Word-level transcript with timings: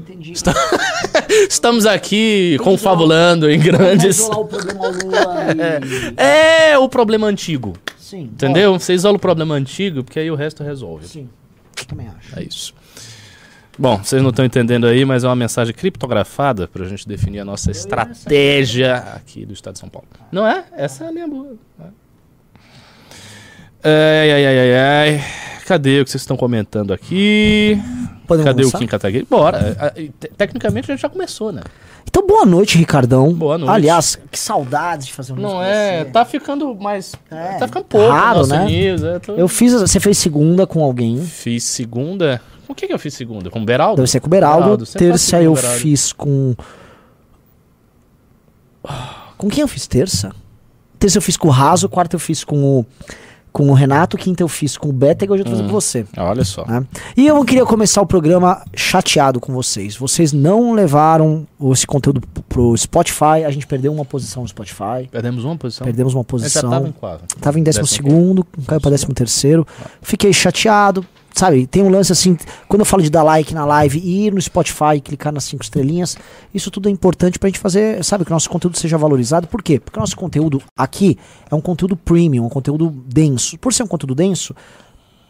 entendi. 0.00 0.32
Estamos 1.48 1.86
aqui 1.86 2.56
confabulando 2.62 3.50
em 3.50 3.58
grandes. 3.58 4.20
o 4.20 4.44
problema 4.44 4.88
e... 6.16 6.20
É 6.20 6.78
o 6.78 6.88
problema 6.88 7.26
antigo. 7.26 7.74
Sim. 7.98 8.22
Entendeu? 8.22 8.78
Você 8.78 8.92
isola 8.92 9.16
o 9.16 9.20
problema 9.20 9.54
antigo, 9.54 10.02
porque 10.02 10.18
aí 10.18 10.30
o 10.30 10.34
resto 10.34 10.62
resolve. 10.62 11.06
sim. 11.06 11.28
Eu 11.78 11.84
também 11.86 12.08
acho. 12.08 12.38
É 12.38 12.42
isso. 12.42 12.74
Bom, 13.78 13.96
vocês 13.96 14.20
não 14.22 14.28
estão 14.28 14.44
entendendo 14.44 14.86
aí, 14.86 15.06
mas 15.06 15.24
é 15.24 15.26
uma 15.26 15.36
mensagem 15.36 15.72
criptografada 15.72 16.68
pra 16.68 16.84
gente 16.84 17.08
definir 17.08 17.40
a 17.40 17.44
nossa 17.44 17.70
estratégia 17.70 18.96
aqui 19.16 19.46
do 19.46 19.54
Estado 19.54 19.74
de 19.74 19.78
São 19.80 19.88
Paulo. 19.88 20.06
Não 20.30 20.46
é? 20.46 20.64
Essa 20.76 21.04
é 21.04 21.08
a 21.08 21.10
linha 21.10 21.26
boa. 21.26 21.54
Ai, 23.82 24.32
ai, 24.32 24.46
ai, 24.46 24.58
ai, 24.58 24.74
ai. 24.74 25.24
Cadê 25.64 26.00
o 26.00 26.04
que 26.04 26.10
vocês 26.10 26.20
estão 26.20 26.36
comentando 26.36 26.92
aqui? 26.92 27.80
Podemos 28.30 28.48
Cadê 28.48 28.62
começar? 28.62 28.76
o 28.76 28.80
Kim 28.80 28.86
Kataguiri? 28.86 29.26
Bora. 29.28 29.92
E 29.96 30.08
te- 30.10 30.28
Tecnicamente 30.36 30.88
a 30.90 30.94
gente 30.94 31.02
já 31.02 31.08
começou, 31.08 31.50
né? 31.50 31.62
Então, 32.08 32.24
boa 32.24 32.46
noite, 32.46 32.78
Ricardão. 32.78 33.32
Boa 33.34 33.58
noite. 33.58 33.72
Aliás, 33.72 34.16
que 34.30 34.38
saudades 34.38 35.08
de 35.08 35.12
fazer 35.12 35.32
um 35.32 35.36
Não 35.36 35.60
é, 35.60 36.04
você. 36.04 36.10
tá 36.12 36.24
ficando 36.24 36.72
mais. 36.76 37.12
É, 37.28 37.54
tá 37.58 37.66
ficando 37.66 37.84
pouco. 37.86 38.08
raro, 38.08 38.38
nosso 38.38 38.50
né? 38.50 38.64
news, 38.66 39.02
é, 39.02 39.18
tô- 39.18 39.34
Eu 39.34 39.48
fiz... 39.48 39.72
Você 39.72 39.98
fez 39.98 40.16
segunda 40.16 40.64
com 40.64 40.82
alguém. 40.84 41.20
Fiz 41.24 41.64
segunda. 41.64 42.40
Com 42.68 42.72
o 42.72 42.76
que, 42.76 42.86
que 42.86 42.92
eu 42.94 42.98
fiz 43.00 43.14
segunda? 43.14 43.50
Com 43.50 43.60
o 43.60 43.64
Beraldo? 43.64 43.96
Deve 43.96 44.08
ser 44.08 44.20
com 44.20 44.28
o 44.28 44.30
Beraldo. 44.30 44.60
Beraldo, 44.62 44.86
terça 44.86 45.42
eu 45.42 45.54
Beraldo. 45.54 45.78
fiz 45.78 46.12
com... 46.12 46.54
Com 49.36 49.48
quem 49.48 49.62
eu 49.62 49.68
fiz 49.68 49.86
terça? 49.86 50.32
Terça 50.98 51.18
eu 51.18 51.22
fiz 51.22 51.36
com 51.36 51.48
o 51.48 51.50
Raso, 51.50 51.88
quarta 51.88 52.16
eu 52.16 52.20
fiz 52.20 52.44
com 52.44 52.62
o, 52.80 52.86
com 53.52 53.68
o 53.68 53.72
Renato, 53.74 54.16
quinta 54.16 54.42
eu 54.42 54.48
fiz 54.48 54.76
com 54.76 54.88
o 54.88 54.92
Beta 54.92 55.24
e 55.24 55.28
hoje 55.30 55.40
eu 55.40 55.44
tô 55.44 55.50
fazendo 55.50 55.66
Hum. 55.66 55.68
com 55.68 55.74
você. 55.80 56.06
Olha 56.16 56.44
só. 56.44 56.64
né? 56.66 56.84
E 57.16 57.26
eu 57.26 57.44
queria 57.44 57.64
começar 57.66 58.00
o 58.00 58.06
programa 58.06 58.62
chateado 58.74 59.40
com 59.40 59.52
vocês. 59.52 59.96
Vocês 59.96 60.32
não 60.32 60.72
levaram 60.72 61.46
esse 61.72 61.86
conteúdo 61.86 62.20
pro 62.48 62.76
Spotify. 62.76 63.44
A 63.46 63.50
gente 63.50 63.66
perdeu 63.66 63.92
uma 63.92 64.04
posição 64.04 64.42
no 64.42 64.48
Spotify. 64.48 65.08
Perdemos 65.10 65.44
uma 65.44 65.56
posição. 65.56 65.84
Perdemos 65.84 66.14
uma 66.14 66.20
A 66.20 66.22
gente 66.22 66.40
já 66.52 66.60
posição. 66.60 66.70
tava 66.70 66.88
em 66.88 66.92
quadro. 66.92 67.26
Tava 67.40 67.58
em 67.58 67.62
décimo 67.62 67.84
Décimo 67.84 68.08
segundo, 68.08 68.46
caiu 68.66 68.80
pra 68.80 68.90
décimo 68.90 69.14
terceiro. 69.14 69.66
Fiquei 70.02 70.32
chateado. 70.32 71.04
Sabe, 71.32 71.66
tem 71.66 71.82
um 71.82 71.88
lance 71.88 72.10
assim, 72.12 72.36
quando 72.68 72.80
eu 72.80 72.84
falo 72.84 73.02
de 73.02 73.08
dar 73.08 73.22
like 73.22 73.54
na 73.54 73.64
live 73.64 73.98
ir 73.98 74.32
no 74.32 74.40
Spotify 74.40 74.96
e 74.96 75.00
clicar 75.00 75.32
nas 75.32 75.44
cinco 75.44 75.62
estrelinhas, 75.62 76.16
isso 76.52 76.70
tudo 76.70 76.88
é 76.88 76.92
importante 76.92 77.38
pra 77.38 77.48
gente 77.48 77.58
fazer, 77.58 78.04
sabe, 78.04 78.24
que 78.24 78.30
o 78.30 78.34
nosso 78.34 78.50
conteúdo 78.50 78.76
seja 78.76 78.98
valorizado. 78.98 79.46
Por 79.46 79.62
quê? 79.62 79.78
Porque 79.78 79.98
o 79.98 80.00
nosso 80.00 80.16
conteúdo 80.16 80.60
aqui 80.76 81.16
é 81.50 81.54
um 81.54 81.60
conteúdo 81.60 81.96
premium, 81.96 82.44
um 82.44 82.48
conteúdo 82.48 82.90
denso. 83.06 83.56
Por 83.58 83.72
ser 83.72 83.84
um 83.84 83.86
conteúdo 83.86 84.14
denso, 84.14 84.54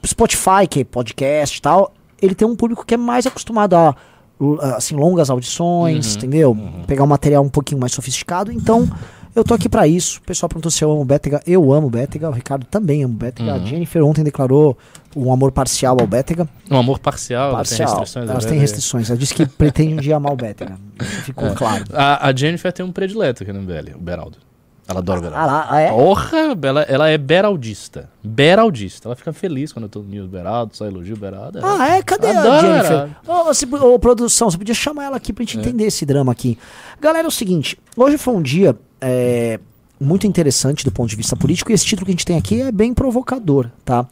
Spotify, 0.05 0.67
que 0.69 0.81
é 0.81 0.85
podcast 0.85 1.59
e 1.59 1.63
tal, 1.63 1.93
ele 2.21 2.35
tem 2.35 2.49
um 2.49 2.57
público 2.57 2.85
que 2.85 2.95
é 2.95 2.97
mais 2.97 3.27
acostumado 3.27 3.75
a 3.75 3.95
assim, 4.77 4.97
longas 4.97 5.29
audições, 5.29 6.13
Uhum, 6.13 6.17
entendeu? 6.17 6.59
Pegar 6.87 7.05
um 7.05 7.07
material 7.07 7.45
um 7.45 7.49
pouquinho 7.49 7.79
mais 7.79 7.93
sofisticado. 7.93 8.51
Então, 8.51 8.89
eu 9.35 9.45
tô 9.45 9.55
aqui 9.55 9.69
pra 9.69 9.87
isso. 9.87 10.19
O 10.19 10.23
pessoal 10.23 10.49
perguntou 10.49 10.71
se 10.71 10.83
eu 10.85 10.91
amo 10.91 11.03
o 11.03 11.05
Bétega. 11.05 11.41
Eu 11.47 11.73
amo 11.73 11.87
o 11.87 11.91
Bétega. 11.91 12.29
O 12.29 12.33
Ricardo 12.33 12.65
também 12.67 13.03
ama 13.05 13.15
o 13.15 13.17
Bétega. 13.17 13.53
A 13.53 13.57
Uhum. 13.57 13.67
Jennifer 13.67 14.05
ontem 14.05 14.23
declarou 14.25 14.77
um 15.15 15.33
amor 15.33 15.53
parcial 15.53 15.97
ao 16.01 16.07
Bétega. 16.07 16.49
Um 16.71 16.77
amor 16.77 16.99
parcial, 16.99 17.51
ela 17.51 17.63
tem 17.65 17.79
Parcial. 17.79 17.89
restrições. 18.01 18.31
Elas 18.31 18.45
é 18.45 18.49
têm 18.49 18.59
restrições. 18.59 19.11
Ela 19.11 19.19
disse 19.19 19.35
que 19.35 19.47
pretende 19.47 19.95
um 19.95 19.97
dia 19.99 20.17
amar 20.17 20.33
o 20.33 20.37
Bétega. 20.37 20.77
Ficou 21.25 21.49
É. 21.49 21.55
claro. 21.55 21.85
A, 21.93 22.29
a 22.29 22.35
Jennifer 22.35 22.73
tem 22.73 22.85
um 22.85 22.93
predileto 22.93 23.43
aqui 23.43 23.53
no 23.53 23.61
MBL, 23.63 23.97
o 23.97 24.01
Beraldo. 24.01 24.39
Ela 24.89 24.99
adora 24.99 25.21
o 25.21 25.23
Beraldo. 25.23 25.49
Ah 25.55 25.67
ah, 25.71 25.81
é? 25.81 25.89
Porra, 25.91 26.37
ela, 26.63 26.83
ela 26.83 27.09
é 27.09 27.17
beraldista. 27.17 28.11
Beraldista. 28.25 29.07
Ela 29.07 29.15
fica 29.15 29.33
feliz 29.33 29.73
quando 29.73 29.85
eu 29.85 29.89
tô 29.89 30.01
no 30.03 30.27
Beraldo, 30.27 30.77
só 30.77 30.85
elogio 30.85 31.15
o 31.15 31.19
Beraldo. 31.19 31.61
Ah, 31.63 31.91
é? 31.97 32.03
Cadê 32.03 32.27
a 32.29 32.61
Jennifer? 32.61 33.09
Ô, 33.27 33.45
você- 33.45 33.67
ô, 33.67 33.99
produção, 34.01 34.51
você 34.51 34.59
podia 34.59 34.75
chamar 34.75 35.05
ela 35.05 35.17
aqui 35.17 35.33
pra 35.33 35.45
gente 35.45 35.59
entender 35.59 35.85
esse 35.85 36.05
drama 36.05 36.33
aqui. 36.33 36.59
Galera, 37.01 37.25
é 37.25 37.29
o 37.29 37.31
seguinte, 37.31 37.79
hoje 37.97 38.19
foi 38.19 38.35
um 38.35 38.43
dia 38.43 38.77
é, 39.01 39.59
muito 40.01 40.27
interessante 40.27 40.85
do 40.85 40.91
ponto 40.91 41.11
de 41.11 41.17
vista 41.17 41.37
político 41.37 41.71
e 41.71 41.75
esse 41.75 41.85
título 41.85 42.07
que 42.07 42.11
a 42.11 42.15
gente 42.15 42.25
tem 42.25 42.39
aqui 42.39 42.63
é 42.63 42.73
bem 42.73 42.95
provocador, 42.95 43.71
tá? 43.85 44.07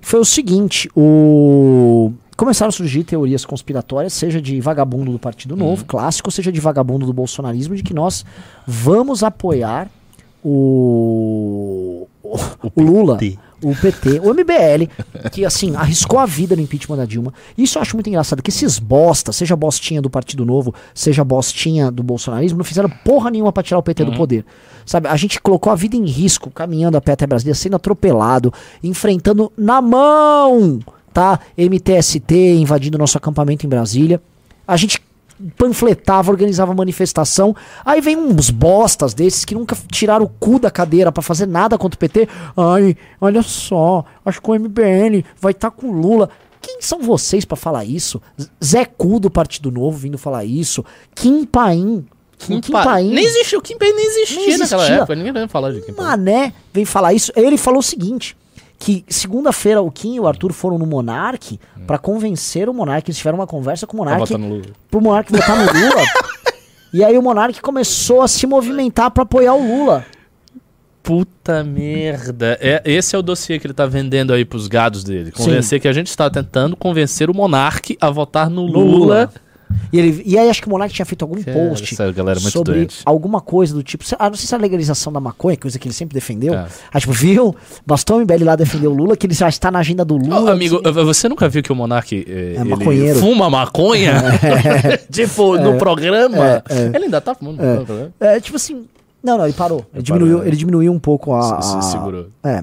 Foi 0.00 0.20
o 0.20 0.24
seguinte, 0.24 0.88
o... 0.96 2.12
Começaram 2.36 2.70
a 2.70 2.72
surgir 2.72 3.04
teorias 3.04 3.44
conspiratórias, 3.44 4.12
seja 4.12 4.42
de 4.42 4.60
vagabundo 4.60 5.12
do 5.12 5.20
Partido 5.20 5.54
Novo, 5.54 5.84
clássico, 5.84 6.32
seja 6.32 6.50
de 6.50 6.58
vagabundo 6.58 7.06
do 7.06 7.12
bolsonarismo, 7.12 7.76
de 7.76 7.82
que 7.82 7.94
nós 7.94 8.24
vamos 8.66 9.22
apoiar 9.22 9.88
o, 10.42 12.08
o, 12.20 12.36
o 12.74 12.82
Lula, 12.82 13.18
o 13.64 13.74
PT, 13.74 14.20
o 14.20 14.34
MBL, 14.34 14.88
que 15.32 15.44
assim, 15.44 15.74
arriscou 15.74 16.18
a 16.18 16.26
vida 16.26 16.54
no 16.54 16.62
impeachment 16.62 16.96
da 16.96 17.04
Dilma. 17.04 17.32
Isso 17.56 17.78
eu 17.78 17.82
acho 17.82 17.96
muito 17.96 18.08
engraçado, 18.08 18.42
que 18.42 18.50
esses 18.50 18.78
bosta, 18.78 19.32
seja 19.32 19.56
bostinha 19.56 20.02
do 20.02 20.10
Partido 20.10 20.44
Novo, 20.44 20.74
seja 20.94 21.24
bostinha 21.24 21.90
do 21.90 22.02
bolsonarismo, 22.02 22.58
não 22.58 22.64
fizeram 22.64 22.90
porra 23.04 23.30
nenhuma 23.30 23.52
pra 23.52 23.62
tirar 23.62 23.78
o 23.78 23.82
PT 23.82 24.04
do 24.04 24.12
poder. 24.12 24.44
Sabe, 24.84 25.08
a 25.08 25.16
gente 25.16 25.40
colocou 25.40 25.72
a 25.72 25.76
vida 25.76 25.96
em 25.96 26.04
risco, 26.04 26.50
caminhando 26.50 26.96
a 26.96 27.00
pé 27.00 27.12
até 27.12 27.26
Brasília, 27.26 27.54
sendo 27.54 27.76
atropelado, 27.76 28.52
enfrentando 28.82 29.50
na 29.56 29.80
mão, 29.80 30.78
tá? 31.12 31.40
MTST 31.56 32.34
invadindo 32.58 32.98
nosso 32.98 33.16
acampamento 33.16 33.64
em 33.64 33.68
Brasília. 33.68 34.20
A 34.68 34.76
gente 34.76 35.00
panfletava, 35.56 36.30
organizava 36.30 36.74
manifestação. 36.74 37.54
Aí 37.84 38.00
vem 38.00 38.16
uns 38.16 38.50
bostas 38.50 39.14
desses 39.14 39.44
que 39.44 39.54
nunca 39.54 39.76
tiraram 39.90 40.24
o 40.24 40.28
cu 40.28 40.58
da 40.58 40.70
cadeira 40.70 41.10
pra 41.12 41.22
fazer 41.22 41.46
nada 41.46 41.76
contra 41.78 41.96
o 41.96 41.98
PT. 41.98 42.28
Ai, 42.56 42.96
olha 43.20 43.42
só, 43.42 44.04
acho 44.24 44.40
que 44.40 44.50
o 44.50 44.54
MBN 44.54 45.24
vai 45.40 45.52
estar 45.52 45.70
com 45.70 45.88
o 45.88 45.92
Lula. 45.92 46.30
Quem 46.60 46.78
são 46.80 47.02
vocês 47.02 47.44
pra 47.44 47.56
falar 47.56 47.84
isso? 47.84 48.22
Zé 48.64 48.84
Cu 48.86 49.20
do 49.20 49.30
Partido 49.30 49.70
Novo 49.70 49.98
vindo 49.98 50.16
falar 50.16 50.44
isso. 50.44 50.84
Kim 51.14 51.44
Paim. 51.44 52.06
Kim, 52.38 52.60
Kim 52.60 52.72
Paim. 52.72 53.10
Nem 53.12 53.24
existiu, 53.24 53.58
o 53.58 53.62
Kim 53.62 53.76
Paim 53.76 53.92
nem 53.92 54.06
existia, 54.06 54.46
Nem 54.46 54.58
naquela 54.58 54.82
existia. 54.82 54.96
época. 55.02 55.14
Ninguém 55.14 55.48
falar 55.48 55.72
de 55.72 55.80
Kim 55.82 55.92
Paim. 55.92 56.06
Mané 56.06 56.52
vem 56.72 56.84
falar 56.84 57.12
isso. 57.12 57.30
Ele 57.36 57.56
falou 57.58 57.80
o 57.80 57.82
seguinte: 57.82 58.34
que 58.84 59.02
segunda-feira 59.08 59.80
o 59.80 59.90
Kim 59.90 60.16
e 60.16 60.20
o 60.20 60.28
Arthur 60.28 60.52
foram 60.52 60.76
no 60.76 60.84
Monark 60.84 61.58
pra 61.86 61.96
convencer 61.96 62.68
o 62.68 62.74
Monark. 62.74 63.08
Eles 63.08 63.16
tiveram 63.16 63.38
uma 63.38 63.46
conversa 63.46 63.86
com 63.86 63.96
o 63.96 64.00
Pra 64.02 64.12
Monark 64.12 64.30
votar 64.30 64.38
no 64.38 64.54
Lula. 64.56 64.66
pro 64.90 65.00
Monark 65.00 65.32
votar 65.32 65.56
no 65.56 65.64
Lula. 65.64 66.02
e 66.92 67.02
aí 67.02 67.16
o 67.16 67.22
Monark 67.22 67.62
começou 67.62 68.20
a 68.20 68.28
se 68.28 68.46
movimentar 68.46 69.10
pra 69.10 69.22
apoiar 69.22 69.54
o 69.54 69.66
Lula. 69.66 70.04
Puta 71.02 71.64
merda. 71.64 72.58
É, 72.60 72.82
esse 72.84 73.16
é 73.16 73.18
o 73.18 73.22
dossiê 73.22 73.58
que 73.58 73.66
ele 73.66 73.72
tá 73.72 73.86
vendendo 73.86 74.34
aí 74.34 74.44
pros 74.44 74.68
gados 74.68 75.02
dele. 75.02 75.32
Convencer 75.32 75.80
que 75.80 75.88
a 75.88 75.92
gente 75.92 76.08
está 76.08 76.28
tentando 76.28 76.76
convencer 76.76 77.30
o 77.30 77.34
Monark 77.34 77.96
a 77.98 78.10
votar 78.10 78.50
no 78.50 78.66
Lula. 78.66 79.32
E, 79.92 79.98
ele, 79.98 80.22
e 80.26 80.38
aí 80.38 80.48
acho 80.50 80.60
que 80.60 80.66
o 80.68 80.70
Monark 80.70 80.92
tinha 80.92 81.06
feito 81.06 81.22
algum 81.22 81.40
Cara, 81.42 81.56
post 81.68 81.94
essa 81.94 82.10
galera 82.12 82.38
é 82.38 82.42
muito 82.42 82.52
sobre 82.52 82.74
doente. 82.74 83.02
alguma 83.04 83.40
coisa 83.40 83.74
do 83.74 83.82
tipo. 83.82 84.04
Ah, 84.18 84.28
não 84.28 84.36
sei 84.36 84.46
se 84.46 84.54
é 84.54 84.58
a 84.58 84.60
legalização 84.60 85.12
da 85.12 85.20
maconha, 85.20 85.56
coisa 85.56 85.78
que 85.78 85.86
ele 85.86 85.94
sempre 85.94 86.14
defendeu. 86.14 86.54
É. 86.54 86.66
Ah, 86.92 86.98
tipo, 87.00 87.12
viu? 87.12 87.54
Bastou 87.86 88.18
o 88.18 88.20
MBL 88.20 88.44
lá 88.44 88.56
defender 88.56 88.86
o 88.88 88.92
Lula, 88.94 89.16
que 89.16 89.26
ele 89.26 89.34
já 89.34 89.48
está 89.48 89.70
na 89.70 89.78
agenda 89.78 90.04
do 90.04 90.16
Lula. 90.16 90.52
amigo, 90.52 90.80
não 90.82 90.92
sei- 90.94 91.04
você 91.04 91.28
nunca 91.28 91.48
viu 91.48 91.62
que 91.62 91.72
o 91.72 91.76
Monark 91.76 92.12
eh, 92.14 92.54
ele 92.60 92.64
maconheiro. 92.70 93.18
fuma 93.20 93.48
maconha? 93.50 94.14
tipo, 95.10 95.56
no 95.58 95.76
programa? 95.78 96.62
é. 96.68 96.86
Ele 96.94 97.04
ainda 97.04 97.20
tá 97.20 97.34
fumando 97.34 97.56
maconha 97.56 97.80
no 97.80 97.86
programa? 97.86 98.12
É, 98.20 98.40
tipo 98.40 98.56
assim. 98.56 98.86
Não, 99.22 99.38
não, 99.38 99.44
ele 99.44 99.54
parou. 99.54 99.86
Ele, 99.94 100.02
diminuiu, 100.02 100.34
parou, 100.36 100.46
ele 100.48 100.56
diminuiu 100.56 100.92
um 100.92 100.98
pouco 100.98 101.34
a. 101.34 101.62
Se- 101.62 101.82
se 101.82 101.90
segurou. 101.92 102.26
É. 102.42 102.62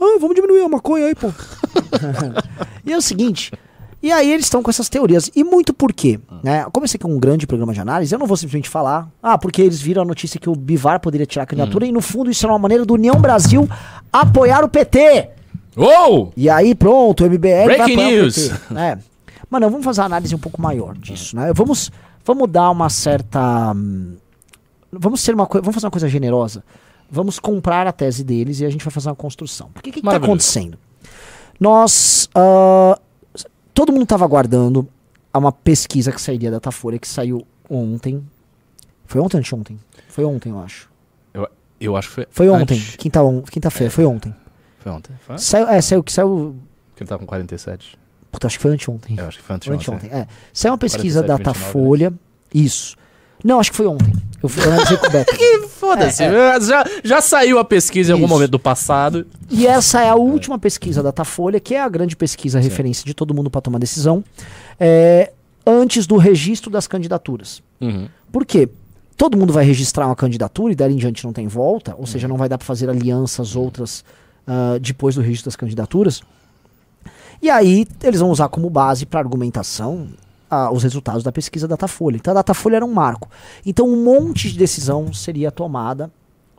Ah, 0.00 0.16
vamos 0.20 0.34
diminuir 0.34 0.62
a 0.62 0.68
maconha 0.68 1.06
aí, 1.06 1.14
pô. 1.14 1.30
e 2.84 2.92
é 2.92 2.96
o 2.96 3.00
seguinte. 3.02 3.52
E 4.02 4.10
aí 4.10 4.32
eles 4.32 4.46
estão 4.46 4.62
com 4.62 4.70
essas 4.70 4.88
teorias. 4.88 5.30
E 5.34 5.44
muito 5.44 5.72
por 5.72 5.92
quê? 5.92 6.18
Né? 6.42 6.66
Como 6.72 6.84
esse 6.84 6.96
aqui 6.96 7.06
é 7.06 7.08
um 7.08 7.18
grande 7.20 7.46
programa 7.46 7.72
de 7.72 7.80
análise, 7.80 8.12
eu 8.12 8.18
não 8.18 8.26
vou 8.26 8.36
simplesmente 8.36 8.68
falar. 8.68 9.08
Ah, 9.22 9.38
porque 9.38 9.62
eles 9.62 9.80
viram 9.80 10.02
a 10.02 10.04
notícia 10.04 10.40
que 10.40 10.50
o 10.50 10.56
Bivar 10.56 10.98
poderia 11.00 11.24
tirar 11.26 11.44
a 11.44 11.46
candidatura. 11.46 11.86
E 11.86 11.92
no 11.92 12.00
fundo 12.00 12.30
isso 12.30 12.44
é 12.44 12.48
uma 12.48 12.58
maneira 12.58 12.84
do 12.84 12.94
União 12.94 13.20
Brasil 13.20 13.68
apoiar 14.12 14.64
o 14.64 14.68
PT. 14.68 15.30
Uou! 15.76 16.32
E 16.36 16.50
aí, 16.50 16.74
pronto, 16.74 17.24
o 17.24 17.30
MBL 17.30 17.64
Breaking 17.64 17.96
news. 17.96 18.36
o 18.46 18.50
PT. 18.50 18.74
É. 18.80 18.98
Mano, 19.48 19.70
vamos 19.70 19.84
fazer 19.84 20.00
uma 20.00 20.06
análise 20.06 20.34
um 20.34 20.38
pouco 20.38 20.60
maior 20.60 20.96
disso, 20.96 21.36
né? 21.36 21.52
Vamos, 21.54 21.90
vamos 22.24 22.50
dar 22.50 22.70
uma 22.70 22.88
certa. 22.90 23.72
hum, 23.72 24.16
Vamos 24.90 25.20
ser 25.20 25.34
uma 25.34 25.46
coisa. 25.46 25.62
Vamos 25.62 25.74
fazer 25.74 25.86
uma 25.86 25.90
coisa 25.92 26.08
generosa. 26.08 26.64
Vamos 27.10 27.38
comprar 27.38 27.86
a 27.86 27.92
tese 27.92 28.24
deles 28.24 28.60
e 28.60 28.64
a 28.66 28.70
gente 28.70 28.84
vai 28.84 28.90
fazer 28.92 29.08
uma 29.10 29.14
construção. 29.14 29.70
Porque 29.72 29.90
o 29.90 29.92
que, 29.92 30.00
tá 30.00 30.06
Maravilhoso. 30.06 30.32
acontecendo? 30.32 30.78
Nós. 31.60 32.28
ah, 32.34 32.98
todo 33.74 33.92
mundo 33.92 34.02
estava 34.04 34.24
aguardando 34.24 34.88
a 35.32 35.38
uma 35.38 35.52
pesquisa 35.52 36.12
que 36.12 36.20
sairia 36.20 36.50
da 36.50 36.56
Datafolha, 36.56 36.98
que 36.98 37.08
saiu 37.08 37.46
ontem. 37.68 38.22
Foi 39.06 39.20
ontem 39.20 39.36
ou 39.36 39.40
anteontem? 39.40 39.78
Foi 40.08 40.24
ontem, 40.24 40.50
eu 40.50 40.58
acho. 40.60 40.90
Eu, 41.34 41.48
eu 41.80 41.96
acho 41.96 42.08
que 42.08 42.14
foi. 42.14 42.26
Foi 42.30 42.48
ontem, 42.48 42.74
antes. 42.76 42.96
quinta, 42.96 43.22
on- 43.22 43.42
quinta-feira, 43.42 43.90
foi 43.90 44.04
ontem. 44.04 44.34
Foi 44.78 44.92
ontem? 44.92 45.12
Foi? 45.26 45.38
Saiu, 45.38 45.68
é, 45.68 45.80
saiu 45.80 46.02
que 46.02 46.12
saiu. 46.12 46.56
Que 46.96 47.02
ele 47.02 47.08
tá 47.08 47.18
com 47.18 47.26
47. 47.26 47.98
Puta, 48.30 48.46
acho 48.46 48.56
que 48.58 48.62
foi 48.62 48.72
anteontem. 48.72 49.16
Eu 49.18 49.26
acho 49.26 49.38
que 49.38 49.44
foi 49.44 49.56
antes 49.56 49.68
Foi 49.68 49.76
de 49.76 49.90
ontem. 49.90 50.06
anteontem, 50.06 50.20
é. 50.20 50.26
Saiu 50.52 50.72
uma 50.72 50.78
pesquisa 50.78 51.20
47, 51.22 51.26
da 51.28 51.36
29, 51.36 51.58
Datafolha. 51.60 52.12
Isso. 52.54 52.96
Não, 53.44 53.60
acho 53.60 53.70
que 53.70 53.76
foi 53.76 53.86
ontem. 53.86 54.12
Eu, 54.42 54.48
fui- 54.48 54.64
eu 54.64 54.72
analisei 54.72 54.96
com 54.96 55.06
o 55.06 55.10
Beto. 55.10 55.32
Foda-se. 55.78 56.22
É, 56.22 56.60
Já, 56.60 56.84
já 57.04 57.20
saiu 57.20 57.58
a 57.58 57.64
pesquisa 57.64 58.10
em 58.10 58.12
algum 58.14 58.24
Isso. 58.26 58.34
momento 58.34 58.50
do 58.50 58.58
passado. 58.58 59.26
E 59.50 59.66
essa 59.66 60.00
é 60.02 60.08
a 60.08 60.14
última 60.14 60.58
pesquisa 60.58 61.02
da 61.02 61.10
Datafolha, 61.10 61.60
que 61.60 61.74
é 61.74 61.80
a 61.80 61.88
grande 61.88 62.16
pesquisa 62.16 62.58
referência 62.58 63.04
de 63.04 63.14
todo 63.14 63.32
mundo 63.34 63.50
para 63.50 63.60
tomar 63.60 63.78
decisão. 63.78 64.24
É, 64.80 65.32
antes 65.66 66.06
do 66.06 66.16
registro 66.16 66.70
das 66.70 66.86
candidaturas. 66.86 67.62
Uhum. 67.80 68.08
Por 68.32 68.44
quê? 68.44 68.68
Todo 69.16 69.36
mundo 69.36 69.52
vai 69.52 69.64
registrar 69.64 70.06
uma 70.06 70.16
candidatura 70.16 70.72
e 70.72 70.76
dali 70.76 70.94
em 70.94 70.96
diante 70.96 71.24
não 71.24 71.32
tem 71.32 71.46
volta, 71.46 71.94
ou 71.96 72.06
seja, 72.06 72.26
não 72.26 72.36
vai 72.36 72.48
dar 72.48 72.58
para 72.58 72.66
fazer 72.66 72.88
alianças 72.90 73.54
outras 73.54 74.02
uh, 74.48 74.80
depois 74.80 75.14
do 75.14 75.20
registro 75.20 75.44
das 75.46 75.54
candidaturas. 75.56 76.22
E 77.40 77.50
aí 77.50 77.86
eles 78.02 78.20
vão 78.20 78.30
usar 78.30 78.48
como 78.48 78.68
base 78.70 79.04
para 79.06 79.20
argumentação 79.20 80.08
uh, 80.52 80.70
os 80.72 80.82
resultados 80.82 81.22
da 81.22 81.32
pesquisa 81.32 81.66
Datafolha. 81.66 82.16
Então 82.16 82.32
a 82.32 82.34
Datafolha 82.34 82.76
era 82.76 82.84
um 82.84 82.92
marco. 82.92 83.30
Então 83.64 83.88
um 83.88 84.04
monte 84.04 84.52
de 84.52 84.58
decisão 84.58 85.12
seria 85.12 85.50
tomada 85.50 86.10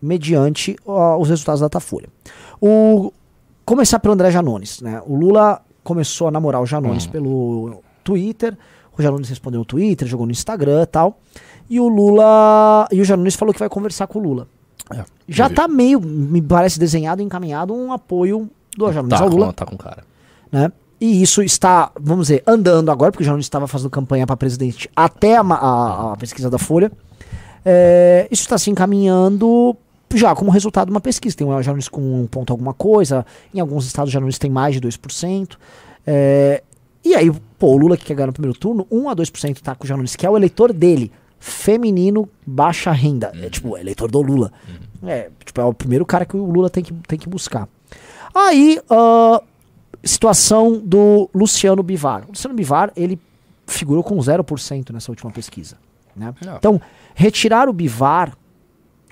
mediante 0.01 0.75
os 0.85 1.29
resultados 1.29 1.61
da 1.61 1.67
Datafolha. 1.67 2.09
O, 2.59 3.13
começar 3.63 3.99
pelo 3.99 4.13
André 4.13 4.31
Janones. 4.31 4.81
Né? 4.81 5.01
O 5.05 5.15
Lula 5.15 5.61
começou 5.83 6.27
a 6.27 6.31
namorar 6.31 6.61
o 6.61 6.65
Janones 6.65 7.05
uhum. 7.05 7.11
pelo 7.11 7.83
Twitter. 8.03 8.57
O 8.97 9.01
Janones 9.01 9.29
respondeu 9.29 9.59
no 9.59 9.65
Twitter, 9.65 10.07
jogou 10.07 10.25
no 10.25 10.31
Instagram 10.31 10.83
e 10.83 10.85
tal. 10.85 11.19
E 11.69 11.79
o 11.79 11.87
Lula. 11.87 12.87
E 12.91 12.99
o 12.99 13.05
Janones 13.05 13.35
falou 13.35 13.53
que 13.53 13.59
vai 13.59 13.69
conversar 13.69 14.07
com 14.07 14.19
o 14.19 14.21
Lula. 14.21 14.47
É, 14.93 15.05
Já 15.27 15.49
tá 15.49 15.67
meio, 15.67 16.01
me 16.01 16.41
parece 16.41 16.77
desenhado 16.77 17.21
e 17.21 17.25
encaminhado 17.25 17.73
um 17.73 17.93
apoio 17.93 18.49
do 18.77 18.91
Janones 18.91 19.17
tá, 19.17 19.23
ao 19.23 19.29
Lula. 19.29 19.53
Tá 19.53 19.65
com 19.65 19.77
cara. 19.77 20.03
Né? 20.51 20.69
E 21.03 21.21
isso 21.21 21.43
está, 21.43 21.91
vamos 21.99 22.27
dizer, 22.27 22.43
andando 22.47 22.89
agora, 22.89 23.11
porque 23.11 23.23
o 23.23 23.25
Janones 23.25 23.45
estava 23.45 23.67
fazendo 23.67 23.89
campanha 23.89 24.25
para 24.25 24.37
presidente 24.37 24.89
até 24.95 25.35
a, 25.35 25.41
a, 25.41 26.13
a, 26.13 26.15
pesquisa 26.15 26.49
da 26.49 26.57
Folha. 26.57 26.89
É, 27.65 28.25
isso 28.31 28.43
está 28.43 28.57
se 28.57 28.71
encaminhando 28.71 29.75
já 30.13 30.33
como 30.33 30.49
resultado 30.49 30.87
de 30.87 30.91
uma 30.91 31.01
pesquisa. 31.01 31.35
Tem 31.35 31.45
o 31.45 31.61
Janones 31.61 31.89
com 31.89 31.99
um 31.99 32.25
ponto 32.25 32.53
alguma 32.53 32.73
coisa, 32.73 33.25
em 33.53 33.59
alguns 33.59 33.85
estados 33.85 34.11
o 34.11 34.13
Janones 34.13 34.39
tem 34.39 34.49
mais 34.49 34.79
de 34.79 34.87
2%. 34.87 35.57
É, 36.07 36.63
e 37.03 37.13
aí, 37.13 37.29
pô, 37.59 37.73
o 37.73 37.77
Lula 37.77 37.97
que 37.97 38.05
quer 38.05 38.13
ganhar 38.13 38.27
no 38.27 38.33
primeiro 38.33 38.57
turno, 38.57 38.87
1 38.89 39.09
a 39.09 39.13
2% 39.13 39.59
tá 39.59 39.75
com 39.75 39.83
o 39.83 39.87
Janones, 39.87 40.15
que 40.15 40.25
é 40.25 40.29
o 40.29 40.37
eleitor 40.37 40.71
dele 40.71 41.11
feminino 41.37 42.29
baixa 42.47 42.93
renda. 42.93 43.29
É, 43.33 43.39
uhum. 43.39 43.43
É 43.43 43.49
tipo, 43.49 43.77
eleitor 43.77 44.09
do 44.09 44.21
Lula. 44.21 44.53
Uhum. 45.01 45.09
É, 45.09 45.29
tipo, 45.43 45.59
é 45.59 45.65
o 45.65 45.73
primeiro 45.73 46.05
cara 46.05 46.25
que 46.25 46.37
o 46.37 46.45
Lula 46.45 46.69
tem 46.69 46.81
que, 46.81 46.93
tem 46.93 47.19
que 47.19 47.27
buscar. 47.27 47.67
Aí, 48.33 48.79
uh, 48.89 49.43
situação 50.03 50.79
do 50.79 51.29
Luciano 51.33 51.81
Bivar. 51.81 52.25
O 52.25 52.29
Luciano 52.29 52.55
Bivar, 52.55 52.91
ele 52.95 53.19
figurou 53.65 54.03
com 54.03 54.17
0% 54.17 54.91
nessa 54.91 55.11
última 55.11 55.31
pesquisa. 55.31 55.77
Né? 56.15 56.33
Então, 56.57 56.81
retirar 57.15 57.69
o 57.69 57.73
Bivar 57.73 58.37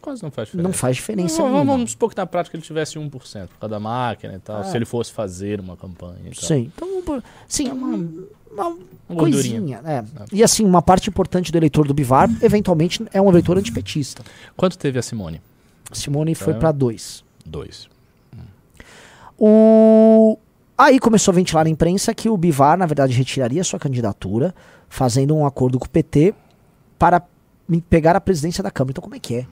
Quase 0.02 0.24
não 0.24 0.32
faz 0.32 0.48
diferença. 0.48 0.68
Não 0.68 0.74
faz 0.74 0.96
diferença 0.96 1.44
não, 1.44 1.64
Vamos 1.64 1.92
supor 1.92 2.10
que 2.10 2.18
na 2.18 2.26
prática 2.26 2.58
ele 2.58 2.64
tivesse 2.64 2.98
1% 2.98 3.12
por 3.12 3.22
causa 3.22 3.70
da 3.70 3.80
máquina 3.80 4.34
e 4.34 4.40
tal, 4.40 4.62
é. 4.62 4.64
se 4.64 4.76
ele 4.76 4.86
fosse 4.86 5.12
fazer 5.12 5.60
uma 5.60 5.78
campanha. 5.78 6.32
Sim, 6.34 6.72
então, 6.76 7.22
sim, 7.48 7.70
é 7.70 7.74
uma, 7.74 8.08
uma, 8.52 8.78
coisinha. 9.16 9.80
É. 9.86 9.98
é. 9.98 10.04
E 10.34 10.44
assim, 10.44 10.66
uma 10.66 10.82
parte 10.82 11.08
importante 11.08 11.52
do 11.52 11.58
eleitor 11.58 11.88
do 11.88 11.94
Bivar, 11.94 12.30
eventualmente, 12.42 13.06
é 13.14 13.22
um 13.22 13.30
eleitor 13.30 13.60
antipetista. 13.60 14.24
Quanto 14.58 14.76
teve 14.76 14.98
a 14.98 15.04
Simone? 15.04 15.40
Simone 15.92 16.34
foi 16.34 16.56
para 16.56 16.72
dois. 16.72 17.24
Dois. 17.46 17.88
O... 19.38 20.38
Aí 20.78 21.00
começou 21.00 21.32
a 21.32 21.36
ventilar 21.36 21.66
na 21.66 21.70
imprensa 21.70 22.14
que 22.14 22.30
o 22.30 22.36
Bivar, 22.36 22.78
na 22.78 22.86
verdade, 22.86 23.14
retiraria 23.14 23.64
sua 23.64 23.80
candidatura, 23.80 24.54
fazendo 24.90 25.36
um 25.36 25.46
acordo 25.46 25.78
com 25.78 25.86
o 25.86 25.90
PT 25.90 26.34
para 26.98 27.22
pegar 27.90 28.16
a 28.16 28.22
presidência 28.22 28.64
da 28.64 28.72
Câmara. 28.72 28.92
Então, 28.92 29.04
como 29.04 29.16
é 29.16 29.20
que 29.20 29.36
é? 29.36 29.46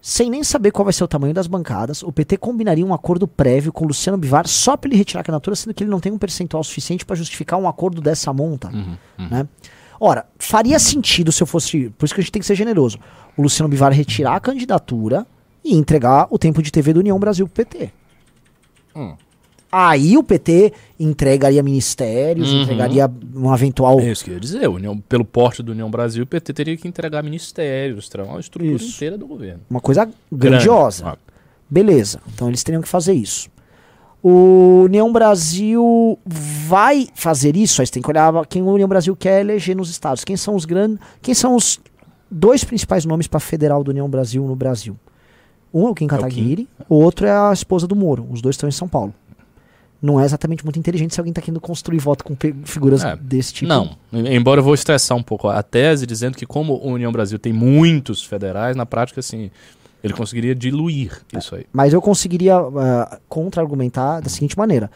sem 0.00 0.30
nem 0.30 0.44
saber 0.44 0.70
qual 0.70 0.84
vai 0.84 0.92
ser 0.92 1.04
o 1.04 1.08
tamanho 1.08 1.34
das 1.34 1.46
bancadas, 1.46 2.02
o 2.02 2.12
PT 2.12 2.36
combinaria 2.36 2.86
um 2.86 2.94
acordo 2.94 3.26
prévio 3.26 3.72
com 3.72 3.84
Luciano 3.84 4.16
Bivar 4.16 4.46
só 4.46 4.76
para 4.76 4.88
ele 4.88 4.96
retirar 4.96 5.20
a 5.20 5.24
candidatura, 5.24 5.56
sendo 5.56 5.74
que 5.74 5.82
ele 5.82 5.90
não 5.90 6.00
tem 6.00 6.12
um 6.12 6.18
percentual 6.18 6.62
suficiente 6.62 7.04
para 7.04 7.16
justificar 7.16 7.58
um 7.58 7.68
acordo 7.68 8.00
dessa 8.00 8.32
monta. 8.32 8.68
Uhum, 8.68 8.96
uhum. 9.18 9.28
Né? 9.28 9.48
Ora, 10.00 10.26
faria 10.38 10.78
sentido 10.78 11.32
se 11.32 11.42
eu 11.42 11.46
fosse. 11.46 11.90
Por 11.98 12.04
isso 12.06 12.14
que 12.14 12.20
a 12.20 12.22
gente 12.22 12.30
tem 12.30 12.40
que 12.40 12.46
ser 12.46 12.54
generoso. 12.54 12.98
O 13.36 13.42
Luciano 13.42 13.68
Bivar 13.68 13.92
retirar 13.92 14.36
a 14.36 14.40
candidatura 14.40 15.26
e 15.64 15.74
entregar 15.74 16.28
o 16.30 16.38
tempo 16.38 16.62
de 16.62 16.70
TV 16.70 16.92
do 16.92 17.00
União 17.00 17.18
Brasil 17.18 17.48
pro 17.48 17.64
PT. 17.64 17.92
Hum. 18.94 19.16
Aí 19.70 20.16
o 20.16 20.22
PT 20.22 20.72
entregaria 20.98 21.62
ministérios, 21.62 22.50
uhum. 22.50 22.62
entregaria 22.62 23.10
um 23.34 23.54
eventual. 23.54 24.00
É 24.00 24.10
isso 24.10 24.24
que 24.24 24.30
eu 24.30 24.34
ia 24.34 24.40
dizer. 24.40 24.66
União, 24.66 24.98
pelo 24.98 25.24
porte 25.24 25.62
do 25.62 25.72
União 25.72 25.90
Brasil, 25.90 26.24
o 26.24 26.26
PT 26.26 26.52
teria 26.54 26.76
que 26.76 26.88
entregar 26.88 27.22
ministérios, 27.22 28.08
uma 28.14 28.40
estrutura 28.40 28.76
isso. 28.76 28.96
inteira 28.96 29.18
do 29.18 29.26
governo. 29.26 29.60
Uma 29.68 29.80
coisa 29.80 30.08
grandiosa. 30.32 31.04
Grande. 31.04 31.18
Beleza. 31.68 32.20
Então 32.34 32.48
eles 32.48 32.64
teriam 32.64 32.80
que 32.80 32.88
fazer 32.88 33.12
isso. 33.12 33.50
O 34.22 34.84
União 34.86 35.12
Brasil 35.12 36.18
vai 36.26 37.06
fazer 37.14 37.54
isso, 37.54 37.80
aí 37.80 37.86
você 37.86 37.92
tem 37.92 38.02
que 38.02 38.10
olhar 38.10 38.32
quem 38.46 38.62
o 38.62 38.72
União 38.72 38.88
Brasil 38.88 39.14
quer 39.14 39.40
eleger 39.40 39.76
nos 39.76 39.90
estados. 39.90 40.24
Quem 40.24 40.36
são 40.36 40.54
os 40.54 40.64
grandes. 40.64 40.98
Quem 41.20 41.34
são 41.34 41.54
os 41.54 41.78
dois 42.30 42.64
principais 42.64 43.04
nomes 43.04 43.26
para 43.26 43.38
federal 43.38 43.84
do 43.84 43.90
União 43.90 44.08
Brasil 44.08 44.42
no 44.44 44.56
Brasil? 44.56 44.96
Um 45.72 45.86
é 45.86 45.90
o 45.90 45.94
Kim 45.94 46.06
Kataguiri, 46.06 46.66
é 46.80 46.84
o, 46.88 46.96
o 46.96 47.02
outro 47.02 47.26
é 47.26 47.30
a 47.30 47.52
esposa 47.52 47.86
do 47.86 47.94
Moro. 47.94 48.26
Os 48.30 48.40
dois 48.40 48.54
estão 48.56 48.66
em 48.66 48.72
São 48.72 48.88
Paulo 48.88 49.14
não 50.00 50.20
é 50.20 50.24
exatamente 50.24 50.64
muito 50.64 50.78
inteligente 50.78 51.12
se 51.12 51.20
alguém 51.20 51.32
está 51.32 51.42
querendo 51.42 51.60
construir 51.60 51.98
voto 51.98 52.24
com 52.24 52.36
figuras 52.64 53.04
é, 53.04 53.16
desse 53.16 53.52
tipo. 53.52 53.68
Não, 53.68 53.96
embora 54.12 54.60
eu 54.60 54.64
vou 54.64 54.74
estressar 54.74 55.16
um 55.18 55.22
pouco 55.22 55.48
a 55.48 55.62
tese 55.62 56.06
dizendo 56.06 56.36
que 56.36 56.46
como 56.46 56.74
a 56.74 56.86
União 56.86 57.10
Brasil 57.10 57.38
tem 57.38 57.52
muitos 57.52 58.22
federais, 58.22 58.76
na 58.76 58.86
prática, 58.86 59.18
assim, 59.18 59.50
ele 60.02 60.14
conseguiria 60.14 60.54
diluir 60.54 61.20
é, 61.32 61.38
isso 61.38 61.54
aí. 61.54 61.66
Mas 61.72 61.92
eu 61.92 62.00
conseguiria 62.00 62.60
uh, 62.60 62.72
contra-argumentar 63.28 64.20
da 64.20 64.28
seguinte 64.28 64.56
maneira. 64.56 64.90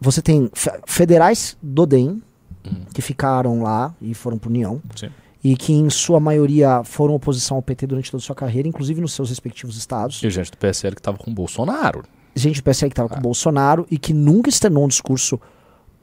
Você 0.00 0.22
tem 0.22 0.48
federais 0.86 1.56
do 1.60 1.84
DEM, 1.84 2.22
uhum. 2.64 2.84
que 2.94 3.02
ficaram 3.02 3.62
lá 3.62 3.92
e 4.00 4.14
foram 4.14 4.38
para 4.38 4.48
União. 4.48 4.80
Sim. 4.94 5.10
E 5.42 5.56
que, 5.56 5.72
em 5.72 5.88
sua 5.88 6.18
maioria, 6.18 6.82
foram 6.84 7.14
oposição 7.14 7.56
ao 7.56 7.62
PT 7.62 7.86
durante 7.86 8.10
toda 8.10 8.20
a 8.22 8.24
sua 8.24 8.34
carreira, 8.34 8.68
inclusive 8.68 9.00
nos 9.00 9.12
seus 9.12 9.30
respectivos 9.30 9.76
estados. 9.76 10.22
E 10.22 10.30
gente 10.30 10.50
do 10.50 10.58
PSL 10.58 10.94
que 10.94 11.00
estava 11.00 11.16
com 11.16 11.30
o 11.30 11.34
Bolsonaro 11.34 12.04
gente 12.38 12.60
do 12.60 12.64
PSL 12.64 12.90
que 12.90 12.92
estava 12.92 13.08
com 13.08 13.16
o 13.16 13.18
ah. 13.18 13.22
Bolsonaro 13.22 13.86
e 13.90 13.98
que 13.98 14.12
nunca 14.12 14.48
externou 14.48 14.84
um 14.84 14.88
discurso 14.88 15.40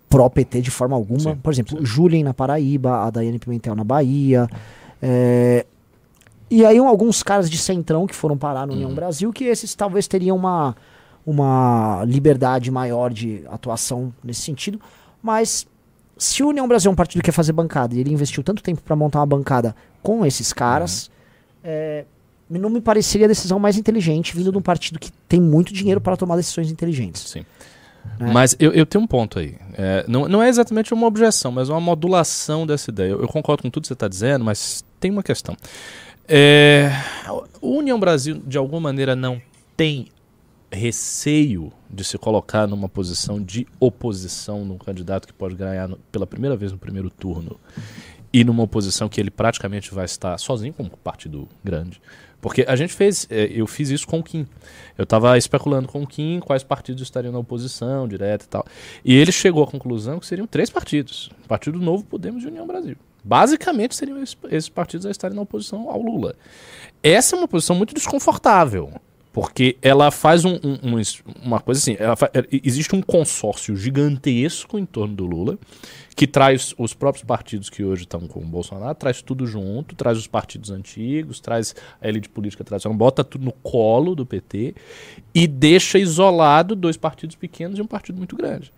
pró-PT 0.09 0.61
de 0.61 0.71
forma 0.71 0.95
alguma. 0.95 1.19
Sim, 1.19 1.35
Por 1.35 1.51
exemplo, 1.51 1.77
sim. 1.77 1.85
Julien 1.85 2.23
na 2.23 2.33
Paraíba, 2.33 3.05
a 3.05 3.09
Daiane 3.09 3.39
Pimentel 3.39 3.75
na 3.75 3.83
Bahia. 3.83 4.47
É... 5.01 5.65
E 6.49 6.65
aí 6.65 6.77
alguns 6.77 7.23
caras 7.23 7.49
de 7.49 7.57
centrão 7.57 8.05
que 8.05 8.15
foram 8.15 8.37
parar 8.37 8.67
no 8.67 8.73
uhum. 8.73 8.79
União 8.79 8.93
Brasil, 8.93 9.33
que 9.33 9.45
esses 9.45 9.73
talvez 9.73 10.07
teriam 10.07 10.37
uma, 10.37 10.75
uma 11.25 12.03
liberdade 12.05 12.69
maior 12.69 13.11
de 13.11 13.43
atuação 13.49 14.13
nesse 14.23 14.41
sentido. 14.41 14.79
Mas 15.21 15.67
se 16.17 16.43
o 16.43 16.49
União 16.49 16.67
Brasil 16.67 16.89
é 16.89 16.93
um 16.93 16.95
partido 16.95 17.21
que 17.21 17.25
quer 17.25 17.31
fazer 17.31 17.51
bancada 17.51 17.95
e 17.95 17.99
ele 17.99 18.13
investiu 18.13 18.43
tanto 18.43 18.61
tempo 18.61 18.81
para 18.83 18.95
montar 18.95 19.19
uma 19.19 19.25
bancada 19.25 19.75
com 20.03 20.25
esses 20.25 20.53
caras, 20.53 21.07
uhum. 21.07 21.11
é, 21.63 22.05
não 22.49 22.69
me 22.69 22.81
pareceria 22.81 23.25
a 23.25 23.27
decisão 23.27 23.59
mais 23.59 23.77
inteligente 23.77 24.35
vindo 24.35 24.51
de 24.51 24.57
um 24.57 24.61
partido 24.61 24.99
que 24.99 25.11
tem 25.27 25.41
muito 25.41 25.73
dinheiro 25.73 25.99
para 25.99 26.15
tomar 26.15 26.35
decisões 26.35 26.71
inteligentes. 26.71 27.21
Sim. 27.29 27.45
É. 28.19 28.31
Mas 28.31 28.55
eu, 28.59 28.71
eu, 28.71 28.85
tenho 28.85 29.03
um 29.03 29.07
ponto 29.07 29.39
aí. 29.39 29.55
É, 29.73 30.05
não, 30.07 30.27
não 30.27 30.41
é 30.41 30.47
exatamente 30.47 30.93
uma 30.93 31.07
objeção, 31.07 31.51
mas 31.51 31.69
uma 31.69 31.81
modulação 31.81 32.65
dessa 32.65 32.91
ideia. 32.91 33.11
Eu, 33.11 33.21
eu 33.21 33.27
concordo 33.27 33.63
com 33.63 33.69
tudo 33.69 33.83
que 33.83 33.87
você 33.87 33.93
está 33.93 34.07
dizendo, 34.07 34.45
mas 34.45 34.85
tem 34.99 35.11
uma 35.11 35.23
questão. 35.23 35.55
É, 36.27 36.91
o 37.61 37.77
União 37.77 37.99
Brasil, 37.99 38.41
de 38.45 38.57
alguma 38.57 38.81
maneira, 38.81 39.15
não 39.15 39.41
tem 39.75 40.07
receio 40.71 41.71
de 41.89 42.03
se 42.03 42.17
colocar 42.17 42.67
numa 42.67 42.89
posição 42.89 43.41
de 43.41 43.67
oposição 43.79 44.65
num 44.65 44.77
candidato 44.77 45.27
que 45.27 45.33
pode 45.33 45.55
ganhar 45.55 45.87
no, 45.87 45.97
pela 46.11 46.27
primeira 46.27 46.55
vez 46.55 46.71
no 46.71 46.77
primeiro 46.77 47.09
turno 47.09 47.57
e 48.33 48.43
numa 48.43 48.63
oposição 48.63 49.07
que 49.07 49.19
ele 49.21 49.31
praticamente 49.31 49.93
vai 49.93 50.05
estar 50.05 50.37
sozinho 50.37 50.73
como 50.73 50.89
partido 50.89 51.47
grande. 51.63 52.01
Porque 52.45 52.63
a 52.67 52.75
gente 52.75 52.93
fez, 52.93 53.25
é, 53.31 53.45
eu 53.45 53.65
fiz 53.65 53.89
isso 53.89 54.05
com 54.05 54.19
o 54.19 54.23
Kim. 54.23 54.45
Eu 54.95 55.01
estava 55.01 55.35
especulando 55.35 55.87
com 55.87 56.03
o 56.03 56.05
Kim 56.05 56.39
quais 56.39 56.63
partidos 56.63 57.01
estariam 57.01 57.33
na 57.33 57.39
oposição, 57.39 58.07
direta 58.07 58.45
e 58.45 58.47
tal. 58.47 58.63
E 59.03 59.15
ele 59.15 59.31
chegou 59.31 59.63
à 59.63 59.67
conclusão 59.67 60.19
que 60.19 60.27
seriam 60.27 60.45
três 60.45 60.69
partidos: 60.69 61.31
Partido 61.47 61.79
Novo, 61.79 62.03
Podemos 62.05 62.43
e 62.43 62.47
União 62.47 62.67
Brasil. 62.67 62.97
Basicamente 63.23 63.95
seriam 63.95 64.21
esses, 64.21 64.37
esses 64.51 64.69
partidos 64.69 65.07
a 65.07 65.09
estarem 65.09 65.35
na 65.35 65.41
oposição 65.41 65.89
ao 65.89 65.99
Lula. 65.99 66.35
Essa 67.01 67.35
é 67.35 67.39
uma 67.39 67.47
posição 67.47 67.75
muito 67.75 67.95
desconfortável. 67.95 68.93
Porque 69.35 69.75
ela 69.81 70.11
faz 70.11 70.45
um, 70.45 70.53
um, 70.63 70.95
um, 70.95 71.01
uma 71.43 71.59
coisa 71.59 71.77
assim: 71.81 71.97
faz, 72.15 72.31
existe 72.63 72.95
um 72.95 73.01
consórcio 73.01 73.75
gigantesco 73.75 74.79
em 74.79 74.85
torno 74.85 75.13
do 75.13 75.25
Lula 75.25 75.59
que 76.15 76.25
traz 76.25 76.73
os 76.77 76.93
próprios 76.93 77.25
partidos 77.25 77.69
que 77.69 77.83
hoje 77.83 78.03
estão 78.03 78.21
com 78.21 78.39
o 78.39 78.45
Bolsonaro, 78.45 78.95
traz 78.95 79.21
tudo 79.21 79.45
junto, 79.45 79.93
traz 79.93 80.17
os 80.17 80.25
partidos 80.25 80.71
antigos, 80.71 81.41
traz 81.41 81.75
a 82.01 82.07
elite 82.07 82.29
política 82.29 82.63
tradicional, 82.63 82.97
bota 82.97 83.25
tudo 83.25 83.43
no 83.43 83.51
colo 83.51 84.15
do 84.15 84.25
PT 84.25 84.73
e 85.33 85.45
deixa 85.47 85.99
isolado 85.99 86.73
dois 86.73 86.95
partidos 86.95 87.35
pequenos 87.35 87.77
e 87.77 87.81
um 87.81 87.87
partido 87.87 88.17
muito 88.17 88.37
grande. 88.37 88.71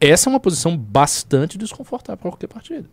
Essa 0.00 0.28
é 0.28 0.30
uma 0.30 0.38
posição 0.38 0.76
bastante 0.76 1.58
desconfortável 1.58 2.18
para 2.18 2.30
qualquer 2.30 2.46
partido. 2.46 2.88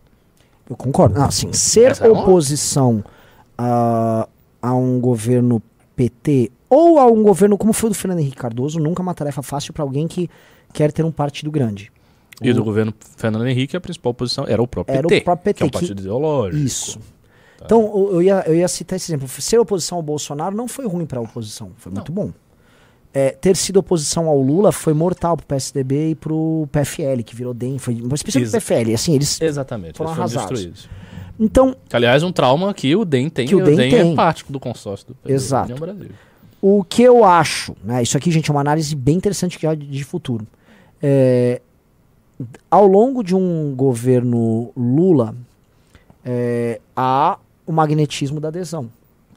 Eu 0.68 0.74
concordo. 0.74 1.22
Ah, 1.22 1.30
sim, 1.30 1.52
ser 1.52 1.92
Essa 1.92 2.10
oposição 2.10 3.04
é 3.06 3.62
a, 3.62 4.28
a 4.60 4.74
um 4.74 4.98
governo 5.00 5.62
PT 5.94 6.50
ou 6.70 6.98
a 7.00 7.06
um 7.06 7.22
governo 7.22 7.58
como 7.58 7.72
foi 7.72 7.88
o 7.88 7.92
do 7.92 7.96
Fernando 7.96 8.20
Henrique 8.20 8.36
Cardoso 8.36 8.78
nunca 8.78 9.02
é 9.02 9.04
uma 9.04 9.14
tarefa 9.14 9.42
fácil 9.42 9.72
para 9.72 9.82
alguém 9.82 10.06
que 10.06 10.30
quer 10.72 10.92
ter 10.92 11.04
um 11.04 11.10
partido 11.10 11.50
grande. 11.50 11.90
E 12.40 12.50
o... 12.50 12.54
do 12.54 12.64
governo 12.64 12.94
Fernando 13.16 13.46
Henrique, 13.46 13.76
a 13.76 13.80
principal 13.80 14.12
oposição 14.12 14.46
era 14.46 14.62
o 14.62 14.66
próprio 14.66 14.96
era 14.96 15.06
PT, 15.06 15.20
o 15.20 15.24
próprio 15.24 15.44
PT 15.44 15.58
que 15.58 15.62
é 15.62 15.66
um 15.66 15.70
partido 15.70 15.96
que... 15.96 16.02
ideológico. 16.02 16.64
Isso. 16.64 16.98
Tá. 17.58 17.66
Então, 17.66 18.08
eu 18.12 18.22
ia, 18.22 18.42
eu 18.46 18.54
ia 18.54 18.68
citar 18.68 18.96
esse 18.96 19.12
exemplo. 19.12 19.28
Ser 19.28 19.58
oposição 19.58 19.98
ao 19.98 20.02
Bolsonaro 20.02 20.56
não 20.56 20.66
foi 20.66 20.86
ruim 20.86 21.04
para 21.04 21.18
a 21.18 21.22
oposição, 21.22 21.72
foi 21.76 21.90
não. 21.90 21.96
muito 21.96 22.12
bom. 22.12 22.32
É, 23.12 23.30
ter 23.30 23.56
sido 23.56 23.78
oposição 23.78 24.28
ao 24.28 24.40
Lula 24.40 24.70
foi 24.70 24.94
mortal 24.94 25.36
pro 25.36 25.44
PSDB 25.44 26.10
e 26.10 26.14
pro 26.14 26.68
PFL, 26.70 27.22
que 27.26 27.34
virou 27.34 27.52
DEM, 27.52 27.76
foi 27.76 28.00
espécie 28.14 28.44
do 28.44 28.50
PFL, 28.50 28.94
assim, 28.94 29.14
eles 29.16 29.40
Exatamente, 29.40 29.98
foram 29.98 30.12
eles 30.12 30.16
foram 30.16 30.42
arrasados. 30.42 30.60
Destruídos. 30.60 30.88
Então, 31.38 31.74
que, 31.88 31.96
aliás, 31.96 32.22
um 32.22 32.30
trauma 32.30 32.72
que 32.72 32.94
o 32.94 33.04
DEM 33.04 33.28
tem, 33.28 33.48
que 33.48 33.54
o 33.54 33.64
DEM, 33.64 33.74
o 33.74 33.76
DEM 33.76 33.90
tem. 33.90 34.12
é 34.12 34.14
parte 34.14 34.44
do 34.48 34.60
consórcio 34.60 35.08
do 35.08 35.14
PSDB 35.14 35.34
Exato. 35.34 35.74
Brasil. 35.74 36.10
O 36.62 36.84
que 36.84 37.02
eu 37.02 37.24
acho, 37.24 37.74
né, 37.82 38.02
isso 38.02 38.16
aqui, 38.16 38.30
gente, 38.30 38.50
é 38.50 38.52
uma 38.52 38.60
análise 38.60 38.94
bem 38.94 39.16
interessante 39.16 39.58
que 39.58 39.66
é 39.66 39.74
de 39.74 40.04
futuro. 40.04 40.46
É, 41.02 41.62
ao 42.70 42.86
longo 42.86 43.22
de 43.22 43.34
um 43.34 43.74
governo 43.74 44.70
Lula, 44.76 45.34
é, 46.24 46.80
há 46.94 47.38
o 47.66 47.72
magnetismo 47.72 48.40
da 48.40 48.48
adesão. 48.48 48.84
Né? 48.84 48.90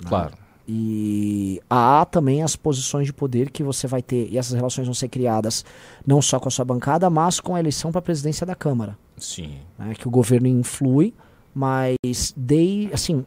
Claro. 0.05 0.33
E 0.67 1.61
há 1.69 2.05
também 2.05 2.41
as 2.41 2.55
posições 2.55 3.05
de 3.05 3.13
poder 3.13 3.49
que 3.51 3.63
você 3.63 3.85
vai 3.85 4.01
ter, 4.01 4.29
e 4.31 4.37
essas 4.37 4.53
relações 4.53 4.87
vão 4.87 4.93
ser 4.93 5.09
criadas 5.09 5.65
não 6.05 6.21
só 6.21 6.39
com 6.39 6.47
a 6.47 6.51
sua 6.51 6.63
bancada, 6.63 7.09
mas 7.09 7.39
com 7.39 7.55
a 7.55 7.59
eleição 7.59 7.91
para 7.91 7.99
a 7.99 8.01
presidência 8.01 8.45
da 8.45 8.55
Câmara. 8.55 8.97
Sim. 9.17 9.55
Né, 9.77 9.93
que 9.95 10.07
o 10.07 10.11
governo 10.11 10.47
influi, 10.47 11.13
mas 11.53 11.95
de, 12.35 12.89
assim, 12.93 13.25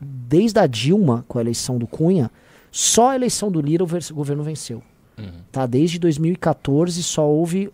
desde 0.00 0.58
a 0.58 0.66
Dilma, 0.66 1.24
com 1.28 1.38
a 1.38 1.42
eleição 1.42 1.78
do 1.78 1.86
Cunha, 1.86 2.30
só 2.70 3.10
a 3.10 3.16
eleição 3.16 3.50
do 3.50 3.60
Lira 3.60 3.84
o 3.84 4.14
governo 4.14 4.42
venceu. 4.42 4.82
Uhum. 5.18 5.26
Tá? 5.50 5.66
Desde 5.66 5.98
2014 5.98 7.02
só 7.02 7.28
houve 7.28 7.70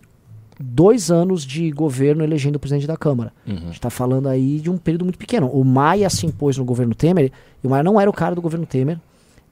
dois 0.58 1.10
anos 1.10 1.44
de 1.44 1.70
governo 1.70 2.24
elegendo 2.24 2.56
o 2.56 2.58
presidente 2.58 2.86
da 2.86 2.96
Câmara. 2.96 3.32
Uhum. 3.46 3.54
A 3.54 3.58
gente 3.58 3.74
está 3.74 3.90
falando 3.90 4.28
aí 4.28 4.58
de 4.58 4.70
um 4.70 4.78
período 4.78 5.04
muito 5.04 5.18
pequeno. 5.18 5.48
O 5.48 5.64
Maia 5.64 6.08
se 6.08 6.26
impôs 6.26 6.56
no 6.56 6.64
governo 6.64 6.94
Temer, 6.94 7.30
e 7.62 7.66
o 7.66 7.70
Maia 7.70 7.82
não 7.82 8.00
era 8.00 8.08
o 8.08 8.12
cara 8.12 8.34
do 8.34 8.42
governo 8.42 8.66
Temer. 8.66 8.98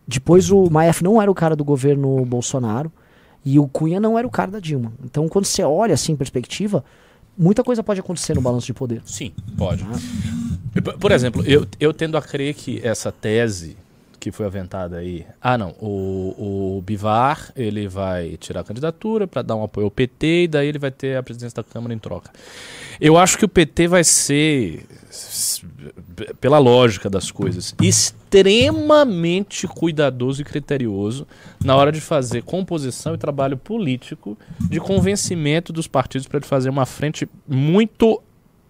Depois 0.06 0.50
o 0.50 0.68
Maia 0.70 0.92
não 1.02 1.20
era 1.20 1.30
o 1.30 1.34
cara 1.34 1.54
do 1.54 1.64
governo 1.64 2.24
Bolsonaro. 2.24 2.90
E 3.44 3.58
o 3.58 3.68
Cunha 3.68 4.00
não 4.00 4.18
era 4.18 4.26
o 4.26 4.30
cara 4.30 4.50
da 4.52 4.58
Dilma. 4.58 4.92
Então, 5.04 5.28
quando 5.28 5.44
você 5.44 5.62
olha 5.62 5.92
assim 5.92 6.12
em 6.12 6.16
perspectiva, 6.16 6.82
muita 7.36 7.62
coisa 7.62 7.82
pode 7.82 8.00
acontecer 8.00 8.34
no 8.34 8.40
balanço 8.40 8.66
de 8.66 8.72
poder. 8.72 9.02
Sim, 9.04 9.32
pode. 9.58 9.84
Ah. 9.84 10.92
Por 10.98 11.12
exemplo, 11.12 11.44
eu, 11.44 11.66
eu 11.78 11.92
tendo 11.92 12.16
a 12.16 12.22
crer 12.22 12.54
que 12.54 12.80
essa 12.82 13.12
tese 13.12 13.76
que 14.24 14.32
foi 14.32 14.46
aventada 14.46 14.96
aí. 14.96 15.26
Ah, 15.38 15.58
não. 15.58 15.74
O, 15.78 16.76
o 16.78 16.82
Bivar 16.82 17.52
ele 17.54 17.86
vai 17.86 18.38
tirar 18.38 18.60
a 18.60 18.64
candidatura 18.64 19.26
para 19.26 19.42
dar 19.42 19.54
um 19.54 19.62
apoio 19.62 19.84
ao 19.84 19.90
PT 19.90 20.44
e 20.44 20.48
daí 20.48 20.68
ele 20.68 20.78
vai 20.78 20.90
ter 20.90 21.18
a 21.18 21.22
presidência 21.22 21.56
da 21.56 21.62
Câmara 21.62 21.92
em 21.92 21.98
troca. 21.98 22.30
Eu 22.98 23.18
acho 23.18 23.36
que 23.36 23.44
o 23.44 23.48
PT 23.48 23.86
vai 23.86 24.02
ser, 24.02 24.86
pela 26.40 26.56
lógica 26.58 27.10
das 27.10 27.30
coisas, 27.30 27.74
extremamente 27.82 29.68
cuidadoso 29.68 30.40
e 30.40 30.44
criterioso 30.44 31.26
na 31.62 31.76
hora 31.76 31.92
de 31.92 32.00
fazer 32.00 32.42
composição 32.44 33.14
e 33.14 33.18
trabalho 33.18 33.58
político 33.58 34.38
de 34.58 34.80
convencimento 34.80 35.70
dos 35.70 35.86
partidos 35.86 36.26
para 36.26 36.40
fazer 36.40 36.70
uma 36.70 36.86
frente 36.86 37.28
muito 37.46 38.22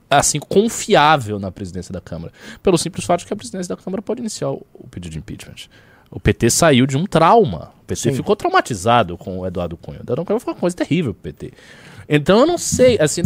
assim 0.09 0.39
confiável 0.39 1.39
na 1.39 1.51
presidência 1.51 1.93
da 1.93 2.01
Câmara, 2.01 2.33
pelo 2.63 2.79
simples 2.79 3.05
fato 3.05 3.21
de 3.21 3.27
que 3.27 3.33
a 3.33 3.37
presidência 3.37 3.75
da 3.75 3.83
Câmara 3.83 4.03
pode 4.03 4.21
iniciar 4.21 4.51
o, 4.51 4.67
o 4.73 4.87
pedido 4.89 5.13
de 5.13 5.19
impeachment. 5.19 5.69
O 6.11 6.21
PT 6.21 6.51
saiu 6.51 6.87
de 6.87 6.97
um 6.97 7.07
trauma. 7.07 7.73
O 7.83 7.85
PT 7.87 8.11
Sim. 8.11 8.15
ficou 8.15 8.37
traumatizado 8.37 9.19
com 9.19 9.41
o 9.41 9.47
Eduardo 9.47 9.77
Cunha. 9.77 9.99
O 9.99 10.03
Eduardo 10.03 10.25
Cunha 10.25 10.39
foi 10.39 10.55
uma 10.55 10.61
coisa 10.61 10.77
terrível 10.77 11.13
pro 11.13 11.33
PT. 11.33 11.53
Então 12.09 12.41
eu 12.41 12.47
não 12.47 12.59
sei, 12.59 12.99
assim, 13.01 13.23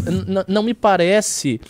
não 0.47 0.63
me 0.63 0.73
parece 0.73 1.61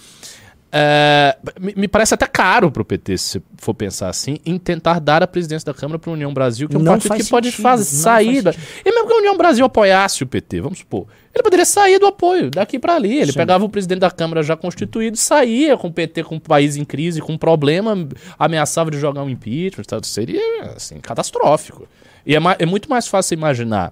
é, 0.70 1.38
me 1.58 1.88
parece 1.88 2.12
até 2.12 2.26
caro 2.26 2.70
para 2.70 2.82
o 2.82 2.84
PT, 2.84 3.16
se 3.16 3.42
for 3.56 3.72
pensar 3.72 4.08
assim, 4.08 4.38
em 4.44 4.58
tentar 4.58 4.98
dar 4.98 5.22
a 5.22 5.26
presidência 5.26 5.64
da 5.64 5.72
Câmara 5.72 5.98
para 5.98 6.10
a 6.10 6.12
União 6.12 6.32
Brasil, 6.32 6.68
que 6.68 6.76
é 6.76 6.78
um 6.78 6.82
não 6.82 6.92
partido 6.92 7.12
que 7.12 7.18
sentido, 7.18 7.30
pode 7.30 7.52
fazer 7.52 7.84
saída. 7.84 8.54
E 8.84 8.92
mesmo 8.92 9.08
que 9.08 9.14
a 9.14 9.16
União 9.16 9.37
Brasil 9.37 9.64
apoiasse 9.64 10.22
o 10.22 10.26
PT, 10.26 10.60
vamos 10.60 10.80
supor, 10.80 11.06
ele 11.34 11.42
poderia 11.42 11.64
sair 11.64 11.98
do 11.98 12.06
apoio 12.06 12.50
daqui 12.50 12.78
para 12.78 12.94
ali. 12.96 13.16
Ele 13.16 13.32
Sim. 13.32 13.38
pegava 13.38 13.64
o 13.64 13.68
presidente 13.68 14.00
da 14.00 14.10
Câmara 14.10 14.42
já 14.42 14.56
constituído, 14.56 15.16
saía 15.16 15.76
com 15.76 15.88
o 15.88 15.92
PT, 15.92 16.25
com 16.25 16.37
o 16.37 16.40
país 16.40 16.76
em 16.76 16.84
crise, 16.84 17.22
com 17.22 17.32
um 17.32 17.38
problema, 17.38 17.96
ameaçava 18.38 18.90
de 18.90 18.98
jogar 18.98 19.22
um 19.22 19.30
impeachment, 19.30 19.84
seria 20.02 20.72
assim, 20.76 21.00
catastrófico. 21.00 21.88
E 22.26 22.37
é, 22.37 22.38
é 22.58 22.66
muito 22.66 22.90
mais 22.90 23.08
fácil 23.08 23.34
imaginar 23.34 23.90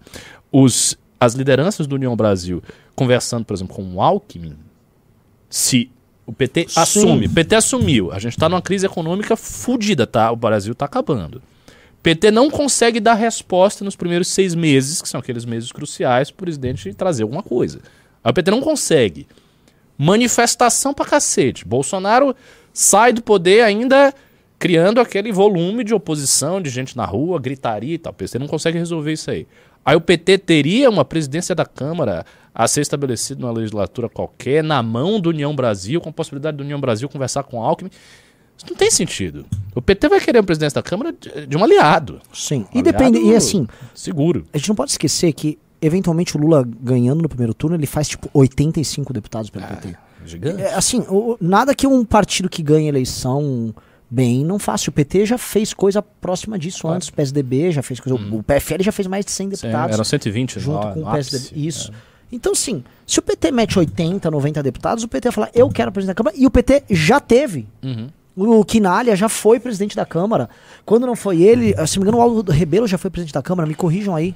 os, 0.53 0.99
as 1.19 1.33
lideranças 1.33 1.87
do 1.87 1.95
União 1.95 2.15
Brasil 2.15 2.63
conversando, 2.95 3.47
por 3.47 3.55
exemplo, 3.55 3.75
com 3.75 3.95
o 3.95 4.03
Alckmin, 4.03 4.57
se 5.49 5.91
o 6.27 6.33
PT 6.33 6.67
Sim. 6.69 6.81
assume. 6.81 7.27
O 7.27 7.31
PT 7.31 7.55
assumiu. 7.55 8.13
A 8.13 8.19
gente 8.19 8.33
está 8.33 8.49
numa 8.49 8.61
crise 8.61 8.85
econômica 8.85 9.37
fodida, 9.37 10.07
tá? 10.07 10.31
O 10.31 10.37
Brasil 10.37 10.73
está 10.73 10.85
acabando. 10.85 11.37
O 11.37 12.03
PT 12.03 12.31
não 12.31 12.51
consegue 12.51 12.99
dar 13.01 13.15
resposta 13.15 13.85
nos 13.85 13.97
primeiros 13.97 14.29
seis 14.29 14.55
meses, 14.55 15.01
que 15.01 15.09
são 15.09 15.21
aqueles 15.21 15.45
meses 15.45 15.71
cruciais, 15.71 16.31
para 16.31 16.43
o 16.43 16.45
presidente 16.45 16.93
trazer 16.95 17.23
alguma 17.23 17.43
coisa. 17.43 17.81
Aí 18.23 18.31
o 18.31 18.35
PT 18.35 18.51
não 18.51 18.61
consegue. 18.61 19.27
Manifestação 19.97 20.93
pra 20.93 21.07
cacete. 21.07 21.65
Bolsonaro 21.65 22.35
sai 22.73 23.13
do 23.13 23.23
poder 23.23 23.63
ainda 23.63 24.13
criando 24.59 25.01
aquele 25.01 25.33
volume 25.33 25.85
de 25.85 25.95
oposição, 25.95 26.61
de 26.61 26.71
gente 26.71 26.97
na 26.97 27.05
rua, 27.05 27.39
gritaria 27.39 27.95
e 27.95 27.99
tal. 27.99 28.13
O 28.13 28.17
PT 28.17 28.39
não 28.39 28.47
consegue 28.47 28.79
resolver 28.79 29.13
isso 29.13 29.31
aí. 29.31 29.47
Aí 29.85 29.95
o 29.95 30.01
PT 30.01 30.39
teria 30.39 30.91
uma 30.91 31.05
presidência 31.05 31.55
da 31.55 31.65
Câmara 31.65 32.27
a 32.59 32.67
ser 32.67 32.81
estabelecido 32.81 33.43
numa 33.43 33.53
legislatura 33.53 34.09
qualquer, 34.09 34.65
na 34.65 34.83
mão 34.83 35.21
do 35.21 35.29
União 35.29 35.55
Brasil, 35.55 36.01
com 36.01 36.09
a 36.09 36.13
possibilidade 36.13 36.57
do 36.57 36.63
União 36.63 36.81
Brasil 36.81 37.07
conversar 37.07 37.43
com 37.43 37.59
o 37.59 37.63
Alckmin. 37.63 37.91
Isso 38.57 38.67
não 38.71 38.75
tem 38.75 38.91
sentido. 38.91 39.45
O 39.75 39.83
PT 39.83 40.09
vai 40.09 40.19
querer 40.19 40.39
a 40.39 40.43
presidência 40.43 40.77
da 40.77 40.83
Câmara 40.83 41.13
de, 41.13 41.47
de 41.47 41.55
um 41.55 41.63
aliado. 41.63 42.19
Sim. 42.33 42.65
Um 42.75 42.79
e 42.79 42.83
depende. 42.83 43.19
E 43.19 43.37
assim. 43.37 43.67
Seguro. 43.95 44.47
A 44.55 44.57
gente 44.57 44.71
não 44.71 44.75
pode 44.75 44.93
esquecer 44.93 45.35
que, 45.35 45.59
eventualmente, 45.83 46.35
o 46.35 46.41
Lula 46.41 46.67
ganhando 46.81 47.21
no 47.21 47.29
primeiro 47.29 47.53
turno, 47.53 47.77
ele 47.77 47.87
faz 47.87 48.09
tipo 48.09 48.31
85 48.33 49.13
deputados 49.13 49.51
pelo 49.51 49.67
PT. 49.67 49.89
É, 49.89 49.97
gigante. 50.27 50.63
É, 50.63 50.73
assim, 50.73 51.01
o, 51.11 51.37
nada 51.39 51.75
que 51.75 51.87
um 51.87 52.07
partido 52.07 52.49
que 52.49 52.63
ganha 52.63 52.89
eleição 52.89 53.75
bem 54.09 54.43
não 54.43 54.59
faça. 54.59 54.89
O 54.89 54.93
PT 54.95 55.27
já 55.27 55.37
fez 55.37 55.75
coisa 55.75 56.01
próxima 56.01 56.59
disso 56.59 56.81
claro. 56.81 56.97
antes. 56.97 57.09
O 57.09 57.13
PSDB 57.13 57.71
já 57.71 57.83
fez 57.83 58.01
coisa. 58.01 58.19
Hum. 58.19 58.39
O 58.39 58.43
PFL 58.43 58.83
já 58.83 58.93
fez 58.93 59.07
mais 59.07 59.27
de 59.27 59.33
100 59.33 59.51
deputados. 59.51 59.89
Sim, 59.89 59.93
eram 59.93 60.05
120 60.05 60.59
junto 60.59 60.95
com 60.95 61.03
o 61.03 61.13
PSDB. 61.13 61.45
Ápice. 61.45 61.67
Isso. 61.67 61.93
É. 61.93 62.16
Então, 62.31 62.55
sim, 62.55 62.83
se 63.07 63.19
o 63.19 63.23
PT 63.23 63.53
mete 63.53 63.79
80, 63.79 64.31
90 64.31 64.63
deputados, 64.63 65.05
o 65.05 65.09
PT 65.09 65.29
vai 65.29 65.35
falar, 65.35 65.51
eu 65.55 65.69
quero 65.71 65.93
presidente 65.93 66.15
da 66.17 66.23
Câmara, 66.23 66.37
e 66.37 66.47
o 66.47 66.51
PT 66.51 66.85
já 66.91 67.21
teve. 67.21 67.67
Uhum. 67.83 68.09
O 68.37 68.65
Quinalha 68.65 69.17
já 69.17 69.29
foi 69.29 69.59
presidente 69.59 69.97
da 69.97 70.05
Câmara. 70.05 70.51
Quando 70.85 71.07
não 71.07 71.17
foi 71.17 71.41
ele, 71.41 71.75
se 71.87 71.97
não 71.97 72.05
me 72.05 72.09
engano, 72.09 72.19
o 72.19 72.21
Aldo 72.21 72.53
Rebelo 72.53 72.87
já 72.87 72.99
foi 72.99 73.11
presidente 73.11 73.33
da 73.33 73.43
Câmara, 73.43 73.67
me 73.67 73.75
corrijam 73.75 74.15
aí. 74.15 74.35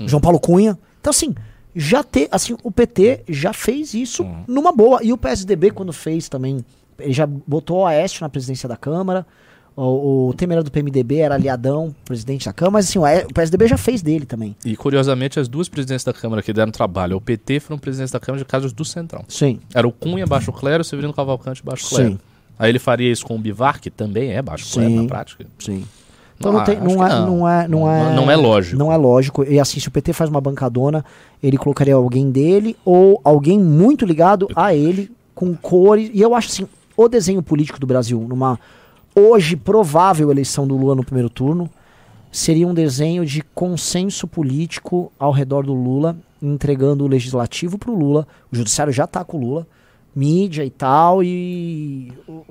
Uhum. 0.00 0.08
João 0.08 0.20
Paulo 0.20 0.40
Cunha. 0.40 0.78
Então, 1.00 1.10
assim, 1.10 1.34
já 1.76 2.02
ter, 2.02 2.28
assim, 2.32 2.56
o 2.62 2.72
PT 2.72 3.22
já 3.28 3.52
fez 3.52 3.94
isso 3.94 4.24
uhum. 4.24 4.44
numa 4.48 4.72
boa. 4.72 5.00
E 5.02 5.12
o 5.12 5.18
PSDB, 5.18 5.70
quando 5.70 5.92
fez 5.92 6.28
também, 6.28 6.64
ele 6.98 7.12
já 7.12 7.26
botou 7.26 7.78
o 7.78 7.86
Aécio 7.86 8.20
na 8.22 8.28
presidência 8.28 8.68
da 8.68 8.76
Câmara. 8.76 9.24
O, 9.80 10.30
o 10.30 10.34
Temer 10.34 10.60
do 10.64 10.72
PMDB, 10.72 11.18
era 11.18 11.36
aliadão, 11.36 11.94
presidente 12.04 12.46
da 12.46 12.52
Câmara, 12.52 12.72
mas 12.72 12.88
assim, 12.88 12.98
o 12.98 13.32
PSDB 13.32 13.68
já 13.68 13.76
fez 13.76 14.02
dele 14.02 14.26
também. 14.26 14.56
E 14.64 14.76
curiosamente, 14.76 15.38
as 15.38 15.46
duas 15.46 15.68
presidentes 15.68 16.04
da 16.04 16.12
Câmara 16.12 16.42
que 16.42 16.52
deram 16.52 16.72
trabalho 16.72 17.14
ao 17.14 17.20
PT 17.20 17.60
foram 17.60 17.78
presidentes 17.78 18.10
da 18.10 18.18
Câmara 18.18 18.42
de 18.42 18.44
casos 18.44 18.72
do 18.72 18.84
Centrão. 18.84 19.24
Sim. 19.28 19.60
Era 19.72 19.86
o 19.86 19.92
Cunha, 19.92 20.26
Baixo 20.26 20.52
Clero, 20.52 20.80
o 20.80 20.84
Severino 20.84 21.12
Cavalcante, 21.12 21.62
Baixo 21.64 21.88
Clero. 21.90 22.10
Sim. 22.10 22.18
Aí 22.58 22.70
ele 22.70 22.80
faria 22.80 23.10
isso 23.10 23.24
com 23.24 23.36
o 23.36 23.38
Bivar, 23.38 23.80
que 23.80 23.88
também 23.88 24.32
é 24.32 24.42
Baixo 24.42 24.72
Clero 24.72 24.90
na 24.90 25.04
prática. 25.04 25.46
Sim. 25.60 25.84
Então 26.36 26.52
não, 26.52 26.58
não, 26.58 26.66
tem, 26.66 26.80
não, 26.80 27.06
é, 27.06 27.08
não. 27.08 27.26
não, 27.26 27.48
é, 27.48 27.68
não, 27.68 27.92
é, 27.92 28.14
não 28.14 28.30
é 28.30 28.36
lógico. 28.36 28.76
Não 28.76 28.92
é 28.92 28.96
lógico. 28.96 29.44
E 29.44 29.60
assim, 29.60 29.78
se 29.78 29.86
o 29.86 29.90
PT 29.92 30.12
faz 30.12 30.28
uma 30.28 30.40
bancadona, 30.40 31.04
ele 31.40 31.56
colocaria 31.56 31.94
alguém 31.94 32.30
dele 32.32 32.76
ou 32.84 33.20
alguém 33.22 33.60
muito 33.60 34.04
ligado 34.04 34.48
a 34.56 34.74
ele, 34.74 35.10
com 35.34 35.54
cores. 35.54 36.10
E 36.12 36.20
eu 36.20 36.34
acho 36.34 36.48
assim, 36.48 36.66
o 36.96 37.08
desenho 37.08 37.42
político 37.42 37.78
do 37.78 37.86
Brasil, 37.86 38.24
numa 38.28 38.58
hoje 39.18 39.56
provável 39.56 40.30
eleição 40.30 40.66
do 40.66 40.76
Lula 40.76 40.94
no 40.94 41.04
primeiro 41.04 41.28
turno 41.28 41.68
seria 42.30 42.66
um 42.66 42.74
desenho 42.74 43.24
de 43.24 43.42
consenso 43.54 44.26
político 44.26 45.10
ao 45.18 45.32
redor 45.32 45.64
do 45.64 45.74
Lula, 45.74 46.16
entregando 46.40 47.04
o 47.04 47.08
legislativo 47.08 47.78
para 47.78 47.90
o 47.90 47.98
Lula. 47.98 48.26
O 48.52 48.56
judiciário 48.56 48.92
já 48.92 49.04
está 49.04 49.24
com 49.24 49.38
o 49.38 49.40
Lula, 49.40 49.66
mídia 50.14 50.64
e 50.64 50.70
tal, 50.70 51.22
e 51.22 52.12
o, 52.28 52.44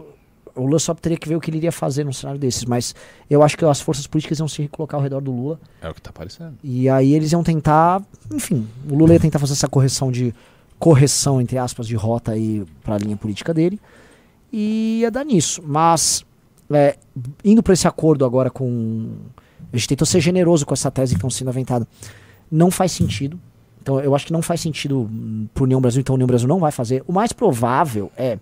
o 0.56 0.66
Lula 0.66 0.80
só 0.80 0.94
teria 0.94 1.18
que 1.18 1.30
ver 1.30 1.36
o 1.36 1.40
que 1.40 1.50
ele 1.50 1.58
iria 1.58 1.72
fazer 1.72 2.04
num 2.04 2.12
cenário 2.12 2.40
desses. 2.40 2.66
Mas 2.66 2.96
eu 3.30 3.44
acho 3.44 3.58
que 3.58 3.64
as 3.64 3.80
forças 3.80 4.08
políticas 4.08 4.40
iam 4.40 4.48
se 4.48 4.62
recolocar 4.62 5.00
ao 5.00 5.04
redor 5.04 5.22
do 5.22 5.32
Lula. 5.32 5.60
É 5.82 5.90
o 5.90 5.94
que 5.94 6.00
está 6.00 6.12
parecendo. 6.12 6.56
E 6.64 6.90
aí 6.90 7.14
eles 7.14 7.32
iam 7.32 7.44
tentar, 7.44 8.02
enfim, 8.34 8.68
o 8.90 8.96
Lula 8.96 9.14
ia 9.14 9.20
tentar 9.20 9.40
fazer 9.40 9.54
essa 9.54 9.68
correção 9.68 10.12
de 10.12 10.34
correção 10.80 11.42
entre 11.42 11.58
aspas 11.58 11.88
de 11.88 11.96
rota 11.96 12.34
aí 12.34 12.64
para 12.84 12.96
a 12.96 12.98
linha 13.00 13.18
política 13.18 13.52
dele 13.52 13.80
e 14.52 15.00
ia 15.02 15.12
dar 15.12 15.26
nisso. 15.26 15.62
Mas 15.66 16.26
é, 16.72 16.98
indo 17.44 17.64
para 17.64 17.74
esse 17.74 17.88
acordo 17.88 18.26
agora 18.26 18.50
com. 18.50 19.10
A 19.72 19.78
gente 19.78 19.90
tentou 19.90 20.06
ser 20.06 20.20
generoso 20.20 20.66
com 20.66 20.74
essa 20.74 20.90
tese 20.90 21.14
que 21.14 21.18
estão 21.18 21.30
sendo 21.30 21.50
aventada. 21.50 21.88
Não 22.52 22.72
faz 22.72 22.92
sentido. 22.92 23.40
Então 23.82 24.00
eu 24.00 24.14
acho 24.16 24.26
que 24.26 24.34
não 24.34 24.42
faz 24.42 24.60
sentido 24.60 25.10
pro 25.54 25.64
União 25.64 25.80
Brasil, 25.80 26.02
então 26.02 26.14
o 26.14 26.18
União 26.18 26.28
Brasil 26.28 26.48
não 26.48 26.60
vai 26.60 26.72
fazer. 26.72 27.04
O 27.08 27.14
mais 27.14 27.32
provável 27.32 28.12
é, 28.18 28.38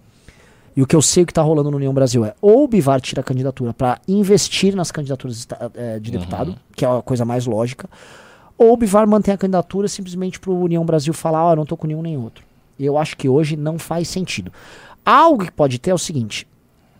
e 0.75 0.81
o 0.81 0.87
que 0.87 0.95
eu 0.95 1.01
sei 1.01 1.23
que 1.23 1.31
está 1.31 1.41
rolando 1.41 1.71
no 1.71 1.77
União 1.77 1.93
Brasil 1.93 2.25
é, 2.25 2.33
ou 2.41 2.63
o 2.63 2.67
Bivar 2.67 2.99
tira 2.99 3.21
a 3.21 3.23
candidatura 3.23 3.73
para 3.73 3.99
investir 4.07 4.75
nas 4.75 4.91
candidaturas 4.91 5.47
é, 5.75 5.99
de 5.99 6.11
deputado, 6.11 6.49
uhum. 6.49 6.55
que 6.75 6.83
é 6.83 6.87
a 6.87 7.01
coisa 7.01 7.23
mais 7.23 7.45
lógica, 7.45 7.87
ou 8.57 8.73
o 8.73 8.77
Bivar 8.77 9.07
mantém 9.07 9.33
a 9.33 9.37
candidatura 9.37 9.87
simplesmente 9.87 10.39
pro 10.39 10.53
União 10.53 10.85
Brasil 10.85 11.13
falar, 11.13 11.45
ó, 11.45 11.53
oh, 11.53 11.55
não 11.55 11.65
tô 11.65 11.77
com 11.77 11.87
nenhum 11.87 12.01
nem 12.01 12.17
outro. 12.17 12.43
Eu 12.77 12.97
acho 12.97 13.15
que 13.15 13.29
hoje 13.29 13.55
não 13.55 13.79
faz 13.79 14.07
sentido. 14.09 14.51
Algo 15.05 15.45
que 15.45 15.51
pode 15.51 15.79
ter 15.79 15.91
é 15.91 15.93
o 15.93 15.97
seguinte: 15.97 16.47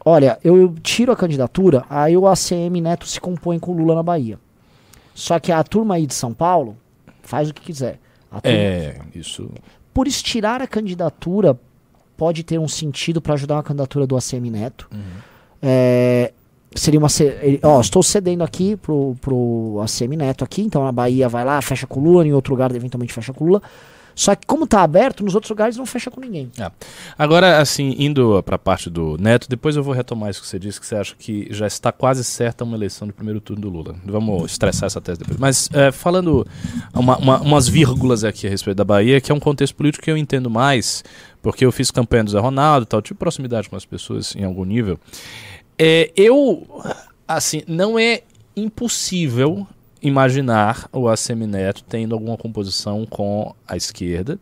olha, 0.06 0.38
eu 0.44 0.74
tiro 0.84 1.12
a 1.12 1.16
candidatura, 1.16 1.84
aí 1.90 2.16
o 2.16 2.28
ACM 2.28 2.80
Neto 2.80 3.08
se 3.08 3.20
compõe 3.20 3.58
com 3.58 3.72
o 3.72 3.76
Lula 3.76 3.96
na 3.96 4.04
Bahia. 4.04 4.40
Só 5.16 5.40
que 5.40 5.52
a 5.52 5.64
turma 5.64 5.96
aí 5.96 6.06
de 6.06 6.14
São 6.14 6.34
Paulo 6.34 6.78
faz 7.24 7.50
o 7.50 7.54
que 7.54 7.62
quiser. 7.62 8.00
é, 8.44 9.00
isso. 9.16 9.50
Por 9.94 10.08
estirar 10.08 10.62
a 10.62 10.68
candidatura, 10.68 11.58
pode 12.16 12.44
ter 12.44 12.60
um 12.60 12.68
sentido 12.68 13.22
para 13.22 13.34
ajudar 13.34 13.60
a 13.60 13.64
candidatura 13.64 14.06
do 14.06 14.16
ACM 14.16 14.52
Neto. 14.52 14.88
Uhum. 14.94 15.00
É, 15.62 16.34
seria 16.76 17.00
uma. 17.00 17.08
Ó, 17.64 17.80
estou 17.80 18.04
cedendo 18.04 18.44
aqui 18.44 18.76
pro, 18.76 19.16
pro 19.22 19.82
ACM 19.82 20.18
Neto 20.18 20.44
aqui, 20.44 20.62
então 20.62 20.86
a 20.86 20.92
Bahia 20.92 21.28
vai 21.30 21.46
lá, 21.46 21.62
fecha 21.62 21.88
com 21.88 22.00
o 22.00 22.04
Lula, 22.04 22.28
em 22.28 22.34
outro 22.34 22.54
lugar 22.54 22.76
eventualmente 22.76 23.14
fecha 23.14 23.34
com 23.34 23.46
o 23.46 23.48
Lula. 23.48 23.62
Só 24.16 24.34
que 24.34 24.48
como 24.48 24.64
está 24.64 24.82
aberto, 24.82 25.24
nos 25.24 25.36
outros 25.36 25.50
lugares 25.50 25.76
não 25.76 25.86
fecha 25.86 26.10
com 26.10 26.22
ninguém. 26.22 26.50
É. 26.58 26.72
Agora, 27.18 27.60
assim, 27.60 27.96
indo 28.00 28.42
para 28.44 28.56
a 28.56 28.60
parte 28.60 28.90
do 28.90 29.18
Neto, 29.20 29.50
depois 29.50 29.76
eu 29.76 29.84
vou 29.84 29.94
retomar 29.94 30.30
isso 30.30 30.42
que 30.42 30.48
você 30.48 30.58
disse, 30.58 30.80
que 30.80 30.88
você 30.88 30.96
acha 30.96 31.16
que 31.18 31.48
já 31.52 31.68
está 31.68 31.92
quase 31.92 32.24
certa 32.24 32.64
uma 32.64 32.78
eleição 32.78 33.06
de 33.06 33.14
primeiro 33.14 33.42
turno 33.42 33.64
do 33.64 33.70
Lula. 33.70 33.96
Vamos 34.06 34.52
estressar 34.52 34.88
essa 34.88 35.02
tese 35.02 35.20
depois. 35.20 35.38
Mas 35.38 35.70
é, 35.74 35.92
falando 35.92 36.48
uma, 36.94 37.18
uma, 37.18 37.42
umas 37.42 37.68
vírgulas 37.68 38.24
aqui 38.24 38.48
a 38.48 38.50
respeito 38.50 38.78
da 38.78 38.86
Bahia, 38.86 39.20
que 39.20 39.32
é 39.32 39.36
um 39.36 39.40
contexto 39.40 39.76
político 39.76 40.06
que 40.06 40.12
eu 40.12 40.18
entendo 40.18 40.50
mais, 40.50 41.04
porque 41.42 41.66
eu 41.66 41.72
fiz 41.72 41.92
campanha 41.92 42.24
do 42.24 42.32
Zé 42.32 42.40
Ronaldo 42.40 42.86
tal, 42.86 43.02
tive 43.02 43.20
proximidade 43.20 43.70
com 43.70 43.76
as 43.76 43.86
pessoas 43.86 44.36
em 44.36 44.46
algum 44.46 44.64
nível. 44.64 44.98
É, 45.78 46.10
eu, 46.16 46.66
assim, 47.28 47.64
não 47.68 48.00
é 48.00 48.22
impossível 48.56 49.68
imaginar 50.08 50.88
o 50.92 51.08
ACM 51.08 51.48
Neto 51.48 51.84
tendo 51.84 52.14
alguma 52.14 52.38
composição 52.38 53.06
com 53.06 53.56
a 53.68 53.76
esquerda. 53.76 54.40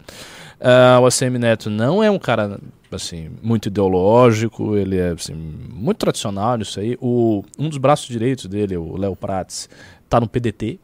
Uh, 0.60 1.02
o 1.02 1.06
ACM 1.06 1.38
Neto 1.40 1.70
não 1.70 2.04
é 2.04 2.12
um 2.12 2.20
cara 2.20 2.60
assim 2.92 3.32
muito 3.42 3.68
ideológico, 3.68 4.76
ele 4.76 4.98
é 4.98 5.10
assim, 5.10 5.34
muito 5.34 5.98
tradicional 5.98 6.58
nisso 6.58 6.80
aí. 6.80 6.98
O, 7.02 7.44
um 7.58 7.70
dos 7.70 7.78
braços 7.78 8.08
direitos 8.08 8.46
dele, 8.46 8.78
o 8.78 8.98
Léo 8.98 9.16
Prates, 9.16 9.70
está 10.04 10.20
no 10.20 10.28
PDT, 10.28 10.80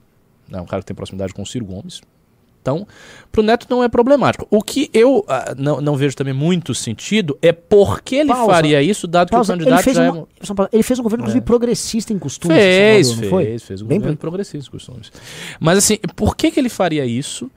é 0.50 0.56
né, 0.56 0.62
um 0.62 0.66
cara 0.66 0.82
que 0.82 0.88
tem 0.88 0.96
proximidade 0.96 1.34
com 1.34 1.42
o 1.42 1.46
Ciro 1.46 1.66
Gomes. 1.66 2.02
Então, 2.62 2.86
para 3.32 3.42
o 3.42 3.44
Neto 3.44 3.68
não 3.70 3.84
é 3.84 3.88
problemático. 3.88 4.46
O 4.50 4.62
que 4.62 4.90
eu 4.94 5.20
uh, 5.20 5.26
não, 5.58 5.80
não 5.80 5.96
vejo 5.96 6.16
também 6.16 6.34
muito 6.34 6.76
sentido 6.76 7.38
é 7.42 7.52
por 7.52 8.02
que 8.02 8.16
ele 8.16 8.30
Pausa. 8.30 8.52
faria 8.52 8.82
isso, 8.82 9.08
dado 9.08 9.30
Pausa. 9.30 9.54
que 9.54 9.62
o 9.62 9.66
candidato 9.66 9.80
ele 9.80 9.84
fez, 9.84 9.98
já 9.98 10.12
uma, 10.12 10.66
é... 10.66 10.70
ele 10.74 10.84
fez 10.84 11.00
um 11.00 11.04
governo, 11.04 11.24
inclusive, 11.24 11.44
é. 11.44 11.46
progressista 11.46 12.14
em 12.14 12.20
costumes. 12.20 12.58
Fez, 12.58 13.08
Salvador, 13.08 13.30
fez, 13.30 13.48
foi? 13.64 13.68
fez 13.68 13.82
um 13.82 13.86
Bem 13.88 13.98
governo 14.00 14.18
progressista 14.18 14.68
em 14.68 14.72
costumes. 14.72 15.12
Mas 15.60 15.78
assim, 15.78 15.98
por 16.16 16.36
que, 16.36 16.52
que 16.52 16.60
ele 16.60 16.70
faria 16.70 17.06
isso, 17.06 17.50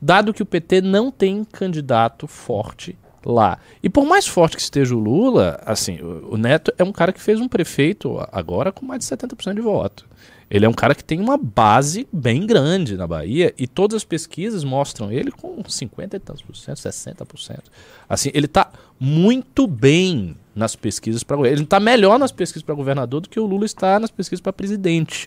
dado 0.00 0.32
que 0.32 0.42
o 0.42 0.46
PT 0.46 0.80
não 0.80 1.10
tem 1.10 1.44
candidato 1.44 2.26
forte 2.26 2.96
lá. 3.24 3.58
E 3.82 3.88
por 3.88 4.04
mais 4.04 4.26
forte 4.26 4.56
que 4.56 4.62
esteja 4.62 4.94
o 4.94 4.98
Lula, 4.98 5.60
assim, 5.64 5.98
o, 6.00 6.34
o 6.34 6.36
Neto 6.36 6.72
é 6.78 6.84
um 6.84 6.92
cara 6.92 7.12
que 7.12 7.20
fez 7.20 7.40
um 7.40 7.48
prefeito 7.48 8.18
agora 8.30 8.70
com 8.70 8.84
mais 8.84 9.00
de 9.00 9.06
70% 9.06 9.54
de 9.54 9.60
voto. 9.60 10.06
Ele 10.50 10.66
é 10.66 10.68
um 10.68 10.72
cara 10.72 10.94
que 10.94 11.02
tem 11.02 11.20
uma 11.20 11.36
base 11.36 12.06
bem 12.12 12.46
grande 12.46 12.96
na 12.96 13.06
Bahia 13.06 13.54
e 13.58 13.66
todas 13.66 13.96
as 13.96 14.04
pesquisas 14.04 14.62
mostram 14.62 15.10
ele 15.10 15.30
com 15.30 15.62
50 15.66 16.16
e 16.16 16.20
tantos 16.20 16.42
por 16.42 16.56
cento, 16.56 16.78
60 16.78 17.24
por 17.24 17.38
cento. 17.38 17.70
Assim, 18.08 18.30
ele 18.34 18.46
está 18.46 18.70
muito 19.00 19.66
bem 19.66 20.36
nas 20.54 20.76
pesquisas 20.76 21.24
para 21.24 21.36
ele 21.48 21.64
está 21.64 21.80
melhor 21.80 22.18
nas 22.18 22.30
pesquisas 22.30 22.62
para 22.62 22.74
governador 22.74 23.22
do 23.22 23.28
que 23.28 23.40
o 23.40 23.46
Lula 23.46 23.64
está 23.64 23.98
nas 23.98 24.10
pesquisas 24.10 24.40
para 24.40 24.52
presidente. 24.52 25.26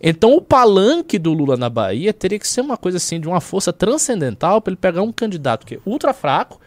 Então 0.00 0.34
o 0.34 0.42
palanque 0.42 1.18
do 1.18 1.32
Lula 1.32 1.56
na 1.56 1.70
Bahia 1.70 2.12
teria 2.12 2.38
que 2.38 2.46
ser 2.46 2.60
uma 2.60 2.76
coisa 2.76 2.98
assim 2.98 3.20
de 3.20 3.26
uma 3.26 3.40
força 3.40 3.72
transcendental 3.72 4.60
para 4.60 4.72
ele 4.72 4.78
pegar 4.80 5.02
um 5.02 5.12
candidato 5.12 5.66
que 5.66 5.76
é 5.76 5.80
ultra 5.86 6.12
fraco, 6.12 6.60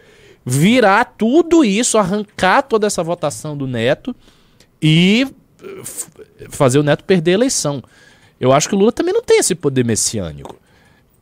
virar 0.43 1.13
tudo 1.17 1.63
isso, 1.63 1.97
arrancar 1.97 2.63
toda 2.63 2.87
essa 2.87 3.03
votação 3.03 3.55
do 3.55 3.67
Neto 3.67 4.15
e 4.81 5.27
fazer 6.49 6.79
o 6.79 6.83
Neto 6.83 7.03
perder 7.03 7.31
a 7.31 7.35
eleição. 7.35 7.83
Eu 8.39 8.51
acho 8.51 8.67
que 8.67 8.75
o 8.75 8.77
Lula 8.77 8.91
também 8.91 9.13
não 9.13 9.21
tem 9.21 9.39
esse 9.39 9.53
poder 9.53 9.85
messiânico. 9.85 10.57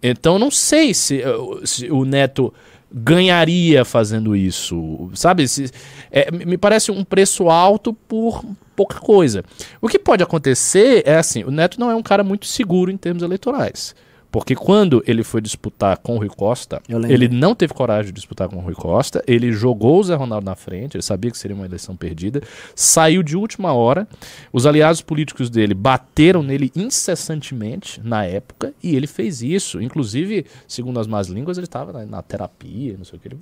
Então 0.01 0.39
não 0.39 0.49
sei 0.49 0.93
se, 0.93 1.21
eh, 1.21 1.35
se 1.65 1.91
o 1.91 2.05
Neto 2.05 2.53
ganharia 2.91 3.85
fazendo 3.85 4.35
isso, 4.35 5.09
sabe? 5.13 5.47
Se, 5.47 5.69
é, 6.11 6.31
me 6.31 6.57
parece 6.57 6.91
um 6.91 7.03
preço 7.03 7.49
alto 7.49 7.93
por 7.93 8.43
pouca 8.75 8.99
coisa. 8.99 9.43
O 9.81 9.87
que 9.87 9.99
pode 9.99 10.23
acontecer 10.23 11.03
é 11.05 11.17
assim: 11.17 11.43
o 11.43 11.51
Neto 11.51 11.79
não 11.79 11.91
é 11.91 11.95
um 11.95 12.01
cara 12.01 12.23
muito 12.23 12.45
seguro 12.45 12.89
em 12.89 12.97
termos 12.97 13.21
eleitorais. 13.21 13.93
Porque 14.31 14.55
quando 14.55 15.03
ele 15.07 15.23
foi 15.23 15.41
disputar 15.41 15.97
com 15.97 16.15
o 16.15 16.19
Rui 16.19 16.29
Costa, 16.29 16.81
ele 16.87 17.27
não 17.27 17.55
teve 17.55 17.73
coragem 17.73 18.07
de 18.07 18.11
disputar 18.11 18.47
com 18.47 18.57
o 18.57 18.59
Rui 18.59 18.75
Costa, 18.75 19.23
ele 19.25 19.51
jogou 19.51 19.99
o 19.99 20.03
Zé 20.03 20.13
Ronaldo 20.13 20.45
na 20.45 20.55
frente, 20.55 20.95
ele 20.95 21.01
sabia 21.01 21.31
que 21.31 21.37
seria 21.37 21.55
uma 21.55 21.65
eleição 21.65 21.95
perdida, 21.95 22.41
saiu 22.75 23.23
de 23.23 23.35
última 23.35 23.73
hora, 23.73 24.07
os 24.53 24.67
aliados 24.67 25.01
políticos 25.01 25.49
dele 25.49 25.73
bateram 25.73 26.43
nele 26.43 26.71
incessantemente 26.75 27.99
na 28.03 28.23
época, 28.23 28.71
e 28.83 28.95
ele 28.95 29.07
fez 29.07 29.41
isso. 29.41 29.81
Inclusive, 29.81 30.45
segundo 30.67 30.99
as 30.99 31.07
más 31.07 31.27
línguas, 31.27 31.57
ele 31.57 31.65
estava 31.65 31.91
na, 31.91 32.05
na, 32.05 32.21
terapia, 32.21 32.95
não 32.97 33.05
sei 33.05 33.17
o 33.17 33.19
que, 33.19 33.29
ele 33.29 33.37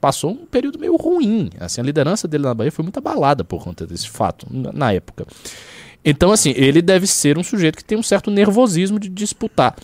passou 0.00 0.30
um 0.30 0.46
período 0.46 0.78
meio 0.78 0.96
ruim. 0.96 1.50
Assim, 1.58 1.80
a 1.80 1.84
liderança 1.84 2.28
dele 2.28 2.44
na 2.44 2.54
Bahia 2.54 2.70
foi 2.70 2.84
muito 2.84 2.98
abalada 2.98 3.42
por 3.42 3.62
conta 3.62 3.84
desse 3.84 4.08
fato, 4.08 4.46
na, 4.48 4.72
na 4.72 4.92
época. 4.92 5.26
Então, 6.04 6.30
assim, 6.30 6.54
ele 6.56 6.80
deve 6.80 7.08
ser 7.08 7.36
um 7.36 7.42
sujeito 7.42 7.76
que 7.76 7.84
tem 7.84 7.98
um 7.98 8.02
certo 8.04 8.30
nervosismo 8.30 9.00
de 9.00 9.08
disputar. 9.08 9.74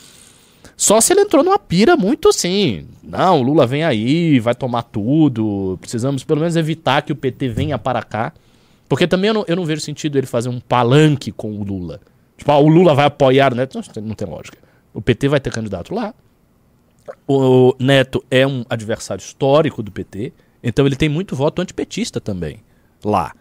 Só 0.77 1.01
se 1.01 1.13
ele 1.13 1.23
entrou 1.23 1.45
numa 1.45 1.59
pira 1.59 1.97
muito 1.97 2.29
assim. 2.29 2.87
Não, 3.03 3.43
Lula 3.43 3.67
vem 3.67 3.85
aí, 3.85 4.41
vai 4.41 4.55
tomar 4.55 4.83
tudo. 4.83 5.79
Precisamos 5.81 6.25
pelo 6.25 6.41
menos 6.41 6.57
evitar 6.57 7.03
que 7.03 7.13
o 7.13 7.17
PT 7.17 7.49
venha 7.49 7.79
para 7.79 8.03
cá. 8.03 8.33
Porque 8.89 9.07
também 9.07 9.29
eu 9.29 9.35
não, 9.35 9.45
eu 9.47 9.57
não 9.57 9.65
vejo 9.65 9.81
sentido 9.81 10.19
ele 10.19 10.27
fazer 10.27 10.49
um 10.49 10.61
palanque 10.61 11.33
com 11.33 11.53
o 11.53 11.63
Lula. 11.63 12.01
Tipo, 12.37 12.51
ah, 12.51 12.59
o 12.59 12.69
Lula 12.69 12.95
vai 12.95 13.07
apoiar 13.07 13.53
o 13.53 13.57
Neto. 13.57 13.81
Não 14.03 14.15
tem 14.15 14.29
lógica. 14.29 14.59
O 14.93 15.01
PT 15.01 15.29
vai 15.29 15.41
ter 15.41 15.53
candidato 15.53 15.95
lá. 15.95 16.15
O 17.27 17.75
Neto 17.79 18.25
é 18.31 18.47
um 18.47 18.65
adversário 18.69 19.21
histórico 19.23 19.83
do 19.83 19.91
PT. 19.91 20.33
Então 20.63 20.87
ele 20.87 20.97
tem 20.97 21.09
muito 21.09 21.37
voto 21.37 21.63
antipetista 21.63 22.21
também 22.21 22.61
lá. 23.05 23.33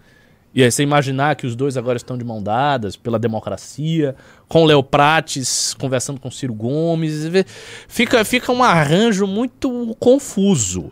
E 0.54 0.64
aí 0.64 0.72
você 0.72 0.84
imaginar 0.84 1.36
que 1.36 1.48
os 1.48 1.56
dois 1.56 1.78
agora 1.78 1.98
estão 1.98 2.18
de 2.18 2.24
mão 2.24 2.42
dadas 2.42 2.96
pela 2.96 3.18
democracia, 3.18 4.16
com 4.48 4.66
Léo 4.66 4.84
Prates 4.84 5.74
conversando 5.74 6.20
com 6.20 6.30
Ciro 6.30 6.54
Gomes, 6.54 7.24
fica, 7.88 8.24
fica 8.24 8.52
um 8.52 8.64
arranjo 8.64 9.26
muito 9.26 9.96
confuso. 10.00 10.92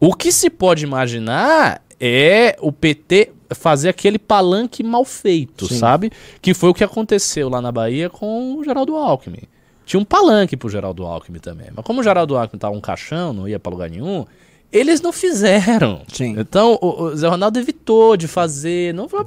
O 0.00 0.14
que 0.14 0.32
se 0.32 0.48
pode 0.48 0.84
imaginar 0.84 1.82
é 2.00 2.56
o 2.60 2.72
PT 2.72 3.32
fazer 3.54 3.88
aquele 3.88 4.18
palanque 4.18 4.82
mal 4.82 5.04
feito, 5.04 5.66
Sim. 5.66 5.78
sabe? 5.78 6.10
Que 6.40 6.52
foi 6.52 6.70
o 6.70 6.74
que 6.74 6.84
aconteceu 6.84 7.48
lá 7.48 7.60
na 7.60 7.70
Bahia 7.70 8.10
com 8.10 8.56
o 8.56 8.64
Geraldo 8.64 8.96
Alckmin. 8.96 9.42
Tinha 9.84 10.00
um 10.00 10.04
palanque 10.04 10.56
pro 10.56 10.68
Geraldo 10.68 11.04
Alckmin 11.04 11.38
também. 11.38 11.68
Mas 11.74 11.84
como 11.84 12.00
o 12.00 12.02
Geraldo 12.02 12.36
Alckmin 12.36 12.58
tava 12.58 12.74
um 12.74 12.80
caixão, 12.80 13.32
não 13.32 13.48
ia 13.48 13.58
para 13.58 13.70
lugar 13.70 13.88
nenhum, 13.88 14.26
eles 14.72 15.00
não 15.00 15.12
fizeram. 15.12 16.02
Sim. 16.12 16.34
Então, 16.38 16.78
o, 16.80 17.02
o, 17.04 17.16
Zé 17.16 17.28
Ronaldo 17.28 17.58
evitou 17.58 18.16
de 18.16 18.26
fazer. 18.26 18.92
Não, 18.92 19.08
foi, 19.08 19.24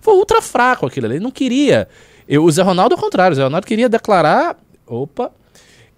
foi, 0.00 0.14
ultra 0.14 0.42
fraco 0.42 0.86
aquilo 0.86 1.06
ali. 1.06 1.16
Ele 1.16 1.24
não 1.24 1.30
queria. 1.30 1.88
Eu, 2.28 2.44
o 2.44 2.50
Zé 2.50 2.62
Ronaldo, 2.62 2.94
ao 2.94 3.00
contrário, 3.00 3.32
o 3.32 3.36
Zé 3.36 3.42
Ronaldo 3.42 3.66
queria 3.66 3.88
declarar. 3.88 4.56
Opa! 4.86 5.30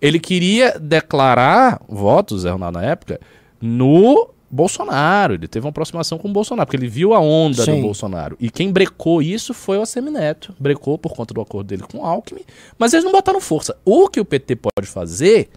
Ele 0.01 0.19
queria 0.19 0.79
declarar 0.79 1.81
votos, 1.89 2.43
Zé 2.43 2.51
Ronaldo, 2.51 2.79
na 2.79 2.85
época, 2.87 3.21
no 3.61 4.31
Bolsonaro. 4.51 5.35
Ele 5.35 5.47
teve 5.47 5.67
uma 5.67 5.71
aproximação 5.71 6.19
com 6.19 6.29
o 6.29 6.33
Bolsonaro, 6.33 6.67
porque 6.67 6.77
ele 6.77 6.89
viu 6.89 7.13
a 7.13 7.21
onda 7.21 7.65
Sim. 7.65 7.77
do 7.77 7.83
Bolsonaro. 7.83 8.37
E 8.41 8.51
quem 8.51 8.73
brecou 8.73 9.21
isso 9.23 9.53
foi 9.55 9.79
o 9.79 9.83
Assemineto. 9.83 10.55
Brecou 10.59 10.97
por 10.97 11.13
conta 11.13 11.35
do 11.35 11.41
acordo 11.41 11.69
dele 11.69 11.83
com 11.83 11.99
o 11.99 12.05
Alckmin. 12.05 12.45
Mas 12.79 12.93
eles 12.93 13.05
não 13.05 13.13
botaram 13.13 13.41
força. 13.41 13.77
O 13.85 14.09
que 14.09 14.19
o 14.21 14.25
PT 14.25 14.57
pode 14.57 14.89
fazer 14.89 15.51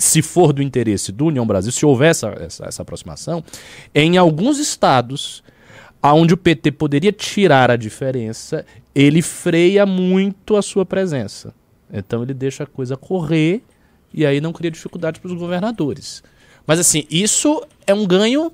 se 0.00 0.22
for 0.22 0.52
do 0.52 0.62
interesse 0.62 1.12
do 1.12 1.26
União 1.26 1.46
Brasil, 1.46 1.70
se 1.70 1.84
houver 1.84 2.10
essa, 2.10 2.28
essa, 2.40 2.64
essa 2.66 2.82
aproximação, 2.82 3.44
em 3.94 4.16
alguns 4.16 4.58
estados 4.58 5.42
onde 6.02 6.32
o 6.32 6.36
PT 6.36 6.72
poderia 6.72 7.12
tirar 7.12 7.70
a 7.70 7.76
diferença, 7.76 8.64
ele 8.94 9.20
freia 9.20 9.84
muito 9.84 10.56
a 10.56 10.62
sua 10.62 10.86
presença. 10.86 11.54
Então 11.92 12.22
ele 12.22 12.32
deixa 12.32 12.64
a 12.64 12.66
coisa 12.66 12.96
correr 12.96 13.62
e 14.12 14.24
aí 14.24 14.40
não 14.40 14.52
cria 14.52 14.70
dificuldade 14.70 15.20
para 15.20 15.30
os 15.30 15.38
governadores. 15.38 16.22
Mas 16.66 16.78
assim, 16.78 17.04
isso 17.10 17.62
é 17.86 17.92
um 17.92 18.06
ganho 18.06 18.50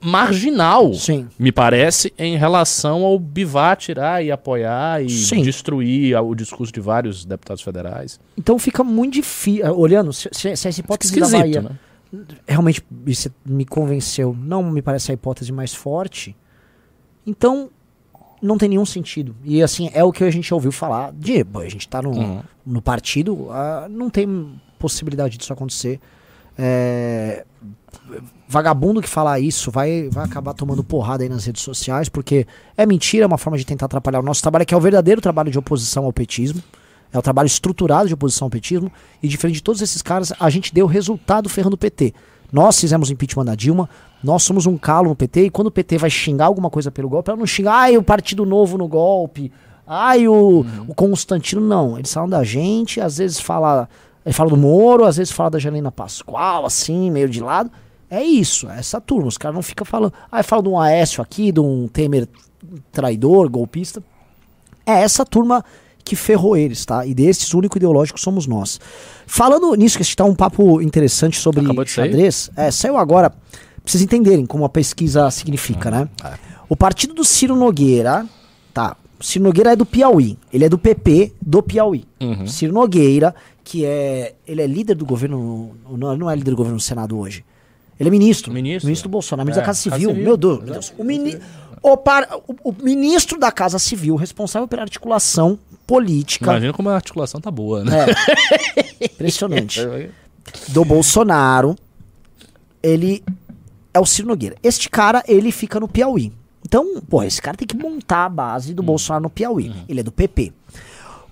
marginal, 0.00 0.92
Sim. 0.94 1.28
me 1.38 1.50
parece, 1.52 2.12
em 2.18 2.36
relação 2.36 3.02
ao 3.04 3.18
Bivar 3.18 3.76
tirar 3.76 4.24
e 4.24 4.30
apoiar 4.30 5.02
e 5.02 5.08
Sim. 5.10 5.42
destruir 5.42 6.16
o 6.22 6.34
discurso 6.34 6.72
de 6.72 6.80
vários 6.80 7.24
deputados 7.24 7.62
federais. 7.62 8.18
Então 8.36 8.58
fica 8.58 8.82
muito 8.84 9.14
difícil. 9.14 9.66
Olhando, 9.76 10.12
se, 10.12 10.28
se 10.32 10.48
essa 10.48 10.68
hipótese 10.80 11.18
da 11.18 11.28
Bahia 11.28 11.62
né? 11.62 11.70
realmente 12.46 12.82
isso 13.06 13.30
me 13.44 13.64
convenceu, 13.64 14.36
não 14.38 14.62
me 14.62 14.80
parece 14.82 15.10
a 15.10 15.14
hipótese 15.14 15.52
mais 15.52 15.74
forte, 15.74 16.36
então 17.26 17.70
não 18.40 18.58
tem 18.58 18.68
nenhum 18.68 18.86
sentido. 18.86 19.34
E 19.44 19.62
assim, 19.62 19.90
é 19.92 20.04
o 20.04 20.12
que 20.12 20.22
a 20.24 20.30
gente 20.30 20.52
ouviu 20.52 20.70
falar 20.70 21.12
de, 21.12 21.44
a 21.54 21.68
gente 21.68 21.88
tá 21.88 22.00
no, 22.02 22.10
Uhum. 22.10 22.42
no 22.64 22.82
partido, 22.82 23.48
ah, 23.50 23.86
não 23.90 24.08
tem 24.10 24.52
possibilidade 24.78 25.36
disso 25.38 25.52
acontecer. 25.52 25.98
É, 26.58 27.44
vagabundo 28.48 29.02
que 29.02 29.08
falar 29.08 29.40
isso 29.40 29.70
vai, 29.70 30.08
vai 30.10 30.24
acabar 30.24 30.54
tomando 30.54 30.82
porrada 30.84 31.22
aí 31.22 31.28
nas 31.28 31.44
redes 31.44 31.62
sociais, 31.62 32.08
porque 32.08 32.46
é 32.76 32.86
mentira, 32.86 33.24
é 33.24 33.26
uma 33.26 33.38
forma 33.38 33.58
de 33.58 33.64
tentar 33.64 33.86
atrapalhar 33.86 34.20
o 34.20 34.22
nosso 34.22 34.42
trabalho, 34.42 34.64
que 34.64 34.74
é 34.74 34.76
o 34.76 34.80
verdadeiro 34.80 35.20
trabalho 35.20 35.50
de 35.50 35.58
oposição 35.58 36.04
ao 36.04 36.12
petismo. 36.12 36.62
É 37.12 37.18
o 37.18 37.22
trabalho 37.22 37.46
estruturado 37.46 38.08
de 38.08 38.14
oposição 38.14 38.46
ao 38.46 38.50
petismo. 38.50 38.90
E 39.22 39.28
diferente 39.28 39.56
de 39.56 39.62
todos 39.62 39.80
esses 39.80 40.02
caras, 40.02 40.32
a 40.38 40.50
gente 40.50 40.74
deu 40.74 40.86
resultado 40.86 41.48
ferrando 41.48 41.74
o 41.74 41.78
PT. 41.78 42.12
Nós 42.52 42.78
fizemos 42.80 43.10
impeachment 43.10 43.44
da 43.44 43.54
Dilma, 43.54 43.88
nós 44.22 44.42
somos 44.42 44.66
um 44.66 44.76
calo 44.76 45.08
no 45.08 45.16
PT, 45.16 45.46
e 45.46 45.50
quando 45.50 45.68
o 45.68 45.70
PT 45.70 45.98
vai 45.98 46.10
xingar 46.10 46.46
alguma 46.46 46.70
coisa 46.70 46.90
pelo 46.90 47.08
golpe, 47.08 47.30
ela 47.30 47.38
não 47.38 47.46
xinga, 47.46 47.72
ai, 47.72 47.96
o 47.96 48.02
Partido 48.02 48.46
Novo 48.46 48.78
no 48.78 48.86
golpe, 48.86 49.52
ai, 49.86 50.28
o, 50.28 50.64
o 50.86 50.94
Constantino, 50.94 51.60
não. 51.60 51.98
Eles 51.98 52.12
falam 52.12 52.28
da 52.28 52.44
gente, 52.44 53.00
às 53.00 53.18
vezes 53.18 53.40
fala, 53.40 53.88
ele 54.24 54.32
fala 54.32 54.50
do 54.50 54.56
Moro, 54.56 55.04
às 55.04 55.16
vezes 55.16 55.32
fala 55.32 55.50
da 55.50 55.58
Janina 55.58 55.90
Pascoal, 55.90 56.64
assim, 56.64 57.10
meio 57.10 57.28
de 57.28 57.40
lado. 57.40 57.70
É 58.10 58.22
isso, 58.22 58.68
é 58.68 58.78
essa 58.78 59.00
turma. 59.00 59.28
Os 59.28 59.38
caras 59.38 59.54
não 59.54 59.62
ficam 59.62 59.84
falando, 59.84 60.12
ai, 60.30 60.42
fala 60.42 60.62
de 60.62 60.68
um 60.68 60.78
Aécio 60.78 61.22
aqui, 61.22 61.50
de 61.50 61.60
um 61.60 61.88
Temer 61.88 62.28
traidor, 62.92 63.48
golpista. 63.48 64.02
É 64.84 65.02
essa 65.02 65.24
turma 65.24 65.64
que 66.04 66.14
ferrou 66.14 66.56
eles, 66.56 66.86
tá? 66.86 67.04
E 67.04 67.12
desses, 67.12 67.52
o 67.52 67.58
único 67.58 67.76
ideológico 67.76 68.18
somos 68.20 68.46
nós. 68.46 68.80
Falando 69.26 69.74
nisso, 69.74 69.96
que 69.96 70.04
está 70.04 70.24
um 70.24 70.34
papo 70.34 70.80
interessante 70.80 71.36
sobre 71.36 71.60
xadrez. 71.86 72.48
É, 72.56 72.70
saiu 72.70 72.96
agora. 72.96 73.30
Pra 73.30 73.38
vocês 73.84 74.02
entenderem 74.02 74.46
como 74.46 74.64
a 74.64 74.68
pesquisa 74.68 75.30
significa, 75.30 75.90
né? 75.90 76.08
é. 76.24 76.34
O 76.68 76.76
partido 76.76 77.14
do 77.14 77.24
Ciro 77.24 77.54
Nogueira, 77.54 78.26
tá? 78.74 78.96
O 79.18 79.24
Ciro 79.24 79.44
Nogueira 79.44 79.72
é 79.72 79.76
do 79.76 79.86
Piauí. 79.86 80.36
Ele 80.52 80.64
é 80.64 80.68
do 80.68 80.78
PP 80.78 81.32
do 81.40 81.62
Piauí. 81.62 82.04
Uhum. 82.20 82.46
Ciro 82.46 82.72
Nogueira, 82.72 83.34
que 83.64 83.84
é. 83.84 84.34
Ele 84.46 84.62
é 84.62 84.66
líder 84.66 84.94
do 84.94 85.06
governo. 85.06 85.76
Não, 85.88 86.16
não 86.16 86.30
é 86.30 86.34
líder 86.34 86.50
do 86.50 86.56
governo 86.56 86.74
no 86.76 86.80
Senado 86.80 87.18
hoje. 87.18 87.44
Ele 87.98 88.08
é 88.08 88.12
ministro. 88.12 88.52
Ministro. 88.52 88.86
Ministro 88.86 89.08
Bolsonaro, 89.08 89.46
ministro 89.46 89.60
É, 89.60 89.62
da 89.62 89.66
Casa 89.66 89.80
Civil. 89.80 90.14
Meu 90.14 90.36
Deus, 90.36 90.58
meu 90.62 90.72
Deus. 90.74 90.92
O, 90.98 91.04
mini, 91.04 91.38
o, 91.82 91.96
par- 91.96 92.28
o- 92.46 92.70
o 92.70 92.74
ministro 92.82 93.38
da 93.38 93.50
Casa 93.50 93.78
Civil, 93.78 94.16
responsável 94.16 94.68
pela 94.68 94.82
articulação 94.82 95.58
política. 95.86 96.44
Imagina 96.50 96.72
como 96.72 96.88
a 96.90 96.94
articulação 96.94 97.40
tá 97.40 97.50
boa, 97.50 97.82
né? 97.84 97.92
É. 99.00 99.04
Impressionante. 99.06 99.80
do 100.68 100.84
Bolsonaro, 100.84 101.74
ele 102.82 103.22
é 103.92 104.00
o 104.00 104.04
Ciro 104.06 104.28
Nogueira. 104.28 104.56
Este 104.62 104.88
cara, 104.90 105.22
ele 105.26 105.50
fica 105.50 105.80
no 105.80 105.88
Piauí. 105.88 106.32
Então, 106.64 107.00
pô, 107.08 107.22
esse 107.22 107.40
cara 107.40 107.56
tem 107.56 107.66
que 107.66 107.76
montar 107.76 108.24
a 108.24 108.28
base 108.28 108.74
do 108.74 108.82
Bolsonaro 108.82 109.22
no 109.24 109.30
Piauí. 109.30 109.72
Ele 109.88 110.00
é 110.00 110.02
do 110.02 110.12
PP. 110.12 110.52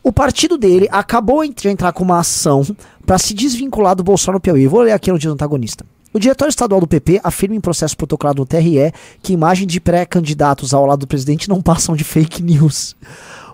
O 0.03 0.12
partido 0.12 0.57
dele 0.57 0.87
acabou 0.90 1.46
de 1.46 1.68
entrar 1.68 1.92
com 1.92 2.05
uma 2.05 2.18
ação 2.20 2.64
para 3.07 3.18
se 3.18 3.35
desvincular 3.35 3.96
do 3.96 4.05
Bolsonaro 4.05 4.37
no 4.37 4.40
Piauí. 4.40 4.66
Vou 4.66 4.83
ler 4.83 4.92
aqui 4.92 5.11
no 5.11 5.18
dia 5.18 5.29
do 5.31 5.35
antagonista. 5.35 5.85
O 6.14 6.18
diretório 6.20 6.50
estadual 6.50 6.81
do 6.81 6.87
PP 6.87 7.20
afirma 7.24 7.57
em 7.57 7.61
processo 7.61 7.96
protocolado 7.96 8.40
no 8.40 8.46
TRE 8.46 8.92
que 9.20 9.33
imagens 9.33 9.66
de 9.66 9.81
pré-candidatos 9.81 10.72
ao 10.72 10.87
lado 10.87 11.00
do 11.00 11.09
presidente 11.09 11.48
não 11.48 11.61
passam 11.61 11.96
de 11.96 12.05
fake 12.05 12.40
news. 12.40 12.94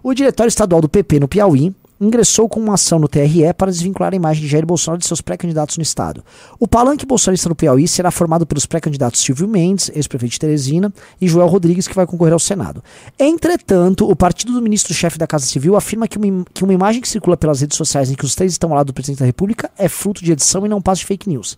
O 0.03 0.13
diretório 0.13 0.51
estadual 0.51 0.83
do 0.83 0.89
PP 0.89 1.21
no 1.21 1.27
Piauí 1.27 1.75
ingressou 1.99 2.51
com 2.51 2.61
uma 2.61 2.75
ação 2.75 2.99
no 2.99 3.09
TRE 3.09 3.55
para 3.57 3.71
desvincular 3.71 4.13
a 4.13 4.17
imagem 4.17 4.43
de 4.43 4.49
Jair 4.49 4.67
Bolsonaro 4.67 5.01
de 5.01 5.07
seus 5.07 5.23
pré-candidatos 5.23 5.79
no 5.79 5.83
estado. 5.83 6.23
O 6.59 6.69
palanque 6.69 7.07
bolsonarista 7.07 7.49
no 7.49 7.55
Piauí 7.55 7.89
será 7.89 8.11
formado 8.11 8.45
pelos 8.45 8.67
pré-candidatos 8.67 9.23
Silvio 9.23 9.49
Mendes, 9.49 9.91
ex-prefeito 9.95 10.33
de 10.33 10.39
Teresina, 10.41 10.93
e 11.19 11.27
Joel 11.27 11.47
Rodrigues, 11.47 11.89
que 11.89 11.95
vai 11.95 12.07
concorrer 12.07 12.35
ao 12.35 12.39
Senado. 12.39 12.85
Entretanto, 13.19 14.07
o 14.07 14.15
partido 14.15 14.53
do 14.53 14.61
ministro-chefe 14.61 15.19
da 15.19 15.27
Casa 15.27 15.47
Civil 15.47 15.77
afirma 15.77 16.07
que 16.07 16.19
uma, 16.19 16.45
que 16.53 16.63
uma 16.63 16.75
imagem 16.75 17.01
que 17.01 17.09
circula 17.09 17.39
pelas 17.39 17.63
redes 17.63 17.79
sociais 17.79 18.11
em 18.11 18.15
que 18.15 18.25
os 18.25 18.35
três 18.35 18.53
estão 18.53 18.69
ao 18.69 18.77
lado 18.77 18.89
do 18.89 18.95
presidente 18.95 19.21
da 19.21 19.27
República 19.27 19.71
é 19.79 19.89
fruto 19.89 20.23
de 20.23 20.33
edição 20.33 20.67
e 20.67 20.69
não 20.69 20.83
passa 20.83 21.01
de 21.01 21.07
fake 21.07 21.27
news. 21.27 21.57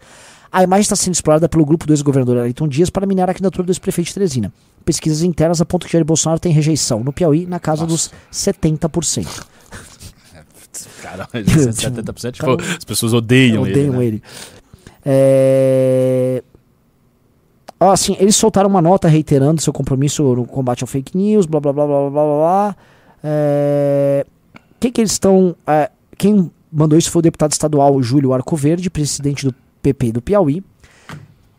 A 0.52 0.62
imagem 0.62 0.82
está 0.82 0.94
sendo 0.94 1.14
explorada 1.14 1.48
pelo 1.48 1.64
grupo 1.64 1.86
do 1.86 1.92
ex-governador 1.94 2.36
Ayrton 2.38 2.68
Dias 2.68 2.90
para 2.90 3.06
minar 3.06 3.30
a 3.30 3.32
candidatura 3.32 3.64
do 3.64 3.70
ex-prefeito 3.70 4.08
de 4.08 4.14
Teresina. 4.14 4.52
Pesquisas 4.84 5.22
internas 5.22 5.62
apontam 5.62 5.86
que 5.86 5.92
Jair 5.92 6.04
Bolsonaro 6.04 6.38
tem 6.38 6.52
rejeição 6.52 7.02
no 7.02 7.10
Piauí 7.12 7.46
na 7.46 7.58
casa 7.58 7.86
dos 7.86 8.10
70%. 8.30 9.26
Cara, 11.02 11.26
70%. 11.32 12.32
Tipo, 12.32 12.56
as 12.76 12.84
pessoas 12.84 13.14
odeiam, 13.14 13.62
Odeiam 13.62 13.94
ele. 14.02 14.06
ele. 14.06 14.16
né? 14.16 14.22
É... 15.04 16.42
Ó, 17.80 17.90
assim, 17.90 18.16
eles 18.20 18.36
soltaram 18.36 18.68
uma 18.68 18.80
nota 18.80 19.08
reiterando 19.08 19.60
seu 19.60 19.72
compromisso 19.72 20.22
no 20.34 20.46
combate 20.46 20.84
ao 20.84 20.86
fake 20.86 21.16
news, 21.16 21.46
blá 21.46 21.60
blá 21.60 21.72
blá 21.72 21.86
blá 21.86 21.98
blá 21.98 22.10
blá 22.10 22.24
blá. 22.24 22.76
É... 23.24 24.26
Que 24.78 24.90
que 24.90 25.00
eles 25.00 25.12
estão. 25.12 25.56
é, 25.66 25.90
Quem 26.16 26.50
mandou 26.70 26.98
isso 26.98 27.10
foi 27.10 27.20
o 27.20 27.22
deputado 27.22 27.52
estadual 27.52 28.00
Júlio 28.02 28.32
Arcoverde, 28.32 28.88
presidente 28.90 29.46
do 29.46 29.54
PP 29.82 30.12
do 30.12 30.22
Piauí. 30.22 30.60
O 30.60 30.64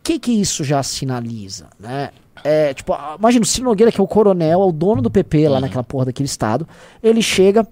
que 0.03 0.19
que 0.19 0.31
isso 0.31 0.63
já 0.63 0.81
sinaliza, 0.83 1.67
né? 1.79 2.09
É, 2.43 2.73
tipo, 2.73 2.93
imagina 3.17 3.43
o 3.43 3.47
Ciro 3.47 3.65
Nogueira, 3.65 3.91
que 3.91 4.01
é 4.01 4.03
o 4.03 4.07
coronel, 4.07 4.61
é 4.61 4.65
o 4.65 4.71
dono 4.71 5.01
do 5.01 5.09
PP 5.09 5.47
lá 5.47 5.61
naquela 5.61 5.83
porra 5.83 6.05
daquele 6.05 6.27
estado. 6.27 6.67
Ele 7.01 7.21
chega 7.21 7.65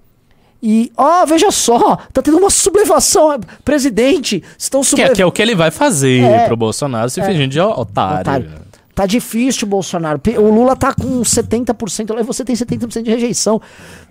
e, 0.64 0.92
ó, 0.96 1.26
veja 1.26 1.52
só, 1.52 1.98
tá 2.14 2.22
tendo 2.22 2.38
uma 2.38 2.50
sublevação, 2.50 3.34
é, 3.34 3.40
presidente, 3.66 4.42
estão 4.58 4.80
Que 4.82 4.86
é, 4.86 4.90
sublevando. 4.90 5.16
que 5.16 5.22
é 5.22 5.26
o 5.26 5.32
que 5.32 5.42
ele 5.42 5.56
vai 5.56 5.72
fazer 5.72 6.24
É. 6.24 6.46
pro 6.48 6.56
Bolsonaro 6.56 7.10
se 7.10 7.22
fingindo 7.22 7.50
de 7.50 7.60
otário. 7.60 8.22
Otário. 8.22 8.52
Tá 8.94 9.06
difícil, 9.06 9.68
Bolsonaro. 9.68 10.22
O 10.38 10.54
Lula 10.54 10.76
tá 10.76 10.94
com 10.94 11.22
70%, 11.22 12.14
lá 12.14 12.22
e 12.22 12.24
você 12.24 12.46
tem 12.46 12.56
70% 12.56 13.04
de 13.04 13.10
rejeição. 13.10 13.60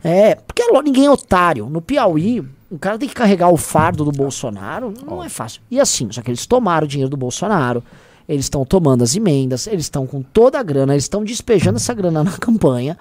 É, 0.03 0.35
porque 0.35 0.62
ninguém 0.83 1.07
é 1.07 1.11
otário. 1.11 1.70
No 1.70 1.81
Piauí, 1.81 2.42
o 2.70 2.78
cara 2.78 2.96
tem 2.96 3.09
que 3.09 3.14
carregar 3.14 3.50
o 3.50 3.56
fardo 3.56 4.04
do 4.04 4.12
Bolsonaro, 4.12 4.94
não 5.04 5.22
é 5.22 5.28
fácil. 5.28 5.61
E 5.70 5.80
assim, 5.80 6.11
só 6.12 6.22
que 6.22 6.30
eles 6.30 6.46
tomaram 6.46 6.85
o 6.85 6.88
dinheiro 6.88 7.11
do 7.11 7.16
Bolsonaro, 7.16 7.83
eles 8.28 8.44
estão 8.44 8.64
tomando 8.64 9.02
as 9.02 9.16
emendas, 9.16 9.66
eles 9.66 9.87
estão 9.87 10.06
com 10.06 10.22
toda 10.22 10.59
a 10.59 10.62
grana, 10.62 10.94
eles 10.94 11.04
estão 11.04 11.24
despejando 11.24 11.76
essa 11.76 11.92
grana 11.92 12.22
na 12.22 12.33
campanha. 12.38 12.96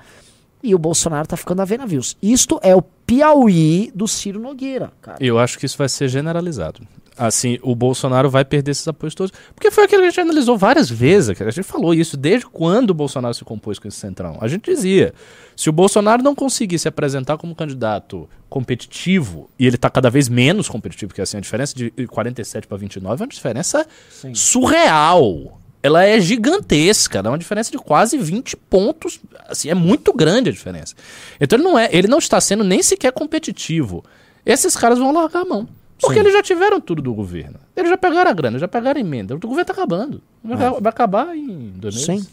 E 0.61 0.75
o 0.75 0.79
Bolsonaro 0.79 1.25
tá 1.27 1.37
ficando 1.37 1.61
a 1.61 1.65
ver 1.65 1.77
navios. 1.77 2.17
Isto 2.21 2.59
é 2.61 2.75
o 2.75 2.81
Piauí 2.81 3.91
do 3.95 4.07
Ciro 4.07 4.41
Nogueira, 4.41 4.91
cara. 5.01 5.17
Eu 5.21 5.39
acho 5.39 5.57
que 5.57 5.65
isso 5.65 5.77
vai 5.77 5.87
ser 5.87 6.09
generalizado. 6.09 6.81
Assim, 7.19 7.59
o 7.61 7.75
Bolsonaro 7.75 8.29
vai 8.29 8.45
perder 8.45 8.71
esses 8.71 8.87
apoios 8.87 9.13
todos. 9.13 9.33
Porque 9.53 9.69
foi 9.69 9.83
aquilo 9.83 10.01
que 10.01 10.07
a 10.07 10.09
gente 10.09 10.21
analisou 10.21 10.57
várias 10.57 10.89
vezes. 10.89 11.29
A 11.41 11.51
gente 11.51 11.63
falou 11.63 11.93
isso 11.93 12.15
desde 12.15 12.45
quando 12.45 12.91
o 12.91 12.93
Bolsonaro 12.93 13.33
se 13.33 13.43
compôs 13.43 13.77
com 13.77 13.89
esse 13.89 13.97
centrão. 13.97 14.37
A 14.39 14.47
gente 14.47 14.71
dizia: 14.71 15.13
se 15.53 15.69
o 15.69 15.73
Bolsonaro 15.73 16.23
não 16.23 16.33
conseguir 16.33 16.79
se 16.79 16.87
apresentar 16.87 17.37
como 17.37 17.53
candidato 17.53 18.29
competitivo, 18.49 19.49
e 19.59 19.67
ele 19.67 19.75
está 19.75 19.89
cada 19.89 20.09
vez 20.09 20.29
menos 20.29 20.69
competitivo, 20.69 21.09
porque 21.09 21.21
assim, 21.21 21.35
a 21.35 21.41
diferença 21.41 21.75
de 21.75 21.91
47 22.07 22.65
para 22.65 22.77
29 22.77 23.21
é 23.21 23.25
uma 23.25 23.27
diferença 23.27 23.85
Sim. 24.09 24.33
surreal. 24.33 25.59
Ela 25.83 26.05
é 26.05 26.21
gigantesca, 26.21 27.19
é 27.19 27.27
uma 27.27 27.37
diferença 27.37 27.69
de 27.69 27.77
quase 27.77 28.17
20 28.17 28.55
pontos. 28.55 29.19
Assim, 29.49 29.69
é 29.69 29.75
muito 29.75 30.13
grande 30.13 30.49
a 30.49 30.53
diferença. 30.53 30.95
Então 31.39 31.59
ele 31.59 31.65
não 31.65 31.77
é, 31.77 31.89
ele 31.91 32.07
não 32.07 32.17
está 32.17 32.39
sendo 32.39 32.63
nem 32.63 32.81
sequer 32.81 33.11
competitivo. 33.11 34.05
Esses 34.45 34.73
caras 34.77 34.97
vão 34.97 35.13
largar 35.13 35.41
a 35.41 35.45
mão. 35.45 35.67
Porque 35.99 36.15
Sim. 36.15 36.19
eles 36.21 36.33
já 36.33 36.41
tiveram 36.41 36.79
tudo 36.79 37.01
do 37.01 37.13
governo. 37.13 37.59
Eles 37.75 37.89
já 37.89 37.97
pegaram 37.97 38.29
a 38.31 38.33
grana, 38.33 38.57
já 38.57 38.67
pegaram 38.67 38.97
a 38.97 39.01
emenda. 39.01 39.35
O 39.35 39.39
governo 39.39 39.65
tá 39.65 39.73
acabando. 39.73 40.21
Vai, 40.43 40.57
vai 40.57 40.89
acabar 40.89 41.35
em 41.35 41.73
dois 41.75 41.95
meses. 41.95 42.09
É. 42.09 42.17
Sim. 42.17 42.27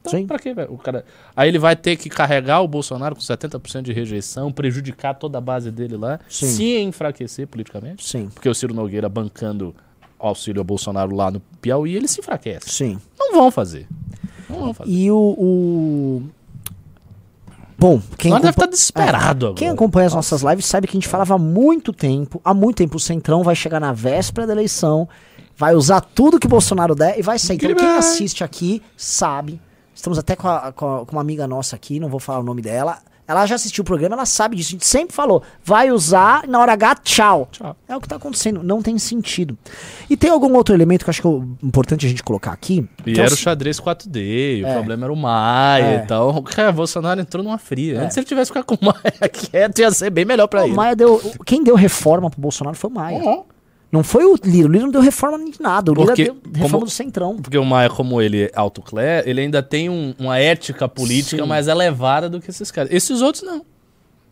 Então, 0.00 0.20
Sim. 0.20 0.26
pra 0.26 0.38
quê, 0.38 0.54
velho? 0.54 0.72
O 0.72 0.78
cara... 0.78 1.04
Aí 1.34 1.48
ele 1.48 1.58
vai 1.58 1.74
ter 1.74 1.96
que 1.96 2.08
carregar 2.08 2.60
o 2.60 2.68
Bolsonaro 2.68 3.16
com 3.16 3.20
70% 3.20 3.82
de 3.82 3.92
rejeição, 3.92 4.52
prejudicar 4.52 5.14
toda 5.14 5.38
a 5.38 5.40
base 5.40 5.70
dele 5.70 5.96
lá, 5.96 6.20
Sim. 6.28 6.46
se 6.46 6.78
enfraquecer 6.78 7.48
politicamente. 7.48 8.06
Sim, 8.06 8.28
Porque 8.32 8.48
o 8.48 8.54
Ciro 8.54 8.72
Nogueira 8.72 9.08
bancando 9.08 9.74
auxílio 10.18 10.60
ao 10.60 10.64
Bolsonaro 10.64 11.14
lá 11.14 11.30
no 11.30 11.40
Piauí, 11.60 11.96
ele 11.96 12.06
se 12.06 12.20
enfraquece. 12.20 12.70
sim. 12.70 12.98
Não 13.18 13.32
vão 13.34 13.50
fazer. 13.50 13.88
Não 14.48 14.60
vão 14.60 14.74
fazer. 14.74 14.90
E 14.90 15.10
o. 15.10 15.16
o... 15.16 16.22
Bom, 17.78 18.00
quem, 18.16 18.30
Agora 18.32 18.42
deve 18.44 18.54
estar 18.54 18.66
desesperado 18.66 19.54
quem 19.54 19.68
agora. 19.68 19.74
acompanha 19.74 20.06
as 20.06 20.14
nossas 20.14 20.42
lives 20.42 20.64
sabe 20.64 20.86
que 20.86 20.92
a 20.96 20.98
gente 20.98 21.08
falava 21.08 21.34
há 21.34 21.38
muito 21.38 21.92
tempo, 21.92 22.40
há 22.44 22.54
muito 22.54 22.76
tempo, 22.78 22.96
o 22.96 23.00
Centrão 23.00 23.42
vai 23.42 23.54
chegar 23.54 23.78
na 23.78 23.92
véspera 23.92 24.46
da 24.46 24.52
eleição, 24.54 25.06
vai 25.56 25.74
usar 25.74 26.00
tudo 26.00 26.38
que 26.40 26.46
o 26.46 26.50
Bolsonaro 26.50 26.94
der 26.94 27.18
e 27.18 27.22
vai 27.22 27.38
sair. 27.38 27.56
Então, 27.56 27.74
quem 27.74 27.88
assiste 27.96 28.42
aqui 28.42 28.82
sabe. 28.96 29.60
Estamos 29.94 30.18
até 30.18 30.34
com, 30.36 30.48
a- 30.48 30.72
com 30.72 30.96
a- 31.02 31.06
com 31.06 31.12
uma 31.12 31.20
amiga 31.20 31.46
nossa 31.46 31.76
aqui, 31.76 32.00
não 32.00 32.08
vou 32.08 32.20
falar 32.20 32.38
o 32.40 32.42
nome 32.42 32.62
dela. 32.62 32.98
Ela 33.28 33.44
já 33.46 33.54
assistiu 33.56 33.82
o 33.82 33.84
programa, 33.84 34.14
ela 34.14 34.26
sabe 34.26 34.56
disso. 34.56 34.68
A 34.70 34.72
gente 34.72 34.86
sempre 34.86 35.14
falou, 35.14 35.42
vai 35.64 35.90
usar, 35.90 36.46
na 36.46 36.60
hora 36.60 36.72
H, 36.72 36.94
tchau. 37.02 37.48
Tchau. 37.50 37.76
É 37.88 37.96
o 37.96 38.00
que 38.00 38.08
tá 38.08 38.16
acontecendo, 38.16 38.62
não 38.62 38.80
tem 38.80 38.98
sentido. 38.98 39.58
E 40.08 40.16
tem 40.16 40.30
algum 40.30 40.54
outro 40.54 40.74
elemento 40.74 41.04
que 41.04 41.08
eu 41.08 41.12
acho 41.12 41.22
que 41.22 41.28
é 41.28 41.66
importante 41.66 42.06
a 42.06 42.08
gente 42.08 42.22
colocar 42.22 42.52
aqui. 42.52 42.88
E 43.04 43.12
é 43.18 43.22
era 43.22 43.30
o 43.30 43.34
o 43.34 43.36
xadrez 43.36 43.80
4D, 43.80 44.62
o 44.62 44.66
É. 44.66 44.72
problema 44.74 45.06
era 45.06 45.12
o 45.12 45.16
Maia 45.16 45.84
É. 45.84 45.96
e 46.04 46.06
tal. 46.06 46.42
Cara, 46.42 46.70
o 46.70 46.72
Bolsonaro 46.72 47.20
entrou 47.20 47.42
numa 47.42 47.58
fria. 47.58 48.00
Antes 48.02 48.14
se 48.14 48.20
ele 48.20 48.26
tivesse 48.26 48.50
ficado 48.50 48.64
com 48.64 48.74
o 48.76 48.78
Maia 48.84 49.28
quieto, 49.32 49.78
ia 49.80 49.90
ser 49.90 50.10
bem 50.10 50.24
melhor 50.24 50.46
pra 50.46 50.62
O 50.62 50.66
ele. 50.66 50.74
Maia 50.74 50.94
deu. 50.94 51.20
Quem 51.44 51.62
deu 51.64 51.74
reforma 51.74 52.30
pro 52.30 52.40
Bolsonaro 52.40 52.76
foi 52.76 52.90
o 52.90 52.92
Maia. 52.92 53.18
Uhum. 53.18 53.44
Não 53.90 54.02
foi 54.02 54.24
o 54.24 54.36
Lira. 54.44 54.68
O 54.68 54.70
Lira 54.72 54.84
não 54.84 54.92
deu 54.92 55.00
reforma 55.00 55.38
de 55.38 55.60
nada. 55.60 55.92
O 55.92 55.94
Lira 55.94 56.06
Porque, 56.08 56.24
deu 56.24 56.36
reforma 56.52 56.70
como- 56.72 56.84
do 56.86 56.90
Centrão. 56.90 57.36
Porque 57.36 57.56
o 57.56 57.64
Maia, 57.64 57.88
como 57.88 58.20
ele 58.20 58.44
é 58.44 58.50
autoclé, 58.54 59.22
ele 59.26 59.40
ainda 59.40 59.62
tem 59.62 59.88
um- 59.88 60.14
uma 60.18 60.38
ética 60.38 60.88
política 60.88 61.42
Sim. 61.42 61.48
mais 61.48 61.68
elevada 61.68 62.28
do 62.28 62.40
que 62.40 62.50
esses 62.50 62.70
caras. 62.70 62.90
Esses 62.92 63.22
outros 63.22 63.42
não. 63.44 63.64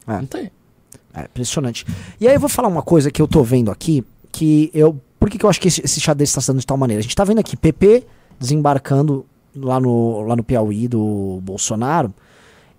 É. 0.07 0.12
Não 0.19 0.27
tem. 0.27 0.51
É 1.14 1.23
impressionante. 1.23 1.87
E 2.21 2.27
aí 2.27 2.35
eu 2.35 2.40
vou 2.40 2.49
falar 2.49 2.69
uma 2.69 2.83
coisa 2.83 3.11
que 3.11 3.23
eu 3.23 3.29
tô 3.29 3.43
vendo 3.43 3.71
aqui, 3.71 4.05
que 4.33 4.71
eu. 4.75 5.01
Por 5.21 5.31
que, 5.31 5.38
que 5.38 5.45
eu 5.47 5.49
acho 5.49 5.61
que 5.61 5.69
esse, 5.69 5.81
esse 5.83 6.01
xadrez 6.01 6.29
está 6.31 6.40
sendo 6.40 6.59
de 6.59 6.67
tal 6.67 6.77
maneira? 6.77 6.99
A 6.99 7.03
gente 7.03 7.14
tá 7.14 7.23
vendo 7.25 7.38
aqui 7.38 7.57
PP 7.57 8.05
desembarcando 8.38 9.25
lá 9.57 9.79
no, 9.81 10.23
lá 10.23 10.35
no 10.37 10.43
Piauí 10.43 10.88
do 10.88 11.38
Bolsonaro, 11.43 12.12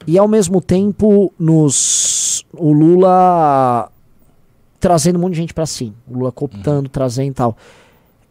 e 0.06 0.18
ao 0.18 0.28
mesmo 0.28 0.60
tempo 0.62 1.34
nos. 1.40 2.46
O 2.54 2.72
Lula 2.74 3.90
trazendo 4.86 5.16
um 5.16 5.22
monte 5.24 5.34
de 5.34 5.40
gente 5.40 5.54
pra 5.54 5.66
si. 5.66 5.92
O 6.08 6.14
Lula 6.14 6.32
cooptando, 6.32 6.88
trazendo 6.88 7.32
e 7.32 7.34
tal. 7.34 7.58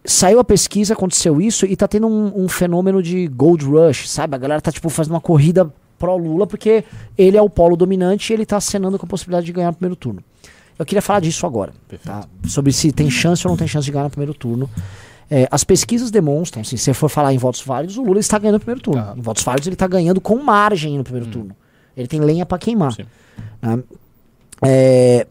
Saiu 0.05 0.39
a 0.39 0.45
pesquisa, 0.45 0.93
aconteceu 0.93 1.41
isso, 1.41 1.67
e 1.67 1.75
tá 1.75 1.89
tendo 1.89 2.07
um, 2.07 2.45
um 2.45 2.49
fenômeno 2.49 3.03
de 3.03 3.27
gold 3.27 3.65
rush, 3.65 4.09
sabe? 4.09 4.37
A 4.37 4.39
galera 4.39 4.61
tá, 4.61 4.71
tipo, 4.71 4.89
fazendo 4.89 5.15
uma 5.15 5.21
corrida 5.21 5.69
pró-Lula, 5.99 6.47
porque 6.47 6.85
ele 7.19 7.37
é 7.37 7.43
o 7.43 7.51
polo 7.51 7.75
dominante 7.75 8.33
e 8.33 8.35
ele 8.35 8.47
tá 8.47 8.59
acenando 8.59 8.97
com 8.97 9.05
a 9.05 9.09
possibilidade 9.09 9.47
de 9.47 9.53
ganhar 9.53 9.69
no 9.69 9.75
primeiro 9.75 9.97
turno. 9.97 10.23
Eu 10.79 10.87
queria 10.87 11.03
falar 11.03 11.19
disso 11.19 11.45
agora, 11.45 11.73
tá? 12.05 12.25
Sobre 12.47 12.73
se 12.73 12.93
tem 12.93 13.11
chance 13.11 13.45
ou 13.45 13.51
não 13.51 13.57
tem 13.57 13.67
chance 13.67 13.87
de 13.87 13.91
ganhar 13.91 14.05
no 14.05 14.11
primeiro 14.11 14.33
turno. 14.33 14.71
É, 15.29 15.49
as 15.51 15.65
pesquisas 15.65 16.09
demonstram, 16.13 16.61
assim, 16.61 16.77
se 16.77 16.85
você 16.85 16.95
for 16.95 17.09
falar 17.09 17.35
em 17.35 17.39
votos 17.39 17.63
válidos, 17.63 17.97
o 17.97 18.03
Lula 18.05 18.21
está 18.21 18.39
ganhando 18.39 18.55
no 18.55 18.61
primeiro 18.61 18.81
turno. 18.81 19.01
Aham. 19.01 19.19
Em 19.19 19.23
votos 19.23 19.43
válidos, 19.43 19.67
ele 19.67 19.75
está 19.75 19.89
ganhando 19.89 20.21
com 20.21 20.37
margem 20.37 20.97
no 20.99 21.03
primeiro 21.03 21.29
turno. 21.29 21.57
Ele 21.97 22.07
tem 22.07 22.21
lenha 22.21 22.47
para 22.47 22.59
queimar. 22.59 22.95
Né? 23.61 23.83
É, 24.63 25.27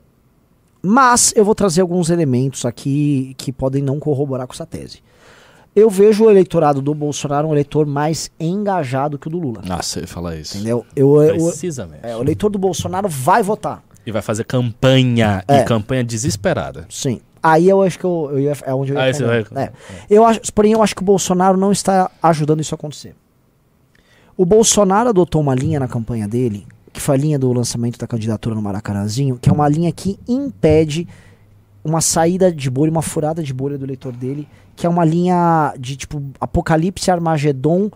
mas 0.86 1.34
eu 1.36 1.46
vou 1.46 1.56
trazer 1.56 1.82
alguns 1.82 2.10
elementos 2.10 2.66
aqui 2.66 3.34
que 3.38 3.52
podem 3.52 3.82
não 3.82 4.00
corroborar 4.00 4.46
com 4.46 4.54
essa 4.54 4.66
tese. 4.66 5.00
Eu 5.76 5.90
vejo 5.90 6.26
o 6.26 6.30
eleitorado 6.30 6.82
do 6.82 6.94
Bolsonaro 6.94 7.48
um 7.48 7.52
eleitor 7.52 7.86
mais 7.88 8.30
engajado 8.40 9.18
que 9.18 9.28
o 9.28 9.32
do 9.32 9.40
Lula. 9.40 9.62
Nossa, 9.66 9.98
eu 9.98 10.02
ia 10.02 10.08
falar 10.08 10.36
isso. 10.36 10.56
Entendeu? 10.58 10.86
Eu, 10.96 11.20
eu- 11.24 11.36
Precisamente. 11.48 12.02
é, 12.06 12.16
o 12.16 12.22
eleitor 12.22 12.50
do 12.50 12.60
Bolsonaro 12.60 13.10
vai 13.10 13.42
votar. 13.42 13.84
E 14.06 14.12
vai 14.12 14.22
fazer 14.22 14.44
campanha. 14.44 15.44
É. 15.48 15.62
E 15.62 15.64
campanha 15.64 16.04
desesperada. 16.04 16.86
Sim. 16.90 17.22
Aí 17.42 17.68
eu 17.68 17.82
acho 17.82 17.98
que 17.98 18.06
eu, 18.06 18.30
eu 18.34 18.40
ia, 18.40 18.54
é 18.66 18.74
onde 18.74 18.92
eu 18.92 18.98
ia 18.98 19.04
Aí 19.04 19.14
vai- 19.14 19.46
É. 19.66 19.72
Eu 20.10 20.24
acho, 20.26 20.42
porém, 20.54 20.74
eu 20.74 20.84
acho 20.84 20.96
que 20.96 21.02
o 21.02 21.06
Bolsonaro 21.06 21.58
não 21.58 21.72
está 21.72 22.12
ajudando 22.22 22.60
isso 22.62 22.76
a 22.76 22.78
acontecer. 22.78 23.16
O 24.38 24.46
Bolsonaro 24.46 25.10
adotou 25.10 25.42
uma 25.42 25.56
linha 25.56 25.80
na 25.80 25.88
campanha 25.88 26.28
dele, 26.28 26.68
que 26.94 27.02
foi 27.02 27.16
a 27.16 27.18
linha 27.18 27.40
do 27.40 27.52
lançamento 27.52 27.98
da 27.98 28.06
candidatura 28.08 28.54
no 28.56 28.62
Maracanãzinho, 28.62 29.38
que 29.42 29.50
é 29.50 29.52
uma 29.52 29.68
linha 29.68 29.92
que 29.92 30.18
impede 30.28 31.08
uma 31.84 32.00
saída 32.00 32.50
de 32.52 32.70
bolha, 32.70 32.90
uma 32.92 33.02
furada 33.02 33.44
de 33.44 33.54
bolha 33.54 33.78
do 33.78 33.84
eleitor 33.86 34.14
dele, 34.14 34.48
que 34.76 34.86
é 34.86 34.90
uma 34.90 35.04
linha 35.04 35.74
de 35.78 35.98
tipo 35.98 36.22
apocalipse 36.40 37.12
Armagedon 37.12 37.90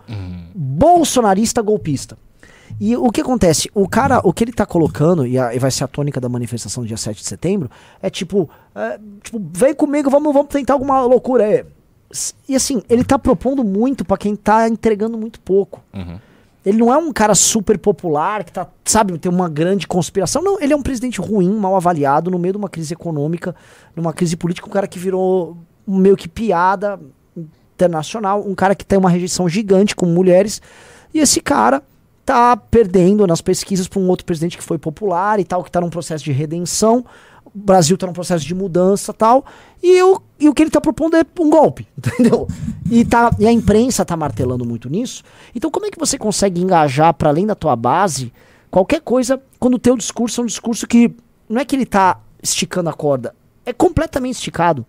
bolsonarista 0.54 1.62
golpista. 1.62 2.18
E 2.78 2.96
o 2.96 3.10
que 3.10 3.22
acontece? 3.22 3.70
O 3.74 3.88
cara, 3.88 4.20
o 4.22 4.32
que 4.32 4.44
ele 4.44 4.52
tá 4.52 4.66
colocando, 4.66 5.26
e, 5.26 5.38
a- 5.38 5.54
e 5.54 5.58
vai 5.58 5.70
ser 5.70 5.84
a 5.84 5.88
tônica 5.88 6.20
da 6.20 6.28
manifestação 6.28 6.82
do 6.82 6.86
dia 6.86 6.96
7 6.98 7.18
de 7.22 7.26
setembro, 7.26 7.70
é 8.02 8.10
tipo, 8.10 8.48
é, 8.74 8.98
tipo 9.22 9.40
vem 9.52 9.74
comigo, 9.74 10.10
vamos, 10.10 10.32
vamos 10.34 10.48
tentar 10.48 10.74
alguma 10.74 11.00
loucura 11.02 11.44
aí. 11.44 11.64
S- 12.10 12.34
E 12.48 12.54
assim, 12.54 12.82
ele 12.88 13.04
tá 13.04 13.18
propondo 13.18 13.64
muito 13.64 14.04
pra 14.04 14.18
quem 14.18 14.36
tá 14.36 14.68
entregando 14.68 15.16
muito 15.16 15.40
pouco. 15.40 15.82
Uhum. 15.94 16.18
Ele 16.68 16.78
não 16.78 16.92
é 16.92 16.98
um 16.98 17.10
cara 17.12 17.34
super 17.34 17.78
popular, 17.78 18.44
que 18.44 18.52
tá, 18.52 18.68
sabe, 18.84 19.16
tem 19.18 19.32
uma 19.32 19.48
grande 19.48 19.86
conspiração. 19.86 20.42
Não, 20.42 20.60
ele 20.60 20.74
é 20.74 20.76
um 20.76 20.82
presidente 20.82 21.18
ruim, 21.18 21.50
mal 21.50 21.74
avaliado, 21.74 22.30
no 22.30 22.38
meio 22.38 22.52
de 22.52 22.58
uma 22.58 22.68
crise 22.68 22.92
econômica, 22.92 23.56
numa 23.96 24.12
crise 24.12 24.36
política, 24.36 24.68
um 24.68 24.70
cara 24.70 24.86
que 24.86 24.98
virou 24.98 25.56
meio 25.86 26.14
que 26.14 26.28
piada 26.28 27.00
internacional, 27.74 28.44
um 28.46 28.54
cara 28.54 28.74
que 28.74 28.84
tem 28.84 28.98
uma 28.98 29.08
rejeição 29.08 29.48
gigante 29.48 29.96
com 29.96 30.04
mulheres. 30.04 30.60
E 31.14 31.20
esse 31.20 31.40
cara 31.40 31.82
tá 32.22 32.54
perdendo 32.54 33.26
nas 33.26 33.40
pesquisas 33.40 33.88
para 33.88 34.00
um 34.00 34.06
outro 34.06 34.26
presidente 34.26 34.58
que 34.58 34.62
foi 34.62 34.76
popular 34.76 35.40
e 35.40 35.44
tal, 35.44 35.64
que 35.64 35.70
tá 35.70 35.80
num 35.80 35.88
processo 35.88 36.22
de 36.22 36.32
redenção. 36.32 37.02
Brasil 37.58 37.96
tá 37.96 38.06
num 38.06 38.12
processo 38.12 38.44
de 38.44 38.54
mudança 38.54 39.12
tal. 39.12 39.44
E 39.82 40.02
o, 40.02 40.20
e 40.38 40.48
o 40.48 40.54
que 40.54 40.62
ele 40.62 40.70
tá 40.70 40.80
propondo 40.80 41.16
é 41.16 41.24
um 41.40 41.50
golpe, 41.50 41.86
entendeu? 41.96 42.48
E, 42.90 43.04
tá, 43.04 43.30
e 43.38 43.46
a 43.46 43.52
imprensa 43.52 44.04
tá 44.04 44.16
martelando 44.16 44.64
muito 44.64 44.88
nisso. 44.88 45.22
Então, 45.54 45.70
como 45.70 45.86
é 45.86 45.90
que 45.90 45.98
você 45.98 46.18
consegue 46.18 46.60
engajar 46.60 47.14
para 47.14 47.30
além 47.30 47.46
da 47.46 47.54
tua 47.54 47.76
base 47.76 48.32
qualquer 48.70 49.00
coisa 49.00 49.40
quando 49.58 49.74
o 49.74 49.78
teu 49.78 49.96
discurso 49.96 50.40
é 50.40 50.44
um 50.44 50.46
discurso 50.46 50.86
que 50.86 51.14
não 51.48 51.60
é 51.60 51.64
que 51.64 51.74
ele 51.74 51.86
tá 51.86 52.20
esticando 52.42 52.90
a 52.90 52.92
corda, 52.92 53.34
é 53.64 53.72
completamente 53.72 54.36
esticado. 54.36 54.86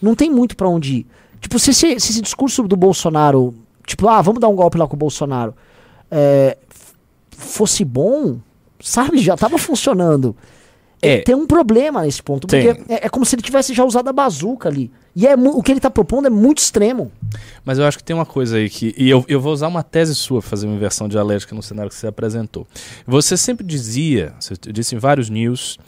Não 0.00 0.14
tem 0.14 0.30
muito 0.30 0.56
para 0.56 0.68
onde 0.68 0.98
ir. 0.98 1.06
Tipo, 1.40 1.58
se 1.58 1.70
esse, 1.70 2.00
se 2.00 2.12
esse 2.12 2.20
discurso 2.20 2.62
do 2.64 2.76
Bolsonaro, 2.76 3.54
tipo, 3.86 4.08
ah, 4.08 4.20
vamos 4.22 4.40
dar 4.40 4.48
um 4.48 4.54
golpe 4.54 4.78
lá 4.78 4.86
com 4.86 4.96
o 4.96 4.98
Bolsonaro, 4.98 5.54
é, 6.10 6.56
fosse 7.30 7.84
bom, 7.84 8.38
sabe, 8.80 9.18
já 9.18 9.36
tava 9.36 9.58
funcionando. 9.58 10.36
É. 11.06 11.18
Tem 11.18 11.34
um 11.34 11.46
problema 11.46 12.02
nesse 12.02 12.22
ponto, 12.22 12.46
porque 12.46 12.68
é, 12.88 13.06
é 13.06 13.08
como 13.08 13.24
se 13.24 13.34
ele 13.34 13.42
tivesse 13.42 13.74
já 13.74 13.84
usado 13.84 14.08
a 14.08 14.12
bazuca 14.12 14.68
ali. 14.68 14.90
E 15.16 15.26
é 15.26 15.34
o 15.34 15.62
que 15.62 15.70
ele 15.70 15.80
tá 15.80 15.90
propondo 15.90 16.26
é 16.26 16.30
muito 16.30 16.58
extremo. 16.58 17.12
Mas 17.64 17.78
eu 17.78 17.84
acho 17.86 17.98
que 17.98 18.04
tem 18.04 18.14
uma 18.14 18.26
coisa 18.26 18.56
aí 18.56 18.68
que. 18.68 18.94
E 18.98 19.08
eu, 19.08 19.24
eu 19.28 19.40
vou 19.40 19.52
usar 19.52 19.68
uma 19.68 19.82
tese 19.82 20.14
sua 20.14 20.40
pra 20.40 20.50
fazer 20.50 20.66
uma 20.66 20.74
inversão 20.74 21.08
dialética 21.08 21.54
no 21.54 21.62
cenário 21.62 21.88
que 21.88 21.96
você 21.96 22.08
apresentou. 22.08 22.66
Você 23.06 23.36
sempre 23.36 23.64
dizia, 23.64 24.34
você 24.40 24.54
disse 24.72 24.96
em 24.96 24.98
vários 24.98 25.30
news, 25.30 25.78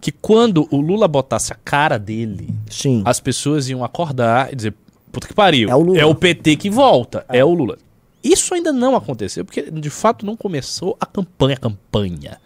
que 0.00 0.12
quando 0.12 0.68
o 0.70 0.80
Lula 0.80 1.08
botasse 1.08 1.52
a 1.52 1.56
cara 1.56 1.98
dele, 1.98 2.48
Sim. 2.70 3.02
as 3.04 3.18
pessoas 3.18 3.68
iam 3.68 3.82
acordar 3.82 4.52
e 4.52 4.56
dizer: 4.56 4.74
puta 5.10 5.26
que 5.26 5.34
pariu, 5.34 5.68
É 5.68 5.74
o 5.74 5.80
Lula." 5.80 6.14
PT 6.14 6.56
que 6.56 6.70
volta, 6.70 7.24
é. 7.28 7.44
o 7.44 7.52
Lula. 7.52 7.78
Isso 8.22 8.54
ainda 8.54 8.72
não 8.72 8.96
aconteceu, 8.96 9.44
porque 9.44 9.70
de 9.70 9.90
fato 9.90 10.26
não 10.26 10.36
começou 10.36 10.96
a 11.00 11.06
campanha, 11.06 11.54
a 11.54 11.60
campanha. 11.60 12.40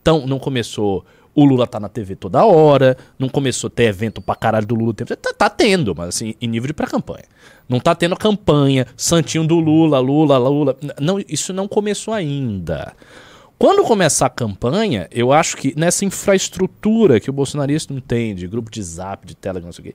Então, 0.00 0.26
não 0.26 0.38
começou. 0.38 1.04
O 1.36 1.44
Lula 1.44 1.66
tá 1.66 1.78
na 1.78 1.90
TV 1.90 2.16
toda 2.16 2.46
hora, 2.46 2.96
não 3.18 3.28
começou 3.28 3.68
a 3.68 3.70
ter 3.70 3.84
evento 3.84 4.22
pra 4.22 4.34
caralho 4.34 4.66
do 4.66 4.74
Lula. 4.74 4.94
Tá, 4.94 5.34
tá 5.36 5.50
tendo, 5.50 5.94
mas 5.94 6.08
assim, 6.08 6.34
em 6.40 6.48
nível 6.48 6.66
de 6.66 6.72
pré-campanha. 6.72 7.24
Não 7.68 7.78
tá 7.78 7.94
tendo 7.94 8.16
campanha, 8.16 8.86
Santinho 8.96 9.46
do 9.46 9.60
Lula, 9.60 9.98
Lula, 9.98 10.38
Lula. 10.38 10.78
Não, 10.98 11.18
isso 11.28 11.52
não 11.52 11.68
começou 11.68 12.14
ainda. 12.14 12.94
Quando 13.58 13.84
começar 13.84 14.26
a 14.26 14.30
campanha, 14.30 15.08
eu 15.10 15.30
acho 15.30 15.58
que 15.58 15.78
nessa 15.78 16.06
infraestrutura 16.06 17.20
que 17.20 17.28
o 17.28 17.34
bolsonarista 17.34 17.92
não 17.92 18.00
tem, 18.00 18.34
de 18.34 18.46
grupo 18.46 18.70
de 18.70 18.82
zap, 18.82 19.26
de 19.26 19.34
telegram, 19.34 19.66
não 19.66 19.72
sei 19.74 19.82
o 19.82 19.88
quê, 19.88 19.94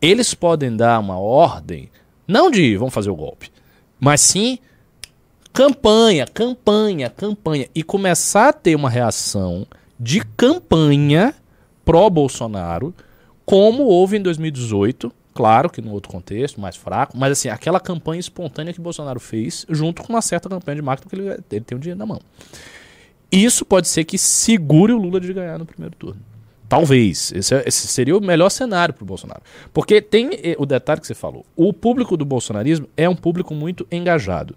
eles 0.00 0.34
podem 0.34 0.76
dar 0.76 1.00
uma 1.00 1.18
ordem, 1.18 1.88
não 2.28 2.50
de 2.50 2.76
vamos 2.76 2.92
fazer 2.92 3.08
o 3.08 3.16
golpe, 3.16 3.50
mas 3.98 4.20
sim 4.20 4.58
campanha, 5.54 6.26
campanha, 6.26 7.08
campanha. 7.08 7.66
E 7.74 7.82
começar 7.82 8.48
a 8.48 8.52
ter 8.52 8.74
uma 8.74 8.90
reação 8.90 9.66
de 9.98 10.24
campanha 10.36 11.34
pró-Bolsonaro, 11.84 12.94
como 13.44 13.84
houve 13.84 14.16
em 14.16 14.22
2018. 14.22 15.12
Claro 15.34 15.70
que 15.70 15.80
no 15.80 15.92
outro 15.92 16.10
contexto, 16.10 16.60
mais 16.60 16.76
fraco, 16.76 17.16
mas 17.16 17.32
assim, 17.32 17.48
aquela 17.48 17.80
campanha 17.80 18.20
espontânea 18.20 18.72
que 18.74 18.80
Bolsonaro 18.80 19.18
fez, 19.18 19.64
junto 19.68 20.02
com 20.02 20.12
uma 20.12 20.20
certa 20.20 20.48
campanha 20.48 20.76
de 20.76 20.82
marketing, 20.82 21.08
porque 21.08 21.22
ele, 21.22 21.44
ele 21.50 21.64
tem 21.64 21.76
o 21.76 21.80
dinheiro 21.80 21.98
na 21.98 22.04
mão. 22.04 22.20
Isso 23.30 23.64
pode 23.64 23.88
ser 23.88 24.04
que 24.04 24.18
segure 24.18 24.92
o 24.92 24.98
Lula 24.98 25.18
de 25.18 25.32
ganhar 25.32 25.58
no 25.58 25.64
primeiro 25.64 25.96
turno. 25.96 26.20
Talvez. 26.68 27.32
Esse, 27.32 27.54
é- 27.54 27.64
esse 27.66 27.86
seria 27.86 28.16
o 28.16 28.20
melhor 28.20 28.48
cenário 28.50 28.94
para 28.94 29.02
o 29.02 29.06
Bolsonaro. 29.06 29.42
Porque 29.74 30.00
tem 30.00 30.30
eh, 30.32 30.56
o 30.58 30.64
detalhe 30.64 31.02
que 31.02 31.06
você 31.06 31.14
falou. 31.14 31.44
O 31.54 31.70
público 31.70 32.16
do 32.16 32.24
bolsonarismo 32.24 32.88
é 32.96 33.06
um 33.06 33.14
público 33.14 33.54
muito 33.54 33.86
engajado. 33.90 34.54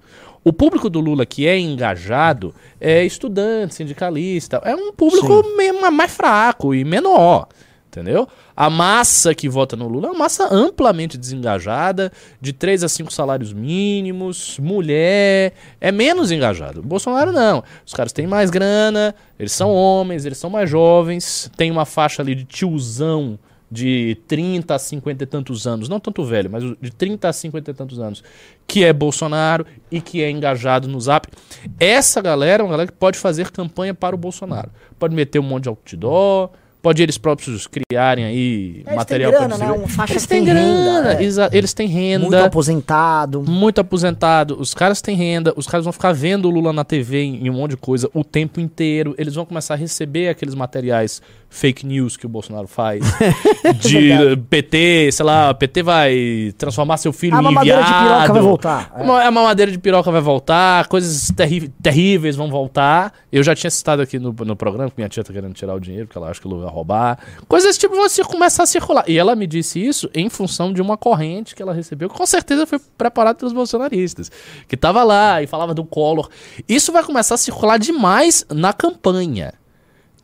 O 0.47 0.53
público 0.53 0.91
do 0.91 0.99
Lula 0.99 1.25
que 1.25 1.47
é 1.47 1.57
engajado 1.57 2.53
é 2.79 3.03
estudante, 3.03 3.73
sindicalista. 3.73 4.61
É 4.63 4.75
um 4.75 4.93
público 4.93 5.43
meio 5.57 5.81
mais 5.91 6.11
fraco 6.11 6.71
e 6.75 6.85
menor. 6.85 7.47
Entendeu? 7.87 8.27
A 8.55 8.69
massa 8.69 9.33
que 9.33 9.49
vota 9.49 9.75
no 9.75 9.87
Lula 9.87 10.07
é 10.07 10.11
uma 10.11 10.19
massa 10.19 10.47
amplamente 10.53 11.17
desengajada, 11.17 12.11
de 12.39 12.53
3 12.53 12.83
a 12.83 12.89
5 12.89 13.11
salários 13.11 13.53
mínimos, 13.53 14.59
mulher, 14.59 15.53
é 15.81 15.91
menos 15.91 16.29
engajado. 16.29 16.81
O 16.81 16.83
Bolsonaro 16.83 17.31
não. 17.31 17.63
Os 17.83 17.93
caras 17.93 18.13
têm 18.13 18.27
mais 18.27 18.51
grana, 18.51 19.15
eles 19.39 19.51
são 19.51 19.73
homens, 19.73 20.25
eles 20.25 20.37
são 20.37 20.51
mais 20.51 20.69
jovens, 20.69 21.49
tem 21.57 21.71
uma 21.71 21.85
faixa 21.85 22.21
ali 22.21 22.35
de 22.35 22.43
tiozão 22.43 23.39
de 23.69 24.17
30 24.27 24.75
a 24.75 24.79
50 24.79 25.23
e 25.23 25.27
tantos 25.27 25.65
anos, 25.65 25.89
não 25.89 25.99
tanto 25.99 26.23
velho, 26.23 26.49
mas 26.49 26.63
de 26.79 26.91
30 26.91 27.27
a 27.29 27.33
50 27.33 27.71
e 27.71 27.73
tantos 27.73 27.99
anos, 27.99 28.23
que 28.67 28.83
é 28.83 28.93
Bolsonaro 28.93 29.65
e 29.91 29.99
que 29.99 30.21
é 30.21 30.29
engajado 30.29 30.87
no 30.87 30.99
Zap. 30.99 31.27
Essa 31.79 32.21
galera 32.21 32.61
é 32.61 32.63
uma 32.63 32.71
galera 32.71 32.91
que 32.91 32.97
pode 32.97 33.17
fazer 33.17 33.51
campanha 33.51 33.93
para 33.93 34.15
o 34.15 34.17
Bolsonaro. 34.17 34.71
Pode 34.99 35.15
meter 35.15 35.39
um 35.39 35.43
monte 35.43 35.63
de 35.63 35.69
outdoor, 35.69 36.51
Pode 36.85 37.01
eles 37.01 37.17
próprios 37.17 37.65
criarem 37.65 38.25
aí 38.25 38.83
eles 38.85 38.95
material 38.95 39.31
grana, 39.31 39.57
né? 39.57 39.71
Um 39.71 39.87
faixa 39.87 40.13
eles 40.13 40.27
têm 40.27 40.45
grana, 40.45 41.13
renda, 41.15 41.49
é. 41.51 41.57
eles 41.57 41.73
têm 41.73 41.87
renda. 41.87 42.27
Muito 42.27 42.35
aposentado. 42.35 43.41
Muito 43.41 43.81
aposentado. 43.81 44.55
Os 44.59 44.71
caras 44.75 45.01
têm 45.01 45.15
renda, 45.15 45.51
os 45.57 45.65
caras 45.65 45.83
vão 45.83 45.91
ficar 45.91 46.13
vendo 46.13 46.47
o 46.47 46.51
Lula 46.51 46.71
na 46.71 46.83
TV 46.83 47.23
em 47.23 47.49
um 47.49 47.53
monte 47.53 47.71
de 47.71 47.77
coisa 47.77 48.07
o 48.13 48.23
tempo 48.23 48.59
inteiro. 48.59 49.15
Eles 49.17 49.33
vão 49.33 49.47
começar 49.47 49.73
a 49.73 49.77
receber 49.77 50.29
aqueles 50.29 50.53
materiais 50.53 51.23
fake 51.55 51.85
news 51.85 52.17
que 52.17 52.25
o 52.25 52.29
Bolsonaro 52.29 52.67
faz. 52.67 53.01
de 53.79 54.11
é 54.11 54.35
PT, 54.35 55.09
sei 55.11 55.25
lá, 55.25 55.53
PT 55.53 55.81
vai 55.81 56.53
transformar 56.57 56.97
seu 56.97 57.13
filho 57.13 57.35
a 57.35 57.41
em 57.41 57.45
enviado. 57.45 57.71
A 57.71 57.81
mamadeira 57.81 57.83
de 57.83 58.03
piroca 58.03 58.33
vai 58.33 58.41
voltar. 58.41 58.93
É. 58.95 59.01
A 59.01 59.31
mamadeira 59.31 59.71
de 59.71 59.79
piroca 59.79 60.11
vai 60.11 60.21
voltar, 60.21 60.87
coisas 60.87 61.31
terríveis 61.81 62.35
vão 62.35 62.49
voltar. 62.49 63.13
Eu 63.31 63.41
já 63.41 63.55
tinha 63.55 63.71
citado 63.71 64.01
aqui 64.01 64.19
no, 64.19 64.33
no 64.33 64.55
programa 64.55 64.89
que 64.89 64.97
minha 64.97 65.09
tia 65.09 65.23
tá 65.23 65.33
querendo 65.33 65.53
tirar 65.53 65.73
o 65.73 65.79
dinheiro, 65.79 66.07
porque 66.07 66.17
ela 66.17 66.29
acha 66.29 66.39
que 66.39 66.47
o 66.47 66.49
Lula 66.49 66.69
roubar. 66.75 67.17
Coisas 67.47 67.69
desse 67.69 67.79
tipo 67.79 67.95
vão 67.95 68.05
começar 68.27 68.63
a 68.63 68.65
circular. 68.67 69.03
E 69.07 69.17
ela 69.17 69.35
me 69.35 69.47
disse 69.47 69.83
isso 69.83 70.09
em 70.13 70.29
função 70.29 70.71
de 70.71 70.81
uma 70.81 70.97
corrente 70.97 71.55
que 71.55 71.61
ela 71.61 71.73
recebeu, 71.73 72.09
que 72.09 72.15
com 72.15 72.25
certeza 72.25 72.65
foi 72.65 72.79
preparada 72.97 73.37
pelos 73.37 73.53
bolsonaristas. 73.53 74.31
Que 74.67 74.77
tava 74.77 75.03
lá 75.03 75.41
e 75.41 75.47
falava 75.47 75.73
do 75.73 75.83
Collor. 75.83 76.29
Isso 76.67 76.91
vai 76.91 77.03
começar 77.03 77.35
a 77.35 77.37
circular 77.37 77.77
demais 77.77 78.45
na 78.49 78.73
campanha. 78.73 79.53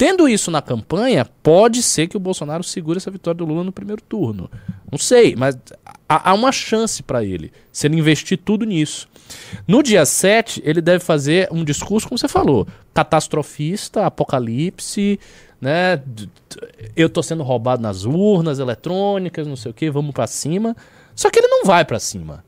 Tendo 0.02 0.28
isso 0.28 0.50
na 0.50 0.64
campanha, 0.64 1.28
pode 1.44 1.84
ser 1.84 2.08
que 2.08 2.18
o 2.18 2.20
Bolsonaro 2.20 2.64
segure 2.64 2.98
essa 2.98 3.12
vitória 3.12 3.38
do 3.38 3.46
Lula 3.46 3.64
no 3.64 3.72
primeiro 3.72 4.02
turno. 4.02 4.50
Não 4.92 4.98
sei, 4.98 5.36
mas 5.38 5.56
há, 6.10 6.32
há 6.32 6.34
uma 6.34 6.52
chance 6.52 7.04
para 7.04 7.24
ele, 7.24 7.52
se 7.72 7.86
ele 7.86 7.98
investir 7.98 8.40
tudo 8.40 8.66
nisso. 8.66 9.08
No 9.68 9.84
dia 9.84 10.04
7, 10.04 10.60
ele 10.66 10.82
deve 10.82 11.04
fazer 11.04 11.48
um 11.52 11.64
discurso, 11.64 12.08
como 12.08 12.18
você 12.18 12.28
falou, 12.28 12.68
catastrofista, 12.94 14.08
apocalipse, 14.08 15.20
né? 15.62 16.02
Eu 16.96 17.08
tô 17.08 17.22
sendo 17.22 17.44
roubado 17.44 17.82
nas 17.82 18.04
urnas 18.04 18.58
eletrônicas, 18.58 19.46
não 19.46 19.56
sei 19.56 19.72
o 19.72 19.74
que, 19.74 19.90
vamos 19.92 20.12
para 20.12 20.26
cima. 20.26 20.76
Só 21.16 21.30
que 21.30 21.40
ele 21.40 21.48
não 21.48 21.64
vai 21.64 21.86
para 21.86 22.00
cima. 22.00 22.44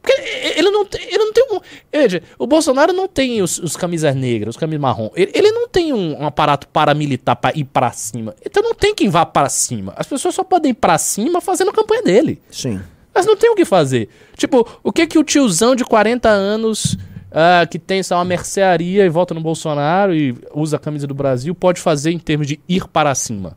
Porque 0.00 0.20
ele 0.58 0.70
não, 0.70 0.86
ele 0.92 1.18
não 1.18 1.32
tem 1.32 1.46
um. 1.50 1.60
Veja, 1.92 2.22
o 2.38 2.46
Bolsonaro 2.46 2.92
não 2.92 3.08
tem 3.08 3.40
os, 3.40 3.58
os 3.58 3.74
camisas 3.74 4.14
negras, 4.14 4.54
os 4.54 4.60
camisas 4.60 4.80
marrom. 4.80 5.10
Ele, 5.14 5.30
ele 5.34 5.50
não 5.50 5.68
tem 5.68 5.92
um, 5.92 6.20
um 6.20 6.26
aparato 6.26 6.68
paramilitar 6.68 7.36
para 7.36 7.56
ir 7.56 7.64
para 7.64 7.90
cima. 7.92 8.34
Então 8.44 8.62
não 8.62 8.74
tem 8.74 8.94
quem 8.94 9.08
vá 9.08 9.24
para 9.24 9.48
cima. 9.48 9.94
As 9.96 10.06
pessoas 10.06 10.34
só 10.34 10.44
podem 10.44 10.72
ir 10.72 10.74
para 10.74 10.98
cima 10.98 11.40
fazendo 11.40 11.70
a 11.70 11.72
campanha 11.72 12.02
dele. 12.02 12.40
Sim. 12.50 12.80
Mas 13.14 13.24
não 13.24 13.36
tem 13.36 13.50
o 13.50 13.54
que 13.54 13.64
fazer. 13.64 14.08
Tipo, 14.36 14.66
o 14.82 14.92
que 14.92 15.06
que 15.06 15.18
o 15.18 15.24
tiozão 15.24 15.74
de 15.74 15.84
40 15.84 16.28
anos 16.28 16.98
uh, 17.34 17.68
que 17.68 17.78
tem 17.78 18.02
só 18.02 18.16
uma 18.16 18.24
mercearia 18.24 19.04
e 19.04 19.08
vota 19.08 19.34
no 19.34 19.40
Bolsonaro 19.40 20.14
e 20.14 20.36
usa 20.54 20.76
a 20.76 20.80
camisa 20.80 21.06
do 21.06 21.14
Brasil 21.14 21.54
pode 21.54 21.80
fazer 21.80 22.12
em 22.12 22.18
termos 22.18 22.46
de 22.46 22.60
ir 22.68 22.86
para 22.88 23.14
cima? 23.14 23.56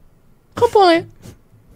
Campanha 0.56 1.08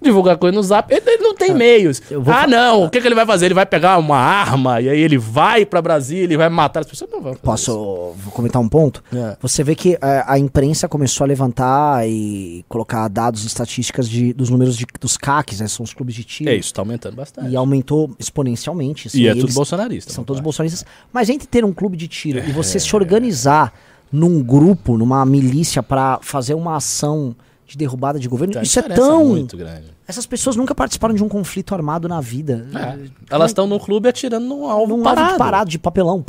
divulgar 0.01 0.37
coisa 0.37 0.55
no 0.55 0.63
zap. 0.63 0.91
Ele, 0.93 1.03
ele 1.05 1.23
não 1.23 1.35
tem 1.35 1.51
é. 1.51 1.53
meios. 1.53 2.01
Ah, 2.25 2.47
não. 2.47 2.85
O 2.85 2.89
que, 2.89 2.99
que, 2.99 3.07
ele 3.07 3.15
vai 3.15 3.25
fazer? 3.25 3.45
Ele 3.45 3.53
vai 3.53 3.65
pegar 3.65 3.97
uma 3.97 4.17
arma 4.17 4.81
e 4.81 4.89
aí 4.89 4.99
ele 4.99 5.17
vai 5.17 5.65
para 5.65 5.81
Brasília 5.81 6.33
e 6.33 6.37
vai 6.37 6.49
matar 6.49 6.81
as 6.81 6.87
pessoas? 6.87 7.11
Não 7.11 7.21
vai 7.21 7.35
Posso 7.35 8.13
vou 8.15 8.31
comentar 8.33 8.61
um 8.61 8.67
ponto? 8.67 9.03
É. 9.13 9.37
Você 9.41 9.63
vê 9.63 9.75
que 9.75 9.97
a, 10.01 10.07
é, 10.07 10.23
a, 10.27 10.39
imprensa 10.39 10.87
começou 10.87 11.23
a 11.23 11.27
levantar 11.27 12.07
e 12.07 12.65
colocar 12.67 13.07
dados 13.07 13.45
estatísticas 13.45 14.09
de, 14.09 14.33
dos 14.33 14.49
números 14.49 14.75
de, 14.75 14.85
dos 14.99 15.17
CACs, 15.17 15.59
né? 15.59 15.67
São 15.67 15.83
os 15.83 15.93
clubes 15.93 16.15
de 16.15 16.23
tiro. 16.23 16.49
É, 16.49 16.55
isso 16.55 16.73
tá 16.73 16.81
aumentando 16.81 17.15
bastante. 17.15 17.49
E 17.49 17.55
aumentou 17.55 18.11
exponencialmente. 18.17 19.07
Assim, 19.07 19.21
e 19.21 19.27
é 19.27 19.35
tudo 19.35 19.53
bolsonarista. 19.53 20.11
São 20.11 20.23
todos 20.23 20.41
bolsonaristas. 20.41 20.85
Mas 21.13 21.29
entre 21.29 21.47
ter 21.47 21.63
um 21.63 21.73
clube 21.73 21.95
de 21.95 22.07
tiro 22.07 22.39
é. 22.39 22.49
e 22.49 22.51
você 22.51 22.79
se 22.79 22.95
organizar 22.95 23.73
num 24.11 24.43
grupo, 24.43 24.97
numa 24.97 25.25
milícia 25.25 25.81
para 25.81 26.19
fazer 26.21 26.53
uma 26.53 26.75
ação 26.75 27.35
de 27.71 27.77
derrubada 27.77 28.19
de 28.19 28.27
governo. 28.27 28.51
Então, 28.51 28.61
isso 28.61 28.79
é 28.79 28.81
tão. 28.81 29.25
Muito 29.27 29.55
grande. 29.55 29.85
Essas 30.05 30.25
pessoas 30.25 30.57
nunca 30.57 30.75
participaram 30.75 31.15
de 31.15 31.23
um 31.23 31.29
conflito 31.29 31.73
armado 31.73 32.07
na 32.07 32.19
vida. 32.19 32.67
É. 32.75 33.09
Elas 33.29 33.51
estão 33.51 33.65
no 33.65 33.79
clube 33.79 34.09
atirando 34.09 34.45
num 34.45 34.69
alvo 34.69 34.97
num 34.97 35.03
parado. 35.03 35.27
Alvo 35.27 35.37
parado 35.37 35.69
de 35.69 35.79
papelão. 35.79 36.23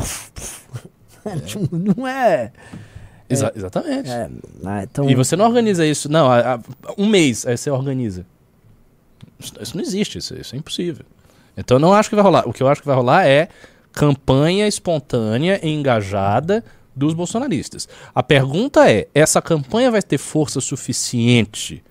É. 1.24 1.37
Tipo, 1.44 1.68
não 1.76 2.07
é. 2.07 2.52
Exa 3.28 3.48
é, 3.48 3.59
exatamente. 3.59 4.09
É, 4.09 4.31
né, 4.61 4.87
então... 4.90 5.11
E 5.11 5.14
você 5.16 5.35
não 5.35 5.46
organiza 5.46 5.85
isso. 5.85 6.09
Não, 6.09 6.28
um 6.96 7.09
mês 7.09 7.44
aí 7.44 7.57
você 7.57 7.70
organiza. 7.70 8.24
Isso 9.61 9.76
não 9.76 9.83
existe, 9.83 10.18
isso, 10.18 10.35
isso 10.37 10.55
é 10.55 10.59
impossível. 10.59 11.05
Então 11.57 11.76
eu 11.76 11.81
não 11.81 11.92
acho 11.92 12.09
que 12.09 12.14
vai 12.14 12.24
rolar. 12.24 12.48
O 12.48 12.52
que 12.52 12.62
eu 12.62 12.68
acho 12.68 12.81
que 12.81 12.87
vai 12.87 12.94
rolar 12.94 13.26
é 13.26 13.48
campanha 13.92 14.68
espontânea 14.68 15.59
e 15.62 15.70
engajada 15.70 16.64
dos 16.94 17.14
bolsonaristas. 17.14 17.88
A 18.14 18.22
pergunta 18.22 18.90
é: 18.90 19.09
essa 19.14 19.40
campanha 19.40 19.90
vai 19.90 20.02
ter 20.02 20.18
força 20.18 20.61
suficiente 20.61 21.83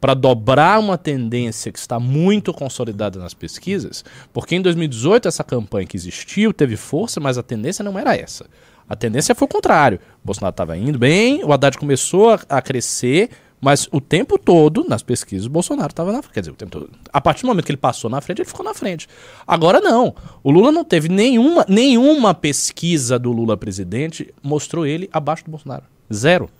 para 0.00 0.14
dobrar 0.14 0.78
uma 0.78 0.98
tendência 0.98 1.72
que 1.72 1.78
está 1.78 1.98
muito 1.98 2.52
consolidada 2.52 3.18
nas 3.18 3.32
pesquisas? 3.32 4.04
Porque 4.32 4.54
em 4.54 4.60
2018 4.60 5.28
essa 5.28 5.42
campanha 5.42 5.86
que 5.86 5.96
existiu 5.96 6.52
teve 6.52 6.76
força, 6.76 7.20
mas 7.20 7.38
a 7.38 7.42
tendência 7.42 7.82
não 7.82 7.98
era 7.98 8.14
essa. 8.16 8.46
A 8.88 8.94
tendência 8.94 9.34
foi 9.34 9.46
o 9.46 9.48
contrário. 9.48 9.98
O 10.22 10.26
Bolsonaro 10.26 10.52
estava 10.52 10.76
indo 10.76 10.98
bem, 10.98 11.42
o 11.42 11.52
Haddad 11.52 11.78
começou 11.78 12.30
a, 12.30 12.40
a 12.48 12.60
crescer, 12.60 13.30
mas 13.64 13.88
o 13.90 13.98
tempo 13.98 14.38
todo, 14.38 14.84
nas 14.86 15.02
pesquisas, 15.02 15.46
o 15.46 15.48
Bolsonaro 15.48 15.90
estava 15.90 16.12
na 16.12 16.20
frente. 16.20 16.34
Quer 16.34 16.40
dizer, 16.40 16.50
o 16.50 16.54
tempo 16.54 16.70
todo. 16.70 16.90
A 17.10 17.18
partir 17.18 17.44
do 17.44 17.46
momento 17.46 17.64
que 17.64 17.72
ele 17.72 17.78
passou 17.78 18.10
na 18.10 18.20
frente, 18.20 18.42
ele 18.42 18.48
ficou 18.48 18.62
na 18.62 18.74
frente. 18.74 19.08
Agora 19.46 19.80
não. 19.80 20.14
O 20.42 20.50
Lula 20.50 20.70
não 20.70 20.84
teve 20.84 21.08
nenhuma, 21.08 21.64
nenhuma 21.66 22.34
pesquisa 22.34 23.18
do 23.18 23.32
Lula 23.32 23.56
presidente 23.56 24.34
mostrou 24.42 24.84
ele 24.84 25.08
abaixo 25.10 25.46
do 25.46 25.50
Bolsonaro. 25.50 25.84
Zero. 26.12 26.50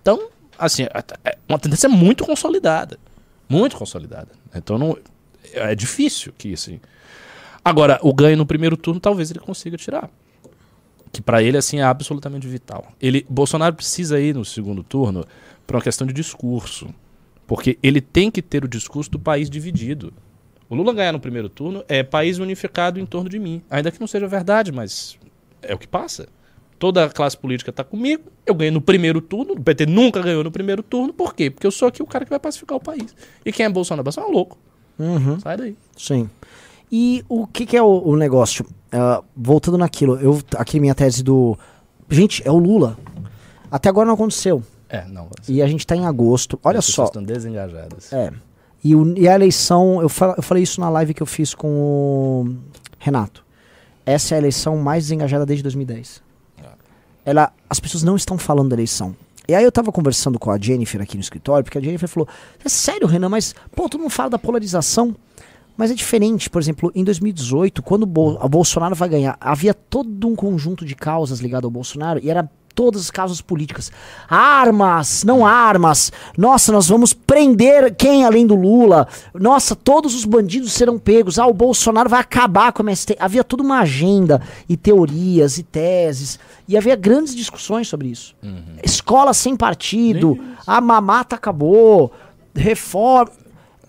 Então, 0.00 0.28
assim, 0.56 0.84
é, 1.24 1.36
uma 1.48 1.58
tendência 1.58 1.88
muito 1.88 2.24
consolidada. 2.24 2.96
Muito 3.48 3.76
consolidada. 3.76 4.28
Então 4.54 4.78
não. 4.78 4.96
É 5.52 5.74
difícil 5.74 6.32
que 6.38 6.52
assim. 6.52 6.80
Agora, 7.64 7.98
o 8.02 8.14
ganho 8.14 8.36
no 8.36 8.46
primeiro 8.46 8.76
turno 8.76 9.00
talvez 9.00 9.32
ele 9.32 9.40
consiga 9.40 9.76
tirar. 9.76 10.08
Que 11.12 11.20
para 11.20 11.42
ele, 11.42 11.58
assim, 11.58 11.80
é 11.80 11.82
absolutamente 11.82 12.46
vital. 12.46 12.86
Ele, 13.00 13.26
Bolsonaro 13.28 13.74
precisa 13.74 14.20
ir 14.20 14.32
no 14.32 14.44
segundo 14.44 14.84
turno 14.84 15.26
para 15.66 15.76
uma 15.76 15.82
questão 15.82 16.06
de 16.06 16.12
discurso. 16.12 16.88
Porque 17.46 17.78
ele 17.82 18.00
tem 18.00 18.30
que 18.30 18.40
ter 18.40 18.64
o 18.64 18.68
discurso 18.68 19.10
do 19.10 19.18
país 19.18 19.50
dividido. 19.50 20.12
O 20.68 20.74
Lula 20.74 20.94
ganhar 20.94 21.12
no 21.12 21.20
primeiro 21.20 21.48
turno 21.48 21.84
é 21.88 22.02
país 22.02 22.38
unificado 22.38 22.98
em 22.98 23.04
torno 23.04 23.28
de 23.28 23.38
mim. 23.38 23.62
Ainda 23.68 23.90
que 23.90 24.00
não 24.00 24.06
seja 24.06 24.26
verdade, 24.26 24.72
mas 24.72 25.18
é 25.60 25.74
o 25.74 25.78
que 25.78 25.86
passa. 25.86 26.28
Toda 26.78 27.04
a 27.04 27.10
classe 27.10 27.36
política 27.36 27.70
está 27.70 27.84
comigo, 27.84 28.24
eu 28.44 28.54
ganhei 28.54 28.70
no 28.70 28.80
primeiro 28.80 29.20
turno, 29.20 29.52
o 29.52 29.60
PT 29.60 29.86
nunca 29.86 30.20
ganhou 30.20 30.42
no 30.42 30.50
primeiro 30.50 30.82
turno, 30.82 31.12
por 31.12 31.34
quê? 31.34 31.50
Porque 31.50 31.66
eu 31.66 31.70
sou 31.70 31.86
aqui 31.86 32.02
o 32.02 32.06
cara 32.06 32.24
que 32.24 32.30
vai 32.30 32.40
pacificar 32.40 32.76
o 32.76 32.80
país. 32.80 33.14
E 33.44 33.52
quem 33.52 33.66
é 33.66 33.68
Bolsonaro? 33.68 34.02
Bolsonaro 34.02 34.30
é 34.30 34.34
um 34.34 34.34
louco. 34.34 34.58
Uhum. 34.98 35.38
Sai 35.38 35.56
daí. 35.56 35.76
Sim. 35.96 36.28
E 36.90 37.24
o 37.28 37.46
que, 37.46 37.64
que 37.64 37.76
é 37.76 37.82
o, 37.82 38.02
o 38.04 38.16
negócio? 38.16 38.66
Uh, 38.92 39.24
voltando 39.36 39.78
naquilo, 39.78 40.18
eu 40.18 40.40
aqui 40.56 40.80
minha 40.80 40.94
tese 40.94 41.22
do. 41.22 41.56
Gente, 42.10 42.42
é 42.46 42.50
o 42.50 42.58
Lula. 42.58 42.98
Até 43.70 43.88
agora 43.88 44.06
não 44.06 44.14
aconteceu. 44.14 44.62
É, 44.92 45.06
não. 45.06 45.28
Assim. 45.40 45.54
E 45.54 45.62
a 45.62 45.66
gente 45.66 45.80
está 45.80 45.96
em 45.96 46.04
agosto. 46.04 46.60
Olha 46.62 46.78
As 46.78 46.84
só. 46.84 47.04
estão 47.04 47.24
desengajadas. 47.24 48.12
É. 48.12 48.30
E, 48.84 48.94
o, 48.94 49.16
e 49.16 49.26
a 49.26 49.34
eleição, 49.34 50.02
eu, 50.02 50.08
fal, 50.08 50.34
eu 50.36 50.42
falei 50.42 50.62
isso 50.62 50.80
na 50.80 50.90
live 50.90 51.14
que 51.14 51.22
eu 51.22 51.26
fiz 51.26 51.54
com 51.54 51.68
o 51.68 52.56
Renato. 52.98 53.42
Essa 54.04 54.34
é 54.34 54.36
a 54.36 54.38
eleição 54.38 54.76
mais 54.76 55.04
desengajada 55.04 55.46
desde 55.46 55.62
2010. 55.62 56.22
É. 56.58 56.66
Ela, 57.24 57.52
as 57.70 57.80
pessoas 57.80 58.02
não 58.02 58.16
estão 58.16 58.36
falando 58.36 58.68
da 58.68 58.76
eleição. 58.76 59.16
E 59.48 59.54
aí 59.54 59.64
eu 59.64 59.72
tava 59.72 59.90
conversando 59.90 60.38
com 60.38 60.50
a 60.50 60.58
Jennifer 60.58 61.00
aqui 61.00 61.16
no 61.16 61.22
escritório, 61.22 61.64
porque 61.64 61.78
a 61.78 61.80
Jennifer 61.80 62.08
falou: 62.08 62.28
É 62.64 62.68
sério, 62.68 63.06
Renan, 63.06 63.28
mas 63.28 63.54
pô, 63.74 63.88
todo 63.88 64.00
mundo 64.00 64.10
fala 64.10 64.30
da 64.30 64.38
polarização. 64.38 65.16
Mas 65.74 65.90
é 65.90 65.94
diferente, 65.94 66.50
por 66.50 66.60
exemplo, 66.60 66.92
em 66.94 67.02
2018, 67.02 67.82
quando 67.82 68.02
o 68.02 68.48
Bolsonaro 68.48 68.94
vai 68.94 69.08
ganhar, 69.08 69.38
havia 69.40 69.72
todo 69.72 70.28
um 70.28 70.36
conjunto 70.36 70.84
de 70.84 70.94
causas 70.94 71.40
ligado 71.40 71.64
ao 71.64 71.70
Bolsonaro 71.70 72.20
e 72.22 72.28
era 72.28 72.48
todas 72.74 73.02
as 73.02 73.10
causas 73.10 73.40
políticas. 73.40 73.92
Armas, 74.28 75.24
não 75.24 75.46
armas. 75.46 76.12
Nossa, 76.36 76.72
nós 76.72 76.88
vamos 76.88 77.12
prender 77.12 77.94
quem 77.94 78.24
além 78.24 78.46
do 78.46 78.54
Lula. 78.54 79.06
Nossa, 79.34 79.74
todos 79.74 80.14
os 80.14 80.24
bandidos 80.24 80.72
serão 80.72 80.98
pegos. 80.98 81.38
Ah, 81.38 81.46
o 81.46 81.54
Bolsonaro 81.54 82.08
vai 82.08 82.20
acabar 82.20 82.72
com 82.72 82.82
a 82.82 82.84
MST. 82.84 83.16
Havia 83.18 83.44
toda 83.44 83.62
uma 83.62 83.80
agenda 83.80 84.40
e 84.68 84.76
teorias 84.76 85.58
e 85.58 85.62
teses. 85.62 86.38
E 86.68 86.76
havia 86.76 86.96
grandes 86.96 87.34
discussões 87.34 87.88
sobre 87.88 88.08
isso. 88.08 88.34
Uhum. 88.42 88.76
Escola 88.82 89.34
sem 89.34 89.56
partido. 89.56 90.38
A 90.66 90.80
mamata 90.80 91.36
acabou. 91.36 92.12
Reforma. 92.54 93.32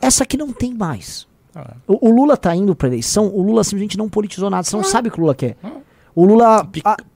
Essa 0.01 0.23
aqui 0.23 0.37
não 0.37 0.51
tem 0.51 0.73
mais. 0.73 1.25
Ah. 1.55 1.75
O, 1.87 2.09
o, 2.09 2.11
Lula 2.11 2.35
tá 2.35 2.55
indo 2.55 2.75
pra 2.75 2.87
eleição, 2.87 3.27
o 3.27 3.41
Lula 3.41 3.63
simplesmente 3.63 3.97
não 3.97 4.09
politizou 4.09 4.49
nada. 4.49 4.63
Você 4.63 4.75
não 4.75 4.81
ah. 4.81 4.87
sabe 4.87 5.09
o 5.09 5.11
que 5.11 5.19
o 5.19 5.21
Lula 5.21 5.35
quer. 5.35 5.55
Ah. 5.63 5.71
O 6.15 6.25
Lula. 6.25 6.67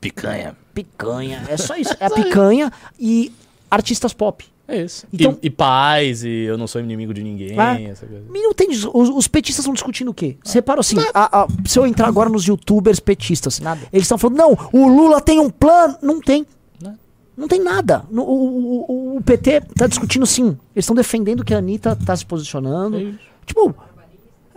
picanha 0.01 0.55
picanha. 0.77 1.43
É 1.47 1.57
só 1.57 1.75
isso. 1.75 1.95
É 1.99 2.05
a 2.05 2.09
picanha 2.09 2.71
e 2.99 3.31
artistas 3.69 4.13
pop. 4.13 4.45
É 4.67 4.83
isso. 4.83 5.07
Então, 5.13 5.37
e, 5.41 5.47
e 5.47 5.49
paz, 5.49 6.23
e 6.23 6.29
eu 6.43 6.57
não 6.57 6.67
sou 6.67 6.81
inimigo 6.81 7.13
de 7.13 7.23
ninguém. 7.23 7.59
É. 7.59 7.83
Essa 7.85 8.05
coisa. 8.05 8.25
Não 8.29 8.53
tem, 8.53 8.69
os, 8.69 8.83
os 8.83 9.27
petistas 9.27 9.63
estão 9.63 9.73
discutindo 9.73 10.09
o 10.09 10.13
quê? 10.13 10.37
Você 10.43 10.57
reparou 10.57 10.81
assim, 10.81 10.97
a, 11.13 11.43
a, 11.43 11.47
se 11.65 11.79
eu 11.79 11.87
entrar 11.87 12.07
agora 12.07 12.29
nos 12.29 12.45
youtubers 12.45 12.99
petistas, 12.99 13.59
Nada. 13.59 13.81
eles 13.93 14.03
estão 14.03 14.17
falando, 14.17 14.37
não, 14.37 14.57
o 14.73 14.87
Lula 14.87 15.21
tem 15.21 15.39
um 15.39 15.49
plano. 15.49 15.97
Não 16.01 16.19
tem. 16.19 16.45
Não, 16.81 16.99
não 17.35 17.47
tem 17.47 17.63
nada. 17.63 18.03
O, 18.11 18.19
o, 18.19 18.85
o, 19.15 19.17
o 19.17 19.21
PT 19.21 19.61
tá 19.73 19.87
discutindo 19.87 20.25
sim. 20.25 20.47
Eles 20.75 20.83
estão 20.83 20.95
defendendo 20.95 21.45
que 21.45 21.53
a 21.53 21.59
Anitta 21.59 21.95
tá 21.95 22.15
se 22.15 22.25
posicionando. 22.25 22.97
É 22.97 23.13
tipo, 23.45 23.73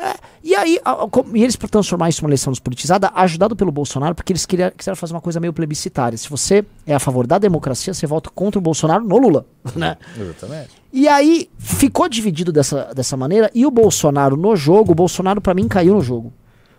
é, 0.01 0.15
e 0.43 0.55
aí, 0.55 0.81
a, 0.83 0.93
a, 0.93 1.09
e 1.35 1.43
eles, 1.43 1.57
para 1.57 1.69
transformar 1.69 2.09
isso 2.09 2.23
numa 2.23 2.31
eleição 2.31 2.51
despolitizada, 2.51 3.11
ajudado 3.15 3.55
pelo 3.55 3.71
Bolsonaro, 3.71 4.15
porque 4.15 4.33
eles 4.33 4.47
queriam, 4.47 4.73
quiseram 4.75 4.97
fazer 4.97 5.13
uma 5.13 5.21
coisa 5.21 5.39
meio 5.39 5.53
plebiscitária. 5.53 6.17
Se 6.17 6.31
você 6.31 6.65
é 6.87 6.95
a 6.95 6.99
favor 6.99 7.27
da 7.27 7.39
democracia, 7.39 7.93
você 7.93 8.07
vota 8.07 8.31
contra 8.31 8.59
o 8.59 8.63
Bolsonaro 8.63 9.05
no 9.05 9.19
Lula. 9.19 9.45
Né? 9.77 9.97
Exatamente. 10.19 10.71
E 10.93 11.07
aí, 11.07 11.49
ficou 11.59 12.09
dividido 12.09 12.51
dessa, 12.51 12.93
dessa 12.95 13.17
maneira, 13.17 13.51
e 13.55 13.67
o 13.67 13.71
Bolsonaro 13.71 14.37
no 14.37 14.57
jogo, 14.57 14.93
o 14.93 14.95
Bolsonaro 14.95 15.41
para 15.41 15.55
mim 15.55 15.69
caiu 15.69 15.95
no 15.95 16.01
jogo. 16.01 16.33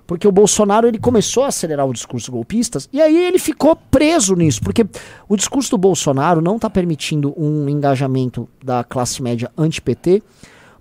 Porque 0.06 0.28
o 0.28 0.32
Bolsonaro 0.32 0.88
ele 0.88 1.00
começou 1.00 1.44
a 1.44 1.48
acelerar 1.48 1.88
o 1.88 1.94
discurso 1.94 2.32
golpista 2.32 2.80
e 2.92 3.00
aí 3.00 3.16
ele 3.16 3.40
ficou 3.40 3.78
preso 3.78 4.36
nisso, 4.36 4.60
porque 4.62 4.86
o 5.30 5.38
discurso 5.38 5.72
do 5.72 5.78
Bolsonaro 5.78 6.42
não 6.42 6.58
está 6.58 6.70
permitindo 6.70 7.34
um 7.38 7.70
engajamento 7.70 8.50
da 8.62 8.84
classe 8.84 9.22
média 9.22 9.50
anti-PT, 9.58 10.22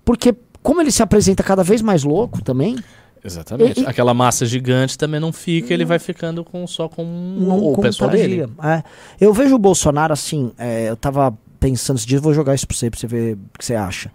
porque 0.05 0.34
como 0.63 0.81
ele 0.81 0.91
se 0.91 1.03
apresenta 1.03 1.43
cada 1.43 1.63
vez 1.63 1.83
mais 1.83 2.05
louco 2.05 2.43
também. 2.43 2.77
Exatamente. 3.25 3.85
Aquela 3.87 4.15
massa 4.15 4.47
gigante 4.47 4.97
também 4.97 5.21
não 5.21 5.33
fica, 5.33 5.75
ele 5.75 5.85
vai 5.85 5.99
ficando 5.99 6.43
com 6.45 6.67
só 6.67 6.89
com 6.89 7.05
um, 7.05 7.73
o 7.73 7.79
pessoal 7.79 8.11
dele. 8.11 8.49
É. 8.63 8.83
Eu 9.21 9.33
vejo 9.33 9.55
o 9.55 9.59
Bolsonaro 9.59 10.13
assim, 10.13 10.53
é, 10.59 10.89
eu 10.89 10.97
tava 10.97 11.37
pensando 11.59 11.99
esse 11.99 12.07
dia, 12.07 12.19
vou 12.19 12.33
jogar 12.33 12.55
isso 12.55 12.67
pra 12.67 12.77
você, 12.77 12.91
pra 12.91 12.99
você 12.99 13.07
ver 13.07 13.35
o 13.35 13.59
que 13.59 13.65
você 13.65 13.75
acha. 13.75 14.11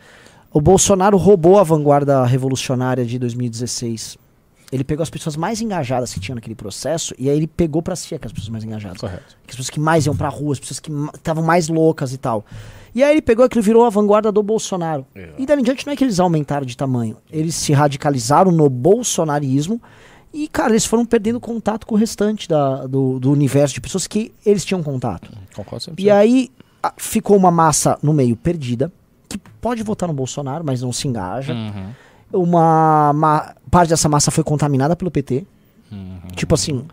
O 0.52 0.60
Bolsonaro 0.60 1.18
roubou 1.18 1.60
a 1.60 1.64
vanguarda 1.64 2.26
revolucionária 2.26 3.06
de 3.06 3.20
2016. 3.20 4.18
Ele 4.76 4.84
pegou 4.84 5.02
as 5.02 5.10
pessoas 5.10 5.38
mais 5.38 5.62
engajadas 5.62 6.14
que 6.14 6.20
tinham 6.20 6.36
naquele 6.36 6.56
processo 6.56 7.16
e 7.18 7.30
aí 7.30 7.38
ele 7.38 7.48
pegou 7.48 7.82
pra 7.82 7.96
si 7.96 8.14
aquelas 8.14 8.34
pessoas 8.34 8.50
mais 8.50 8.64
engajadas. 8.64 8.98
Correto. 8.98 9.38
As 9.42 9.48
pessoas 9.48 9.70
que 9.70 9.80
mais 9.80 10.06
iam 10.06 10.16
pra 10.16 10.28
rua, 10.28 10.54
as 10.54 10.60
pessoas 10.60 10.80
que 10.80 10.92
estavam 11.16 11.44
mais 11.44 11.70
loucas 11.70 12.12
e 12.14 12.18
tal. 12.18 12.46
E 12.94 13.04
aí 13.04 13.14
ele 13.14 13.22
pegou 13.22 13.46
aquilo 13.46 13.64
virou 13.64 13.86
a 13.86 13.90
vanguarda 13.90 14.32
do 14.32 14.44
Bolsonaro. 14.44 15.06
É. 15.16 15.30
E 15.38 15.46
daí 15.46 15.60
em 15.60 15.64
diante 15.64 15.86
não 15.86 15.94
é 15.94 15.96
que 15.96 16.04
eles 16.04 16.20
aumentaram 16.20 16.66
de 16.66 16.76
tamanho. 16.76 17.18
Eles 17.32 17.56
se 17.56 17.74
radicalizaram 17.74 18.52
no 18.52 18.70
bolsonarismo. 18.70 19.82
E, 20.34 20.50
cara, 20.50 20.74
eles 20.74 20.86
foram 20.86 21.06
perdendo 21.06 21.40
contato 21.40 21.88
com 21.88 21.96
o 21.96 21.98
restante 21.98 22.48
da, 22.48 22.86
do, 22.86 23.20
do 23.20 23.32
universo 23.32 23.74
de 23.74 23.80
pessoas 23.80 24.06
que 24.06 24.34
eles 24.46 24.66
tinham 24.66 24.84
contato. 24.84 25.32
Concordo 25.56 25.94
E 25.98 26.12
aí 26.12 26.52
a, 26.84 26.94
ficou 26.98 27.38
uma 27.38 27.50
massa 27.50 27.98
no 28.04 28.12
meio 28.12 28.36
perdida, 28.36 28.92
que 29.30 29.38
pode 29.38 29.82
votar 29.82 30.08
no 30.08 30.14
Bolsonaro, 30.14 30.64
mas 30.66 30.82
não 30.82 30.92
se 30.92 31.08
engaja. 31.08 31.54
Uhum. 31.54 31.92
Uma, 32.32 33.12
uma, 33.12 33.56
parte 33.72 33.90
dessa 33.90 34.10
massa 34.10 34.32
foi 34.32 34.44
contaminada 34.44 34.96
pelo 34.96 35.12
PT. 35.12 35.46
Uhum. 35.92 36.20
Tipo 36.36 36.56
assim, 36.56 36.86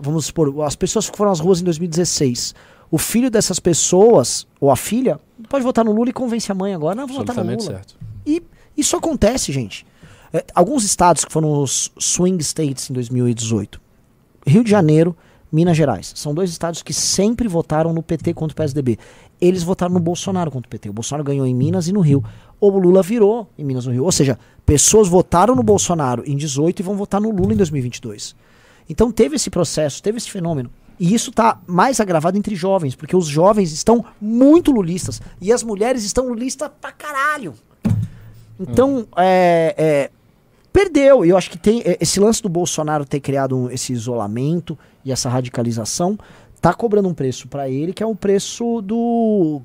vamos 0.00 0.26
supor, 0.26 0.62
as 0.62 0.76
pessoas 0.76 1.08
que 1.08 1.16
foram 1.16 1.30
às 1.30 1.40
ruas 1.40 1.60
em 1.60 1.64
2016 1.64 2.54
o 2.92 2.98
filho 2.98 3.30
dessas 3.30 3.58
pessoas, 3.58 4.46
ou 4.60 4.70
a 4.70 4.76
filha, 4.76 5.18
pode 5.48 5.64
votar 5.64 5.82
no 5.82 5.92
Lula 5.92 6.10
e 6.10 6.12
convence 6.12 6.52
a 6.52 6.54
mãe 6.54 6.74
agora, 6.74 6.94
não, 6.94 7.06
vou 7.06 7.16
votar 7.16 7.34
no 7.34 7.42
Lula. 7.42 7.58
Certo. 7.58 7.96
E 8.26 8.42
isso 8.76 8.94
acontece, 8.94 9.50
gente. 9.50 9.86
É, 10.30 10.44
alguns 10.54 10.84
estados 10.84 11.24
que 11.24 11.32
foram 11.32 11.62
os 11.62 11.90
swing 11.98 12.38
states 12.44 12.90
em 12.90 12.92
2018. 12.92 13.80
Rio 14.46 14.62
de 14.62 14.70
Janeiro, 14.70 15.16
Minas 15.50 15.74
Gerais. 15.74 16.12
São 16.14 16.34
dois 16.34 16.50
estados 16.50 16.82
que 16.82 16.92
sempre 16.92 17.48
votaram 17.48 17.94
no 17.94 18.02
PT 18.02 18.34
contra 18.34 18.52
o 18.52 18.56
PSDB. 18.56 18.98
Eles 19.40 19.62
votaram 19.62 19.94
no 19.94 20.00
Bolsonaro 20.00 20.50
contra 20.50 20.66
o 20.68 20.70
PT. 20.70 20.90
O 20.90 20.92
Bolsonaro 20.92 21.24
ganhou 21.24 21.46
em 21.46 21.54
Minas 21.54 21.88
e 21.88 21.92
no 21.94 22.00
Rio. 22.00 22.22
O 22.60 22.68
Lula 22.68 23.02
virou 23.02 23.48
em 23.58 23.64
Minas 23.64 23.84
e 23.84 23.86
no 23.88 23.94
Rio. 23.94 24.04
Ou 24.04 24.12
seja, 24.12 24.38
pessoas 24.64 25.08
votaram 25.08 25.54
no 25.54 25.62
Bolsonaro 25.62 26.22
em 26.26 26.36
18 26.36 26.80
e 26.80 26.82
vão 26.82 26.96
votar 26.96 27.20
no 27.20 27.30
Lula 27.30 27.52
em 27.52 27.56
2022. 27.56 28.34
Então 28.88 29.10
teve 29.10 29.36
esse 29.36 29.50
processo, 29.50 30.02
teve 30.02 30.18
esse 30.18 30.30
fenômeno. 30.30 30.70
E 30.98 31.14
isso 31.14 31.30
está 31.30 31.60
mais 31.66 31.98
agravado 32.00 32.38
entre 32.38 32.54
jovens, 32.54 32.94
porque 32.94 33.16
os 33.16 33.26
jovens 33.26 33.72
estão 33.72 34.04
muito 34.20 34.70
lulistas 34.70 35.20
e 35.40 35.52
as 35.52 35.62
mulheres 35.62 36.04
estão 36.04 36.28
lulistas 36.28 36.70
pra 36.80 36.92
caralho. 36.92 37.54
Então, 38.60 38.98
hum. 38.98 39.06
é, 39.16 39.74
é, 39.76 40.10
perdeu. 40.72 41.24
E 41.24 41.30
eu 41.30 41.36
acho 41.36 41.50
que 41.50 41.58
tem 41.58 41.82
é, 41.84 41.98
esse 42.00 42.20
lance 42.20 42.42
do 42.42 42.48
Bolsonaro 42.48 43.04
ter 43.04 43.20
criado 43.20 43.70
esse 43.70 43.92
isolamento 43.92 44.78
e 45.04 45.10
essa 45.10 45.28
radicalização 45.28 46.18
tá 46.60 46.72
cobrando 46.72 47.08
um 47.08 47.14
preço 47.14 47.48
para 47.48 47.68
ele 47.68 47.92
que 47.92 48.04
é 48.04 48.06
o 48.06 48.14
preço 48.14 48.80
do 48.82 49.60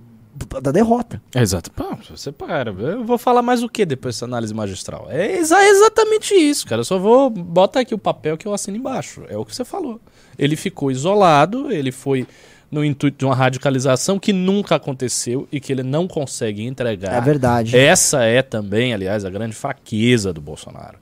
da 0.62 0.72
derrota. 0.72 1.22
Exato. 1.36 1.72
Pô, 1.72 1.98
você 2.10 2.32
para. 2.32 2.72
Eu 2.72 3.04
vou 3.04 3.18
falar 3.18 3.42
mais 3.42 3.64
o 3.64 3.70
que 3.70 3.86
depois 3.86 4.16
dessa 4.16 4.26
análise 4.26 4.54
magistral? 4.54 5.08
É 5.10 5.38
exa 5.38 5.64
exatamente 5.64 6.34
isso, 6.34 6.66
cara. 6.68 6.82
Eu 6.82 6.86
só 6.86 6.98
vou 6.98 7.30
botar 7.30 7.82
aqui 7.82 7.94
o 7.94 7.98
papel 7.98 8.38
que 8.38 8.48
eu 8.48 8.54
assino 8.54 8.78
embaixo. 8.78 9.24
É 9.30 9.38
o 9.38 9.46
que 9.46 9.56
você 9.56 9.66
falou. 9.66 10.00
Ele 10.38 10.56
ficou 10.56 10.92
isolado, 10.92 11.72
ele 11.72 11.92
foi 11.92 12.28
no 12.70 12.84
intuito 12.84 13.18
de 13.18 13.26
uma 13.26 13.36
radicalização 13.36 14.20
que 14.20 14.34
nunca 14.34 14.76
aconteceu 14.76 15.48
e 15.52 15.60
que 15.60 15.72
ele 15.72 15.84
não 15.84 16.08
consegue 16.08 16.66
entregar. 16.66 17.14
É 17.16 17.22
verdade. 17.22 17.76
Essa 17.76 18.24
é 18.24 18.42
também, 18.42 18.94
aliás, 18.94 19.24
a 19.26 19.30
grande 19.30 19.56
fraqueza 19.56 20.34
do 20.34 20.42
Bolsonaro. 20.42 20.98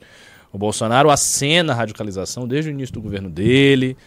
O 0.53 0.57
Bolsonaro 0.57 1.09
acena 1.09 1.73
a 1.73 1.75
radicalização 1.75 2.47
desde 2.47 2.69
o 2.69 2.71
início 2.71 2.93
do 2.93 3.01
governo 3.01 3.29
dele, 3.29 3.97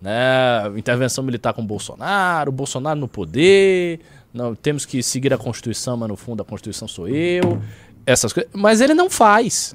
né? 0.00 0.66
Intervenção 0.76 1.22
militar 1.22 1.52
com 1.52 1.62
o 1.62 1.64
Bolsonaro, 1.64 2.50
o 2.50 2.52
Bolsonaro 2.52 2.98
no 2.98 3.06
poder, 3.06 4.00
não, 4.32 4.54
temos 4.54 4.86
que 4.86 5.02
seguir 5.02 5.32
a 5.32 5.38
Constituição, 5.38 5.96
mas 5.96 6.08
no 6.08 6.16
fundo 6.16 6.42
a 6.42 6.44
Constituição 6.44 6.88
sou 6.88 7.08
eu. 7.08 7.60
Essas 8.06 8.32
coisas. 8.32 8.50
Mas 8.54 8.80
ele 8.80 8.94
não 8.94 9.10
faz. 9.10 9.74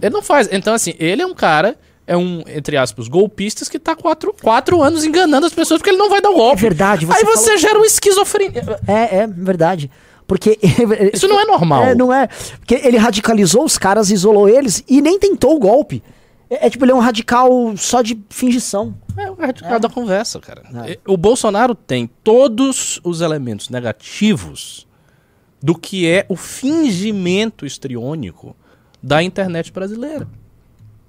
Ele 0.00 0.12
não 0.12 0.22
faz. 0.22 0.48
Então, 0.50 0.74
assim, 0.74 0.94
ele 0.98 1.22
é 1.22 1.26
um 1.26 1.34
cara 1.34 1.78
é 2.10 2.16
um, 2.16 2.42
entre 2.48 2.76
aspas, 2.76 3.06
golpistas 3.06 3.68
que 3.68 3.78
tá 3.78 3.94
quatro, 3.94 4.34
quatro 4.42 4.82
anos 4.82 5.04
enganando 5.04 5.46
as 5.46 5.54
pessoas 5.54 5.78
porque 5.78 5.90
ele 5.90 5.96
não 5.96 6.10
vai 6.10 6.20
dar 6.20 6.30
o 6.30 6.34
golpe. 6.34 6.58
É 6.58 6.62
verdade. 6.62 7.06
Você 7.06 7.18
Aí 7.18 7.24
você 7.24 7.44
falou... 7.44 7.58
gera 7.58 7.78
um 7.78 7.84
esquizofrenia. 7.84 8.80
É, 8.84 9.18
é 9.18 9.26
verdade. 9.28 9.88
Porque. 10.26 10.58
Isso 11.14 11.28
não 11.28 11.40
é 11.40 11.44
normal. 11.44 11.84
É, 11.84 11.94
não 11.94 12.12
é. 12.12 12.26
Porque 12.58 12.74
ele 12.74 12.96
radicalizou 12.96 13.64
os 13.64 13.78
caras, 13.78 14.10
isolou 14.10 14.48
eles 14.48 14.82
e 14.88 15.00
nem 15.00 15.20
tentou 15.20 15.54
o 15.54 15.60
golpe. 15.60 16.02
É, 16.50 16.66
é 16.66 16.70
tipo, 16.70 16.84
ele 16.84 16.92
é 16.92 16.94
um 16.94 16.98
radical 16.98 17.76
só 17.76 18.02
de 18.02 18.20
fingição. 18.28 18.94
É 19.16 19.30
o 19.30 19.34
radical 19.34 19.74
é. 19.74 19.78
da 19.78 19.88
conversa, 19.88 20.40
cara. 20.40 20.62
É. 20.86 20.98
O 21.06 21.16
Bolsonaro 21.16 21.74
tem 21.74 22.10
todos 22.24 23.00
os 23.04 23.20
elementos 23.20 23.68
negativos 23.68 24.86
do 25.62 25.74
que 25.74 26.08
é 26.08 26.26
o 26.28 26.36
fingimento 26.36 27.64
estriônico 27.64 28.56
da 29.02 29.22
internet 29.22 29.70
brasileira. 29.70 30.26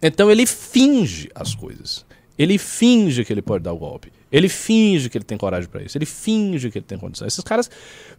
Então 0.01 0.29
ele 0.29 0.45
finge 0.45 1.29
as 1.33 1.55
coisas. 1.55 2.05
Ele 2.37 2.57
finge 2.57 3.23
que 3.23 3.31
ele 3.31 3.41
pode 3.41 3.63
dar 3.63 3.73
o 3.73 3.77
golpe. 3.77 4.11
Ele 4.31 4.49
finge 4.49 5.09
que 5.09 5.17
ele 5.17 5.25
tem 5.25 5.37
coragem 5.37 5.69
para 5.69 5.83
isso. 5.83 5.97
Ele 5.97 6.05
finge 6.05 6.71
que 6.71 6.77
ele 6.77 6.85
tem 6.85 6.97
condições. 6.97 7.33
Esses 7.33 7.43
caras 7.43 7.69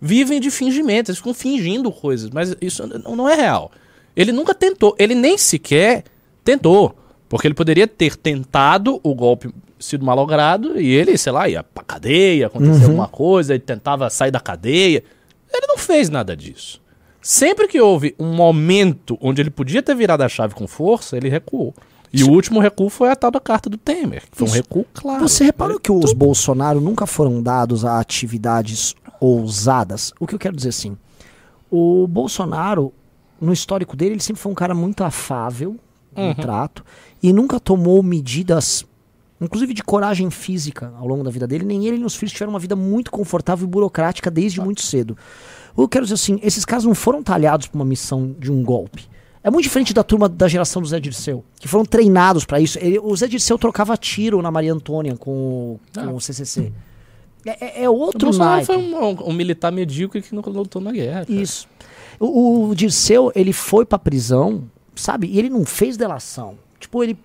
vivem 0.00 0.40
de 0.40 0.50
fingimento, 0.50 1.10
eles 1.10 1.18
ficam 1.18 1.34
fingindo 1.34 1.90
coisas, 1.90 2.30
mas 2.30 2.54
isso 2.60 2.86
não 2.86 3.28
é 3.28 3.34
real. 3.34 3.72
Ele 4.14 4.30
nunca 4.30 4.54
tentou, 4.54 4.94
ele 4.98 5.14
nem 5.14 5.38
sequer 5.38 6.04
tentou. 6.44 6.94
Porque 7.32 7.48
ele 7.48 7.54
poderia 7.54 7.88
ter 7.88 8.14
tentado 8.14 9.00
o 9.02 9.14
golpe 9.14 9.50
sido 9.80 10.04
malogrado 10.04 10.78
e 10.78 10.92
ele, 10.92 11.16
sei 11.16 11.32
lá, 11.32 11.48
ia 11.48 11.62
pra 11.62 11.82
cadeia, 11.82 12.48
acontecia 12.48 12.74
uhum. 12.80 12.88
alguma 12.88 13.08
coisa, 13.08 13.54
ele 13.54 13.62
tentava 13.62 14.10
sair 14.10 14.30
da 14.30 14.38
cadeia. 14.38 15.02
Ele 15.50 15.66
não 15.66 15.78
fez 15.78 16.10
nada 16.10 16.36
disso. 16.36 16.78
Sempre 17.22 17.68
que 17.68 17.80
houve 17.80 18.14
um 18.18 18.34
momento 18.34 19.16
onde 19.18 19.40
ele 19.40 19.48
podia 19.48 19.82
ter 19.82 19.94
virado 19.96 20.20
a 20.20 20.28
chave 20.28 20.54
com 20.54 20.68
força, 20.68 21.16
ele 21.16 21.30
recuou. 21.30 21.74
E 22.12 22.18
Isso. 22.18 22.30
o 22.30 22.34
último 22.34 22.60
recuo 22.60 22.90
foi 22.90 23.08
a 23.08 23.16
tal 23.16 23.30
da 23.30 23.40
carta 23.40 23.70
do 23.70 23.78
Temer, 23.78 24.24
que 24.30 24.36
foi 24.36 24.46
Isso. 24.46 24.54
um 24.54 24.58
recuo 24.58 24.86
claro. 24.92 25.26
Você 25.26 25.42
reparou 25.42 25.80
que 25.80 25.90
os 25.90 26.12
Bolsonaro 26.12 26.82
nunca 26.82 27.06
foram 27.06 27.42
dados 27.42 27.82
a 27.82 27.98
atividades 27.98 28.94
ousadas? 29.18 30.12
O 30.20 30.26
que 30.26 30.34
eu 30.34 30.38
quero 30.38 30.54
dizer 30.54 30.68
assim, 30.68 30.98
o 31.70 32.06
Bolsonaro, 32.06 32.92
no 33.40 33.54
histórico 33.54 33.96
dele, 33.96 34.16
ele 34.16 34.22
sempre 34.22 34.42
foi 34.42 34.52
um 34.52 34.54
cara 34.54 34.74
muito 34.74 35.02
afável 35.02 35.80
uhum. 36.16 36.34
trato 36.34 36.84
e 37.22 37.32
nunca 37.32 37.58
tomou 37.60 38.02
medidas 38.02 38.84
inclusive 39.40 39.74
de 39.74 39.82
coragem 39.82 40.30
física 40.30 40.92
ao 40.96 41.06
longo 41.06 41.24
da 41.24 41.30
vida 41.30 41.46
dele, 41.46 41.64
nem 41.64 41.84
ele 41.86 41.96
nem 41.96 42.06
os 42.06 42.14
filhos 42.14 42.32
tiveram 42.32 42.52
uma 42.52 42.60
vida 42.60 42.76
muito 42.76 43.10
confortável 43.10 43.66
e 43.66 43.68
burocrática 43.68 44.30
desde 44.30 44.60
ah. 44.60 44.64
muito 44.64 44.82
cedo. 44.82 45.16
Eu 45.76 45.88
quero 45.88 46.04
dizer 46.04 46.14
assim, 46.14 46.38
esses 46.42 46.64
caras 46.64 46.84
não 46.84 46.94
foram 46.94 47.22
talhados 47.22 47.66
para 47.66 47.76
uma 47.76 47.84
missão 47.84 48.34
de 48.38 48.52
um 48.52 48.62
golpe. 48.62 49.10
É 49.42 49.50
muito 49.50 49.64
diferente 49.64 49.92
da 49.92 50.04
turma 50.04 50.28
da 50.28 50.46
geração 50.46 50.80
do 50.80 50.86
Zé 50.86 51.00
Dirceu, 51.00 51.44
que 51.58 51.66
foram 51.66 51.84
treinados 51.84 52.44
para 52.44 52.60
isso. 52.60 52.78
Ele, 52.78 52.98
o 53.00 53.14
Zé 53.16 53.26
Dirceu 53.26 53.58
trocava 53.58 53.96
tiro 53.96 54.40
na 54.40 54.50
Maria 54.50 54.72
Antônia 54.72 55.16
com, 55.16 55.80
com 55.92 56.00
ah. 56.00 56.12
o 56.12 56.20
CCC. 56.20 56.72
É, 57.44 57.80
é, 57.80 57.84
é 57.84 57.90
outro 57.90 58.30
o 58.30 58.38
naipe. 58.38 58.66
foi 58.66 58.76
um, 58.76 58.96
um, 58.96 59.28
um, 59.30 59.32
militar 59.32 59.72
medíocre 59.72 60.22
que 60.22 60.32
nunca 60.32 60.48
lutou 60.48 60.80
na 60.80 60.92
guerra. 60.92 61.26
Cara. 61.26 61.40
Isso. 61.40 61.66
O, 62.20 62.68
o 62.68 62.74
Dirceu, 62.76 63.32
ele 63.34 63.52
foi 63.52 63.84
pra 63.84 63.98
prisão, 63.98 64.62
sabe? 64.94 65.26
E 65.26 65.38
ele 65.38 65.48
não 65.48 65.64
fez 65.64 65.96
delação. 65.96 66.56
Tipo, 66.78 67.02
ele... 67.02 67.16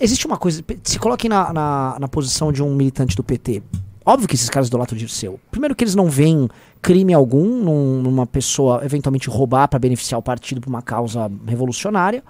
Existe 0.00 0.26
uma 0.26 0.36
coisa... 0.36 0.64
Se 0.84 0.98
coloque 0.98 1.28
na, 1.28 1.52
na, 1.52 1.96
na 2.00 2.08
posição 2.08 2.52
de 2.52 2.62
um 2.62 2.74
militante 2.74 3.16
do 3.16 3.24
PT. 3.24 3.62
Óbvio 4.04 4.28
que 4.28 4.34
esses 4.34 4.48
caras 4.48 4.68
idolatram 4.68 4.96
o 4.96 4.98
Dirceu. 4.98 5.38
Primeiro 5.50 5.74
que 5.74 5.84
eles 5.84 5.94
não 5.94 6.08
veem 6.08 6.48
crime 6.80 7.12
algum 7.12 7.44
num, 7.44 8.02
numa 8.02 8.26
pessoa 8.26 8.84
eventualmente 8.84 9.28
roubar 9.28 9.68
para 9.68 9.78
beneficiar 9.78 10.18
o 10.18 10.22
partido 10.22 10.60
por 10.60 10.68
uma 10.68 10.82
causa 10.82 11.30
revolucionária. 11.46 12.24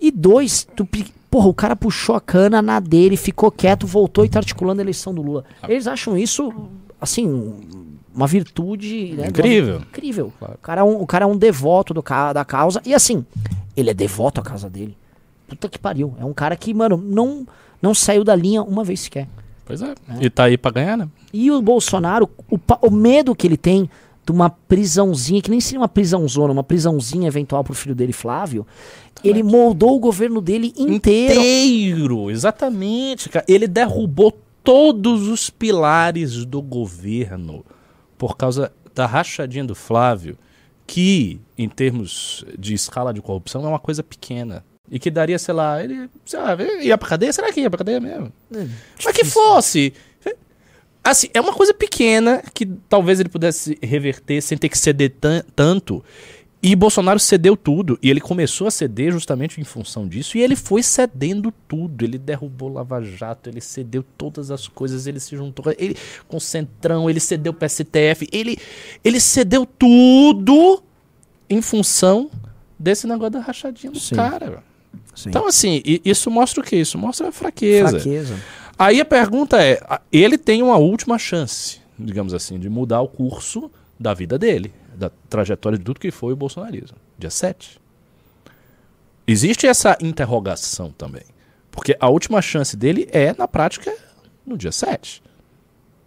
E 0.00 0.10
dois, 0.10 0.66
tu, 0.76 0.88
porra, 1.30 1.48
o 1.48 1.54
cara 1.54 1.76
puxou 1.76 2.14
a 2.14 2.20
cana 2.20 2.62
na 2.62 2.80
dele, 2.80 3.16
ficou 3.16 3.50
quieto, 3.50 3.86
voltou 3.86 4.24
e 4.24 4.28
tá 4.28 4.38
articulando 4.38 4.80
a 4.80 4.84
eleição 4.84 5.12
do 5.12 5.22
Lula. 5.22 5.44
Eles 5.68 5.86
acham 5.86 6.16
isso, 6.16 6.52
assim, 7.00 7.54
uma 8.18 8.26
virtude. 8.26 9.12
Né, 9.12 9.28
incrível. 9.28 9.76
Uma, 9.76 9.82
incrível. 9.82 10.32
Claro. 10.38 10.54
O, 10.54 10.58
cara 10.58 10.80
é 10.80 10.84
um, 10.84 11.00
o 11.02 11.06
cara 11.06 11.24
é 11.24 11.28
um 11.28 11.36
devoto 11.36 11.94
do, 11.94 12.02
da 12.02 12.44
causa. 12.44 12.82
E 12.84 12.92
assim, 12.92 13.24
ele 13.76 13.90
é 13.90 13.94
devoto 13.94 14.40
à 14.40 14.44
causa 14.44 14.68
dele. 14.68 14.96
Puta 15.46 15.68
que 15.68 15.78
pariu. 15.78 16.14
É 16.20 16.24
um 16.24 16.34
cara 16.34 16.56
que, 16.56 16.74
mano, 16.74 16.96
não, 16.96 17.46
não 17.80 17.94
saiu 17.94 18.24
da 18.24 18.34
linha 18.34 18.62
uma 18.62 18.82
vez 18.82 19.00
sequer. 19.00 19.28
Pois 19.64 19.80
é. 19.80 19.90
é. 19.90 19.94
E 20.24 20.30
tá 20.30 20.44
aí 20.44 20.58
pra 20.58 20.72
ganhar, 20.72 20.96
né? 20.96 21.08
E 21.32 21.50
o 21.50 21.62
Bolsonaro, 21.62 22.28
o, 22.50 22.58
o 22.82 22.90
medo 22.90 23.34
que 23.36 23.46
ele 23.46 23.56
tem 23.56 23.88
de 24.26 24.32
uma 24.32 24.50
prisãozinha, 24.50 25.40
que 25.40 25.50
nem 25.50 25.60
seria 25.60 25.80
uma 25.80 25.88
prisãozona, 25.88 26.52
uma 26.52 26.64
prisãozinha 26.64 27.28
eventual 27.28 27.62
pro 27.62 27.72
filho 27.72 27.94
dele, 27.94 28.12
Flávio, 28.12 28.66
ele 29.22 29.42
moldou 29.42 29.96
o 29.96 30.00
governo 30.00 30.40
dele 30.40 30.72
inteiro. 30.76 31.40
Inteiro, 31.40 32.30
exatamente, 32.30 33.28
cara. 33.28 33.44
Ele 33.48 33.66
derrubou 33.66 34.36
todos 34.62 35.28
os 35.28 35.48
pilares 35.48 36.44
do 36.44 36.60
governo 36.60 37.64
por 38.18 38.36
causa 38.36 38.72
da 38.94 39.06
rachadinha 39.06 39.64
do 39.64 39.74
Flávio, 39.74 40.36
que, 40.86 41.40
em 41.56 41.68
termos 41.68 42.44
de 42.58 42.74
escala 42.74 43.14
de 43.14 43.22
corrupção, 43.22 43.64
é 43.64 43.68
uma 43.68 43.78
coisa 43.78 44.02
pequena. 44.02 44.64
E 44.90 44.98
que 44.98 45.10
daria, 45.10 45.38
sei 45.38 45.54
lá, 45.54 45.82
ele 45.82 46.08
sei 46.24 46.38
lá, 46.40 46.56
ia 46.80 46.96
pra 46.98 47.08
cadeia? 47.08 47.32
Será 47.32 47.52
que 47.52 47.60
ia 47.60 47.70
pra 47.70 47.78
cadeia 47.78 48.00
mesmo? 48.00 48.32
É, 48.54 48.66
Mas 49.04 49.14
que 49.14 49.24
fosse. 49.24 49.92
Assim, 51.04 51.28
é 51.32 51.40
uma 51.40 51.54
coisa 51.54 51.72
pequena 51.72 52.42
que 52.52 52.66
talvez 52.88 53.20
ele 53.20 53.28
pudesse 53.28 53.78
reverter 53.82 54.42
sem 54.42 54.58
ter 54.58 54.68
que 54.68 54.76
ceder 54.76 55.14
tanto. 55.54 56.04
E 56.60 56.74
Bolsonaro 56.74 57.20
cedeu 57.20 57.56
tudo. 57.56 57.98
E 58.02 58.10
ele 58.10 58.20
começou 58.20 58.66
a 58.66 58.70
ceder 58.70 59.12
justamente 59.12 59.60
em 59.60 59.64
função 59.64 60.08
disso. 60.08 60.36
E 60.36 60.42
ele 60.42 60.56
foi 60.56 60.82
cedendo 60.82 61.52
tudo. 61.68 62.04
Ele 62.04 62.18
derrubou 62.18 62.72
Lava 62.72 63.00
Jato, 63.00 63.48
ele 63.48 63.60
cedeu 63.60 64.04
todas 64.16 64.50
as 64.50 64.66
coisas, 64.66 65.06
ele 65.06 65.20
se 65.20 65.36
juntou 65.36 65.72
ele, 65.78 65.96
com 66.26 66.36
o 66.36 66.40
Centrão, 66.40 67.08
ele 67.08 67.20
cedeu 67.20 67.52
o 67.52 67.68
STF. 67.68 68.28
Ele, 68.32 68.58
ele 69.04 69.20
cedeu 69.20 69.64
tudo 69.64 70.82
em 71.48 71.62
função 71.62 72.28
desse 72.76 73.06
negócio 73.06 73.34
da 73.34 73.40
rachadinha 73.40 73.92
do 73.92 74.00
Sim. 74.00 74.16
cara. 74.16 74.64
Sim. 75.14 75.28
Então, 75.28 75.46
assim, 75.46 75.80
isso 76.04 76.30
mostra 76.30 76.60
o 76.60 76.64
quê? 76.64 76.76
Isso 76.76 76.98
mostra 76.98 77.28
a 77.28 77.32
fraqueza. 77.32 78.00
Fraqueza. 78.00 78.36
Aí 78.76 79.00
a 79.00 79.04
pergunta 79.04 79.62
é: 79.62 79.80
ele 80.12 80.36
tem 80.36 80.62
uma 80.62 80.76
última 80.76 81.18
chance, 81.18 81.80
digamos 81.96 82.34
assim, 82.34 82.58
de 82.58 82.68
mudar 82.68 83.00
o 83.00 83.08
curso 83.08 83.70
da 83.98 84.12
vida 84.12 84.38
dele 84.38 84.72
da 84.98 85.10
trajetória 85.28 85.78
de 85.78 85.84
tudo 85.84 86.00
que 86.00 86.10
foi 86.10 86.32
o 86.32 86.36
bolsonarismo. 86.36 86.96
Dia 87.18 87.30
7. 87.30 87.80
Existe 89.26 89.66
essa 89.66 89.96
interrogação 90.00 90.90
também. 90.90 91.22
Porque 91.70 91.96
a 92.00 92.08
última 92.08 92.42
chance 92.42 92.76
dele 92.76 93.08
é, 93.12 93.34
na 93.36 93.46
prática, 93.46 93.94
no 94.44 94.56
dia 94.56 94.72
7. 94.72 95.22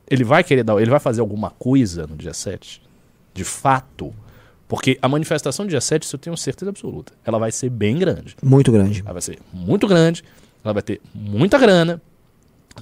Ele 0.09 0.23
vai 0.23 0.43
querer 0.43 0.63
dar. 0.63 0.79
Ele 0.81 0.89
vai 0.89 0.99
fazer 0.99 1.21
alguma 1.21 1.51
coisa 1.51 2.05
no 2.05 2.15
dia 2.15 2.33
7? 2.33 2.81
De 3.33 3.43
fato. 3.43 4.13
Porque 4.67 4.97
a 5.01 5.07
manifestação 5.07 5.65
do 5.65 5.69
dia 5.69 5.81
7, 5.81 6.03
isso 6.03 6.15
eu 6.15 6.19
tenho 6.19 6.35
certeza 6.35 6.69
absoluta. 6.69 7.13
Ela 7.23 7.37
vai 7.37 7.51
ser 7.51 7.69
bem 7.69 7.97
grande. 7.97 8.35
Muito 8.43 8.71
grande. 8.71 9.01
Ela 9.01 9.13
vai 9.13 9.21
ser 9.21 9.39
muito 9.53 9.87
grande. 9.87 10.23
Ela 10.63 10.73
vai 10.73 10.81
ter 10.81 11.01
muita 11.13 11.57
grana 11.57 12.01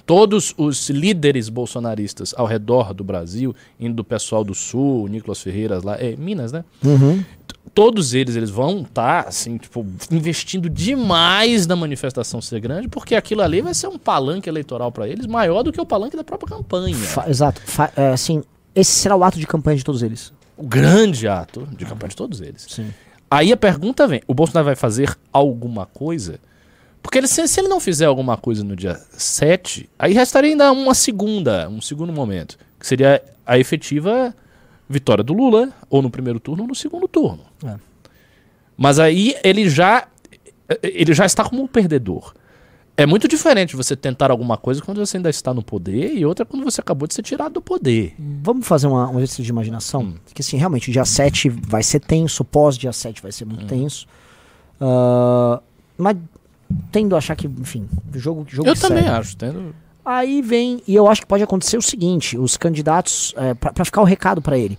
todos 0.05 0.53
os 0.57 0.89
líderes 0.89 1.49
bolsonaristas 1.49 2.33
ao 2.37 2.45
redor 2.45 2.93
do 2.93 3.03
Brasil, 3.03 3.55
indo 3.79 3.95
do 3.95 4.03
pessoal 4.03 4.43
do 4.43 4.53
Sul, 4.53 5.07
Nicolas 5.07 5.41
Ferreira 5.41 5.79
lá, 5.83 5.95
é 5.99 6.15
Minas, 6.15 6.51
né? 6.51 6.63
Uhum. 6.83 7.23
Todos 7.73 8.13
eles, 8.13 8.35
eles 8.35 8.49
vão 8.49 8.81
estar, 8.81 9.23
tá, 9.23 9.29
assim, 9.29 9.57
tipo, 9.57 9.85
investindo 10.11 10.69
demais 10.69 11.67
na 11.67 11.75
manifestação 11.75 12.41
ser 12.41 12.59
grande, 12.59 12.87
porque 12.87 13.15
aquilo 13.15 13.41
ali 13.41 13.61
vai 13.61 13.73
ser 13.73 13.87
um 13.87 13.97
palanque 13.97 14.49
eleitoral 14.49 14.91
para 14.91 15.07
eles 15.07 15.25
maior 15.25 15.63
do 15.63 15.71
que 15.71 15.79
o 15.79 15.85
palanque 15.85 16.17
da 16.17 16.23
própria 16.23 16.57
campanha. 16.57 16.95
Fa 16.95 17.29
exato. 17.29 17.61
Fa 17.61 17.91
é, 17.95 18.09
assim, 18.09 18.43
esse 18.75 18.91
será 18.91 19.15
o 19.15 19.23
ato 19.23 19.39
de 19.39 19.45
campanha 19.45 19.77
de 19.77 19.83
todos 19.83 20.01
eles. 20.01 20.33
O 20.57 20.63
grande 20.63 21.27
ato 21.27 21.67
de 21.77 21.85
campanha 21.85 22.09
de 22.09 22.15
todos 22.15 22.41
eles. 22.41 22.65
Sim. 22.67 22.87
Aí 23.29 23.53
a 23.53 23.57
pergunta 23.57 24.07
vem: 24.07 24.21
o 24.27 24.33
Bolsonaro 24.33 24.65
vai 24.65 24.75
fazer 24.75 25.15
alguma 25.31 25.85
coisa? 25.85 26.39
Porque 27.01 27.17
ele, 27.17 27.27
se, 27.27 27.47
se, 27.47 27.59
ele 27.59 27.67
não 27.67 27.79
fizer 27.79 28.05
alguma 28.05 28.37
coisa 28.37 28.63
no 28.63 28.75
dia 28.75 28.99
7, 29.11 29.89
aí 29.97 30.13
restaria 30.13 30.51
ainda 30.51 30.71
uma 30.71 30.93
segunda, 30.93 31.69
um 31.69 31.81
segundo 31.81 32.11
momento, 32.11 32.57
que 32.79 32.85
seria 32.85 33.23
a 33.45 33.57
efetiva 33.57 34.35
vitória 34.87 35.23
do 35.23 35.33
Lula, 35.33 35.69
ou 35.89 36.01
no 36.01 36.09
primeiro 36.09 36.39
turno 36.39 36.63
ou 36.63 36.67
no 36.67 36.75
segundo 36.75 37.07
turno. 37.07 37.43
É. 37.65 37.75
Mas 38.77 38.99
aí 38.99 39.35
ele 39.43 39.69
já 39.69 40.07
ele 40.83 41.13
já 41.13 41.25
está 41.25 41.43
como 41.43 41.63
um 41.63 41.67
perdedor. 41.67 42.33
É 42.95 43.05
muito 43.05 43.29
diferente 43.29 43.77
você 43.77 43.95
tentar 43.95 44.29
alguma 44.29 44.57
coisa 44.57 44.81
quando 44.81 44.97
você 44.97 45.15
ainda 45.15 45.29
está 45.29 45.53
no 45.53 45.63
poder 45.63 46.13
e 46.13 46.25
outra 46.25 46.45
quando 46.45 46.65
você 46.65 46.81
acabou 46.81 47.07
de 47.07 47.13
ser 47.13 47.23
tirado 47.23 47.53
do 47.53 47.61
poder. 47.61 48.13
Vamos 48.43 48.67
fazer 48.67 48.87
uma, 48.87 49.09
um 49.09 49.15
exercício 49.15 49.43
de 49.43 49.49
imaginação? 49.49 50.01
Hum. 50.01 50.15
Que 50.33 50.41
assim, 50.41 50.57
realmente, 50.57 50.89
o 50.89 50.91
dia 50.91 51.05
7 51.05 51.49
vai 51.49 51.81
ser 51.81 52.01
tenso, 52.01 52.43
pós-dia 52.43 52.91
7 52.91 53.21
vai 53.21 53.31
ser 53.31 53.45
muito 53.45 53.63
hum. 53.63 53.67
tenso. 53.67 54.05
Uh, 54.81 55.61
mas 55.97 56.17
tendo 56.91 57.15
a 57.15 57.17
achar 57.17 57.35
que, 57.35 57.47
enfim, 57.47 57.87
jogo, 58.13 58.45
jogo 58.47 58.69
Eu 58.69 58.75
também 58.75 59.03
segue. 59.03 59.15
acho, 59.15 59.37
tendo. 59.37 59.75
Aí 60.03 60.41
vem, 60.41 60.81
e 60.87 60.95
eu 60.95 61.07
acho 61.07 61.21
que 61.21 61.27
pode 61.27 61.43
acontecer 61.43 61.77
o 61.77 61.81
seguinte: 61.81 62.37
os 62.37 62.57
candidatos, 62.57 63.33
é, 63.37 63.53
para 63.53 63.85
ficar 63.85 64.01
o 64.01 64.05
recado 64.05 64.41
para 64.41 64.57
ele, 64.57 64.77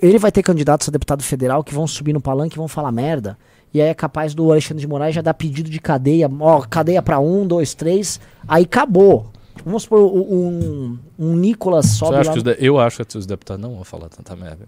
ele 0.00 0.18
vai 0.18 0.32
ter 0.32 0.42
candidatos 0.42 0.88
a 0.88 0.92
deputado 0.92 1.22
federal 1.22 1.62
que 1.62 1.74
vão 1.74 1.86
subir 1.86 2.12
no 2.12 2.20
palanque 2.20 2.56
e 2.56 2.58
vão 2.58 2.68
falar 2.68 2.90
merda. 2.90 3.36
E 3.74 3.80
aí 3.80 3.88
é 3.88 3.94
capaz 3.94 4.34
do 4.34 4.50
Alexandre 4.50 4.80
de 4.80 4.86
Moraes 4.86 5.14
já 5.14 5.22
dar 5.22 5.32
pedido 5.32 5.70
de 5.70 5.80
cadeia, 5.80 6.30
ó, 6.40 6.60
cadeia 6.60 7.00
para 7.00 7.18
um, 7.18 7.46
dois, 7.46 7.72
três, 7.72 8.20
aí 8.46 8.64
acabou. 8.64 9.30
Vamos 9.64 9.84
supor, 9.84 10.00
um, 10.00 10.98
um 11.18 11.36
Nicolas 11.36 11.86
sobe 11.86 12.16
lá... 12.16 12.54
Eu 12.58 12.78
acho 12.78 13.04
que 13.04 13.16
os 13.16 13.26
deputados 13.26 13.62
não 13.62 13.74
vão 13.76 13.84
falar 13.84 14.08
tanta 14.08 14.34
merda. 14.34 14.66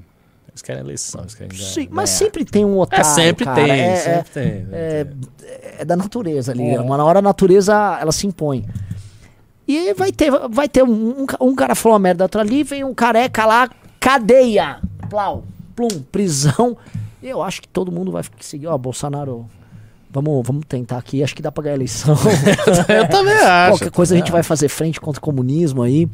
Eles 0.55 0.63
querem 0.63 0.83
eleição, 0.83 1.23
eles 1.23 1.35
querem 1.35 1.57
ganhar. 1.57 1.69
Sim, 1.69 1.89
mas 1.91 2.11
sempre 2.11 2.45
tem 2.45 2.65
um 2.65 2.79
otário. 2.79 3.01
É, 3.01 3.05
sempre 3.05 3.45
cara. 3.45 3.61
tem, 3.61 3.71
é, 3.73 3.97
sempre 3.97 4.19
é, 4.19 4.23
tem. 4.23 4.67
É, 4.73 5.07
é, 5.81 5.85
da 5.85 5.97
natureza 5.97 6.53
ali. 6.53 6.71
É. 6.71 6.81
Uma 6.81 7.03
hora 7.03 7.19
a 7.19 7.23
natureza 7.23 7.99
ela 8.01 8.13
se 8.13 8.25
impõe. 8.25 8.65
E 9.67 9.93
vai 9.95 10.13
ter, 10.13 10.31
vai 10.49 10.69
ter 10.69 10.85
um, 10.85 11.23
um, 11.23 11.27
um 11.41 11.55
cara 11.57 11.75
falou 11.75 11.95
uma 11.95 11.99
merda, 11.99 12.25
outro 12.25 12.41
ali, 12.41 12.63
vem 12.63 12.85
um 12.85 12.95
careca 12.95 13.45
lá, 13.45 13.69
cadeia. 13.99 14.79
Plau, 15.11 15.43
plum, 15.75 15.89
prisão. 16.13 16.77
Eu 17.21 17.43
acho 17.43 17.61
que 17.61 17.69
todo 17.69 17.91
mundo 17.91 18.13
vai 18.13 18.23
seguir, 18.39 18.69
ó, 18.69 18.79
Bolsonaro. 18.79 19.47
Vamos, 20.09 20.47
vamos 20.47 20.65
tentar 20.69 20.99
aqui, 20.99 21.25
acho 21.25 21.35
que 21.35 21.43
dá 21.43 21.51
pra 21.51 21.65
ganhar 21.65 21.75
a 21.75 21.79
eleição. 21.79 22.15
eu 22.89 23.09
também 23.09 23.35
acho. 23.35 23.73
Qualquer 23.73 23.91
coisa 23.91 24.15
a 24.15 24.19
gente 24.19 24.31
vai 24.31 24.45
fazer 24.45 24.69
frente 24.69 25.01
contra 25.01 25.19
o 25.19 25.23
comunismo 25.23 25.83
aí. 25.83 26.09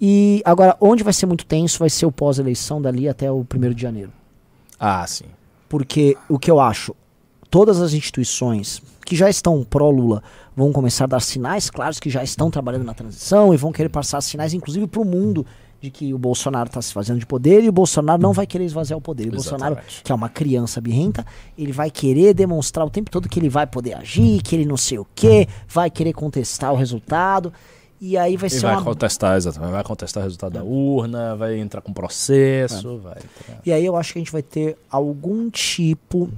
E 0.00 0.42
agora, 0.44 0.76
onde 0.80 1.02
vai 1.02 1.12
ser 1.12 1.26
muito 1.26 1.44
tenso 1.44 1.78
vai 1.78 1.90
ser 1.90 2.06
o 2.06 2.12
pós-eleição 2.12 2.80
dali 2.80 3.08
até 3.08 3.30
o 3.30 3.44
primeiro 3.44 3.74
de 3.74 3.82
janeiro. 3.82 4.12
Ah, 4.78 5.06
sim. 5.06 5.24
Porque 5.68 6.16
o 6.28 6.38
que 6.38 6.50
eu 6.50 6.60
acho, 6.60 6.94
todas 7.50 7.80
as 7.80 7.92
instituições 7.92 8.80
que 9.04 9.16
já 9.16 9.28
estão 9.28 9.64
pró-Lula 9.64 10.22
vão 10.54 10.72
começar 10.72 11.04
a 11.04 11.08
dar 11.08 11.20
sinais 11.20 11.70
claros 11.70 11.98
que 11.98 12.10
já 12.10 12.22
estão 12.22 12.50
trabalhando 12.50 12.84
na 12.84 12.94
transição 12.94 13.52
e 13.52 13.56
vão 13.56 13.72
querer 13.72 13.88
passar 13.88 14.20
sinais, 14.20 14.54
inclusive, 14.54 14.86
para 14.86 15.00
o 15.00 15.04
mundo 15.04 15.46
de 15.80 15.90
que 15.90 16.12
o 16.12 16.18
Bolsonaro 16.18 16.66
está 16.66 16.82
se 16.82 16.92
fazendo 16.92 17.20
de 17.20 17.26
poder 17.26 17.62
e 17.62 17.68
o 17.68 17.72
Bolsonaro 17.72 18.20
não 18.20 18.32
vai 18.32 18.46
querer 18.46 18.64
esvaziar 18.64 18.98
o 18.98 19.00
poder. 19.00 19.28
O 19.28 19.32
Bolsonaro, 19.32 19.78
que 20.02 20.10
é 20.10 20.14
uma 20.14 20.28
criança 20.28 20.80
birrenta, 20.80 21.24
ele 21.56 21.72
vai 21.72 21.90
querer 21.90 22.34
demonstrar 22.34 22.84
o 22.84 22.90
tempo 22.90 23.10
todo 23.10 23.28
que 23.28 23.38
ele 23.38 23.48
vai 23.48 23.66
poder 23.66 23.94
agir, 23.94 24.42
que 24.42 24.56
ele 24.56 24.64
não 24.66 24.76
sei 24.76 24.98
o 24.98 25.06
quê, 25.14 25.46
vai 25.68 25.88
querer 25.90 26.12
contestar 26.12 26.72
o 26.72 26.76
resultado. 26.76 27.52
E 28.00 28.16
aí 28.16 28.36
vai 28.36 28.48
ser 28.48 28.60
vai 28.60 28.76
uma... 28.76 28.84
contestar, 28.84 29.36
exatamente. 29.36 29.72
Vai 29.72 29.84
contestar 29.84 30.22
o 30.22 30.24
resultado 30.24 30.52
da 30.52 30.62
urna, 30.62 31.34
vai 31.34 31.58
entrar 31.58 31.80
com 31.80 31.92
processo, 31.92 32.96
é. 32.96 32.98
vai. 32.98 33.18
Entrar. 33.18 33.60
E 33.66 33.72
aí 33.72 33.84
eu 33.84 33.96
acho 33.96 34.12
que 34.12 34.18
a 34.18 34.22
gente 34.22 34.32
vai 34.32 34.42
ter 34.42 34.76
algum 34.90 35.50
tipo 35.50 36.30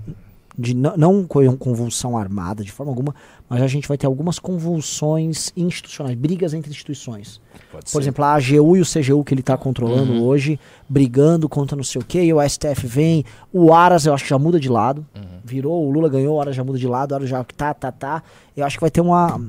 de 0.60 0.74
não, 0.74 0.96
não 0.96 1.26
convulsão 1.26 2.18
armada 2.18 2.62
de 2.62 2.70
forma 2.70 2.92
alguma, 2.92 3.14
mas 3.48 3.62
a 3.62 3.66
gente 3.66 3.88
vai 3.88 3.96
ter 3.96 4.06
algumas 4.06 4.38
convulsões 4.38 5.52
institucionais, 5.56 6.16
brigas 6.16 6.52
entre 6.52 6.70
instituições. 6.70 7.40
Pode 7.70 7.84
Por 7.84 7.90
ser. 7.90 7.98
exemplo, 8.00 8.24
a 8.24 8.34
AGU 8.34 8.76
e 8.76 8.80
o 8.80 8.84
CGU 8.84 9.24
que 9.24 9.32
ele 9.32 9.40
está 9.40 9.56
controlando 9.56 10.12
uhum. 10.12 10.22
hoje, 10.22 10.60
brigando 10.88 11.48
contra 11.48 11.76
não 11.76 11.84
sei 11.84 12.00
o 12.00 12.04
que, 12.04 12.20
e 12.20 12.32
o 12.32 12.46
STF 12.46 12.86
vem, 12.86 13.24
o 13.52 13.72
Aras 13.72 14.06
eu 14.06 14.12
acho 14.12 14.24
que 14.24 14.30
já 14.30 14.38
muda 14.38 14.60
de 14.60 14.68
lado, 14.68 15.06
uhum. 15.14 15.40
virou, 15.44 15.86
o 15.86 15.90
Lula 15.90 16.08
ganhou, 16.08 16.36
o 16.36 16.40
Aras 16.40 16.54
já 16.54 16.64
muda 16.64 16.78
de 16.78 16.86
lado, 16.86 17.12
o 17.12 17.14
Aras 17.14 17.28
já 17.28 17.42
tá, 17.44 17.72
tá, 17.72 17.90
tá. 17.90 18.22
Eu 18.56 18.66
acho 18.66 18.76
que 18.76 18.82
vai 18.82 18.90
ter 18.90 19.00
uma, 19.00 19.40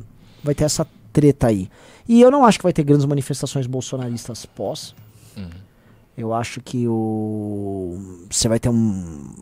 vai 0.43 0.55
ter 0.55 0.63
essa 0.63 0.87
treta 1.11 1.47
aí. 1.47 1.69
E 2.11 2.19
eu 2.19 2.29
não 2.29 2.43
acho 2.43 2.59
que 2.59 2.63
vai 2.63 2.73
ter 2.73 2.83
grandes 2.83 3.05
manifestações 3.05 3.65
bolsonaristas 3.65 4.45
pós. 4.45 4.93
Uhum. 5.37 5.47
Eu 6.17 6.33
acho 6.33 6.59
que 6.59 6.85
o 6.85 7.97
você 8.29 8.49
vai 8.49 8.59
ter 8.59 8.67
um 8.67 9.33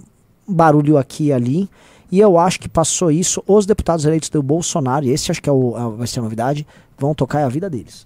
barulho 0.48 0.96
aqui 0.96 1.26
e 1.26 1.34
ali. 1.34 1.70
E 2.12 2.20
eu 2.20 2.38
acho 2.38 2.60
que 2.60 2.70
passou 2.70 3.10
isso, 3.10 3.44
os 3.48 3.66
deputados 3.66 4.06
eleitos 4.06 4.30
do 4.30 4.44
Bolsonaro, 4.44 5.04
e 5.04 5.10
esse 5.10 5.32
acho 5.32 5.42
que 5.42 5.50
é 5.50 5.52
o, 5.52 5.76
a, 5.76 5.90
vai 5.90 6.06
ser 6.06 6.20
a 6.20 6.22
novidade, 6.22 6.68
vão 6.96 7.16
tocar 7.16 7.44
a 7.44 7.50
vida 7.50 7.68
deles. 7.68 8.06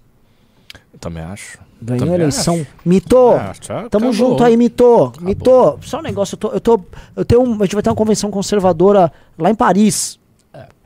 Eu 0.94 0.98
também 0.98 1.22
acho. 1.22 1.58
Ganhou 1.82 1.98
também 1.98 2.14
a 2.14 2.18
eleição. 2.20 2.54
acho. 2.54 2.66
Mito! 2.86 3.18
Ah, 3.32 3.52
já 3.60 3.88
Tamo 3.90 4.08
acabou. 4.08 4.12
junto 4.14 4.44
aí, 4.44 4.56
Mito. 4.56 5.12
Mito, 5.20 5.78
só 5.82 5.98
um 5.98 6.02
negócio, 6.02 6.36
eu 6.36 6.38
tô, 6.38 6.48
eu 6.52 6.60
tô, 6.60 6.80
eu 7.16 7.24
tenho 7.26 7.42
um, 7.42 7.56
a 7.56 7.66
gente 7.66 7.74
vai 7.74 7.82
ter 7.82 7.90
uma 7.90 7.96
convenção 7.96 8.30
conservadora 8.30 9.12
lá 9.38 9.50
em 9.50 9.54
Paris. 9.54 10.18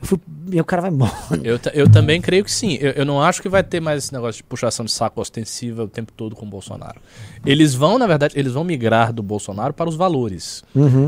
Eu 0.01 0.07
fui- 0.07 0.19
e 0.53 0.61
o 0.61 0.65
cara 0.65 0.83
vai 0.83 0.91
embora. 0.91 1.13
Eu, 1.43 1.59
eu 1.75 1.91
também 1.91 2.21
creio 2.21 2.45
que 2.45 2.51
sim. 2.53 2.79
Eu, 2.81 2.93
eu 2.93 3.05
não 3.05 3.21
acho 3.21 3.43
que 3.43 3.49
vai 3.49 3.63
ter 3.65 3.81
mais 3.81 4.05
esse 4.05 4.13
negócio 4.13 4.37
de 4.39 4.45
puxação 4.45 4.85
de 4.85 4.93
saco 4.93 5.21
ostensiva 5.21 5.83
o 5.85 5.89
tempo 5.89 6.13
todo 6.13 6.37
com 6.37 6.47
o 6.47 6.49
Bolsonaro. 6.49 7.01
Eles 7.45 7.75
vão, 7.75 7.99
na 7.99 8.07
verdade, 8.07 8.35
eles 8.39 8.53
vão 8.53 8.63
migrar 8.65 9.13
do 9.13 9.23
Bolsonaro 9.23 9.75
para 9.75 9.89
os 9.89 9.97
valores. 9.97 10.63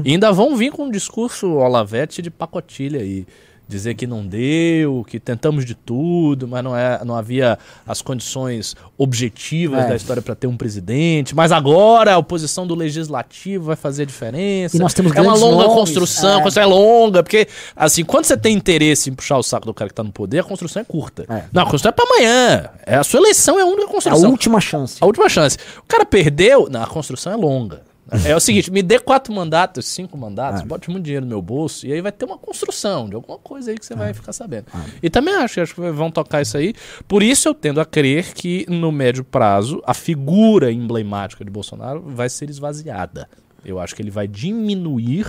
E 0.05 0.11
ainda 0.12 0.32
vão 0.32 0.57
vir 0.57 0.72
com 0.72 0.84
um 0.86 0.91
discurso 0.91 1.49
Olavete 1.53 2.20
de 2.20 2.30
pacotilha 2.30 3.01
aí. 3.01 3.26
Dizer 3.70 3.94
que 3.94 4.04
não 4.04 4.26
deu, 4.26 5.06
que 5.08 5.20
tentamos 5.20 5.64
de 5.64 5.76
tudo, 5.76 6.48
mas 6.48 6.64
não, 6.64 6.76
é, 6.76 7.00
não 7.04 7.14
havia 7.14 7.56
as 7.86 8.02
condições 8.02 8.74
objetivas 8.98 9.84
É. 9.84 9.88
da 9.90 9.94
história 9.96 10.20
para 10.20 10.34
ter 10.34 10.48
um 10.48 10.56
presidente. 10.56 11.36
Mas 11.36 11.52
agora 11.52 12.14
a 12.14 12.18
oposição 12.18 12.66
do 12.66 12.74
legislativo 12.74 13.66
vai 13.66 13.76
fazer 13.76 14.02
a 14.02 14.06
diferença. 14.06 14.76
E 14.76 14.80
nós 14.80 14.92
temos 14.92 15.14
é 15.14 15.20
uma 15.20 15.34
longa 15.34 15.62
nomes, 15.68 15.74
construção, 15.74 16.30
é. 16.30 16.32
a 16.32 16.42
construção 16.42 16.62
é 16.64 16.66
longa, 16.66 17.22
porque, 17.22 17.46
assim, 17.76 18.04
quando 18.04 18.24
você 18.24 18.36
tem 18.36 18.56
interesse 18.56 19.08
em 19.08 19.14
puxar 19.14 19.38
o 19.38 19.42
saco 19.42 19.66
do 19.66 19.72
cara 19.72 19.88
que 19.88 19.94
tá 19.94 20.02
no 20.02 20.10
poder, 20.10 20.40
a 20.40 20.44
construção 20.44 20.82
é 20.82 20.84
curta. 20.84 21.24
É. 21.28 21.44
Não, 21.52 21.62
a 21.62 21.66
construção 21.66 21.90
é 21.90 21.92
pra 21.92 22.04
amanhã. 22.04 22.70
É, 22.84 22.96
a 22.96 23.04
sua 23.04 23.20
eleição 23.20 23.56
é 23.56 23.62
a 23.62 23.66
única 23.66 23.82
É 23.82 23.84
a 23.84 23.88
construção. 23.92 24.30
última 24.30 24.60
chance. 24.60 24.96
A 25.00 25.06
última 25.06 25.28
chance. 25.28 25.56
O 25.78 25.84
cara 25.86 26.04
perdeu, 26.04 26.68
não, 26.68 26.82
a 26.82 26.86
construção 26.88 27.32
é 27.32 27.36
longa. 27.36 27.82
É 28.24 28.34
o 28.34 28.40
seguinte, 28.40 28.70
me 28.70 28.82
dê 28.82 28.98
quatro 28.98 29.32
mandatos, 29.32 29.86
cinco 29.86 30.16
mandatos, 30.18 30.62
bote 30.62 30.90
muito 30.90 31.04
dinheiro 31.04 31.24
no 31.24 31.30
meu 31.30 31.40
bolso, 31.42 31.86
e 31.86 31.92
aí 31.92 32.00
vai 32.00 32.11
ter 32.11 32.24
uma 32.24 32.36
construção 32.38 33.08
de 33.08 33.14
alguma 33.14 33.38
coisa 33.38 33.70
aí 33.70 33.78
que 33.78 33.86
você 33.86 33.94
vai 33.94 34.12
ficar 34.12 34.32
sabendo. 34.32 34.66
E 35.02 35.08
também 35.08 35.34
acho, 35.34 35.61
acho 35.61 35.74
que 35.74 35.80
vão 35.90 36.11
tocar 36.11 36.42
isso 36.42 36.56
aí. 36.56 36.74
Por 37.06 37.22
isso 37.22 37.48
eu 37.48 37.54
tendo 37.54 37.80
a 37.80 37.84
crer 37.84 38.32
que 38.34 38.66
no 38.68 38.90
médio 38.90 39.22
prazo 39.24 39.82
a 39.86 39.94
figura 39.94 40.72
emblemática 40.72 41.44
de 41.44 41.50
Bolsonaro 41.50 42.02
vai 42.06 42.28
ser 42.28 42.50
esvaziada. 42.50 43.28
Eu 43.64 43.78
acho 43.78 43.94
que 43.94 44.02
ele 44.02 44.11
vai 44.11 44.26
diminuir 44.26 45.26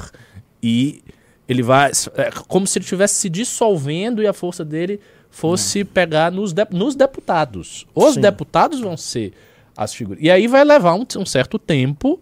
e 0.62 1.02
ele 1.48 1.62
vai. 1.64 1.92
É 2.16 2.32
como 2.48 2.66
se 2.66 2.78
ele 2.80 2.84
estivesse 2.86 3.16
se 3.16 3.30
dissolvendo 3.30 4.22
e 4.24 4.28
a 4.28 4.34
força 4.34 4.64
dele 4.64 5.00
fosse 5.30 5.84
pegar 5.84 6.32
nos, 6.32 6.54
de- 6.54 6.68
nos 6.72 6.96
deputados. 6.96 7.86
Os 7.94 8.16
Sim. 8.16 8.22
deputados 8.22 8.80
vão 8.80 8.96
ser 8.98 9.34
as 9.76 9.94
figuras. 9.94 10.22
E 10.24 10.30
aí 10.32 10.48
vai 10.48 10.64
levar 10.64 10.94
um, 10.96 11.06
um 11.18 11.26
certo 11.26 11.58
tempo 11.60 12.20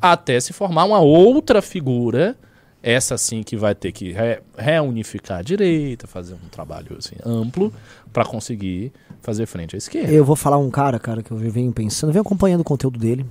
até 0.00 0.38
se 0.40 0.52
formar 0.52 0.84
uma 0.84 1.00
outra 1.00 1.60
figura. 1.62 2.36
Essa 2.82 3.16
sim 3.16 3.42
que 3.42 3.56
vai 3.56 3.74
ter 3.74 3.92
que 3.92 4.12
re- 4.12 4.42
reunificar 4.58 5.38
a 5.38 5.42
direita, 5.42 6.06
fazer 6.06 6.34
um 6.34 6.48
trabalho 6.50 6.96
assim, 6.98 7.16
amplo 7.24 7.72
para 8.12 8.26
conseguir 8.26 8.92
fazer 9.22 9.46
frente 9.46 9.74
à 9.74 9.78
esquerda. 9.78 10.12
Eu 10.12 10.22
vou 10.22 10.36
falar 10.36 10.58
um 10.58 10.70
cara, 10.70 10.98
cara, 10.98 11.22
que 11.22 11.30
eu 11.30 11.36
venho 11.38 11.72
pensando, 11.72 12.12
venho 12.12 12.20
acompanhando 12.20 12.60
o 12.60 12.64
conteúdo 12.64 12.98
dele, 12.98 13.24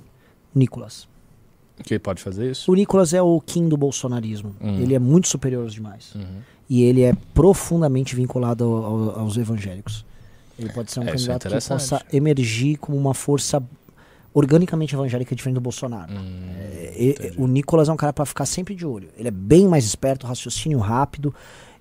Nicolas. 0.52 1.06
Que 1.84 2.00
pode 2.00 2.20
fazer 2.20 2.50
isso? 2.50 2.70
O 2.70 2.74
Nicolas 2.74 3.14
é 3.14 3.22
o 3.22 3.40
Kim 3.40 3.68
do 3.68 3.76
bolsonarismo. 3.76 4.56
Hum. 4.60 4.80
Ele 4.80 4.92
é 4.94 4.98
muito 4.98 5.28
superior 5.28 5.62
aos 5.62 5.72
demais. 5.74 6.12
Uhum. 6.16 6.40
E 6.68 6.82
ele 6.82 7.02
é 7.02 7.12
profundamente 7.32 8.16
vinculado 8.16 8.64
ao- 8.64 8.84
ao- 8.84 9.20
aos 9.20 9.36
evangélicos. 9.36 10.04
Ele 10.58 10.72
pode 10.72 10.90
ser 10.90 10.98
um 11.00 11.04
É, 11.04 11.08
é 11.08 11.10
candidato 11.12 11.40
que 11.42 11.46
interessante. 11.48 11.78
possa 11.78 12.02
emergir 12.12 12.76
como 12.78 12.96
uma 12.96 13.14
força 13.14 13.62
organicamente 14.34 14.94
evangélica 14.94 15.34
diferente 15.34 15.54
do 15.54 15.60
Bolsonaro. 15.62 16.12
Hum, 16.12 16.50
É, 16.50 16.94
e- 16.98 17.32
o 17.38 17.46
Nicolas 17.46 17.88
é 17.88 17.92
um 17.92 17.96
cara 17.96 18.12
pra 18.12 18.26
ficar 18.26 18.44
sempre 18.44 18.74
de 18.74 18.84
olho. 18.84 19.08
Ele 19.16 19.28
é 19.28 19.30
bem 19.30 19.66
mais 19.66 19.84
esperto, 19.84 20.26
raciocínio 20.26 20.78
rápido. 20.78 21.32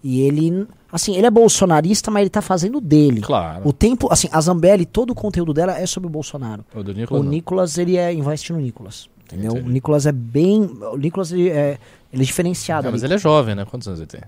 E 0.03 0.21
ele, 0.21 0.67
assim, 0.91 1.15
ele 1.15 1.25
é 1.25 1.31
bolsonarista, 1.31 2.11
mas 2.11 2.21
ele 2.21 2.29
tá 2.29 2.41
fazendo 2.41 2.79
dele. 2.81 3.21
Claro. 3.21 3.67
O 3.67 3.71
tempo, 3.71 4.07
assim, 4.11 4.27
a 4.31 4.39
Zambelli, 4.41 4.85
todo 4.85 5.11
o 5.11 5.15
conteúdo 5.15 5.53
dela 5.53 5.77
é 5.79 5.85
sobre 5.85 6.07
o 6.07 6.09
Bolsonaro. 6.09 6.63
O 6.75 6.83
do 6.83 6.91
O 6.91 6.93
Nicolas. 6.93 7.23
não. 7.23 7.31
Nicolas, 7.31 7.77
ele 7.77 7.97
é 7.97 8.13
investe 8.13 8.51
no 8.53 8.59
Nicolas. 8.59 9.09
Entendeu? 9.25 9.51
Entendi. 9.53 9.69
O 9.69 9.71
Nicolas 9.71 10.05
é 10.05 10.11
bem. 10.11 10.61
O 10.91 10.97
Nicolas, 10.97 11.31
ele 11.31 11.49
é, 11.49 11.77
ele 12.11 12.21
é 12.21 12.25
diferenciado. 12.25 12.87
Ah, 12.87 12.91
mas 12.91 13.01
ele 13.01 13.13
é 13.13 13.17
jovem, 13.17 13.55
né? 13.55 13.63
Quantos 13.65 13.87
anos 13.87 13.99
ele 14.01 14.07
tem? 14.07 14.21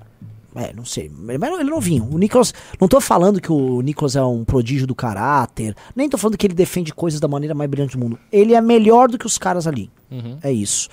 É, 0.55 0.73
não 0.73 0.85
sei. 0.85 1.05
Ele, 1.05 1.37
mas 1.37 1.51
ele 1.51 1.61
é 1.61 1.63
novinho. 1.65 2.07
O 2.09 2.17
Nicolas. 2.17 2.53
Não 2.79 2.87
tô 2.87 3.01
falando 3.01 3.41
que 3.41 3.51
o 3.51 3.81
Nicolas 3.81 4.15
é 4.15 4.23
um 4.23 4.45
prodígio 4.45 4.87
do 4.87 4.95
caráter. 4.95 5.75
Nem 5.95 6.07
tô 6.07 6.17
falando 6.17 6.37
que 6.37 6.47
ele 6.47 6.53
defende 6.53 6.93
coisas 6.93 7.19
da 7.19 7.27
maneira 7.27 7.53
mais 7.53 7.69
brilhante 7.69 7.97
do 7.97 8.03
mundo. 8.03 8.17
Ele 8.31 8.53
é 8.53 8.61
melhor 8.61 9.09
do 9.09 9.17
que 9.17 9.25
os 9.25 9.37
caras 9.37 9.67
ali. 9.67 9.91
Uhum. 10.09 10.37
É 10.41 10.51
isso. 10.51 10.87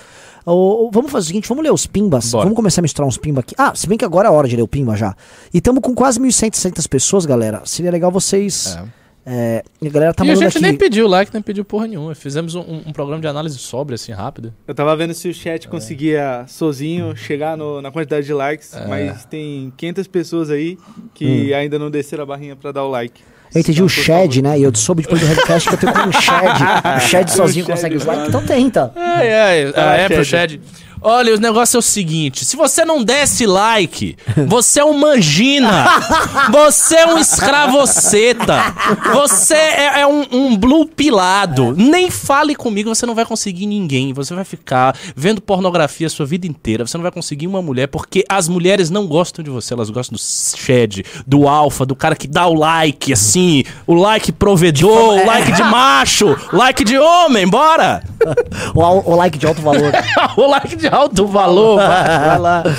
Ô, 0.44 0.90
vamos 0.92 1.12
fazer 1.12 1.24
o 1.24 1.28
seguinte, 1.28 1.48
vamos 1.48 1.62
ler 1.62 1.72
os 1.72 1.86
pimbas. 1.86 2.32
Bora. 2.32 2.44
Vamos 2.44 2.56
começar 2.56 2.80
a 2.80 2.82
misturar 2.82 3.08
uns 3.08 3.16
pimba 3.16 3.40
aqui. 3.40 3.54
Ah, 3.56 3.72
se 3.74 3.86
bem 3.86 3.96
que 3.96 4.04
agora 4.04 4.28
é 4.28 4.30
hora 4.30 4.48
de 4.48 4.56
ler 4.56 4.62
o 4.62 4.68
pimba 4.68 4.96
já. 4.96 5.14
E 5.54 5.58
estamos 5.58 5.80
com 5.80 5.94
quase 5.94 6.18
1.100 6.18 6.88
pessoas, 6.88 7.24
galera. 7.24 7.62
Seria 7.64 7.90
legal 7.90 8.10
vocês. 8.10 8.76
É. 8.76 9.01
É, 9.24 9.62
e 9.80 9.86
a 9.86 9.90
galera 9.90 10.12
tá 10.12 10.24
e 10.24 10.30
a 10.30 10.34
gente 10.34 10.48
aqui. 10.48 10.60
nem 10.60 10.74
pediu 10.76 11.06
like, 11.06 11.32
nem 11.32 11.40
pediu 11.42 11.64
porra 11.64 11.86
nenhuma. 11.86 12.14
Fizemos 12.14 12.54
um, 12.56 12.82
um 12.86 12.92
programa 12.92 13.20
de 13.20 13.28
análise 13.28 13.56
sobre, 13.58 13.94
assim, 13.94 14.10
rápido. 14.12 14.52
Eu 14.66 14.74
tava 14.74 14.96
vendo 14.96 15.14
se 15.14 15.28
o 15.28 15.34
chat 15.34 15.68
conseguia 15.68 16.44
sozinho 16.48 17.16
chegar 17.16 17.56
no- 17.56 17.80
na 17.80 17.90
quantidade 17.92 18.26
de 18.26 18.32
likes, 18.32 18.72
mas 18.88 19.24
tem 19.24 19.72
500 19.76 20.06
pessoas 20.08 20.50
aí 20.50 20.76
que 21.14 21.54
ainda 21.54 21.78
não 21.78 21.90
desceram 21.90 22.24
a 22.24 22.26
barrinha 22.26 22.56
pra 22.56 22.72
dar 22.72 22.82
o 22.84 22.90
like. 22.90 23.20
Eu 23.54 23.60
entendi 23.60 23.78
Então, 23.78 23.86
o 23.86 23.88
Shed, 23.88 24.40
né? 24.40 24.58
E 24.58 24.62
eu 24.62 24.74
soube 24.74 25.02
depois 25.02 25.20
do 25.20 25.26
Redcast 25.26 25.68
que 25.68 25.74
eu 25.74 25.78
tenho 25.78 25.92
como 25.92 26.08
o 26.08 26.12
Shed. 26.12 26.62
O 26.96 27.00
Shed 27.00 27.30
sozinho 27.30 27.64
O 27.64 27.66
Shed, 27.68 27.76
consegue 27.76 27.96
os 27.96 28.04
likes. 28.06 28.28
Então 28.28 28.42
tenta. 28.46 28.90
Ai, 28.96 29.30
ai, 29.32 29.72
Ah, 29.76 29.96
é 29.98 30.08
pro 30.08 30.24
Shed. 30.24 30.58
Olha, 31.02 31.34
o 31.34 31.38
negócio 31.38 31.76
é 31.76 31.78
o 31.78 31.82
seguinte: 31.82 32.44
se 32.44 32.56
você 32.56 32.84
não 32.84 33.02
desse 33.02 33.44
like, 33.46 34.16
você 34.46 34.80
é 34.80 34.84
um 34.84 34.96
mangina. 34.98 35.86
Você 36.50 36.96
é 36.96 37.06
um 37.06 37.18
escravoceta. 37.18 38.74
Você 39.12 39.54
é, 39.54 40.00
é 40.00 40.06
um, 40.06 40.26
um 40.30 40.56
blue 40.56 40.86
pilado. 40.86 41.74
Nem 41.76 42.10
fale 42.10 42.54
comigo, 42.54 42.94
você 42.94 43.06
não 43.06 43.14
vai 43.14 43.24
conseguir 43.24 43.66
ninguém. 43.66 44.12
Você 44.12 44.34
vai 44.34 44.44
ficar 44.44 44.96
vendo 45.14 45.40
pornografia 45.40 46.06
a 46.06 46.10
sua 46.10 46.26
vida 46.26 46.46
inteira. 46.46 46.86
Você 46.86 46.96
não 46.96 47.02
vai 47.02 47.12
conseguir 47.12 47.46
uma 47.46 47.62
mulher, 47.62 47.88
porque 47.88 48.24
as 48.28 48.48
mulheres 48.48 48.90
não 48.90 49.06
gostam 49.06 49.42
de 49.42 49.50
você. 49.50 49.72
Elas 49.74 49.90
gostam 49.90 50.16
do 50.16 50.20
Shed, 50.20 51.04
do 51.26 51.48
Alpha, 51.48 51.86
do 51.86 51.94
cara 51.94 52.14
que 52.14 52.26
dá 52.28 52.46
o 52.46 52.54
like, 52.54 53.12
assim. 53.12 53.64
O 53.86 53.94
like 53.94 54.32
provedor, 54.32 55.14
o 55.14 55.26
like 55.26 55.52
de 55.52 55.62
macho, 55.62 56.36
like 56.52 56.84
de 56.84 56.98
homem, 56.98 57.48
bora! 57.48 58.02
O, 58.74 58.80
o 58.80 59.16
like 59.16 59.36
de 59.36 59.46
alto 59.46 59.60
valor. 59.60 59.92
o 60.36 60.46
like 60.46 60.76
de 60.76 60.88
alto 60.92 61.26
valor, 61.26 61.76
vai, 61.76 62.04
vai 62.04 62.38
lá. 62.38 62.62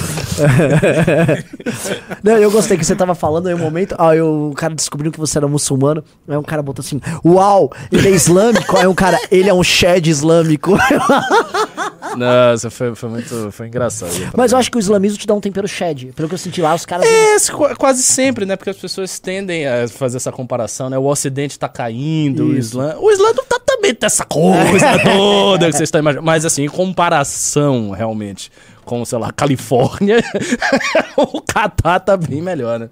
Não, 2.23 2.37
eu 2.37 2.49
gostei 2.51 2.77
que 2.77 2.85
você 2.85 2.95
tava 2.95 3.13
falando 3.15 3.47
aí 3.47 3.53
um 3.53 3.57
momento. 3.59 3.95
Aí 3.99 4.21
o 4.21 4.51
cara 4.55 4.73
descobriu 4.73 5.11
que 5.11 5.19
você 5.19 5.37
era 5.37 5.47
muçulmano. 5.47 6.03
Aí 6.27 6.37
um 6.37 6.43
cara 6.43 6.61
botou 6.61 6.81
assim: 6.83 6.99
Uau, 7.25 7.71
ele 7.91 8.07
é 8.07 8.11
islâmico. 8.11 8.77
Aí 8.77 8.87
um 8.87 8.93
cara, 8.95 9.19
ele 9.31 9.49
é 9.49 9.53
um 9.53 9.63
Shed 9.63 10.09
islâmico. 10.09 10.77
Nossa, 12.17 12.69
foi, 12.69 12.93
foi 12.95 13.09
muito 13.09 13.51
foi 13.51 13.67
engraçado. 13.67 14.11
Mas 14.35 14.51
eu 14.51 14.57
acho 14.57 14.69
que 14.69 14.77
o 14.77 14.79
islamismo 14.79 15.17
te 15.17 15.25
dá 15.27 15.33
um 15.33 15.41
tempero 15.41 15.67
Shed. 15.67 16.11
Pelo 16.15 16.27
que 16.27 16.35
eu 16.35 16.39
senti 16.39 16.61
lá, 16.61 16.73
os 16.75 16.85
caras. 16.85 17.05
É, 17.07 17.37
qu- 17.51 17.75
quase 17.77 18.03
sempre, 18.03 18.45
né? 18.45 18.55
Porque 18.55 18.69
as 18.69 18.77
pessoas 18.77 19.19
tendem 19.19 19.67
a 19.67 19.87
fazer 19.87 20.17
essa 20.17 20.31
comparação, 20.31 20.89
né? 20.89 20.97
O 20.97 21.05
Ocidente 21.05 21.57
tá 21.57 21.67
caindo, 21.67 22.45
o 22.45 22.49
Isso. 22.51 22.69
Islã. 22.73 22.95
O 22.99 23.11
Islã 23.11 23.31
não 23.35 23.43
tá 23.45 23.59
também 23.83 23.97
dessa 23.99 24.25
coisa 24.25 24.99
toda 25.03 25.65
que 25.65 25.71
vocês 25.73 25.87
estão 25.87 25.99
imaginando. 25.99 26.25
Mas 26.25 26.45
assim, 26.45 26.63
em 26.63 26.69
comparação, 26.69 27.91
realmente, 27.91 28.49
com, 28.85 29.03
sei 29.03 29.17
lá, 29.19 29.31
Califórnia, 29.31 30.23
o 31.17 31.41
Catar 31.41 31.99
tá 31.99 32.15
bem 32.15 32.41
melhor, 32.41 32.79
né? 32.79 32.89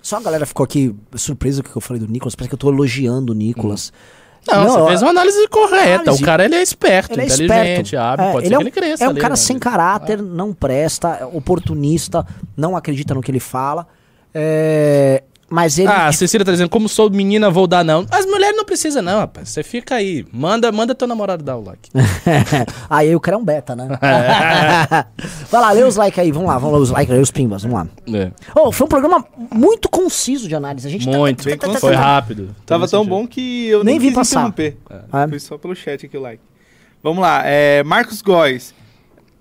Só 0.00 0.16
a 0.16 0.20
galera 0.20 0.46
ficou 0.46 0.64
aqui 0.64 0.94
surpresa 1.14 1.62
com 1.62 1.68
o 1.68 1.72
que 1.72 1.78
eu 1.78 1.82
falei 1.82 2.00
do 2.00 2.10
Nicolas. 2.10 2.34
Parece 2.34 2.48
que 2.48 2.54
eu 2.54 2.58
tô 2.58 2.70
elogiando 2.70 3.32
o 3.32 3.34
Nicolas. 3.34 3.92
Não, 4.48 4.68
você 4.68 4.88
fez 4.88 5.02
uma 5.02 5.10
análise 5.10 5.46
correta. 5.48 6.02
Análise- 6.02 6.22
O 6.22 6.26
cara, 6.26 6.44
ele 6.44 6.56
é 6.56 6.62
esperto, 6.62 7.12
Ele 7.12 7.22
é 7.22 7.24
inteligente, 7.26 7.94
esperto. 7.94 7.96
hábil. 7.98 8.24
É, 8.26 8.32
pode 8.32 8.46
ele 8.46 8.48
ser 8.48 8.54
é 8.54 8.56
que 8.56 8.56
um, 8.56 8.66
ele 8.66 8.70
cresça 8.72 9.04
é 9.04 9.06
um 9.06 9.10
ali, 9.12 9.20
cara 9.20 9.32
né? 9.32 9.36
sem 9.36 9.58
caráter, 9.58 10.20
não 10.20 10.52
presta, 10.52 11.08
é 11.20 11.24
oportunista, 11.24 12.26
não 12.56 12.76
acredita 12.76 13.14
no 13.14 13.20
que 13.20 13.30
ele 13.30 13.38
fala. 13.38 13.86
É, 14.34 15.22
mas 15.52 15.78
ele. 15.78 15.88
Ah, 15.88 16.06
a 16.06 16.12
Cecília 16.12 16.44
tá 16.46 16.50
dizendo, 16.50 16.70
como 16.70 16.88
sou 16.88 17.10
menina, 17.10 17.50
vou 17.50 17.66
dar 17.66 17.84
não. 17.84 18.06
As 18.10 18.24
mulheres 18.24 18.56
não 18.56 18.64
precisam 18.64 19.02
não, 19.02 19.18
rapaz. 19.18 19.50
Você 19.50 19.62
fica 19.62 19.96
aí. 19.96 20.24
Manda, 20.32 20.72
manda 20.72 20.94
teu 20.94 21.06
namorado 21.06 21.44
dar 21.44 21.56
o 21.56 21.62
like. 21.62 21.90
aí 22.88 23.14
o 23.14 23.20
cara 23.20 23.36
é 23.36 23.38
um 23.38 23.44
beta, 23.44 23.76
né? 23.76 23.86
Vai 25.50 25.60
lá, 25.60 25.72
lê 25.72 25.84
os 25.84 25.96
likes 25.96 26.18
aí, 26.18 26.32
vamos 26.32 26.48
lá, 26.48 26.56
vamos 26.56 26.74
lá, 26.76 26.82
os 26.82 26.90
likes, 26.90 27.14
lê 27.14 27.20
os 27.20 27.30
pimbas, 27.30 27.62
vamos 27.62 27.78
lá. 28.06 28.18
É. 28.18 28.30
Oh, 28.54 28.72
foi 28.72 28.86
um 28.86 28.88
programa 28.88 29.24
muito 29.52 29.90
conciso 29.90 30.48
de 30.48 30.54
análise. 30.54 30.88
A 30.88 30.90
gente 30.90 31.08
tá- 31.08 31.18
Muito. 31.18 31.44
bem 31.44 31.58
conciso. 31.58 31.80
Foi 31.80 31.94
rápido. 31.94 32.56
Tava 32.64 32.88
tão 32.88 33.04
bom 33.04 33.26
que 33.26 33.68
eu 33.68 33.84
Nem 33.84 33.94
nem, 33.94 34.00
vi 34.00 34.06
quis 34.06 34.14
passar. 34.16 34.48
interromper. 34.48 34.78
É. 34.90 35.28
Foi 35.28 35.38
só 35.38 35.58
pelo 35.58 35.74
chat 35.76 36.06
aqui 36.06 36.16
o 36.16 36.20
like. 36.20 36.42
Vamos 37.02 37.20
lá, 37.20 37.42
é, 37.44 37.82
Marcos 37.82 38.22
Góes. 38.22 38.74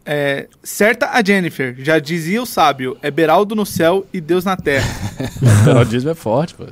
É, 0.05 0.47
certa 0.63 1.11
a 1.11 1.23
Jennifer, 1.23 1.75
já 1.77 1.99
dizia 1.99 2.41
o 2.41 2.45
sábio, 2.45 2.97
é 3.01 3.11
Beraldo 3.11 3.55
no 3.55 3.65
céu 3.65 4.05
e 4.11 4.19
Deus 4.19 4.43
na 4.43 4.57
terra. 4.57 4.87
O 5.61 5.63
perodismo 5.63 6.09
é 6.09 6.15
forte, 6.15 6.55
pô. 6.55 6.65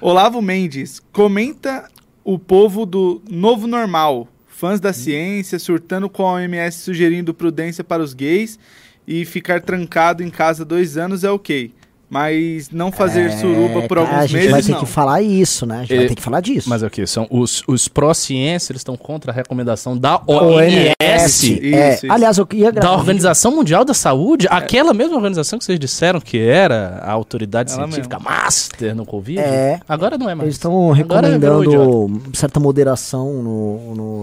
Olavo 0.00 0.40
Mendes, 0.40 1.00
comenta 1.12 1.88
o 2.24 2.38
povo 2.38 2.86
do 2.86 3.20
novo 3.28 3.66
normal, 3.66 4.28
fãs 4.46 4.80
da 4.80 4.92
ciência, 4.92 5.58
surtando 5.58 6.08
com 6.08 6.26
a 6.26 6.34
OMS 6.34 6.78
sugerindo 6.78 7.34
prudência 7.34 7.84
para 7.84 8.02
os 8.02 8.14
gays 8.14 8.58
e 9.06 9.24
ficar 9.24 9.60
trancado 9.60 10.22
em 10.22 10.30
casa 10.30 10.64
dois 10.64 10.96
anos 10.96 11.24
é 11.24 11.30
ok. 11.30 11.72
Mas 12.10 12.70
não 12.70 12.90
fazer 12.90 13.26
é, 13.26 13.36
suruba 13.36 13.82
por 13.82 13.98
alguns 13.98 14.16
meses, 14.16 14.34
A 14.34 14.38
gente 14.38 14.50
vai 14.50 14.62
ter 14.62 14.72
não. 14.72 14.80
que 14.80 14.86
falar 14.86 15.22
isso, 15.22 15.66
né? 15.66 15.76
A 15.76 15.80
gente 15.80 15.96
vai 15.96 16.06
ter 16.06 16.14
que 16.14 16.22
falar 16.22 16.40
disso. 16.40 16.68
Mas 16.68 16.82
é 16.82 16.86
o 16.86 16.90
que? 16.90 17.06
São 17.06 17.26
os, 17.30 17.62
os 17.68 17.86
pró-ciência, 17.86 18.72
eles 18.72 18.80
estão 18.80 18.96
contra 18.96 19.30
a 19.30 19.34
recomendação 19.34 19.96
da 19.96 20.20
OMS. 20.26 20.94
Isso, 20.98 21.74
é. 21.74 21.94
isso. 21.94 22.10
Aliás, 22.10 22.38
eu 22.38 22.48
ia 22.54 22.72
Da 22.72 22.92
Organização 22.92 23.54
Mundial 23.54 23.84
da 23.84 23.92
Saúde, 23.92 24.46
é. 24.46 24.50
aquela 24.50 24.94
mesma 24.94 25.16
organização 25.16 25.58
que 25.58 25.64
vocês 25.64 25.78
disseram 25.78 26.20
que 26.20 26.38
era 26.38 27.00
a 27.02 27.12
autoridade 27.12 27.72
Ela 27.72 27.82
científica 27.82 28.18
mesmo. 28.18 28.30
master 28.30 28.94
no 28.94 29.04
Covid. 29.04 29.40
É. 29.40 29.78
Agora 29.86 30.16
não 30.16 30.30
é 30.30 30.34
mais. 30.34 30.46
Eles 30.46 30.54
estão 30.54 30.90
recomendando 30.92 32.22
certa 32.32 32.58
moderação 32.58 33.42
no, 33.42 33.94
no, 33.94 34.22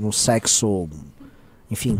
no 0.00 0.12
sexo, 0.12 0.88
enfim 1.70 1.98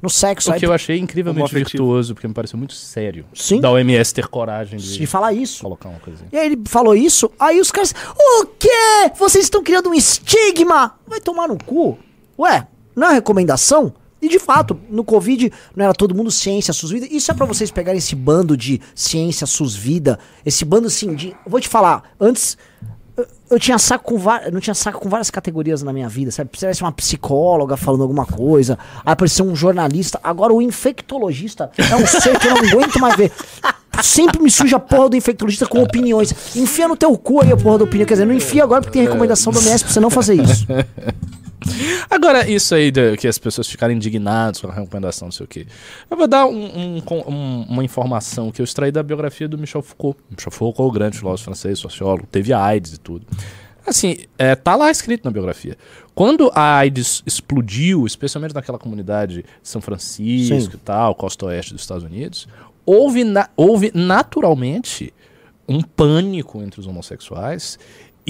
no 0.00 0.08
sexo. 0.08 0.50
O 0.50 0.54
que 0.54 0.66
eu 0.66 0.72
achei 0.72 0.98
incrivelmente 0.98 1.52
virtuoso, 1.52 2.14
porque 2.14 2.28
me 2.28 2.34
pareceu 2.34 2.58
muito 2.58 2.74
sério. 2.74 3.24
Sim. 3.34 3.60
Da 3.60 3.70
OMS 3.70 4.14
ter 4.14 4.28
coragem 4.28 4.78
de, 4.78 4.98
de 4.98 5.06
falar 5.06 5.32
isso. 5.32 5.62
Colocar 5.62 5.88
uma 5.88 6.00
coisa. 6.00 6.24
E 6.32 6.36
aí 6.36 6.46
ele 6.46 6.62
falou 6.66 6.94
isso, 6.94 7.30
aí 7.38 7.60
os 7.60 7.70
caras. 7.70 7.94
O 8.16 8.46
quê? 8.58 9.12
Vocês 9.18 9.44
estão 9.44 9.62
criando 9.62 9.90
um 9.90 9.94
estigma? 9.94 10.98
Vai 11.06 11.20
tomar 11.20 11.48
no 11.48 11.58
cu? 11.62 11.98
Ué, 12.38 12.66
não 12.94 13.08
é 13.08 13.14
recomendação? 13.14 13.92
E 14.20 14.28
de 14.28 14.38
fato, 14.38 14.78
no 14.90 15.04
Covid 15.04 15.52
não 15.76 15.84
era 15.84 15.94
todo 15.94 16.14
mundo 16.14 16.30
ciência, 16.30 16.74
SUS 16.74 16.90
vida. 16.90 17.06
Isso 17.08 17.30
é 17.30 17.34
para 17.34 17.46
vocês 17.46 17.70
pegarem 17.70 17.98
esse 17.98 18.16
bando 18.16 18.56
de 18.56 18.80
ciência, 18.94 19.46
SUS 19.46 19.76
vida, 19.76 20.18
esse 20.44 20.64
bando 20.64 20.88
assim 20.88 21.14
de. 21.14 21.36
vou 21.46 21.60
te 21.60 21.68
falar, 21.68 22.02
antes 22.18 22.58
eu 23.50 23.58
tinha 23.58 23.78
saco 23.78 24.04
com 24.04 24.18
várias, 24.18 24.52
não 24.52 24.60
tinha 24.60 24.74
saco 24.74 25.00
com 25.00 25.08
várias 25.08 25.30
categorias 25.30 25.82
na 25.82 25.92
minha 25.92 26.08
vida, 26.08 26.30
sabe? 26.30 26.50
Precisasse 26.50 26.82
uma 26.82 26.92
psicóloga 26.92 27.76
falando 27.76 28.02
alguma 28.02 28.26
coisa, 28.26 28.78
aí 29.04 29.12
apareceu 29.12 29.44
um 29.44 29.56
jornalista. 29.56 30.20
Agora 30.22 30.52
o 30.52 30.60
infectologista 30.60 31.70
é 31.78 31.96
um 31.96 32.06
ser 32.06 32.38
que 32.38 32.46
eu 32.46 32.54
não 32.54 32.68
aguento 32.68 32.98
mais 33.00 33.16
ver. 33.16 33.32
Sempre 34.02 34.40
me 34.40 34.50
suja 34.50 34.76
a 34.76 34.80
porra 34.80 35.08
do 35.08 35.16
infectologista 35.16 35.66
com 35.66 35.82
opiniões. 35.82 36.32
Enfia 36.54 36.86
no 36.86 36.96
teu 36.96 37.16
cu 37.18 37.42
aí 37.42 37.52
a 37.52 37.56
porra 37.56 37.78
da 37.78 37.84
opinião. 37.84 38.06
Quer 38.06 38.14
dizer, 38.14 38.26
não 38.26 38.34
enfia 38.34 38.62
agora 38.62 38.80
porque 38.80 38.98
tem 38.98 39.06
recomendação 39.06 39.52
do 39.52 39.60
MS 39.60 39.84
pra 39.84 39.92
você 39.92 40.00
não 40.00 40.10
fazer 40.10 40.34
isso. 40.34 40.66
Agora, 42.10 42.48
isso 42.48 42.74
aí 42.74 42.90
de, 42.90 43.16
que 43.16 43.26
as 43.28 43.38
pessoas 43.38 43.68
ficarem 43.68 43.96
indignadas 43.96 44.60
com 44.60 44.68
a 44.68 44.72
recomendação, 44.72 45.26
não 45.26 45.32
sei 45.32 45.44
o 45.44 45.48
quê. 45.48 45.66
Eu 46.10 46.16
vou 46.16 46.26
dar 46.26 46.46
um, 46.46 46.64
um, 46.64 47.02
um, 47.26 47.62
uma 47.68 47.84
informação 47.84 48.50
que 48.50 48.60
eu 48.60 48.64
extraí 48.64 48.90
da 48.90 49.02
biografia 49.02 49.48
do 49.48 49.58
Michel 49.58 49.82
Foucault. 49.82 50.18
Michel 50.30 50.52
Foucault, 50.52 50.88
o 50.88 50.92
grande 50.92 51.18
filósofo 51.18 51.44
francês, 51.44 51.78
sociólogo, 51.78 52.26
teve 52.30 52.52
AIDS 52.52 52.94
e 52.94 52.98
tudo. 52.98 53.26
Assim, 53.86 54.18
é, 54.36 54.54
tá 54.54 54.76
lá 54.76 54.90
escrito 54.90 55.24
na 55.24 55.30
biografia. 55.30 55.76
Quando 56.14 56.50
a 56.54 56.76
AIDS 56.76 57.22
explodiu, 57.24 58.06
especialmente 58.06 58.54
naquela 58.54 58.78
comunidade 58.78 59.36
de 59.36 59.44
São 59.62 59.80
Francisco 59.80 60.72
Sim. 60.72 60.76
e 60.76 60.78
tal, 60.78 61.14
costa 61.14 61.46
oeste 61.46 61.72
dos 61.72 61.82
Estados 61.82 62.04
Unidos, 62.04 62.46
houve, 62.84 63.24
na, 63.24 63.48
houve 63.56 63.90
naturalmente 63.94 65.12
um 65.68 65.82
pânico 65.82 66.62
entre 66.62 66.80
os 66.80 66.86
homossexuais 66.86 67.78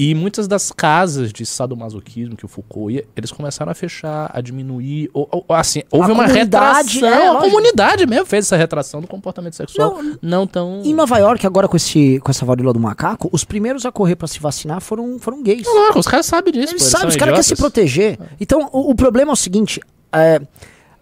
e 0.01 0.15
muitas 0.15 0.47
das 0.47 0.71
casas 0.71 1.33
de 1.33 1.45
sadomasoquismo 1.45 2.37
que 2.37 2.45
o 2.45 2.47
Foucault 2.47 2.93
ia, 2.93 3.05
eles 3.17 3.33
começaram 3.33 3.69
a 3.69 3.75
fechar, 3.75 4.31
a 4.33 4.39
diminuir. 4.39 5.09
Ou, 5.13 5.27
ou 5.29 5.45
assim, 5.53 5.83
houve 5.91 6.09
a 6.11 6.13
uma 6.13 6.25
retração. 6.25 7.05
É, 7.05 7.27
a 7.27 7.35
comunidade 7.35 8.07
mesmo 8.07 8.25
fez 8.25 8.45
essa 8.45 8.55
retração 8.55 9.01
do 9.01 9.07
comportamento 9.07 9.57
sexual. 9.57 10.01
Não, 10.01 10.17
não 10.21 10.47
tão. 10.47 10.81
Em 10.85 10.93
Nova 10.93 11.17
York, 11.17 11.45
agora 11.45 11.67
com, 11.67 11.75
esse, 11.75 12.17
com 12.21 12.31
essa 12.31 12.45
varíola 12.45 12.71
do 12.71 12.79
macaco, 12.79 13.27
os 13.33 13.43
primeiros 13.43 13.85
a 13.85 13.91
correr 13.91 14.15
para 14.15 14.29
se 14.29 14.39
vacinar 14.39 14.79
foram, 14.79 15.19
foram 15.19 15.43
gays. 15.43 15.65
Não, 15.65 15.99
os 15.99 16.07
caras 16.07 16.25
sabem 16.25 16.53
disso. 16.53 16.75
Eles 16.75 16.83
pô, 16.83 16.89
sabem, 16.91 17.09
os 17.09 17.17
caras 17.17 17.33
querem 17.33 17.43
se 17.43 17.57
proteger. 17.57 18.17
Então, 18.39 18.69
o, 18.71 18.91
o 18.91 18.95
problema 18.95 19.31
é 19.31 19.33
o 19.33 19.35
seguinte. 19.35 19.81
É, 20.13 20.39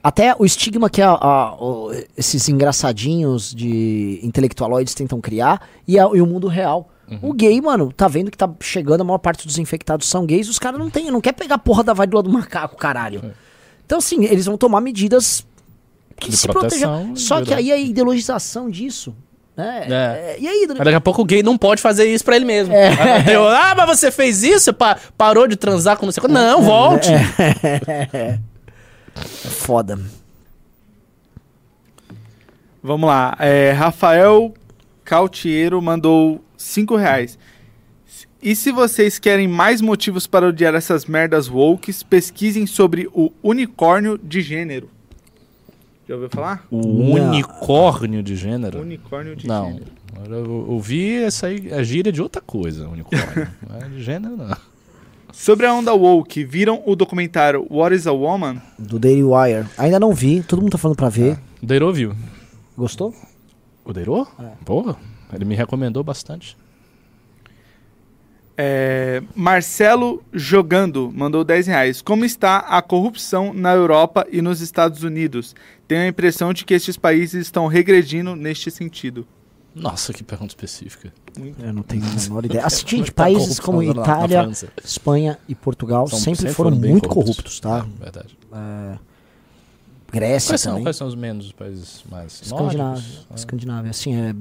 até 0.02 0.36
o 0.40 0.44
estigma 0.44 0.90
que 0.90 1.04
a, 1.04 1.12
a, 1.12 1.54
o, 1.54 1.92
esses 2.18 2.50
engraçadinhos 2.50 3.54
de 3.54 4.20
intelectualoides 4.24 4.96
tentam 4.96 5.22
criar 5.22 5.62
e, 5.88 6.00
a, 6.00 6.10
e 6.16 6.20
o 6.20 6.26
mundo 6.26 6.48
real. 6.48 6.90
Uhum. 7.10 7.20
O 7.22 7.34
gay, 7.34 7.60
mano, 7.62 7.92
tá 7.92 8.08
vendo 8.08 8.30
que 8.30 8.38
tá 8.38 8.50
chegando, 8.60 9.02
a 9.02 9.04
maior 9.04 9.18
parte 9.18 9.48
dos 9.48 9.58
infectados 9.58 10.08
são 10.10 10.26
gays, 10.26 10.50
os 10.50 10.60
caras 10.60 10.80
não 10.80 10.90
tem, 10.90 11.10
não 11.10 11.22
quer 11.22 11.34
pegar 11.34 11.56
a 11.56 11.60
porra 11.60 11.84
da 11.84 11.94
varíola 11.94 12.24
do 12.24 12.30
macaco, 12.30 12.76
caralho. 12.76 13.22
É. 13.24 13.32
Então, 13.86 14.00
assim, 14.00 14.26
eles 14.26 14.46
vão 14.46 14.58
tomar 14.58 14.82
medidas 14.82 15.46
que 16.20 16.30
de 16.30 16.38
se 16.38 16.48
protejam. 16.48 17.16
Só 17.16 17.42
que 17.42 17.54
aí 17.54 17.72
a 17.72 17.78
ideologização 17.78 18.70
disso. 18.70 19.16
Né? 19.56 19.88
É. 19.90 19.94
É, 19.94 20.38
e 20.40 20.48
aí, 20.48 20.68
daqui 20.68 20.94
a 20.94 21.02
pouco 21.02 21.22
o 21.22 21.26
gay 21.26 21.42
não 21.42 21.58
pode 21.58 21.82
fazer 21.82 22.06
isso 22.14 22.24
pra 22.24 22.36
ele 22.36 22.46
mesmo. 22.46 22.74
É. 22.74 22.90
ah, 22.90 23.74
mas 23.76 24.00
você 24.00 24.12
fez 24.12 24.44
isso? 24.44 24.74
Pa 24.74 24.98
parou 25.18 25.48
de 25.48 25.56
transar 25.56 25.98
com 25.98 26.06
você? 26.06 26.20
Não, 26.28 26.62
volte! 26.62 27.10
É. 27.12 28.38
é 29.16 29.50
foda. 29.50 30.00
Vamos 32.84 33.08
lá. 33.08 33.36
É, 33.40 33.72
Rafael 33.72 34.54
Cautiero 35.04 35.82
mandou 35.82 36.42
5 36.58 36.96
reais. 36.96 37.38
E 38.42 38.56
se 38.56 38.72
vocês 38.72 39.18
querem 39.20 39.48
mais 39.48 39.82
motivos 39.82 40.28
para 40.28 40.48
odiar 40.48 40.76
essas 40.76 41.06
merdas 41.06 41.50
wokes, 41.50 42.04
pesquisem 42.04 42.66
sobre 42.68 43.10
o 43.14 43.32
unicórnio 43.42 44.18
de 44.18 44.42
gênero. 44.42 44.90
Já 46.08 46.16
ouviu 46.16 46.30
falar? 46.30 46.66
O 46.72 46.78
Não. 47.18 47.30
unicórnio 47.30 48.24
de 48.24 48.36
gênero? 48.36 48.80
Unicórnio 48.80 49.36
de 49.36 49.48
não. 49.48 49.66
gênero. 49.74 49.86
Eu 50.30 50.66
ouvi 50.70 51.16
essa 51.16 51.48
aí, 51.48 51.72
a 51.74 51.84
gíria 51.84 52.12
de 52.12 52.22
outra 52.22 52.42
coisa, 52.42 52.88
unicórnio. 52.88 53.48
não 53.70 53.78
é 53.78 53.90
de 53.90 54.02
gênero, 54.04 54.38
não. 54.38 54.56
Sobre 55.34 55.66
a 55.66 55.74
onda 55.74 55.94
woke, 55.94 56.44
viram 56.44 56.82
o 56.86 56.96
documentário 56.96 57.68
What 57.70 57.94
is 57.96 58.08
a 58.08 58.12
Woman? 58.12 58.62
Do 58.80 58.98
Daily 58.98 59.24
Wire. 59.24 59.68
Ainda 59.78 60.00
não 60.00 60.14
vi, 60.14 60.42
todo 60.42 60.62
mundo 60.62 60.72
tá 60.72 60.78
falando 60.78 60.98
pra 60.98 61.10
ver. 61.10 61.34
É. 61.34 61.38
O 61.62 61.66
Deiro 61.66 61.92
viu. 61.94 62.16
Gostou? 62.78 63.14
O 63.84 63.94
Deiro? 63.94 64.28
É. 64.40 64.52
Porra, 64.66 64.96
ele 65.34 65.46
me 65.46 65.56
recomendou 65.56 66.04
bastante. 66.04 66.58
É, 68.60 69.22
Marcelo 69.36 70.24
Jogando 70.34 71.12
mandou 71.16 71.44
10 71.44 71.68
reais. 71.68 72.02
Como 72.02 72.26
está 72.26 72.58
a 72.58 72.82
corrupção 72.82 73.54
na 73.54 73.74
Europa 73.74 74.26
e 74.32 74.42
nos 74.42 74.62
Estados 74.62 75.04
Unidos? 75.04 75.56
Tenho 75.88 76.02
a 76.02 76.08
impressão 76.08 76.52
de 76.52 76.66
que 76.66 76.74
estes 76.74 76.98
países 76.98 77.46
estão 77.46 77.68
regredindo 77.68 78.36
neste 78.36 78.72
sentido. 78.72 79.28
Nossa, 79.76 80.12
que 80.12 80.24
pergunta 80.24 80.52
específica. 80.54 81.14
Eu 81.60 81.72
não 81.72 81.84
tenho 81.84 82.04
a 82.04 82.10
menor 82.10 82.46
ideia. 82.46 82.66
Assim, 82.66 82.88
gente, 82.88 83.12
países 83.12 83.60
como 83.60 83.84
Itália, 83.84 84.50
Espanha 84.84 85.38
e 85.48 85.54
Portugal 85.54 86.08
São, 86.08 86.18
sempre, 86.18 86.38
sempre, 86.38 86.56
foram, 86.56 86.72
foram 86.72 86.90
muito 86.90 87.08
corruptos, 87.08 87.60
corruptos 87.60 87.60
tá? 87.60 87.86
É, 88.02 88.04
verdade. 88.04 88.38
É, 88.52 88.98
Grécia 90.12 90.52
quais 90.52 90.64
também. 90.64 90.78
São, 90.78 90.84
quais 90.84 90.96
são 90.96 91.08
os 91.08 91.16
menos 91.16 91.52
países 91.52 92.04
mais 92.10 92.42
Escandinávia. 92.42 92.84
Nórdicos? 92.84 93.28
Escandinávia, 93.36 93.92
assim, 93.92 94.16
é 94.16 94.34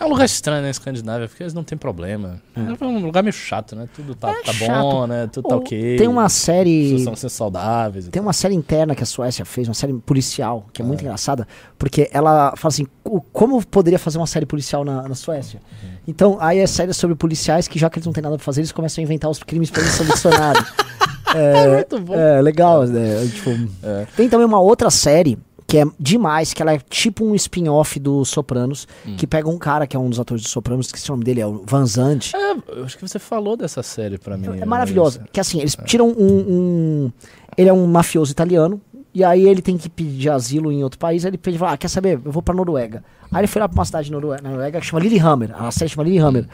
é 0.00 0.04
um 0.06 0.08
lugar 0.08 0.24
estranho, 0.24 0.62
né, 0.62 0.70
Escandinávia, 0.70 1.28
porque 1.28 1.42
eles 1.42 1.52
não 1.52 1.62
tem 1.62 1.76
problema. 1.76 2.40
É, 2.56 2.60
é 2.82 2.86
um 2.86 3.04
lugar 3.04 3.22
meio 3.22 3.34
chato, 3.34 3.76
né? 3.76 3.86
Tudo 3.94 4.14
tá, 4.14 4.30
é 4.30 4.42
tá 4.42 4.52
bom, 4.54 5.06
né? 5.06 5.28
Tudo 5.30 5.46
tá 5.46 5.56
ok. 5.56 5.98
Tem 5.98 6.08
uma 6.08 6.30
série. 6.30 7.04
São 7.04 7.14
saudáveis. 7.14 8.08
Tem 8.08 8.22
uma 8.22 8.32
série 8.32 8.54
interna 8.54 8.94
que 8.94 9.02
a 9.02 9.06
Suécia 9.06 9.44
fez, 9.44 9.68
uma 9.68 9.74
série 9.74 9.92
policial, 9.92 10.66
que 10.72 10.80
é, 10.80 10.84
é. 10.84 10.88
muito 10.88 11.02
engraçada, 11.02 11.46
porque 11.78 12.08
ela 12.14 12.54
fala 12.56 12.70
assim: 12.70 12.86
como 13.30 13.62
poderia 13.66 13.98
fazer 13.98 14.16
uma 14.16 14.26
série 14.26 14.46
policial 14.46 14.86
na, 14.86 15.06
na 15.06 15.14
Suécia? 15.14 15.60
Uhum. 15.82 15.90
Então, 16.08 16.38
aí 16.40 16.60
é 16.60 16.66
série 16.66 16.94
sobre 16.94 17.14
policiais 17.14 17.68
que, 17.68 17.78
já 17.78 17.90
que 17.90 17.98
eles 17.98 18.06
não 18.06 18.12
têm 18.14 18.22
nada 18.22 18.36
pra 18.36 18.44
fazer, 18.44 18.62
eles 18.62 18.72
começam 18.72 19.02
a 19.02 19.04
inventar 19.04 19.30
os 19.30 19.42
crimes 19.42 19.70
pra 19.70 19.82
eles 19.82 19.92
solucionarem. 19.92 20.62
é, 21.36 21.64
é 21.64 21.74
muito 21.74 22.00
bom. 22.00 22.14
É, 22.14 22.40
legal, 22.40 22.86
né? 22.86 23.28
Tipo, 23.34 23.50
é. 23.82 24.06
Tem 24.16 24.30
também 24.30 24.46
uma 24.46 24.60
outra 24.60 24.88
série 24.88 25.38
que 25.70 25.78
é 25.78 25.84
demais, 26.00 26.52
que 26.52 26.60
ela 26.60 26.74
é 26.74 26.80
tipo 26.90 27.24
um 27.24 27.32
spin-off 27.32 28.00
do 28.00 28.24
Sopranos, 28.24 28.88
hum. 29.06 29.14
que 29.16 29.24
pega 29.24 29.48
um 29.48 29.56
cara 29.56 29.86
que 29.86 29.96
é 29.96 30.00
um 30.00 30.10
dos 30.10 30.18
atores 30.18 30.42
do 30.42 30.48
Sopranos, 30.48 30.90
que 30.90 30.98
o 31.08 31.12
nome 31.12 31.22
dele 31.22 31.40
é 31.40 31.46
o 31.46 31.62
Van 31.64 31.86
Zandt. 31.86 32.34
É, 32.34 32.56
eu 32.76 32.84
acho 32.84 32.98
que 32.98 33.06
você 33.06 33.20
falou 33.20 33.56
dessa 33.56 33.80
série 33.80 34.18
pra 34.18 34.36
mim. 34.36 34.48
É, 34.58 34.62
é 34.62 34.64
maravilhosa. 34.64 35.24
Que 35.32 35.38
assim, 35.38 35.60
eles 35.60 35.76
é. 35.78 35.84
tiram 35.84 36.08
um, 36.08 36.14
um, 36.18 37.12
Ele 37.56 37.68
é 37.68 37.72
um 37.72 37.86
mafioso 37.86 38.32
italiano, 38.32 38.80
e 39.14 39.22
aí 39.22 39.46
ele 39.46 39.62
tem 39.62 39.78
que 39.78 39.88
pedir 39.88 40.30
asilo 40.30 40.72
em 40.72 40.82
outro 40.82 40.98
país, 40.98 41.24
aí 41.24 41.30
ele 41.30 41.38
pede, 41.38 41.56
ah, 41.62 41.76
quer 41.76 41.88
saber? 41.88 42.20
Eu 42.24 42.32
vou 42.32 42.42
pra 42.42 42.52
Noruega. 42.52 43.04
Aí 43.30 43.40
ele 43.40 43.46
foi 43.46 43.60
lá 43.60 43.68
pra 43.68 43.78
uma 43.78 43.84
cidade 43.84 44.10
na 44.10 44.18
Noruega 44.18 44.80
que 44.80 44.86
chama 44.86 45.00
Lillehammer, 45.00 45.54
a 45.54 45.70
série 45.70 45.88
chama 45.88 46.02
Lillehammer. 46.02 46.48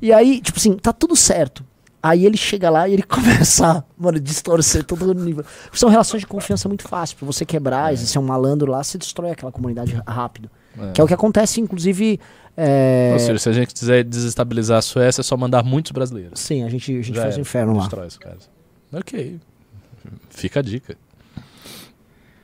E 0.00 0.10
aí, 0.10 0.40
tipo 0.40 0.58
assim, 0.58 0.72
tá 0.72 0.90
tudo 0.90 1.14
certo. 1.14 1.62
Aí 2.04 2.26
ele 2.26 2.36
chega 2.36 2.68
lá 2.68 2.86
e 2.86 2.92
ele 2.92 3.02
começa, 3.08 3.82
mano, 3.96 4.20
distorcer 4.20 4.84
todo 4.84 5.10
o 5.10 5.14
nível. 5.14 5.42
São 5.72 5.88
relações 5.88 6.20
de 6.20 6.26
confiança 6.26 6.68
muito 6.68 6.86
fáceis. 6.86 7.14
Pra 7.14 7.24
você 7.24 7.46
quebrar, 7.46 7.94
é. 7.94 7.96
ser 7.96 8.18
um 8.18 8.22
malandro 8.22 8.70
lá, 8.70 8.84
você 8.84 8.98
destrói 8.98 9.30
aquela 9.30 9.50
comunidade 9.50 9.98
rápido. 10.06 10.50
É. 10.78 10.92
Que 10.92 11.00
é 11.00 11.04
o 11.04 11.06
que 11.06 11.14
acontece, 11.14 11.62
inclusive. 11.62 12.20
É... 12.54 13.12
Ou 13.14 13.18
seja, 13.18 13.38
se 13.38 13.48
a 13.48 13.52
gente 13.52 13.72
quiser 13.72 14.04
desestabilizar 14.04 14.78
a 14.78 14.82
Suécia, 14.82 15.22
é 15.22 15.24
só 15.24 15.34
mandar 15.34 15.62
muitos 15.62 15.92
brasileiros. 15.92 16.38
Sim, 16.38 16.62
a 16.62 16.68
gente, 16.68 16.94
a 16.94 17.02
gente 17.02 17.18
faz 17.18 17.38
o 17.38 17.40
inferno 17.40 17.72
lá. 17.72 17.84
Destrói 17.84 18.06
os 18.06 18.18
caras. 18.18 18.50
Ok. 18.92 19.40
Fica 20.28 20.60
a 20.60 20.62
dica. 20.62 20.98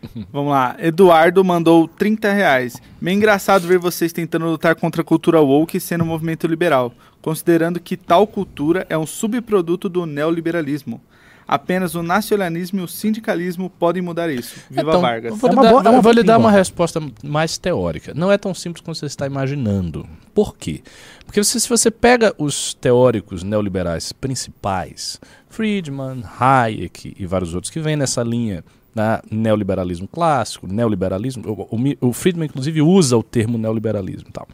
Vamos 0.33 0.53
lá. 0.53 0.77
Eduardo 0.79 1.45
mandou 1.45 1.87
30 1.87 2.33
reais. 2.33 2.81
Meio 3.01 3.17
engraçado 3.17 3.67
ver 3.67 3.79
vocês 3.79 4.13
tentando 4.13 4.47
lutar 4.47 4.75
contra 4.75 5.03
a 5.03 5.05
cultura 5.05 5.41
woke 5.41 5.79
sendo 5.79 6.05
um 6.05 6.07
movimento 6.07 6.47
liberal, 6.47 6.93
considerando 7.21 7.81
que 7.81 7.97
tal 7.97 8.27
cultura 8.27 8.87
é 8.89 8.97
um 8.97 9.07
subproduto 9.07 9.89
do 9.89 10.07
neoliberalismo. 10.07 11.01
Apenas 11.47 11.97
o 11.97 12.03
nacionalismo 12.03 12.79
e 12.79 12.85
o 12.85 12.87
sindicalismo 12.87 13.69
podem 13.69 14.01
mudar 14.01 14.31
isso. 14.31 14.55
Viva 14.71 14.91
então, 14.91 15.01
Vargas. 15.01 15.37
Vou, 15.37 15.51
é 15.51 15.55
dar, 15.57 15.71
boa, 15.71 15.99
é 15.99 16.01
vou 16.01 16.13
lhe 16.13 16.23
dar 16.23 16.39
uma 16.39 16.51
resposta 16.51 17.03
mais 17.25 17.59
teórica. 17.59 18.13
Não 18.15 18.31
é 18.31 18.39
tão 18.39 18.55
simples 18.55 18.81
como 18.81 18.95
você 18.95 19.07
está 19.07 19.27
imaginando. 19.27 20.07
Por 20.33 20.57
quê? 20.57 20.81
Porque 21.27 21.43
se 21.43 21.69
você 21.69 21.91
pega 21.91 22.33
os 22.39 22.73
teóricos 22.75 23.43
neoliberais 23.43 24.13
principais, 24.13 25.21
Friedman, 25.49 26.23
Hayek 26.39 27.17
e 27.19 27.27
vários 27.27 27.53
outros 27.53 27.73
que 27.73 27.81
vêm 27.81 27.97
nessa 27.97 28.23
linha 28.23 28.63
né, 28.95 29.21
neoliberalismo 29.31 30.09
clássico, 30.09 30.67
neoliberalismo, 30.67 31.45
o, 31.47 31.77
o, 31.77 32.09
o, 32.09 32.13
Friedman 32.13 32.47
inclusive 32.47 32.83
usa 32.83 33.17
o 33.17 33.23
termo 33.23 33.57
neoliberalismo 33.59 34.31
tal. 34.33 34.49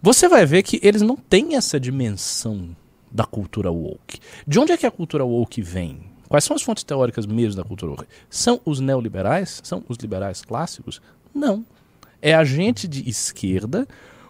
Você 0.00 0.28
vai 0.28 0.46
ver 0.46 0.62
que 0.62 0.80
eles 0.82 1.02
não 1.02 1.16
têm 1.16 1.56
essa 1.56 1.78
dimensão 1.78 2.74
da 3.10 3.24
cultura 3.24 3.70
woke. 3.70 4.18
De 4.46 4.58
onde 4.58 4.72
é 4.72 4.76
que 4.76 4.86
a 4.86 4.90
cultura 4.90 5.24
woke 5.24 5.60
vem? 5.60 6.00
Quais 6.28 6.44
são 6.44 6.56
as 6.56 6.62
fontes 6.62 6.82
teóricas 6.82 7.26
mesmo 7.26 7.60
da 7.60 7.68
cultura 7.68 7.92
woke? 7.92 8.06
São 8.30 8.60
os 8.64 8.80
neoliberais? 8.80 9.60
São 9.62 9.84
os 9.88 9.98
liberais 9.98 10.42
clássicos? 10.42 11.00
Não. 11.34 11.64
É 12.20 12.34
a 12.34 12.44
gente 12.44 12.88
de 12.88 13.08
esquerda, 13.08 13.86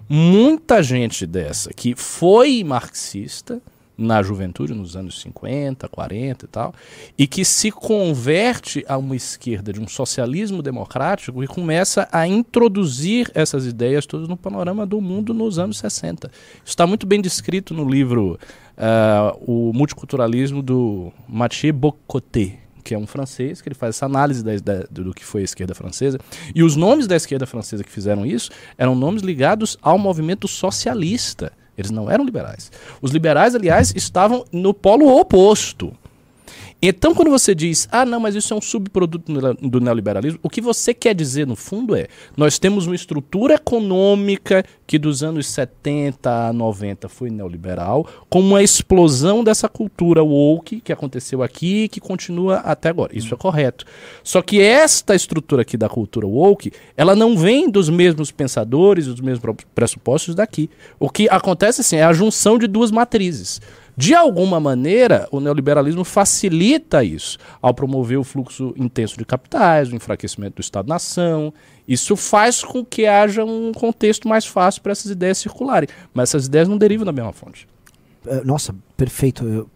muita 0.09 0.83
gente 0.83 1.27
dessa 1.27 1.73
que 1.73 1.95
foi 1.95 2.65
marxista, 2.65 3.63
na 3.97 4.23
juventude, 4.23 4.75
nos 4.75 4.97
anos 4.97 5.21
50, 5.21 5.89
40 5.89 6.45
e 6.45 6.49
tal, 6.49 6.75
e 7.17 7.27
que 7.27 7.45
se 7.45 7.71
converte 7.71 8.85
a 8.89 8.97
uma 8.97 9.15
esquerda 9.15 9.73
de 9.73 9.81
um 9.81 9.87
socialismo 9.87 10.63
democrático 10.63 11.43
e 11.43 11.47
começa 11.47 12.09
a 12.11 12.27
introduzir 12.27 13.31
essas 13.35 13.67
ideias 13.67 14.07
todas 14.07 14.29
no 14.29 14.37
panorama 14.37 14.87
do 14.87 15.01
mundo 15.01 15.35
nos 15.35 15.59
anos 15.59 15.79
60. 15.79 16.31
Isso 16.57 16.63
está 16.67 16.87
muito 16.87 17.07
bem 17.07 17.21
descrito 17.21 17.75
no 17.75 17.89
livro 17.89 18.39
uh, 18.77 19.39
O 19.41 19.73
Multiculturalismo 19.73 20.63
do 20.63 21.13
Mathieu 21.29 21.73
Bocoté, 21.73 22.59
que 22.83 22.95
é 22.95 22.99
um 22.99 23.07
francês, 23.07 23.61
que 23.61 23.69
ele 23.69 23.75
faz 23.75 23.97
essa 23.97 24.07
análise 24.07 24.43
da, 24.43 24.57
da, 24.57 24.87
do 24.91 25.15
que 25.15 25.25
foi 25.25 25.43
a 25.43 25.45
esquerda 25.45 25.75
francesa. 25.75 26.19
E 26.55 26.63
os 26.63 26.75
nomes 26.77 27.07
da 27.07 27.15
esquerda 27.15 27.47
francesa 27.47 27.85
que 27.85 27.91
fizeram 27.91 28.27
isso 28.27 28.51
eram 28.77 28.95
nomes 28.95 29.23
ligados 29.23 29.79
ao 29.81 29.99
movimento 29.99 30.49
socialista. 30.49 31.53
Eles 31.83 31.91
não 31.91 32.11
eram 32.11 32.25
liberais. 32.25 32.71
Os 33.01 33.11
liberais, 33.11 33.55
aliás, 33.55 33.93
estavam 33.95 34.45
no 34.53 34.73
polo 34.73 35.19
oposto. 35.19 35.93
Então, 36.85 37.15
quando 37.15 37.31
você 37.31 37.55
diz, 37.55 37.89
ah, 37.93 38.05
não, 38.05 38.19
mas 38.19 38.35
isso 38.35 38.53
é 38.53 38.57
um 38.57 38.61
subproduto 38.61 39.33
do 39.63 39.81
neoliberalismo, 39.81 40.41
o 40.43 40.51
que 40.51 40.61
você 40.61 40.93
quer 40.93 41.15
dizer, 41.15 41.47
no 41.47 41.55
fundo, 41.55 41.95
é: 41.95 42.09
nós 42.37 42.59
temos 42.59 42.89
uma 42.89 42.97
estrutura 42.97 43.55
econômica 43.55 44.65
que 44.85 44.99
dos 44.99 45.23
anos 45.23 45.47
70 45.47 46.49
a 46.49 46.53
90 46.53 47.09
foi 47.09 47.31
neoliberal, 47.31 48.05
com 48.29 48.41
uma 48.41 48.65
explosão 48.65 49.45
dessa 49.45 49.69
cultura 49.69 50.25
woke 50.25 50.81
que 50.81 50.93
aconteceu 50.93 51.41
aqui 51.41 51.85
e 51.85 51.89
que 51.89 52.01
continua 52.01 52.57
até 52.57 52.89
agora. 52.89 53.17
Isso 53.17 53.33
é 53.33 53.37
correto. 53.37 53.85
Só 54.25 54.43
que 54.43 54.61
esta 54.61 55.15
estrutura 55.15 55.63
aqui 55.63 55.77
da 55.77 55.89
cultura 55.89 56.27
woke, 56.27 56.73
ela 56.97 57.15
não 57.15 57.39
vem 57.39 57.71
dos 57.71 57.89
mesmos 57.89 58.33
pensadores, 58.33 59.07
dos 59.07 59.21
mesmos 59.21 59.55
pressupostos 59.73 60.35
daqui. 60.35 60.69
O 60.99 61.09
que 61.09 61.29
acontece, 61.29 61.81
assim, 61.81 61.97
é 61.97 62.03
a 62.03 62.13
junção 62.13 62.59
de 62.59 62.67
duas 62.67 62.91
matrizes. 62.91 63.61
De 63.97 64.15
alguma 64.15 64.59
maneira, 64.59 65.29
o 65.31 65.39
neoliberalismo 65.39 66.05
facilita 66.05 67.05
isso 67.05 67.39
ao 67.61 67.75
promover 67.75 68.19
o 68.19 68.25
fluxo 68.25 68.73
intenso 68.77 69.19
de 69.19 69.25
capitais, 69.25 69.93
o 69.93 69.97
enfraquecimento 69.97 70.57
do 70.57 70.61
Estado-nação. 70.61 71.53
Isso 71.87 72.17
faz 72.17 72.65
com 72.65 72.85
que 72.85 73.07
haja 73.07 73.45
um 73.45 73.73
contexto 73.73 74.27
mais 74.27 74.47
fácil 74.47 74.81
para 74.83 74.93
essas 74.93 75.11
ideias 75.11 75.39
circularem. 75.39 75.89
Mas 76.15 76.31
essas 76.31 76.47
ideias 76.47 76.69
não 76.69 76.79
derivam 76.79 77.05
da 77.05 77.13
mesma 77.13 77.33
fonte. 77.33 77.69
É, 78.27 78.43
nossa, 78.45 78.75
perfeito. 78.97 79.45
Eu, 79.47 79.71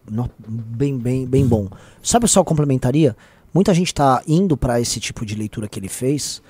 bem, 0.47 0.97
bem, 0.97 1.25
bem 1.25 1.45
bom. 1.45 1.67
Sabe 2.01 2.27
só 2.27 2.43
complementaria? 2.43 3.15
Muita 3.53 3.73
gente 3.73 3.87
está 3.87 4.21
indo 4.27 4.57
para 4.57 4.79
esse 4.79 4.99
tipo 4.99 5.25
de 5.25 5.35
leitura 5.35 5.67
que 5.67 5.79
ele 5.79 5.89
fez 5.89 6.41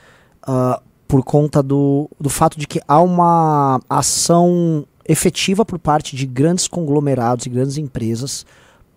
uh, 0.47 0.81
por 1.07 1.23
conta 1.23 1.63
do, 1.63 2.09
do 2.19 2.29
fato 2.29 2.59
de 2.59 2.67
que 2.67 2.81
há 2.87 2.99
uma 3.01 3.79
ação 3.89 4.85
efetiva 5.07 5.65
por 5.65 5.79
parte 5.79 6.15
de 6.15 6.25
grandes 6.25 6.67
conglomerados 6.67 7.45
e 7.45 7.49
grandes 7.49 7.77
empresas 7.77 8.45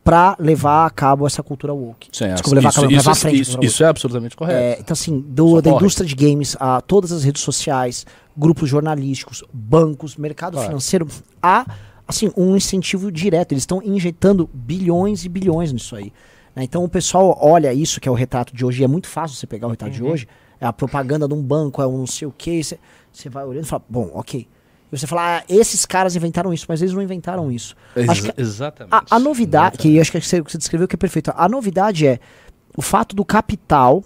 para 0.03 0.35
levar 0.39 0.87
a 0.87 0.91
cabo 0.91 1.27
essa 1.27 1.43
cultura 1.43 1.73
woke. 1.73 2.09
Sim, 2.11 2.33
Desculpa, 2.33 2.57
levar, 2.57 2.71
isso, 2.71 2.79
a 2.79 2.83
cabo, 2.83 2.95
levar 2.95 3.13
isso, 3.13 3.21
frente. 3.21 3.41
Isso, 3.41 3.59
isso, 3.63 3.85
é 3.85 3.87
absolutamente 3.87 4.37
correto. 4.37 4.59
É, 4.59 4.81
então, 4.81 4.93
assim, 4.93 5.21
do, 5.21 5.61
da 5.61 5.71
indústria 5.71 6.07
de 6.07 6.15
games 6.15 6.57
a 6.59 6.81
todas 6.81 7.13
as 7.13 7.23
redes 7.23 7.43
sociais, 7.43 8.07
grupos 8.37 8.69
jornalísticos, 8.69 9.45
bancos, 9.53 10.17
mercado 10.17 10.61
financeiro, 10.61 11.07
há 11.43 11.67
assim, 12.09 12.33
um 12.37 12.57
incentivo 12.57 13.13
direto. 13.13 13.53
Eles 13.53 13.63
estão 13.63 13.83
injetando 13.83 14.49
bilhões 14.53 15.25
e 15.25 15.29
bilhões 15.29 15.73
nisso 15.73 15.95
aí. 15.95 16.13
Né? 16.57 16.65
Então 16.65 16.83
o 16.83 16.89
pessoal 16.89 17.39
olha 17.41 17.73
isso, 17.73 18.01
que 18.01 18.09
é 18.09 18.13
o 18.13 18.15
retrato 18.15 18.57
de 18.57 18.65
hoje, 18.65 18.81
e 18.81 18.85
é 18.85 18.89
muito 18.89 19.07
fácil 19.07 19.37
você 19.37 19.47
pegar 19.47 19.67
o 19.67 19.71
retrato 19.71 19.93
uhum. 19.93 19.97
de 19.97 20.03
hoje, 20.03 20.29
é 20.61 20.67
a 20.67 20.73
propaganda 20.73 21.29
de 21.29 21.35
um 21.35 21.43
banco, 21.43 21.81
é 21.81 21.87
um 21.87 21.99
não 21.99 22.07
sei 22.07 22.27
o 22.27 22.35
que, 22.37 22.63
você 22.65 23.29
vai 23.29 23.45
olhando 23.45 23.65
e 23.65 23.69
fala, 23.69 23.83
bom, 23.89 24.11
ok 24.15 24.49
e 24.93 24.99
você 24.99 25.07
fala, 25.07 25.39
ah, 25.39 25.45
esses 25.49 25.87
caras 25.87 26.17
inventaram 26.17 26.53
isso, 26.53 26.67
mas 26.69 26.83
eles 26.83 26.93
não 26.93 27.03
inventaram 27.03 27.51
isso. 27.51 27.77
Ex 27.95 28.21
que 28.21 28.41
exatamente. 28.41 28.93
A, 28.93 29.17
a 29.17 29.19
novidade, 29.19 29.77
exatamente. 29.77 29.95
que 29.95 30.01
acho 30.01 30.13
que 30.13 30.21
você, 30.21 30.41
você 30.41 30.59
descreveu 30.59 30.89
que 30.89 30.97
é 30.97 30.99
perfeito. 30.99 31.33
A 31.37 31.49
novidade 31.49 32.07
é 32.07 32.19
o 32.77 32.83
fato 32.83 33.15
do 33.15 33.25
capital 33.25 34.03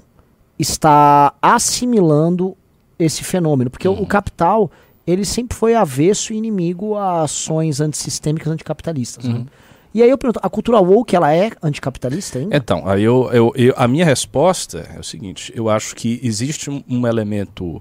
estar 0.58 1.36
assimilando 1.40 2.56
esse 2.98 3.24
fenômeno. 3.24 3.70
Porque 3.70 3.88
uhum. 3.88 4.00
o, 4.00 4.02
o, 4.02 4.06
capital, 4.06 4.70
ele 5.06 5.24
sempre 5.24 5.56
foi 5.56 5.74
avesso 5.74 6.32
e 6.32 6.36
inimigo 6.36 6.96
a 6.96 7.22
ações 7.22 7.80
antissistêmicas 7.80 8.52
anticapitalistas. 8.52 9.24
Né? 9.24 9.32
Uhum. 9.32 9.40
Né? 9.40 9.46
E 9.94 10.02
aí 10.02 10.10
eu 10.10 10.18
pergunto, 10.18 10.40
a 10.42 10.50
cultura 10.50 10.80
woke, 10.80 11.14
ela 11.14 11.32
é 11.32 11.52
anticapitalista 11.62 12.40
ainda? 12.40 12.56
Então, 12.56 12.82
aí 12.86 13.04
eu, 13.04 13.30
eu, 13.32 13.52
eu, 13.54 13.74
a 13.76 13.86
minha 13.86 14.04
resposta 14.04 14.88
é 14.92 14.98
o 14.98 15.04
seguinte, 15.04 15.52
eu 15.54 15.70
acho 15.70 15.94
que 15.94 16.18
existe 16.20 16.68
um, 16.68 16.82
um 16.88 17.06
elemento 17.06 17.80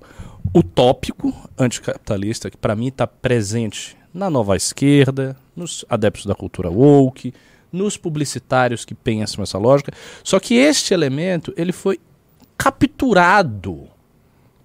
utópico 0.54 1.34
anticapitalista 1.58 2.50
que 2.50 2.58
para 2.58 2.76
mim 2.76 2.88
está 2.88 3.08
presente 3.08 3.98
na 4.14 4.30
nova 4.30 4.56
esquerda, 4.56 5.36
nos 5.56 5.84
adeptos 5.90 6.26
da 6.26 6.36
cultura 6.36 6.70
woke, 6.70 7.34
nos 7.72 7.98
publicitários 7.98 8.86
que 8.86 8.94
pensam 8.94 9.44
essa 9.44 9.58
lógica. 9.58 9.92
Só 10.24 10.40
que 10.40 10.56
este 10.56 10.94
elemento 10.94 11.54
ele 11.58 11.72
foi 11.72 12.00
capturado 12.56 13.88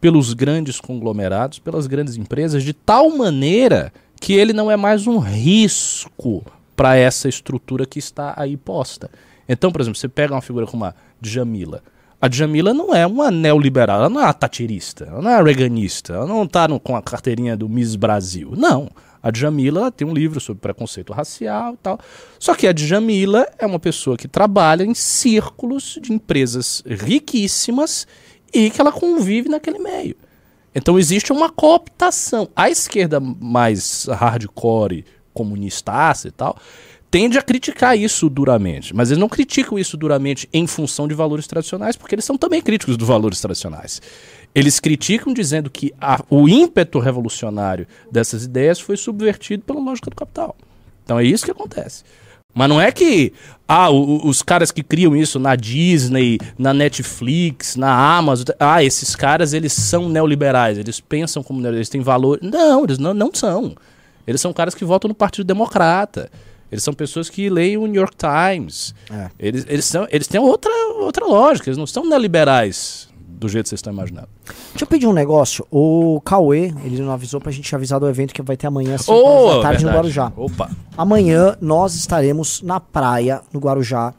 pelos 0.01 0.35
grandes 0.35 0.79
conglomerados, 0.79 1.59
pelas 1.59 1.87
grandes 1.87 2.17
empresas, 2.17 2.63
de 2.63 2.73
tal 2.73 3.11
maneira 3.11 3.93
que 4.21 4.35
ele 4.35 4.53
não 4.53 4.71
é 4.71 4.77
mais 4.77 5.07
um 5.07 5.19
risco 5.19 6.45
para 6.77 6.97
essa 6.97 7.29
estrutura 7.29 7.87
que 7.87 7.99
está 7.99 8.35
aí 8.37 8.57
posta. 8.57 9.11
Então, 9.49 9.73
por 9.73 9.81
exemplo, 9.81 9.99
você 9.99 10.09
pega 10.09 10.35
uma 10.35 10.43
figura 10.43 10.67
como 10.67 10.85
a 10.85 10.95
Djamila. 11.21 11.83
A 12.21 12.27
Djamila 12.27 12.75
não 12.75 12.93
é 12.93 13.07
uma 13.07 13.31
neoliberal, 13.31 14.01
ela 14.01 14.09
não 14.09 14.21
é 14.21 14.25
uma 14.25 14.33
tatirista, 14.33 15.05
ela 15.05 15.23
não 15.23 15.31
é 15.31 15.41
reganista, 15.41 16.15
ela 16.15 16.27
não 16.27 16.43
está 16.43 16.67
com 16.81 16.97
a 16.97 17.03
carteirinha 17.03 17.57
do 17.57 17.69
Miss 17.69 17.95
Brasil. 17.95 18.55
Não. 18.57 18.91
A 19.23 19.31
Djamila 19.31 19.91
tem 19.93 20.07
um 20.07 20.13
livro 20.13 20.41
sobre 20.41 20.61
preconceito 20.61 21.13
racial 21.13 21.75
e 21.75 21.77
tal. 21.77 21.99
Só 22.39 22.55
que 22.55 22.67
a 22.67 22.73
Djamila 22.73 23.47
é 23.59 23.67
uma 23.67 23.79
pessoa 23.79 24.17
que 24.17 24.27
trabalha 24.27 24.85
em 24.85 24.95
círculos 24.95 25.99
de 26.01 26.13
empresas 26.13 26.83
riquíssimas 26.87 28.07
e 28.53 28.71
que 28.71 28.81
ela 28.81 28.93
convive 28.93 29.49
naquele 29.49 29.79
meio. 29.79 30.17
Então 30.75 30.99
existe 30.99 31.33
uma 31.33 31.51
cooptação. 31.51 32.49
A 32.55 32.69
esquerda 32.69 33.21
mais 33.21 34.07
hardcore, 34.11 35.05
comunistaça 35.33 36.29
e 36.29 36.31
tal, 36.33 36.57
tende 37.11 37.39
a 37.39 37.43
criticar 37.43 37.97
isso 37.97 38.29
duramente. 38.29 38.95
Mas 38.95 39.11
eles 39.11 39.21
não 39.21 39.29
criticam 39.29 39.79
isso 39.79 39.97
duramente 39.97 40.49
em 40.53 40.67
função 40.67 41.09
de 41.09 41.15
valores 41.15 41.47
tradicionais, 41.47 41.97
porque 41.97 42.15
eles 42.15 42.25
são 42.25 42.37
também 42.37 42.61
críticos 42.61 42.97
dos 42.97 43.09
valores 43.09 43.41
tradicionais. 43.41 44.01
Eles 44.55 44.81
criticam 44.81 45.33
dizendo 45.33 45.71
que 45.71 45.93
a, 46.01 46.23
o 46.31 46.49
ímpeto 46.49 46.99
revolucionário 46.99 47.87
dessas 48.11 48.45
ideias 48.45 48.81
foi 48.81 48.97
subvertido 48.97 49.63
pela 49.63 49.81
lógica 49.81 50.11
do 50.11 50.17
capital. 50.17 50.57
Então 51.05 51.19
é 51.19 51.25
isso 51.25 51.45
que 51.45 51.51
acontece. 51.51 52.05
Mas 52.55 52.69
não 52.69 52.81
é 52.81 52.91
que 52.91 53.33
ah, 53.69 53.91
o, 53.91 54.27
os 54.27 54.43
caras 54.43 54.73
que 54.73 54.83
criam 54.83 55.15
isso 55.15 55.39
na 55.39 55.55
Disney, 55.55 56.39
na 56.59 56.73
Netflix, 56.73 57.77
na 57.77 58.17
Amazon, 58.17 58.47
ah, 58.59 58.83
esses 58.83 59.15
caras 59.15 59.53
eles 59.53 59.73
são 59.73 60.09
neoliberais, 60.09 60.79
eles 60.79 60.99
pensam 60.99 61.43
como 61.43 61.61
neoliberais, 61.61 61.87
eles 61.87 61.89
têm 61.89 62.01
valor. 62.01 62.39
Não, 62.43 62.85
eles 62.85 62.99
não, 62.99 63.15
não 63.15 63.31
são. 63.33 63.77
Eles 64.27 64.41
são 64.41 64.53
caras 64.53 64.75
que 64.75 64.85
votam 64.85 65.09
no 65.09 65.15
Partido 65.15 65.47
Democrata. 65.47 66.31
Eles 66.71 66.85
são 66.85 66.93
pessoas 66.93 67.31
que 67.31 67.49
leem 67.49 67.77
o 67.77 67.87
New 67.87 68.01
York 68.01 68.17
Times. 68.17 68.95
É. 69.11 69.31
Eles, 69.39 69.65
eles, 69.69 69.85
são, 69.85 70.07
eles 70.11 70.27
têm 70.27 70.41
outra, 70.41 70.71
outra 71.01 71.27
lógica, 71.27 71.69
eles 71.69 71.79
não 71.79 71.87
são 71.87 72.05
neoliberais 72.05 73.09
do 73.39 73.49
jeito 73.49 73.65
que 73.65 73.69
vocês 73.71 73.79
estão 73.79 73.93
imaginando. 73.93 74.29
Deixa 74.71 74.85
eu 74.85 74.87
pedir 74.87 75.07
um 75.07 75.13
negócio. 75.13 75.65
O 75.71 76.21
Cauê, 76.23 76.75
ele 76.85 77.01
não 77.01 77.13
avisou 77.13 77.41
pra 77.41 77.53
gente 77.53 77.73
avisar 77.75 78.01
do 78.01 78.09
evento 78.09 78.35
que 78.35 78.43
vai 78.43 78.57
ter 78.57 78.67
amanhã 78.67 78.97
às 78.97 79.03
5 79.03 79.17
oh, 79.17 79.57
da 79.57 79.63
tarde 79.63 79.85
verdade. 79.85 79.85
no 79.85 79.91
Guarujá. 79.93 80.33
Opa. 80.37 80.71
Amanhã 80.97 81.57
nós 81.61 81.95
estaremos 81.95 82.61
na 82.63 82.81
praia, 82.81 83.41
no 83.53 83.61
Guarujá, 83.61 84.13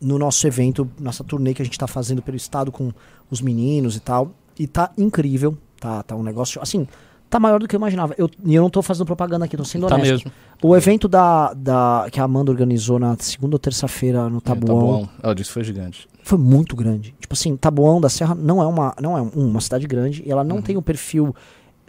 no 0.00 0.18
nosso 0.18 0.46
evento, 0.46 0.88
nossa 1.00 1.24
turnê 1.24 1.54
que 1.54 1.62
a 1.62 1.64
gente 1.64 1.78
tá 1.78 1.86
fazendo 1.86 2.20
pelo 2.20 2.36
estado 2.36 2.70
com 2.70 2.92
os 3.30 3.40
meninos 3.40 3.96
e 3.96 4.00
tal. 4.00 4.30
E 4.58 4.66
tá 4.66 4.90
incrível, 4.98 5.56
tá, 5.80 6.02
tá 6.02 6.14
um 6.14 6.22
negócio, 6.22 6.60
assim, 6.60 6.86
tá 7.30 7.38
maior 7.38 7.60
do 7.60 7.68
que 7.68 7.74
eu 7.76 7.78
imaginava. 7.78 8.14
Eu, 8.18 8.28
e 8.44 8.54
eu 8.54 8.62
não 8.62 8.70
tô 8.70 8.80
fazendo 8.82 9.06
propaganda 9.06 9.44
aqui, 9.44 9.56
tô 9.56 9.64
sendo 9.64 9.86
Tá 9.86 9.94
honesto. 9.96 10.12
mesmo. 10.12 10.32
O 10.62 10.76
evento 10.76 11.06
da, 11.08 11.52
da, 11.54 12.06
que 12.10 12.18
a 12.20 12.24
Amanda 12.24 12.50
organizou 12.50 12.98
na 12.98 13.16
segunda 13.18 13.54
ou 13.56 13.58
terça-feira 13.58 14.28
no 14.28 14.38
É, 14.38 14.40
Tabuão 14.40 15.08
Ela 15.22 15.34
disse 15.34 15.48
que 15.50 15.54
foi 15.54 15.64
gigante. 15.64 16.08
foi 16.22 16.38
muito 16.38 16.74
grande. 16.74 17.14
Tipo 17.20 17.34
assim, 17.34 17.56
Tabuão 17.56 18.00
da 18.00 18.08
Serra 18.08 18.34
não 18.34 18.62
é 18.62 18.66
uma, 18.66 18.94
não 19.00 19.16
é 19.16 19.20
uma 19.20 19.60
cidade 19.60 19.86
grande 19.86 20.22
e 20.26 20.30
ela 20.30 20.42
não 20.42 20.60
tem 20.62 20.76
o 20.76 20.82
perfil 20.82 21.34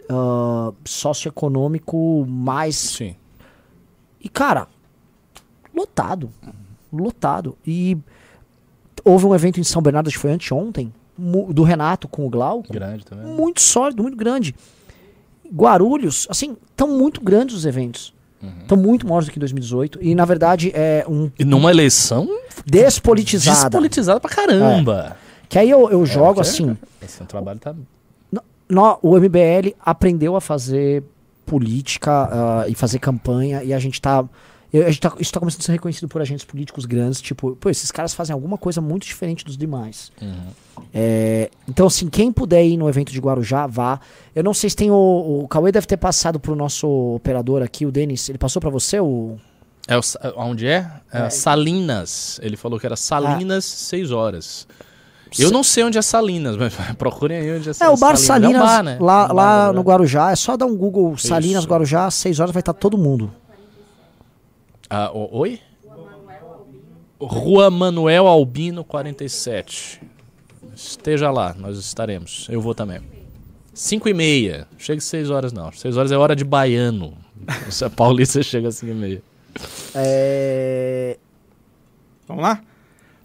ah, 0.08 0.72
socioeconômico 0.84 2.24
mais. 2.28 2.76
Sim. 2.76 3.16
E, 4.20 4.28
cara, 4.28 4.68
lotado. 5.74 6.30
Lotado. 6.92 7.56
E 7.66 7.96
houve 9.04 9.26
um 9.26 9.34
evento 9.34 9.58
em 9.60 9.64
São 9.64 9.80
Bernardo, 9.80 10.08
acho 10.08 10.16
que 10.16 10.20
foi 10.22 10.32
anteontem, 10.32 10.92
do 11.18 11.62
Renato 11.62 12.06
com 12.08 12.26
o 12.26 12.30
Glauco. 12.30 12.72
Grande 12.72 13.04
também. 13.04 13.26
Muito 13.26 13.60
sólido, 13.60 14.02
muito 14.02 14.16
grande. 14.16 14.54
Guarulhos, 15.54 16.26
assim, 16.30 16.56
estão 16.70 16.88
muito 16.88 17.20
grandes 17.20 17.54
os 17.56 17.66
eventos. 17.66 18.12
Estão 18.62 18.76
muito 18.78 19.06
maiores 19.06 19.26
do 19.28 19.32
que 19.32 19.38
em 19.38 19.40
2018. 19.40 19.98
E, 20.02 20.14
na 20.14 20.24
verdade, 20.24 20.70
é 20.74 21.04
um 21.06 21.30
E 21.38 21.44
numa 21.44 21.70
eleição 21.70 22.26
despolitizada. 22.64 23.68
despolitizada 23.68 24.18
pra 24.20 24.30
caramba. 24.30 25.16
Que 25.48 25.58
aí 25.58 25.68
eu, 25.68 25.90
eu 25.90 26.06
jogo 26.06 26.34
porque- 26.36 26.48
assim. 26.48 26.76
Esse 27.02 27.22
trabalho 27.24 27.58
tá. 27.58 27.74
nó- 28.68 28.96
o 29.02 29.16
MBL 29.18 29.74
aprendeu 29.84 30.36
a 30.36 30.40
fazer 30.40 31.02
política 31.44 32.28
ah, 32.32 32.64
e 32.68 32.74
fazer 32.74 32.98
campanha 32.98 33.62
e 33.62 33.74
a 33.74 33.78
gente 33.78 34.00
tá. 34.00 34.24
Eu- 34.72 34.82
a 34.86 34.90
gente 34.90 35.00
tá 35.00 35.08
isso 35.14 35.22
está 35.22 35.40
começando 35.40 35.60
a 35.60 35.64
ser 35.64 35.72
reconhecido 35.72 36.08
por 36.08 36.20
agentes 36.22 36.44
políticos 36.44 36.84
grandes, 36.84 37.20
tipo, 37.20 37.56
pô, 37.56 37.68
esses 37.70 37.90
caras 37.90 38.14
fazem 38.14 38.32
alguma 38.34 38.56
coisa 38.58 38.80
muito 38.80 39.04
diferente 39.04 39.44
dos 39.44 39.56
demais. 39.56 40.10
É, 40.92 41.50
então, 41.68 41.86
assim, 41.86 42.08
quem 42.08 42.32
puder 42.32 42.64
ir 42.64 42.76
no 42.76 42.88
evento 42.88 43.12
de 43.12 43.18
Guarujá, 43.20 43.66
vá. 43.66 44.00
Eu 44.34 44.42
não 44.42 44.54
sei 44.54 44.70
se 44.70 44.76
tem 44.76 44.90
o. 44.90 45.40
O 45.44 45.48
Cauê 45.48 45.70
deve 45.70 45.86
ter 45.86 45.96
passado 45.96 46.40
pro 46.40 46.54
nosso 46.56 46.88
operador 47.14 47.62
aqui, 47.62 47.84
o 47.86 47.92
Denis. 47.92 48.28
Ele 48.28 48.38
passou 48.38 48.60
pra 48.60 48.70
você 48.70 48.98
o. 49.00 49.36
É 49.86 49.96
o, 49.96 50.00
onde 50.36 50.66
é? 50.66 50.90
É 51.12 51.28
Salinas. 51.30 52.38
Ele 52.42 52.56
falou 52.56 52.78
que 52.78 52.86
era 52.86 52.96
Salinas, 52.96 53.64
6 53.64 54.10
horas. 54.12 54.66
Eu 55.38 55.50
não 55.52 55.62
sei 55.62 55.84
onde 55.84 55.96
é 55.96 56.02
Salinas, 56.02 56.56
mas 56.56 56.72
procurem 56.98 57.38
aí 57.38 57.56
onde 57.56 57.68
é 57.68 57.72
É, 57.80 57.88
o 57.88 57.96
Bar 57.96 58.16
Salinas, 58.16 58.54
É 58.60 58.64
um 58.64 58.66
bar, 58.66 58.82
né? 58.82 58.98
lá, 59.00 59.24
Um 59.24 59.28
bar, 59.28 59.32
lá 59.34 59.72
no 59.72 59.80
Guarujá. 59.82 60.32
É 60.32 60.36
só 60.36 60.56
dar 60.56 60.66
um 60.66 60.76
Google 60.76 61.16
Salinas, 61.16 61.60
Isso. 61.62 61.68
Guarujá, 61.68 62.06
às 62.06 62.14
6 62.14 62.40
horas 62.40 62.52
vai 62.52 62.60
estar 62.60 62.72
todo 62.72 62.98
mundo. 62.98 63.32
Ah, 64.90 65.10
o- 65.14 65.38
oi? 65.38 65.60
Rua 67.20 67.70
Manuel 67.70 68.26
Albino 68.26 68.82
47. 68.82 70.00
Esteja 70.74 71.30
lá, 71.30 71.54
nós 71.58 71.78
estaremos. 71.78 72.46
Eu 72.50 72.60
vou 72.60 72.74
também. 72.74 73.00
5 73.74 74.08
e 74.08 74.14
meia. 74.14 74.66
Chega 74.78 75.00
6 75.00 75.30
horas 75.30 75.52
não. 75.52 75.70
6 75.70 75.96
horas 75.96 76.10
é 76.10 76.16
hora 76.16 76.34
de 76.34 76.44
baiano. 76.44 77.16
Se 77.70 77.84
é 77.84 77.88
paulista, 77.88 78.42
chega 78.42 78.68
às 78.68 78.76
5 78.76 78.92
e 78.92 78.94
meia. 78.94 79.22
É. 79.94 81.18
Vamos 82.26 82.42
lá? 82.42 82.62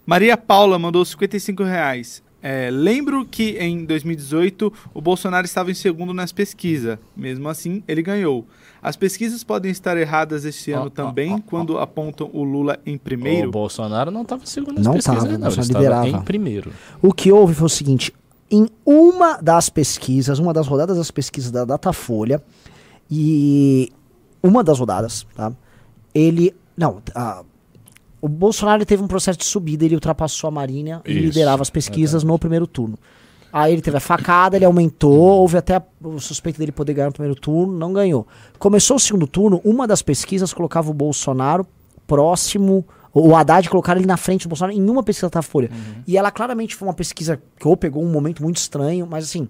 Maria 0.04 0.36
Paula 0.36 0.78
mandou 0.78 1.04
55 1.04 1.62
reais. 1.64 2.22
É, 2.42 2.68
lembro 2.70 3.24
que 3.24 3.56
em 3.58 3.84
2018 3.84 4.72
o 4.94 5.00
Bolsonaro 5.00 5.44
estava 5.46 5.70
em 5.70 5.74
segundo 5.74 6.12
nas 6.12 6.32
pesquisas. 6.32 6.98
Mesmo 7.16 7.48
assim, 7.48 7.82
ele 7.88 8.02
ganhou. 8.02 8.46
As 8.88 8.94
pesquisas 8.94 9.42
podem 9.42 9.68
estar 9.72 9.96
erradas 9.96 10.44
este 10.44 10.70
ano 10.70 10.86
ó, 10.86 10.90
também, 10.90 11.32
ó, 11.32 11.36
ó. 11.38 11.40
quando 11.44 11.76
apontam 11.78 12.30
o 12.32 12.44
Lula 12.44 12.78
em 12.86 12.94
O 12.94 12.98
primeiro. 13.00 13.50
Bolsonaro 13.50 14.12
não 14.12 14.22
estava 14.22 14.46
segundo 14.46 14.76
nas 14.76 14.84
Não 14.86 14.92
pesquisas, 14.94 15.24
tava, 15.24 15.26
não. 15.26 15.32
o 15.32 15.34
Ele 15.34 15.56
Bolsonaro 15.56 15.62
estava 15.84 15.84
liderava. 16.04 16.22
em 16.22 16.24
primeiro. 16.24 16.72
O 17.02 17.12
que 17.12 17.32
houve 17.32 17.52
foi 17.52 17.66
o 17.66 17.68
seguinte: 17.68 18.12
em 18.48 18.68
uma 18.84 19.38
das 19.42 19.68
pesquisas, 19.68 20.38
uma 20.38 20.52
das 20.52 20.68
rodadas 20.68 20.96
das 20.98 21.10
pesquisas 21.10 21.50
da 21.50 21.64
Datafolha, 21.64 22.40
e 23.10 23.92
uma 24.42 24.62
das 24.62 24.78
rodadas, 24.78 25.26
tá? 25.34 25.52
Ele. 26.14 26.54
Não, 26.76 27.02
a- 27.14 27.42
o 28.20 28.28
Bolsonaro 28.28 28.84
teve 28.84 29.02
um 29.02 29.06
processo 29.08 29.38
de 29.38 29.44
subida, 29.44 29.84
ele 29.84 29.94
ultrapassou 29.94 30.48
a 30.48 30.50
Marinha 30.50 31.00
e 31.04 31.12
Isso, 31.12 31.20
liderava 31.22 31.62
as 31.62 31.70
pesquisas 31.70 32.24
no 32.24 32.38
primeiro 32.38 32.66
turno. 32.66 32.98
Aí 33.58 33.72
ele 33.72 33.80
teve 33.80 33.96
a 33.96 34.00
facada, 34.00 34.54
ele 34.56 34.64
aumentou, 34.66 35.14
houve 35.18 35.56
até 35.56 35.76
a- 35.76 35.82
o 36.04 36.18
suspeito 36.20 36.58
dele 36.58 36.72
poder 36.72 36.92
ganhar 36.92 37.06
no 37.06 37.12
primeiro 37.12 37.40
turno, 37.40 37.72
não 37.72 37.90
ganhou. 37.92 38.26
Começou 38.58 38.96
o 38.96 39.00
segundo 39.00 39.26
turno, 39.26 39.60
uma 39.64 39.86
das 39.86 40.02
pesquisas 40.02 40.52
colocava 40.52 40.90
o 40.90 40.94
Bolsonaro 40.94 41.66
próximo, 42.06 42.86
o 43.14 43.34
Haddad 43.34 43.68
colocaram 43.70 43.98
ele 44.00 44.06
na 44.06 44.16
frente 44.16 44.42
do 44.46 44.50
Bolsonaro 44.50 44.76
em 44.76 44.88
uma 44.90 45.02
pesquisa 45.02 45.26
da 45.28 45.40
Datafolha. 45.40 45.70
E 46.06 46.16
ela 46.16 46.30
claramente 46.30 46.74
foi 46.76 46.86
uma 46.86 46.94
pesquisa 46.94 47.40
que 47.58 47.66
ou 47.66 47.76
pegou 47.76 48.02
um 48.04 48.10
momento 48.10 48.42
muito 48.42 48.56
estranho, 48.58 49.06
mas 49.06 49.24
assim, 49.24 49.48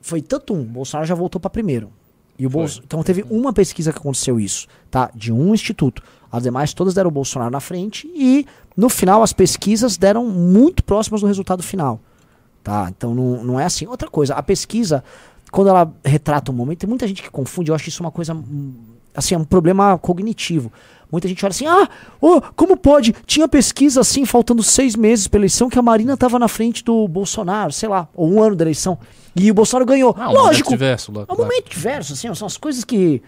foi 0.00 0.20
tanto 0.20 0.52
um, 0.54 0.60
o 0.60 0.64
Bolsonaro 0.64 1.06
já 1.08 1.14
voltou 1.14 1.40
para 1.40 1.50
primeiro. 1.50 1.90
E 2.38 2.46
o 2.46 2.50
Bolso- 2.50 2.80
Então 2.84 3.02
teve 3.02 3.24
uma 3.30 3.52
pesquisa 3.52 3.92
que 3.92 3.98
aconteceu 3.98 4.38
isso, 4.40 4.66
tá? 4.90 5.10
De 5.14 5.32
um 5.32 5.52
instituto. 5.54 6.02
As 6.32 6.42
demais 6.42 6.72
todas 6.72 6.94
deram 6.94 7.08
o 7.08 7.10
Bolsonaro 7.10 7.50
na 7.50 7.60
frente 7.60 8.10
e 8.14 8.46
no 8.76 8.88
final 8.88 9.22
as 9.22 9.32
pesquisas 9.32 9.96
deram 9.96 10.26
muito 10.26 10.82
próximas 10.84 11.20
do 11.22 11.26
resultado 11.26 11.62
final. 11.62 12.00
Tá? 12.62 12.88
Então 12.88 13.14
não, 13.14 13.42
não 13.44 13.60
é 13.60 13.64
assim. 13.64 13.86
Outra 13.86 14.08
coisa, 14.08 14.34
a 14.34 14.42
pesquisa, 14.42 15.02
quando 15.50 15.68
ela 15.68 15.92
retrata 16.04 16.52
um 16.52 16.54
momento, 16.54 16.80
tem 16.80 16.88
muita 16.88 17.06
gente 17.06 17.22
que 17.22 17.30
confunde, 17.30 17.70
eu 17.70 17.74
acho 17.74 17.88
isso 17.88 18.02
uma 18.02 18.10
coisa 18.10 18.34
hum, 18.34 18.74
assim, 19.14 19.34
é 19.34 19.38
um 19.38 19.44
problema 19.44 19.98
cognitivo. 19.98 20.72
Muita 21.10 21.26
gente 21.26 21.44
olha 21.44 21.50
assim, 21.50 21.66
ah, 21.66 21.88
oh, 22.20 22.40
como 22.54 22.76
pode? 22.76 23.12
Tinha 23.26 23.48
pesquisa 23.48 24.00
assim, 24.00 24.24
faltando 24.24 24.62
seis 24.62 24.94
meses 24.94 25.26
para 25.26 25.40
eleição, 25.40 25.68
que 25.68 25.78
a 25.78 25.82
Marina 25.82 26.16
tava 26.16 26.38
na 26.38 26.46
frente 26.46 26.84
do 26.84 27.08
Bolsonaro, 27.08 27.72
sei 27.72 27.88
lá, 27.88 28.08
ou 28.14 28.32
um 28.32 28.40
ano 28.40 28.54
da 28.54 28.62
eleição, 28.62 28.96
e 29.34 29.50
o 29.50 29.54
Bolsonaro 29.54 29.86
ganhou. 29.86 30.14
Ah, 30.16 30.30
Lógico, 30.30 30.70
diverso 30.70 31.10
lá, 31.10 31.20
é 31.20 31.22
um 31.22 31.26
claro. 31.26 31.42
momento 31.42 31.68
diverso, 31.68 32.12
assim, 32.12 32.32
são 32.34 32.46
as 32.46 32.56
coisas 32.56 32.84
que. 32.84 33.20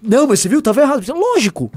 Não, 0.00 0.26
mas 0.28 0.40
você 0.40 0.48
viu, 0.48 0.62
tava 0.62 0.82
errado. 0.82 1.04
Lógico. 1.12 1.70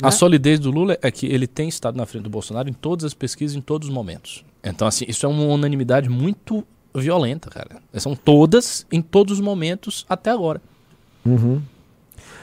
A 0.00 0.12
solidez 0.12 0.60
do 0.60 0.70
Lula 0.70 0.96
é 1.02 1.10
que 1.10 1.26
ele 1.26 1.46
tem 1.46 1.68
estado 1.68 1.96
na 1.96 2.06
frente 2.06 2.22
do 2.22 2.30
Bolsonaro 2.30 2.68
em 2.68 2.72
todas 2.72 3.04
as 3.04 3.14
pesquisas, 3.14 3.56
em 3.56 3.60
todos 3.60 3.88
os 3.88 3.94
momentos. 3.94 4.44
Então, 4.62 4.86
assim, 4.88 5.04
isso 5.08 5.24
é 5.24 5.28
uma 5.28 5.44
unanimidade 5.44 6.08
muito 6.08 6.64
violenta, 6.94 7.48
cara. 7.50 7.80
São 7.94 8.14
todas, 8.14 8.86
em 8.90 9.00
todos 9.00 9.34
os 9.34 9.40
momentos, 9.40 10.04
até 10.08 10.30
agora. 10.30 10.60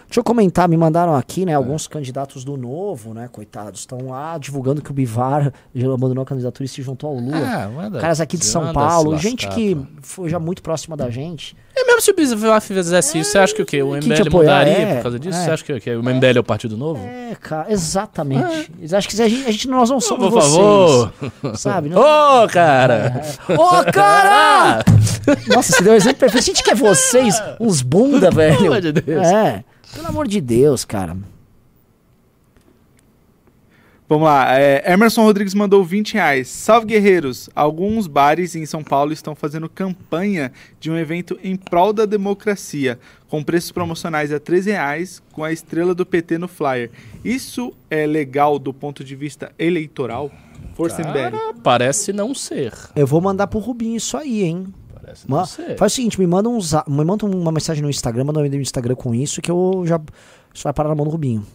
Deixa 0.08 0.20
eu 0.20 0.24
comentar, 0.24 0.70
me 0.70 0.78
mandaram 0.78 1.16
aqui, 1.16 1.46
né? 1.46 1.54
Alguns 1.54 1.88
candidatos 1.88 2.44
do 2.44 2.56
novo, 2.56 3.14
né? 3.14 3.28
Coitados, 3.32 3.82
estão 3.82 4.08
lá 4.10 4.38
divulgando 4.38 4.82
que 4.82 4.92
o 4.92 4.94
Bivar 4.94 5.52
já 5.74 5.88
abandonou 5.94 6.22
a 6.22 6.26
candidatura 6.26 6.64
e 6.66 6.68
se 6.68 6.82
juntou 6.82 7.10
ao 7.10 7.16
Lula. 7.18 7.38
Ah, 7.38 7.68
manda- 7.68 8.00
Caras 8.00 8.22
aqui 8.22 8.38
de 8.38 8.46
São 8.46 8.72
Paulo, 8.72 9.18
gente 9.18 9.48
que 9.50 9.78
foi 10.02 10.30
já 10.30 10.40
muito 10.40 10.62
próxima 10.62 10.96
da 10.96 11.10
gente. 11.10 11.56
É 11.78 11.84
mesmo 11.86 12.02
se 12.02 12.12
o 12.12 12.16
Bivar 12.16 12.62
fizesse 12.62 13.18
isso, 13.20 13.32
você 13.32 13.38
acha 13.38 13.54
que 13.54 13.62
o 13.62 13.66
quê? 13.66 13.82
O 13.84 13.94
MBL 13.96 14.30
mudaria 14.32 14.74
é, 14.74 14.96
por 14.96 15.04
causa 15.04 15.20
disso? 15.20 15.38
é. 15.38 15.44
Você 15.44 15.52
acha 15.52 15.64
que 15.64 15.92
o 15.96 16.04
MBL 16.04 16.38
é 16.38 16.40
o 16.40 16.44
Partido 16.44 16.78
Novo? 16.78 17.04
É, 17.06 17.36
cara, 17.42 17.72
exatamente. 17.72 18.72
Eles 18.80 18.94
acham 18.94 19.10
que 19.12 19.22
a 19.22 19.28
gente, 19.28 19.48
a 19.48 19.52
gente 19.52 19.68
nós 19.68 19.90
não 19.90 20.00
somos 20.00 20.30
por 20.30 20.42
favor. 20.42 21.12
vocês. 21.42 21.60
Sabe? 21.60 21.90
Não- 21.90 22.00
Ô, 22.44 22.48
cara! 22.48 23.22
Ô, 23.50 23.92
cara! 23.92 24.84
Nossa, 25.54 25.74
você 25.74 25.84
deu 25.84 25.94
um 25.94 25.96
exemplo 25.96 26.18
perfeito. 26.20 26.44
A 26.44 26.46
gente 26.46 26.64
quer 26.64 26.76
vocês, 26.76 27.42
uns 27.60 27.82
bunda, 27.82 28.30
velho. 28.32 28.56
Pelo 28.58 28.68
amor 28.70 28.82
de 28.82 28.92
Deus. 28.94 29.26
É, 29.28 29.64
pelo 29.94 30.08
amor 30.08 30.28
de 30.28 30.42
Deus, 30.42 30.86
cara. 30.86 31.18
Vamos 34.08 34.26
lá, 34.26 34.60
é, 34.60 34.94
Emerson 34.94 35.24
Rodrigues 35.24 35.56
mandou 35.56 35.84
20 35.84 36.14
reais. 36.14 36.48
Salve 36.48 36.86
guerreiros! 36.86 37.50
Alguns 37.56 38.06
bares 38.06 38.56
em 38.56 38.64
São 38.64 38.84
Paulo 38.84 39.12
estão 39.12 39.34
fazendo 39.34 39.68
campanha 39.68 40.52
de 40.80 40.92
um 40.92 40.98
evento 40.98 41.40
em 41.44 41.56
prol 41.56 41.92
da 41.92 42.06
democracia, 42.06 43.00
com 43.28 43.44
preços 43.44 43.72
promocionais 43.72 44.32
a 44.32 44.40
13 44.40 44.70
reais, 44.70 45.24
com 45.32 45.44
a 45.44 45.52
estrela 45.52 45.96
do 45.96 46.06
PT 46.06 46.38
no 46.38 46.48
flyer. 46.48 46.92
Isso 47.24 47.74
é 47.90 48.06
legal 48.06 48.60
do 48.60 48.72
ponto 48.72 49.04
de 49.04 49.16
vista 49.16 49.52
eleitoral? 49.58 50.32
Força 50.76 51.02
MBL. 51.02 51.14
Cara, 51.14 51.54
parece 51.64 52.14
não 52.14 52.36
ser. 52.36 52.74
Eu 52.96 53.08
vou 53.08 53.20
mandar 53.22 53.48
pro 53.48 53.58
Rubinho 53.58 53.98
isso 53.98 54.16
aí, 54.16 54.44
hein? 54.44 54.68
Parece 55.06 55.30
Ma-. 55.30 55.46
Faz 55.46 55.92
o 55.92 55.96
seguinte, 55.96 56.20
me 56.20 56.26
manda, 56.26 56.50
um 56.50 56.60
me 56.88 57.06
manda 57.06 57.26
uma 57.26 57.52
mensagem 57.52 57.84
no 57.84 57.90
Instagram, 57.90 58.24
manda 58.24 58.40
um 58.40 58.46
e-mail 58.46 58.56
no 58.56 58.62
Instagram 58.64 58.96
com 58.96 59.14
isso, 59.14 59.42
que 59.42 59.52
eu 59.52 59.84
já. 59.86 60.02
Isso 60.54 60.64
vai 60.64 60.74
parar 60.74 60.90
na 60.90 60.96
mão 60.96 61.06
do 61.06 61.12
Rubinho. 61.12 61.46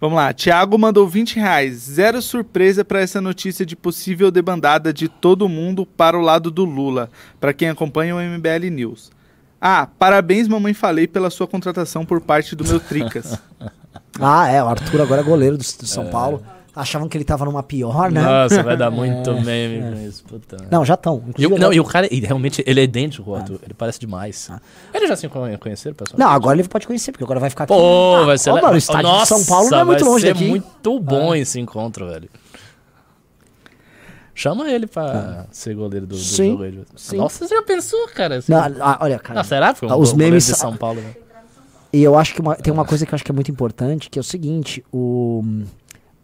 Vamos 0.00 0.16
lá, 0.16 0.32
Thiago 0.32 0.78
mandou 0.78 1.06
20 1.06 1.36
reais. 1.36 1.76
Zero 1.76 2.22
surpresa 2.22 2.84
para 2.84 3.00
essa 3.00 3.20
notícia 3.20 3.66
de 3.66 3.76
possível 3.76 4.30
debandada 4.30 4.94
de 4.94 5.08
todo 5.08 5.48
mundo 5.48 5.84
para 5.84 6.16
o 6.18 6.22
lado 6.22 6.50
do 6.50 6.64
Lula, 6.64 7.10
para 7.38 7.52
quem 7.52 7.68
acompanha 7.68 8.16
o 8.16 8.18
MBL 8.18 8.70
News. 8.70 9.10
Ah, 9.60 9.86
parabéns, 9.98 10.48
mamãe 10.48 10.72
falei, 10.72 11.06
pela 11.06 11.28
sua 11.28 11.46
contratação 11.46 12.06
por 12.06 12.18
parte 12.20 12.56
do 12.56 12.64
meu 12.64 12.78
Tricas. 12.80 13.38
Ah, 14.22 14.48
é, 14.48 14.62
o 14.62 14.66
Arthur 14.66 15.00
agora 15.00 15.20
é 15.22 15.24
goleiro 15.24 15.56
do, 15.56 15.62
do 15.62 15.86
São 15.86 16.10
Paulo. 16.10 16.44
Achavam 16.80 17.08
que 17.08 17.16
ele 17.16 17.24
tava 17.24 17.44
numa 17.44 17.62
pior, 17.62 18.10
né? 18.10 18.22
Nossa, 18.22 18.62
vai 18.62 18.76
dar 18.76 18.90
muito 18.92 19.32
meme 19.40 19.80
com 19.94 20.08
isso. 20.08 20.24
Puta. 20.24 20.56
Não, 20.70 20.84
já 20.84 20.94
estão. 20.94 21.22
E 21.38 21.46
o, 21.46 21.58
não, 21.58 21.72
e 21.72 21.78
o 21.80 21.84
cara, 21.84 22.08
e 22.12 22.20
realmente, 22.20 22.62
ele 22.66 22.80
é 22.80 22.84
idêntico 22.84 23.30
ao 23.30 23.36
Arthur. 23.36 23.60
Ele 23.62 23.74
parece 23.74 23.98
demais. 24.00 24.50
Ele 24.94 25.06
já 25.06 25.16
se 25.16 25.28
conhe- 25.28 25.56
conheceram, 25.58 25.94
pessoal? 25.94 26.18
Não, 26.18 26.28
agora 26.28 26.58
ele 26.58 26.66
pode 26.68 26.86
conhecer, 26.86 27.12
porque 27.12 27.24
agora 27.24 27.38
vai 27.40 27.50
ficar 27.50 27.64
aqui. 27.64 27.72
Pô, 27.72 28.16
Ah, 28.16 28.24
vai 28.26 28.38
ser... 28.38 28.50
ó, 28.50 28.54
mano, 28.60 28.74
o 28.74 28.76
estádio 28.76 29.02
Nossa, 29.02 29.34
de 29.36 29.40
São 29.44 29.46
Paulo 29.54 29.70
não 29.70 29.78
é 29.80 29.84
muito 29.84 30.00
vai 30.04 30.08
longe 30.12 30.26
ser 30.26 30.32
daqui. 30.34 30.48
muito 30.48 31.00
bom 31.00 31.34
esse 31.34 31.60
encontro, 31.60 32.06
velho. 32.08 32.28
Chama 34.34 34.70
ele 34.70 34.86
pra 34.86 35.46
ser 35.50 35.74
goleiro 35.74 36.06
do, 36.06 36.14
do 36.16 36.20
Sim, 36.20 36.52
jogo 36.52 36.62
aí. 36.62 36.80
sim. 36.96 37.16
Nossa, 37.16 37.46
você 37.46 37.54
já 37.54 37.62
pensou, 37.62 38.08
cara? 38.08 38.36
Assim, 38.38 38.52
Não, 38.52 38.58
ah, 38.80 38.98
olha, 39.02 39.18
cara. 39.18 39.40
ah, 39.40 39.44
será? 39.44 39.74
Porque 39.74 39.92
Ah, 39.92 39.96
os 39.96 40.14
memes- 40.14 40.46
de 40.46 40.54
São 40.54 40.74
Paulo, 40.76 41.00
né? 41.00 41.14
E 41.92 42.02
eu 42.02 42.16
acho 42.16 42.32
que 42.34 42.40
uma- 42.40 42.54
tem 42.54 42.72
uma 42.72 42.84
coisa 42.84 43.04
que 43.04 43.12
eu 43.12 43.16
acho 43.16 43.24
que 43.24 43.30
é 43.32 43.34
muito 43.34 43.50
importante, 43.50 44.08
que 44.08 44.18
é 44.18 44.20
o 44.20 44.24
seguinte, 44.24 44.82
o, 44.92 45.42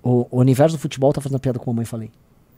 o, 0.06 0.26
o 0.30 0.38
universo 0.40 0.76
do 0.76 0.80
futebol 0.80 1.12
tá 1.12 1.20
fazendo 1.20 1.40
piada 1.40 1.58
com 1.58 1.70
a 1.70 1.72
mamãe 1.72 1.84
falei. 1.84 2.10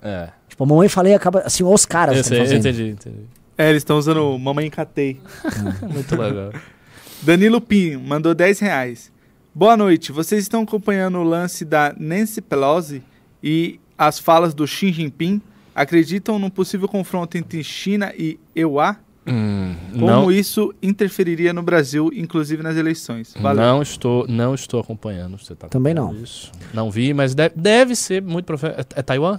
É. 0.02 0.28
Tipo, 0.48 0.64
a 0.64 0.66
mamãe 0.66 0.88
falei 0.88 1.14
acaba, 1.14 1.40
assim, 1.40 1.64
os 1.64 1.86
caras 1.86 2.16
Eu 2.16 2.24
sei, 2.24 2.38
fazendo. 2.38 2.58
entendi, 2.58 2.90
entendi. 2.90 3.24
É, 3.56 3.70
eles 3.70 3.80
estão 3.80 3.98
usando 3.98 4.18
o 4.34 4.38
Mamãe 4.38 4.70
Catei. 4.70 5.20
Muito 5.82 6.14
legal. 6.14 6.52
Danilo 7.22 7.60
Pinho 7.60 8.00
mandou 8.00 8.32
10 8.32 8.60
reais. 8.60 9.10
Boa 9.52 9.76
noite. 9.76 10.12
Vocês 10.12 10.42
estão 10.44 10.62
acompanhando 10.62 11.18
o 11.18 11.24
lance 11.24 11.64
da 11.64 11.92
Nancy 11.98 12.40
Pelosi 12.40 13.02
e 13.42 13.80
as 13.96 14.20
falas 14.20 14.54
do 14.54 14.64
Xi 14.66 14.92
Jinping? 14.92 15.42
Acreditam 15.74 16.38
num 16.38 16.50
possível 16.50 16.86
confronto 16.86 17.36
entre 17.36 17.64
China 17.64 18.12
e 18.16 18.38
EUA? 18.54 18.96
Hum, 19.30 19.74
Como 19.92 20.06
não, 20.06 20.32
isso 20.32 20.74
interferiria 20.82 21.52
no 21.52 21.62
Brasil, 21.62 22.10
inclusive 22.14 22.62
nas 22.62 22.76
eleições? 22.76 23.34
Valeu. 23.40 23.62
não 23.62 23.82
estou, 23.82 24.26
não 24.28 24.54
estou 24.54 24.80
acompanhando. 24.80 25.38
Você 25.38 25.54
tá 25.54 25.68
Também 25.68 25.92
não. 25.94 26.14
Isso. 26.14 26.50
Não 26.72 26.90
vi, 26.90 27.12
mas 27.14 27.34
deve, 27.34 27.54
deve 27.56 27.94
ser 27.96 28.22
muito 28.22 28.44
profe... 28.46 28.66
É, 28.66 28.84
é 28.96 29.02
Taiwan? 29.02 29.38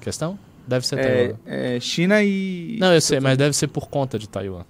Questão? 0.00 0.38
Deve 0.66 0.86
ser 0.86 0.98
É, 0.98 1.02
Taiwan. 1.02 1.38
é, 1.46 1.80
China 1.80 2.22
e. 2.22 2.76
Não, 2.80 2.92
eu 2.92 3.00
sei, 3.00 3.18
mas 3.20 3.36
deve 3.36 3.54
ser 3.54 3.66
por 3.68 3.88
conta 3.88 4.18
de 4.18 4.28
Taiwan. 4.28 4.64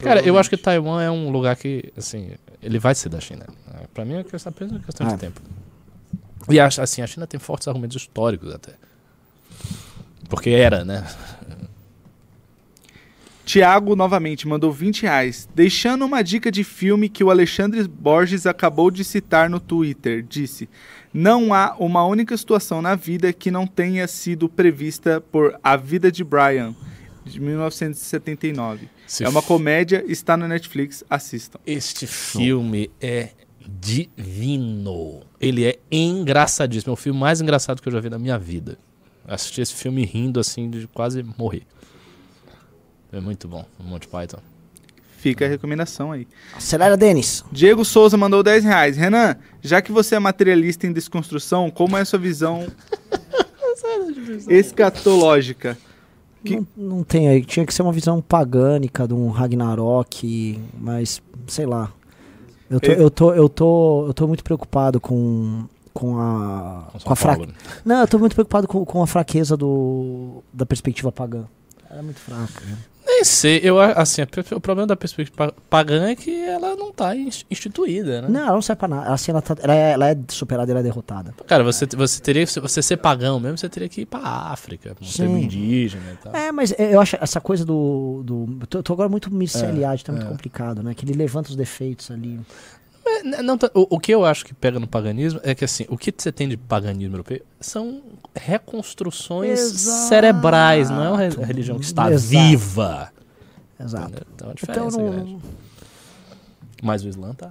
Cara, 0.00 0.20
eu 0.20 0.38
acho 0.38 0.50
que 0.50 0.56
Taiwan 0.56 1.02
é 1.02 1.10
um 1.10 1.30
lugar 1.30 1.56
que, 1.56 1.90
assim, 1.96 2.32
ele 2.62 2.78
vai 2.78 2.94
ser 2.94 3.08
da 3.08 3.20
China. 3.20 3.46
É, 3.74 3.86
Pra 3.94 4.04
mim 4.04 4.14
é 4.14 4.22
questão, 4.24 4.50
apenas 4.50 4.72
uma 4.74 4.80
questão 4.80 5.06
Ah. 5.06 5.10
de 5.12 5.16
tempo. 5.18 5.40
E 6.50 6.60
assim, 6.60 7.02
a 7.02 7.06
China 7.06 7.26
tem 7.26 7.38
fortes 7.40 7.66
argumentos 7.68 7.96
históricos 7.96 8.54
até. 8.54 8.72
Porque 10.28 10.50
era, 10.50 10.84
né? 10.84 11.04
Tiago 13.48 13.96
novamente 13.96 14.46
mandou 14.46 14.70
20 14.70 15.04
reais, 15.04 15.48
deixando 15.54 16.04
uma 16.04 16.20
dica 16.20 16.52
de 16.52 16.62
filme 16.62 17.08
que 17.08 17.24
o 17.24 17.30
Alexandre 17.30 17.82
Borges 17.88 18.44
acabou 18.44 18.90
de 18.90 19.02
citar 19.02 19.48
no 19.48 19.58
Twitter. 19.58 20.22
Disse: 20.22 20.68
Não 21.14 21.54
há 21.54 21.74
uma 21.78 22.04
única 22.04 22.36
situação 22.36 22.82
na 22.82 22.94
vida 22.94 23.32
que 23.32 23.50
não 23.50 23.66
tenha 23.66 24.06
sido 24.06 24.50
prevista 24.50 25.18
por 25.32 25.58
A 25.64 25.78
Vida 25.78 26.12
de 26.12 26.22
Brian, 26.22 26.74
de 27.24 27.40
1979. 27.40 28.86
Se 29.06 29.24
é 29.24 29.28
uma 29.30 29.40
comédia, 29.40 30.04
está 30.06 30.36
no 30.36 30.46
Netflix, 30.46 31.02
assistam. 31.08 31.58
Este 31.66 32.06
filme 32.06 32.90
é 33.00 33.30
divino. 33.66 35.22
Ele 35.40 35.64
é 35.64 35.78
engraçadíssimo. 35.90 36.92
É 36.92 36.92
o 36.92 36.96
filme 36.96 37.18
mais 37.18 37.40
engraçado 37.40 37.80
que 37.80 37.88
eu 37.88 37.92
já 37.94 38.00
vi 38.00 38.10
na 38.10 38.18
minha 38.18 38.38
vida. 38.38 38.76
Assisti 39.26 39.62
esse 39.62 39.74
filme 39.74 40.04
rindo 40.04 40.38
assim 40.38 40.68
de 40.68 40.86
quase 40.88 41.22
morrer. 41.38 41.62
É 43.12 43.20
muito 43.20 43.48
bom, 43.48 43.64
o 43.78 43.82
Monty 43.82 44.06
Python. 44.08 44.38
Fica 45.16 45.44
a 45.46 45.48
recomendação 45.48 46.12
aí. 46.12 46.28
Acelera, 46.56 46.96
Denis. 46.96 47.44
Diego 47.50 47.84
Souza 47.84 48.16
mandou 48.16 48.42
10 48.42 48.62
reais. 48.64 48.96
Renan, 48.96 49.36
já 49.60 49.82
que 49.82 49.90
você 49.90 50.14
é 50.14 50.18
materialista 50.18 50.86
em 50.86 50.92
desconstrução, 50.92 51.70
como 51.70 51.96
é 51.96 52.02
a 52.02 52.04
sua 52.04 52.18
visão 52.20 52.66
escatológica? 54.48 55.76
Que- 56.44 56.56
Não, 56.56 56.66
não 56.76 57.04
tem 57.04 57.28
aí. 57.28 57.44
Tinha 57.44 57.66
que 57.66 57.74
ser 57.74 57.82
uma 57.82 57.92
visão 57.92 58.20
pagânica 58.22 59.08
de 59.08 59.14
um 59.14 59.28
Ragnarok, 59.30 60.60
mas 60.78 61.20
sei 61.46 61.66
lá. 61.66 61.92
Eu 62.70 62.78
tô, 62.80 62.92
eu 62.92 63.10
tô, 63.10 63.34
eu 63.34 63.48
tô, 63.48 64.06
eu 64.08 64.14
tô 64.14 64.26
muito 64.28 64.44
preocupado 64.44 65.00
com, 65.00 65.64
com 65.94 66.18
a, 66.20 66.88
Com 66.92 66.98
com 67.00 67.12
a 67.12 67.16
fra... 67.16 67.32
Paulo, 67.32 67.46
né? 67.46 67.54
Não, 67.84 68.00
eu 68.02 68.06
tô 68.08 68.18
muito 68.18 68.34
preocupado 68.34 68.68
com, 68.68 68.84
com 68.84 69.02
a 69.02 69.06
fraqueza 69.06 69.56
do, 69.56 70.44
da 70.52 70.66
perspectiva 70.66 71.10
pagã. 71.10 71.44
Ela 71.90 72.00
é 72.00 72.02
muito 72.02 72.20
fraca. 72.20 72.62
né? 72.66 72.76
Nem 73.10 73.24
sei, 73.24 73.58
eu 73.64 73.80
assim, 73.80 74.20
o 74.54 74.60
problema 74.60 74.86
da 74.86 74.94
perspectiva 74.94 75.34
pa- 75.34 75.54
pagã 75.70 76.08
é 76.10 76.14
que 76.14 76.30
ela 76.44 76.76
não 76.76 76.92
tá 76.92 77.16
ins- 77.16 77.44
instituída, 77.50 78.20
né? 78.22 78.28
Não, 78.28 78.40
ela 78.42 78.52
não 78.52 78.62
serve 78.62 78.78
pra 78.80 78.86
nada. 78.88 79.10
Assim, 79.12 79.30
ela, 79.32 79.40
tá- 79.40 79.56
ela 79.62 79.74
é, 79.74 79.90
ela 79.92 80.10
é 80.10 80.18
superada, 80.28 80.70
ela 80.70 80.80
é 80.80 80.82
derrotada. 80.82 81.34
Cara, 81.46 81.64
você, 81.64 81.86
você 81.86 82.20
teria, 82.20 82.46
se 82.46 82.60
você 82.60 82.82
ser 82.82 82.98
pagão 82.98 83.40
mesmo, 83.40 83.56
você 83.56 83.68
teria 83.68 83.88
que 83.88 84.02
ir 84.02 84.06
pra 84.06 84.20
África, 84.20 84.94
pra 84.94 85.02
um 85.02 85.08
Sim. 85.08 85.22
tribo 85.24 85.38
indígena 85.38 86.12
e 86.12 86.16
tal. 86.16 86.36
É, 86.36 86.52
mas 86.52 86.74
eu 86.78 87.00
acho 87.00 87.16
essa 87.20 87.40
coisa 87.40 87.64
do. 87.64 88.22
do 88.24 88.58
eu 88.60 88.66
tô, 88.66 88.82
tô 88.82 88.92
agora 88.92 89.08
muito 89.08 89.34
miceliado, 89.34 90.04
tá 90.04 90.12
muito 90.12 90.26
é. 90.26 90.28
complicado, 90.28 90.82
né? 90.82 90.92
Que 90.92 91.06
ele 91.06 91.14
levanta 91.14 91.48
os 91.48 91.56
defeitos 91.56 92.10
ali. 92.10 92.38
É, 93.08 93.42
não 93.42 93.56
o, 93.74 93.96
o 93.96 94.00
que 94.00 94.12
eu 94.12 94.24
acho 94.24 94.44
que 94.44 94.54
pega 94.54 94.78
no 94.78 94.86
paganismo 94.86 95.40
é 95.42 95.54
que 95.54 95.64
assim, 95.64 95.84
o 95.88 95.96
que 95.96 96.12
você 96.16 96.30
tem 96.32 96.48
de 96.48 96.56
paganismo 96.56 97.14
europeu 97.14 97.40
são 97.60 98.00
reconstruções 98.34 99.58
Exato. 99.58 100.08
cerebrais, 100.08 100.90
não 100.90 101.04
é 101.04 101.08
uma 101.08 101.18
re- 101.18 101.44
religião 101.44 101.78
que 101.78 101.84
está 101.84 102.10
Exato. 102.10 102.28
viva. 102.28 103.12
Exato. 103.80 104.12
Então, 104.34 104.48
a 104.48 104.52
Então 104.52 104.54
diferença 104.54 104.98
não. 104.98 105.10
grande. 105.10 105.36
Mas 106.82 107.04
o 107.04 107.08
Islã 107.08 107.34
tá. 107.34 107.50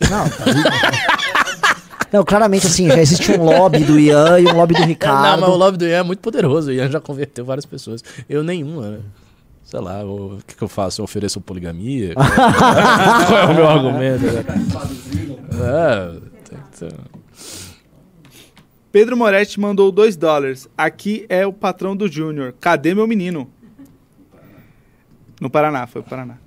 Não, 0.00 0.28
tá 0.28 0.44
Não, 2.12 2.24
claramente 2.24 2.66
assim, 2.66 2.86
já 2.88 2.98
existe 3.00 3.32
um 3.32 3.42
lobby 3.44 3.82
do 3.84 3.98
Ian 3.98 4.38
e 4.38 4.46
um 4.46 4.54
lobby 4.56 4.74
do 4.74 4.82
Ricardo. 4.84 5.22
Não, 5.40 5.40
mas 5.40 5.50
o 5.50 5.56
lobby 5.56 5.76
do 5.78 5.84
Ian 5.86 5.98
é 5.98 6.02
muito 6.04 6.20
poderoso. 6.20 6.70
O 6.70 6.72
Ian 6.72 6.88
já 6.90 7.00
converteu 7.00 7.44
várias 7.44 7.66
pessoas. 7.66 8.02
Eu 8.28 8.44
nenhuma, 8.44 8.90
né? 8.90 8.98
Sei 9.66 9.80
lá, 9.80 10.04
o 10.04 10.38
que, 10.46 10.54
que 10.54 10.62
eu 10.62 10.68
faço? 10.68 11.00
Eu 11.00 11.04
ofereço 11.04 11.40
poligamia? 11.40 12.14
Qual 12.14 12.24
é, 13.36 13.42
é 13.42 13.46
o 13.46 13.54
meu 13.54 13.68
argumento? 13.68 14.24
É, 15.60 16.20
tem 16.48 16.58
que 16.60 16.78
ter... 16.78 16.94
Pedro 18.92 19.16
Moretti 19.16 19.58
mandou 19.58 19.90
2 19.90 20.16
dólares. 20.16 20.68
Aqui 20.78 21.26
é 21.28 21.44
o 21.44 21.52
patrão 21.52 21.96
do 21.96 22.06
Júnior. 22.06 22.54
Cadê 22.60 22.94
meu 22.94 23.08
menino? 23.08 23.50
No 25.40 25.50
Paraná, 25.50 25.88
foi 25.88 26.00
pro 26.00 26.10
Paraná. 26.10 26.38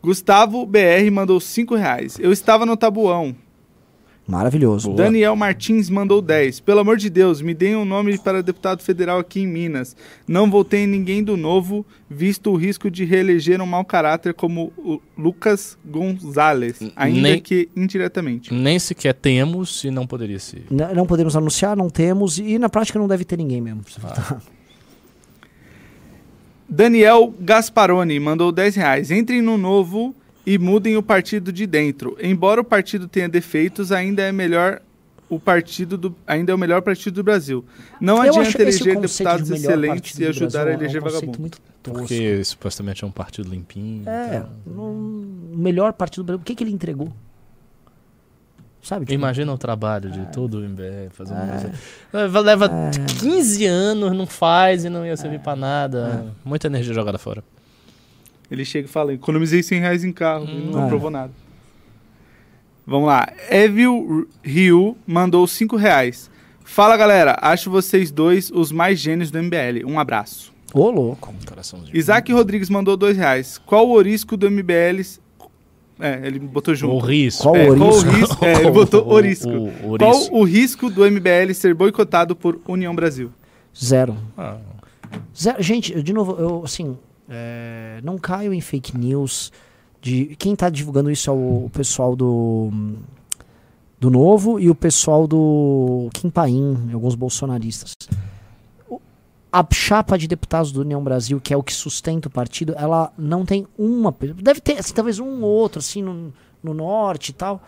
Gustavo 0.00 0.64
BR 0.64 1.10
mandou 1.12 1.40
5 1.40 1.74
reais. 1.74 2.16
Eu 2.20 2.30
estava 2.30 2.64
no 2.64 2.76
tabuão. 2.76 3.34
Maravilhoso. 4.28 4.88
Boa. 4.88 5.04
Daniel 5.04 5.34
Martins 5.34 5.88
mandou 5.88 6.20
10. 6.20 6.60
Pelo 6.60 6.80
amor 6.80 6.98
de 6.98 7.08
Deus, 7.08 7.40
me 7.40 7.54
deem 7.54 7.74
um 7.76 7.84
nome 7.86 8.18
para 8.18 8.42
deputado 8.42 8.82
federal 8.82 9.18
aqui 9.18 9.40
em 9.40 9.46
Minas. 9.46 9.96
Não 10.26 10.50
votei 10.50 10.80
em 10.84 10.86
ninguém 10.86 11.24
do 11.24 11.34
novo, 11.34 11.84
visto 12.10 12.50
o 12.50 12.56
risco 12.56 12.90
de 12.90 13.06
reeleger 13.06 13.58
um 13.62 13.66
mau 13.66 13.82
caráter 13.86 14.34
como 14.34 14.70
o 14.76 15.00
Lucas 15.16 15.78
Gonzalez, 15.82 16.78
ainda 16.94 17.20
Nem- 17.22 17.40
que 17.40 17.70
indiretamente. 17.74 18.52
Nem 18.52 18.78
sequer 18.78 19.14
temos 19.14 19.82
e 19.82 19.90
não 19.90 20.06
poderia 20.06 20.38
ser. 20.38 20.64
N- 20.70 20.92
Não 20.94 21.06
podemos 21.06 21.34
anunciar, 21.34 21.74
não 21.74 21.88
temos, 21.88 22.38
e 22.38 22.58
na 22.58 22.68
prática 22.68 22.98
não 22.98 23.08
deve 23.08 23.24
ter 23.24 23.38
ninguém 23.38 23.62
mesmo. 23.62 23.80
Daniel 26.68 27.32
Gasparoni 27.40 28.20
mandou 28.20 28.52
10 28.52 28.76
reais. 28.76 29.10
Entrem 29.10 29.40
no 29.40 29.56
novo 29.56 30.14
e 30.50 30.58
mudem 30.58 30.96
o 30.96 31.02
partido 31.02 31.52
de 31.52 31.66
dentro. 31.66 32.16
Embora 32.20 32.60
o 32.60 32.64
partido 32.64 33.06
tenha 33.06 33.28
defeitos, 33.28 33.92
ainda 33.92 34.22
é 34.22 34.32
melhor 34.32 34.80
o 35.30 35.38
partido 35.38 35.98
do 35.98 36.16
ainda 36.26 36.52
é 36.52 36.54
o 36.54 36.58
melhor 36.58 36.80
partido 36.80 37.16
do 37.16 37.22
Brasil. 37.22 37.62
Não 38.00 38.16
Eu 38.24 38.30
adianta 38.30 38.62
eleger 38.62 38.98
deputados 38.98 39.46
de 39.48 39.54
excelentes 39.56 40.18
e 40.18 40.24
ajudar 40.24 40.64
Brasil 40.64 40.68
a 40.68 40.72
é 40.72 40.76
um 40.76 40.80
eleger 40.80 41.02
vagabundo. 41.02 41.38
muito 41.40 41.60
tosco. 41.82 41.98
Porque 42.00 42.42
supostamente 42.44 43.04
é 43.04 43.06
um 43.06 43.10
partido 43.10 43.50
limpinho. 43.50 44.08
É, 44.08 44.36
então. 44.36 44.48
um- 44.84 45.50
o 45.52 45.56
melhor 45.58 45.92
partido 45.92 46.22
do 46.22 46.26
Brasil. 46.28 46.40
O 46.40 46.44
que, 46.44 46.54
que 46.54 46.64
ele 46.64 46.70
entregou? 46.72 47.12
Sabe? 48.80 49.04
tipo, 49.04 49.12
Imagina 49.14 49.52
o 49.52 49.58
trabalho 49.58 50.10
de 50.10 50.24
todo 50.32 50.54
o 50.58 50.60
MBL 50.64 51.10
fazendo 51.10 51.40
isso. 51.56 51.70
Leva 52.42 52.66
É. 52.66 52.90
15 53.20 53.66
anos, 53.66 54.12
não 54.16 54.26
faz 54.26 54.84
e 54.84 54.88
não 54.88 55.04
ia 55.04 55.16
servir 55.16 55.40
pra 55.40 55.54
nada. 55.54 56.32
Muita 56.44 56.68
energia 56.68 56.94
jogada 56.94 57.18
fora. 57.18 57.42
Ele 58.50 58.64
chega 58.64 58.86
e 58.86 58.90
fala: 58.90 59.12
economizei 59.12 59.62
100 59.62 59.80
reais 59.80 60.04
em 60.04 60.12
carro 60.12 60.46
e 60.48 60.70
não 60.70 60.82
É. 60.82 60.84
aprovou 60.86 61.10
nada. 61.10 61.32
Vamos 62.86 63.06
lá. 63.06 63.28
Evil 63.50 64.26
Ryu 64.42 64.96
mandou 65.06 65.46
5 65.46 65.76
reais. 65.76 66.30
Fala 66.64 66.96
galera, 66.96 67.36
acho 67.42 67.70
vocês 67.70 68.10
dois 68.10 68.50
os 68.50 68.72
mais 68.72 68.98
gênios 68.98 69.30
do 69.30 69.38
MBL. 69.42 69.84
Um 69.86 69.98
abraço. 69.98 70.52
Ô, 70.72 70.90
louco. 70.90 71.34
Coraçãozinho. 71.46 71.96
Isaac 71.96 72.32
Rodrigues 72.32 72.68
mandou 72.70 72.96
2 72.96 73.16
reais. 73.16 73.58
Qual 73.58 73.86
o 73.88 73.92
orisco 73.92 74.36
do 74.36 74.50
MBL? 74.50 75.02
É, 76.00 76.20
ele 76.26 76.38
botou 76.38 76.74
junto. 76.74 76.94
O 76.94 76.98
risco. 76.98 77.42
Qual 77.42 77.56
É, 77.56 77.68
o 77.70 77.76
qual 77.76 77.90
o 77.90 78.00
risco? 78.00 78.44
É, 78.44 78.52
ele 78.60 78.70
botou 78.70 79.04
O- 79.04 79.12
orisco. 79.12 79.48
o- 79.50 79.94
o 79.94 79.98
Qual 79.98 80.14
o 80.32 80.44
risco 80.44 80.88
do 80.90 81.04
MBL 81.04 81.52
ser 81.54 81.74
boicotado 81.74 82.36
por 82.36 82.60
União 82.68 82.94
Brasil? 82.94 83.30
Zero. 83.76 84.16
Ah, 84.36 84.58
Zero. 85.36 85.62
Gente, 85.62 86.02
de 86.02 86.12
novo, 86.12 86.36
eu 86.38 86.62
assim, 86.64 86.96
é, 87.28 88.00
não 88.02 88.18
caio 88.18 88.52
em 88.52 88.60
fake 88.60 88.96
news. 88.96 89.52
De, 90.00 90.36
quem 90.36 90.54
tá 90.54 90.70
divulgando 90.70 91.10
isso 91.10 91.28
é 91.28 91.32
o, 91.32 91.66
o 91.66 91.70
pessoal 91.70 92.14
do 92.14 92.70
do 93.98 94.10
Novo 94.10 94.60
e 94.60 94.70
o 94.70 94.74
pessoal 94.74 95.26
do 95.26 96.08
Kim 96.14 96.30
Paim, 96.30 96.90
alguns 96.92 97.14
bolsonaristas. 97.14 97.94
A 99.50 99.66
chapa 99.72 100.16
de 100.16 100.28
deputados 100.28 100.70
do 100.70 100.82
União 100.82 101.02
Brasil, 101.02 101.40
que 101.40 101.52
é 101.52 101.56
o 101.56 101.62
que 101.62 101.72
sustenta 101.72 102.28
o 102.28 102.30
partido, 102.30 102.74
ela 102.76 103.12
não 103.18 103.44
tem 103.44 103.66
uma. 103.76 104.14
Deve 104.36 104.60
ter, 104.60 104.78
assim, 104.78 104.94
talvez 104.94 105.18
um 105.18 105.42
ou 105.42 105.50
outro, 105.50 105.80
assim, 105.80 106.02
no, 106.02 106.32
no 106.62 106.74
norte 106.74 107.30
e 107.30 107.32
tal. 107.32 107.62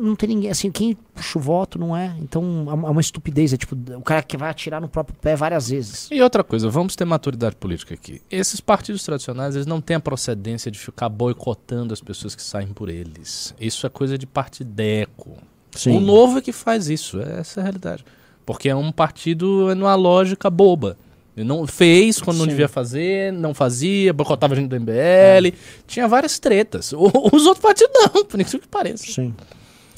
Não 0.00 0.16
tem 0.16 0.30
ninguém. 0.30 0.50
Assim, 0.50 0.70
quem 0.70 0.94
puxa 0.94 1.38
o 1.38 1.42
voto 1.42 1.78
não 1.78 1.96
é. 1.96 2.14
Então 2.18 2.66
é 2.68 2.74
uma 2.74 3.00
é 3.00 3.02
estupidez. 3.02 3.52
É 3.52 3.56
tipo, 3.56 3.76
o 3.96 4.02
cara 4.02 4.22
que 4.22 4.36
vai 4.36 4.50
atirar 4.50 4.80
no 4.80 4.88
próprio 4.88 5.16
pé 5.20 5.36
várias 5.36 5.68
vezes. 5.68 6.08
E 6.10 6.20
outra 6.22 6.42
coisa, 6.42 6.68
vamos 6.68 6.96
ter 6.96 7.04
maturidade 7.04 7.56
política 7.56 7.94
aqui. 7.94 8.20
Esses 8.30 8.60
partidos 8.60 9.04
tradicionais, 9.04 9.54
eles 9.54 9.66
não 9.66 9.80
têm 9.80 9.96
a 9.96 10.00
procedência 10.00 10.70
de 10.70 10.78
ficar 10.78 11.08
boicotando 11.08 11.92
as 11.92 12.00
pessoas 12.00 12.34
que 12.34 12.42
saem 12.42 12.68
por 12.68 12.88
eles. 12.88 13.54
Isso 13.60 13.86
é 13.86 13.90
coisa 13.90 14.16
de 14.16 14.26
partideco. 14.26 15.36
Sim. 15.72 15.96
O 15.96 16.00
novo 16.00 16.38
é 16.38 16.42
que 16.42 16.52
faz 16.52 16.88
isso. 16.88 17.20
Essa 17.20 17.60
é 17.60 17.62
a 17.62 17.64
realidade. 17.64 18.04
Porque 18.46 18.68
é 18.68 18.74
um 18.74 18.90
partido 18.90 19.74
numa 19.74 19.94
lógica 19.94 20.50
boba. 20.50 20.96
Não 21.36 21.66
fez 21.66 22.20
quando 22.20 22.36
Sim. 22.36 22.40
não 22.40 22.46
devia 22.48 22.68
fazer, 22.68 23.32
não 23.32 23.54
fazia, 23.54 24.12
boicotava 24.12 24.52
a 24.52 24.56
gente 24.56 24.68
do 24.68 24.78
MBL. 24.78 24.92
É. 24.92 25.52
Tinha 25.86 26.08
várias 26.08 26.38
tretas. 26.38 26.92
os 26.92 27.46
outros 27.46 27.60
partidos 27.60 27.92
não, 27.94 28.24
por 28.24 28.40
isso 28.40 28.58
que 28.58 28.68
pareça. 28.68 29.06
Sim. 29.06 29.34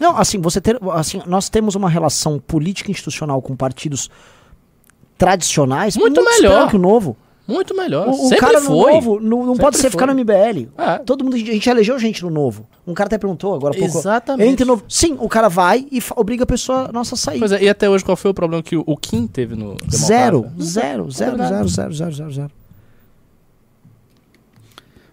Não, 0.02 0.16
assim, 0.16 0.40
você 0.40 0.60
ter, 0.60 0.76
assim, 0.94 1.22
nós 1.26 1.48
temos 1.48 1.76
uma 1.76 1.88
relação 1.88 2.38
política 2.38 2.90
institucional 2.90 3.40
com 3.40 3.54
partidos 3.54 4.10
tradicionais 5.16 5.96
muito, 5.96 6.20
muito 6.20 6.42
melhor 6.42 6.68
que 6.68 6.74
o 6.74 6.78
novo. 6.78 7.16
Muito 7.46 7.76
melhor. 7.76 8.08
O, 8.08 8.28
o 8.28 8.36
cara 8.36 8.60
no 8.60 8.70
novo 8.70 9.20
não, 9.20 9.46
não 9.46 9.56
pode 9.56 9.76
ser 9.76 9.90
ficar 9.90 10.06
no 10.06 10.14
MBL. 10.14 10.68
É. 10.76 10.98
Todo 10.98 11.22
mundo, 11.22 11.36
a 11.36 11.38
gente 11.38 11.68
elegeu 11.68 11.96
gente 11.98 12.22
no 12.22 12.30
novo. 12.30 12.66
Um 12.86 12.94
cara 12.94 13.06
até 13.06 13.18
perguntou 13.18 13.54
agora 13.54 13.74
há 13.76 13.78
pouco. 13.78 13.98
Exatamente. 13.98 14.50
Entre 14.50 14.64
novo. 14.64 14.84
Sim, 14.88 15.16
o 15.20 15.28
cara 15.28 15.48
vai 15.48 15.86
e 15.90 16.02
obriga 16.16 16.42
a 16.44 16.46
pessoa 16.46 16.90
nossa 16.92 17.14
a 17.14 17.18
sair. 17.18 17.38
Pois 17.38 17.52
é, 17.52 17.62
e 17.62 17.68
até 17.68 17.88
hoje 17.88 18.04
qual 18.04 18.16
foi 18.16 18.30
o 18.30 18.34
problema 18.34 18.62
que 18.62 18.76
o, 18.76 18.82
o 18.84 18.96
Kim 18.96 19.26
teve 19.28 19.54
no 19.54 19.76
Zero, 19.88 20.50
zero, 20.60 21.10
zero, 21.10 21.36
zero, 21.36 21.68
zero, 21.68 21.68
zero, 21.68 22.12
zero, 22.12 22.32
zero. 22.32 22.50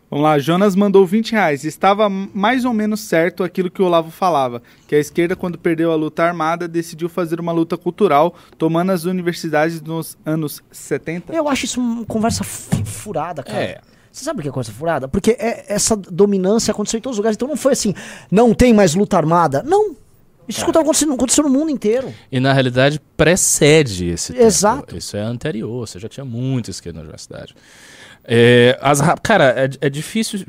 Vamos 0.09 0.23
lá, 0.23 0.39
Jonas 0.39 0.75
mandou 0.75 1.05
20 1.05 1.33
reais. 1.33 1.63
Estava 1.63 2.09
mais 2.09 2.65
ou 2.65 2.73
menos 2.73 3.01
certo 3.01 3.43
aquilo 3.43 3.69
que 3.69 3.81
o 3.81 3.85
Olavo 3.85 4.09
falava, 4.09 4.61
que 4.87 4.95
a 4.95 4.99
esquerda, 4.99 5.35
quando 5.35 5.57
perdeu 5.57 5.91
a 5.91 5.95
luta 5.95 6.23
armada, 6.23 6.67
decidiu 6.67 7.07
fazer 7.07 7.39
uma 7.39 7.51
luta 7.51 7.77
cultural, 7.77 8.33
tomando 8.57 8.91
as 8.91 9.03
universidades 9.03 9.79
nos 9.81 10.17
anos 10.25 10.63
70. 10.71 11.33
Eu 11.33 11.47
acho 11.47 11.65
isso 11.65 11.79
uma 11.79 12.05
conversa 12.05 12.43
furada, 12.43 13.43
cara. 13.43 13.59
É. 13.59 13.81
Você 14.11 14.25
sabe 14.25 14.39
o 14.39 14.41
que 14.41 14.49
é 14.49 14.51
conversa 14.51 14.71
furada? 14.71 15.07
Porque 15.07 15.31
é, 15.39 15.65
essa 15.67 15.95
dominância 15.95 16.71
aconteceu 16.71 16.97
em 16.97 17.01
todos 17.01 17.15
os 17.15 17.19
lugares. 17.19 17.35
Então 17.35 17.47
não 17.47 17.55
foi 17.55 17.73
assim, 17.73 17.93
não 18.31 18.53
tem 18.55 18.73
mais 18.73 18.95
luta 18.95 19.15
armada. 19.15 19.61
Não. 19.61 19.95
Isso 20.47 20.65
é. 20.65 20.69
aconteceu, 20.69 21.13
aconteceu 21.13 21.43
no 21.43 21.49
mundo 21.51 21.69
inteiro. 21.69 22.11
E 22.31 22.39
na 22.39 22.51
realidade 22.51 22.99
precede 23.15 24.07
esse 24.07 24.35
Exato. 24.35 24.87
Tempo. 24.87 24.97
Isso 24.97 25.15
é 25.15 25.21
anterior, 25.21 25.87
você 25.87 25.99
já 25.99 26.09
tinha 26.09 26.25
muita 26.25 26.71
esquerda 26.71 26.97
na 26.97 27.03
universidade. 27.03 27.53
É, 28.31 28.77
as, 28.79 29.01
cara, 29.23 29.55
é, 29.59 29.69
é, 29.81 29.89
difícil, 29.89 30.45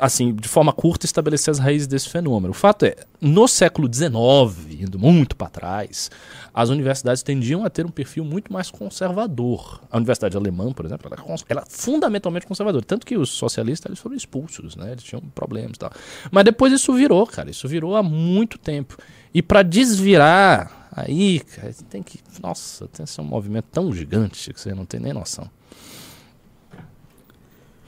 assim, 0.00 0.34
de 0.34 0.48
forma 0.48 0.72
curta, 0.72 1.04
estabelecer 1.04 1.52
as 1.52 1.58
raízes 1.58 1.86
desse 1.86 2.08
fenômeno. 2.08 2.52
O 2.52 2.54
fato 2.54 2.86
é, 2.86 2.96
no 3.20 3.46
século 3.46 3.86
XIX, 3.86 4.80
indo 4.80 4.98
muito 4.98 5.36
para 5.36 5.50
trás, 5.50 6.10
as 6.54 6.70
universidades 6.70 7.22
tendiam 7.22 7.66
a 7.66 7.68
ter 7.68 7.84
um 7.84 7.90
perfil 7.90 8.24
muito 8.24 8.50
mais 8.50 8.70
conservador. 8.70 9.82
A 9.90 9.98
Universidade 9.98 10.38
Alemã, 10.38 10.72
por 10.72 10.86
exemplo, 10.86 11.12
ela, 11.12 11.38
ela 11.50 11.60
é 11.60 11.64
fundamentalmente 11.68 12.46
conservadora. 12.46 12.82
Tanto 12.82 13.04
que 13.04 13.18
os 13.18 13.28
socialistas 13.28 13.90
eles 13.90 13.98
foram 13.98 14.16
expulsos, 14.16 14.74
né? 14.74 14.92
Eles 14.92 15.04
tinham 15.04 15.20
problemas 15.34 15.72
e 15.74 15.80
tal. 15.80 15.92
Mas 16.30 16.44
depois 16.44 16.72
isso 16.72 16.94
virou, 16.94 17.26
cara. 17.26 17.50
Isso 17.50 17.68
virou 17.68 17.94
há 17.94 18.02
muito 18.02 18.56
tempo. 18.56 18.96
E 19.34 19.42
para 19.42 19.62
desvirar, 19.62 20.88
aí, 20.90 21.40
cara, 21.40 21.74
tem 21.90 22.02
que. 22.02 22.20
Nossa, 22.42 22.88
tem 22.88 23.04
esse 23.04 23.20
um 23.20 23.24
movimento 23.24 23.66
tão 23.70 23.92
gigante 23.92 24.50
que 24.50 24.58
você 24.58 24.74
não 24.74 24.86
tem 24.86 24.98
nem 24.98 25.12
noção. 25.12 25.46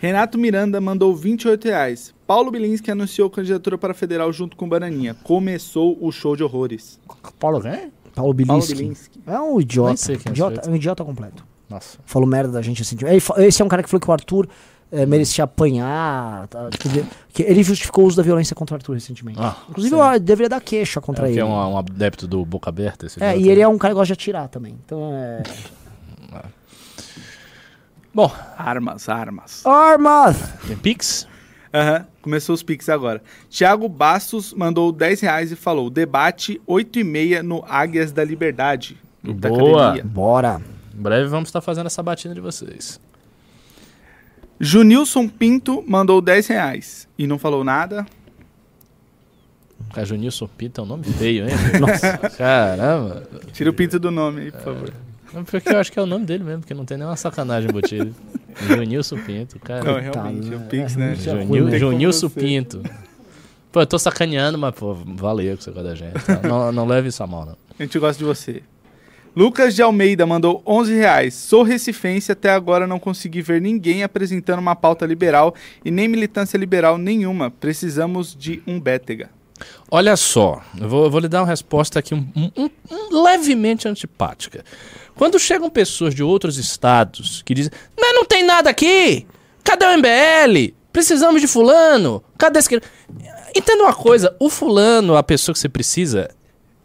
Renato 0.05 0.37
Miranda 0.37 0.83
mandou 0.83 1.17
28 1.17 1.65
reais. 1.65 2.15
Paulo 2.27 2.51
Bilinski 2.51 2.91
anunciou 2.91 3.31
candidatura 3.31 3.79
para 3.79 3.95
federal 3.95 4.31
junto 4.35 4.55
com 4.55 4.69
Bananinha. 4.69 5.17
Começou 5.25 5.97
o 5.99 6.13
show 6.13 6.37
de 6.37 6.45
horrores. 6.45 7.01
Paulo 7.39 7.59
quem? 7.63 7.91
Paulo 8.15 8.35
Bilinski. 8.35 8.75
Paulo 8.75 8.83
Bilinski. 8.83 9.21
É 9.27 9.41
um 9.41 9.59
idiota. 9.59 10.13
É 10.13 10.31
idiota 10.31 10.61
é 10.61 10.71
um 10.71 10.77
idiota 10.77 11.03
completo. 11.03 11.47
Nossa. 11.71 11.97
Falou 12.05 12.29
merda 12.29 12.53
da 12.53 12.61
gente 12.61 12.83
assim. 12.83 12.97
Esse 13.39 13.63
é 13.63 13.65
um 13.65 13.69
cara 13.69 13.83
que 13.83 13.89
falou 13.89 14.03
que 14.03 14.11
o 14.11 14.13
Arthur 14.13 14.47
é, 14.93 15.07
merecia 15.07 15.45
apanhar. 15.45 16.49
Tá, 16.49 16.69
que 17.33 17.43
ele 17.43 17.63
justificou 17.63 18.05
o 18.05 18.07
uso 18.07 18.19
da 18.19 18.23
violência 18.23 18.55
contra 18.55 18.75
o 18.75 18.77
Arthur 18.77 18.93
recentemente. 18.93 19.39
Ah, 19.41 19.57
Inclusive, 19.71 19.97
eu 19.97 20.21
deveria 20.21 20.51
dar 20.51 20.61
queixa 20.61 21.01
contra 21.01 21.25
é, 21.25 21.29
ele. 21.29 21.35
Que 21.37 21.41
é 21.41 21.45
um, 21.47 21.55
um 21.55 21.79
adepto 21.79 22.29
do 22.29 22.45
boca 22.45 22.69
aberta. 22.69 23.07
é, 23.21 23.39
e 23.39 23.49
ele 23.49 23.63
é 23.63 23.67
um 23.67 23.79
cara 23.79 23.95
que 23.95 23.99
gosta 23.99 24.09
de 24.15 24.21
atirar 24.21 24.49
também. 24.49 24.77
Então 24.85 25.15
é. 25.15 25.43
Bom, 28.15 28.31
armas, 28.57 29.09
armas. 29.09 29.67
Armas! 29.67 30.37
Tem 30.69 30.77
Pix? 30.77 31.27
Aham, 31.75 31.99
uhum, 31.99 32.05
começou 32.23 32.55
os 32.55 32.63
Pix 32.63 32.89
agora. 32.89 33.21
Tiago 33.51 33.89
Bastos 33.89 34.53
mandou 34.53 34.93
10 34.93 35.21
reais 35.23 35.51
e 35.51 35.57
falou: 35.57 35.91
debate 35.91 36.63
8 36.65 37.01
e 37.01 37.05
meia 37.05 37.43
no 37.43 37.65
Águias 37.67 38.13
da 38.13 38.23
Liberdade. 38.23 38.97
Boa! 39.21 39.97
Da 39.97 40.05
Bora! 40.05 40.63
Em 40.97 41.03
breve 41.03 41.27
vamos 41.27 41.49
estar 41.49 41.61
fazendo 41.61 41.87
essa 41.87 42.05
batida 42.05 42.33
de 42.33 42.41
vocês. 42.41 43.01
Junilson 44.61 45.29
Pinto 45.29 45.83
mandou 45.85 46.21
10 46.21 46.47
reais 46.47 47.09
e 47.19 47.27
não 47.27 47.37
falou 47.37 47.65
nada. 47.65 48.07
Cara, 49.93 50.07
Junilson 50.07 50.49
Pinto 50.57 50.81
é 50.81 50.85
um 50.85 50.87
nome 50.87 51.05
feio, 51.05 51.49
hein? 51.49 51.55
Nossa, 51.81 52.17
caramba. 52.19 53.29
Tira 53.53 53.71
o 53.71 53.75
pinto 53.75 53.99
do 53.99 54.13
nome 54.13 54.43
aí, 54.43 54.53
por 54.53 54.61
favor. 54.61 54.93
Porque 55.43 55.69
eu 55.69 55.79
acho 55.79 55.91
que 55.91 55.99
é 55.99 56.03
o 56.03 56.07
nome 56.07 56.25
dele 56.25 56.45
mesmo, 56.45 56.61
porque 56.61 56.75
não 56.75 56.85
tem 56.85 56.97
nenhuma 56.97 57.17
sacanagem 57.17 57.69
embutida. 57.69 58.11
Junilson 58.69 59.17
Pinto, 59.19 59.59
cara. 59.59 59.83
Não, 59.83 60.01
realmente, 60.01 60.49
tá, 60.49 60.55
é 60.55 60.57
o 60.57 60.61
Pix, 60.61 60.97
né? 60.97 61.15
Junil, 61.17 61.79
Junilson 61.79 62.29
Pinto. 62.29 62.83
Pô, 63.73 63.81
eu 63.81 63.87
tô 63.87 63.99
sacaneando, 63.99 64.57
mas, 64.57 64.75
pô, 64.75 64.95
valeu 64.95 65.57
que 65.57 65.65
você 65.65 65.73
gosta 65.73 65.89
da 65.89 65.95
gente. 65.97 66.13
Tá? 66.25 66.41
Não, 66.47 66.71
não 66.71 66.87
leve 66.87 67.09
isso 67.09 67.23
a 67.23 67.27
mal, 67.27 67.45
não. 67.45 67.57
A 67.79 67.83
gente 67.83 67.99
gosta 67.99 68.17
de 68.17 68.25
você. 68.25 68.63
Lucas 69.35 69.75
de 69.75 69.83
Almeida 69.83 70.25
mandou 70.25 70.63
11 70.65 70.95
reais. 70.95 71.35
Sou 71.35 71.65
recifense 71.65 72.31
até 72.31 72.51
agora 72.51 72.87
não 72.87 73.01
consegui 73.01 73.43
ver 73.43 73.61
ninguém 73.61 74.05
apresentando 74.05 74.61
uma 74.61 74.77
pauta 74.77 75.05
liberal 75.05 75.53
e 75.85 75.91
nem 75.91 76.07
militância 76.07 76.57
liberal 76.57 76.97
nenhuma. 76.97 77.51
Precisamos 77.51 78.37
de 78.37 78.63
um 78.65 78.79
Bétega. 78.79 79.31
Olha 79.91 80.17
só, 80.17 80.63
eu 80.81 80.89
vou, 80.89 81.05
eu 81.05 81.11
vou 81.11 81.21
lhe 81.21 81.29
dar 81.29 81.43
uma 81.43 81.49
resposta 81.49 81.99
aqui 81.99 82.15
um, 82.15 82.27
um, 82.35 82.71
um, 82.91 83.23
levemente 83.23 83.87
antipática. 83.87 84.65
Quando 85.15 85.39
chegam 85.39 85.71
pessoas 85.71 86.15
de 86.15 86.23
outros 86.23 86.59
estados 86.59 87.43
que 87.43 87.55
dizem: 87.55 87.73
Mas 87.99 88.15
não 88.15 88.25
tem 88.25 88.45
nada 88.45 88.71
aqui! 88.71 89.27
Cadê 89.63 89.87
o 89.87 89.99
MBL? 89.99 90.75
Precisamos 90.93 91.41
de 91.41 91.47
fulano? 91.47 92.23
Cadê 92.37 92.59
esse. 92.59 92.81
Entenda 93.55 93.85
uma 93.85 93.95
coisa: 93.95 94.35
o 94.41 94.51
fulano, 94.51 95.17
a 95.17 95.23
pessoa 95.23 95.53
que 95.53 95.61
você 95.61 95.69
precisa, 95.69 96.29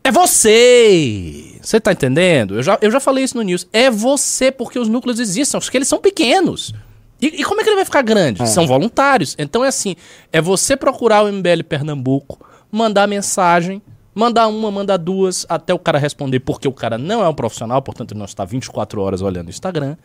é 0.03 0.11
você! 0.11 1.57
Você 1.61 1.79
tá 1.79 1.91
entendendo? 1.91 2.55
Eu 2.55 2.63
já, 2.63 2.77
eu 2.81 2.91
já 2.91 2.99
falei 2.99 3.23
isso 3.23 3.35
no 3.35 3.43
News. 3.43 3.67
É 3.73 3.91
você, 3.91 4.51
porque 4.51 4.79
os 4.79 4.87
núcleos 4.87 5.19
existem, 5.19 5.59
só 5.59 5.69
que 5.69 5.77
eles 5.77 5.87
são 5.87 5.99
pequenos. 5.99 6.73
E, 7.21 7.41
e, 7.41 7.43
como 7.43 7.59
é 7.59 7.63
que 7.63 7.69
ele 7.69 7.75
vai 7.75 7.85
ficar 7.85 8.01
grande? 8.01 8.41
É. 8.41 8.45
São 8.45 8.65
voluntários. 8.65 9.35
Então 9.37 9.63
é 9.63 9.67
assim: 9.67 9.95
é 10.31 10.41
você 10.41 10.77
procurar 10.77 11.23
o 11.23 11.31
MBL 11.31 11.63
Pernambuco, 11.67 12.39
mandar 12.71 13.07
mensagem, 13.07 13.81
mandar 14.13 14.47
uma, 14.47 14.69
mandar 14.71 14.97
duas, 14.97 15.45
até 15.49 15.73
o 15.73 15.79
cara 15.79 15.97
responder, 15.97 16.39
porque 16.39 16.67
o 16.67 16.73
cara 16.73 16.97
não 16.97 17.23
é 17.23 17.27
um 17.27 17.33
profissional, 17.33 17.81
portanto 17.81 18.11
ele 18.11 18.19
não 18.19 18.25
está 18.25 18.45
24 18.45 19.01
horas 19.01 19.21
olhando 19.21 19.47
o 19.47 19.49
Instagram. 19.49 19.95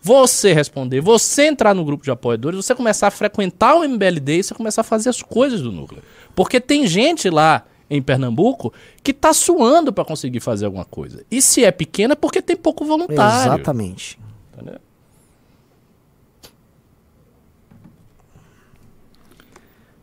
Você 0.00 0.52
responder, 0.52 1.00
você 1.00 1.46
entrar 1.46 1.74
no 1.74 1.84
grupo 1.84 2.04
de 2.04 2.10
apoiadores, 2.10 2.64
você 2.64 2.74
começar 2.74 3.08
a 3.08 3.10
frequentar 3.10 3.74
o 3.74 3.84
MBLD 3.84 4.38
e 4.38 4.42
você 4.42 4.54
começar 4.54 4.82
a 4.82 4.84
fazer 4.84 5.10
as 5.10 5.22
coisas 5.22 5.60
do 5.60 5.72
núcleo. 5.72 6.02
Porque 6.36 6.60
tem 6.60 6.86
gente 6.86 7.28
lá 7.28 7.64
em 7.90 8.00
Pernambuco 8.00 8.72
que 9.02 9.10
está 9.10 9.32
suando 9.32 9.92
para 9.92 10.04
conseguir 10.04 10.40
fazer 10.40 10.66
alguma 10.66 10.84
coisa. 10.84 11.24
E 11.30 11.42
se 11.42 11.64
é 11.64 11.72
pequena 11.72 12.12
é 12.12 12.16
porque 12.16 12.40
tem 12.40 12.56
pouco 12.56 12.84
voluntário. 12.84 13.54
Exatamente. 13.54 14.18
Entendeu? 14.52 14.78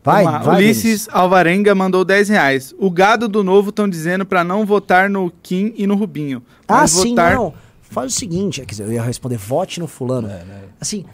Vai, 0.06 0.24
vai 0.24 0.62
Ulisses. 0.62 1.08
Alvarenga 1.10 1.74
mandou 1.74 2.04
10 2.04 2.28
reais. 2.28 2.74
O 2.78 2.88
gado 2.90 3.28
do 3.28 3.42
novo 3.42 3.70
estão 3.70 3.88
dizendo 3.88 4.24
para 4.24 4.44
não 4.44 4.64
votar 4.64 5.10
no 5.10 5.32
Kim 5.42 5.74
e 5.76 5.84
no 5.84 5.96
Rubinho. 5.96 6.40
Ah, 6.68 6.86
sim, 6.86 7.10
votar... 7.10 7.34
não. 7.34 7.52
Faz 7.82 8.12
o 8.12 8.16
seguinte, 8.16 8.60
quer 8.60 8.66
dizer, 8.66 8.84
eu 8.84 8.92
ia 8.92 9.02
responder, 9.02 9.36
vote 9.36 9.80
no 9.80 9.86
fulano. 9.86 10.28
É, 10.28 10.44
né? 10.44 10.62
Assim, 10.80 11.04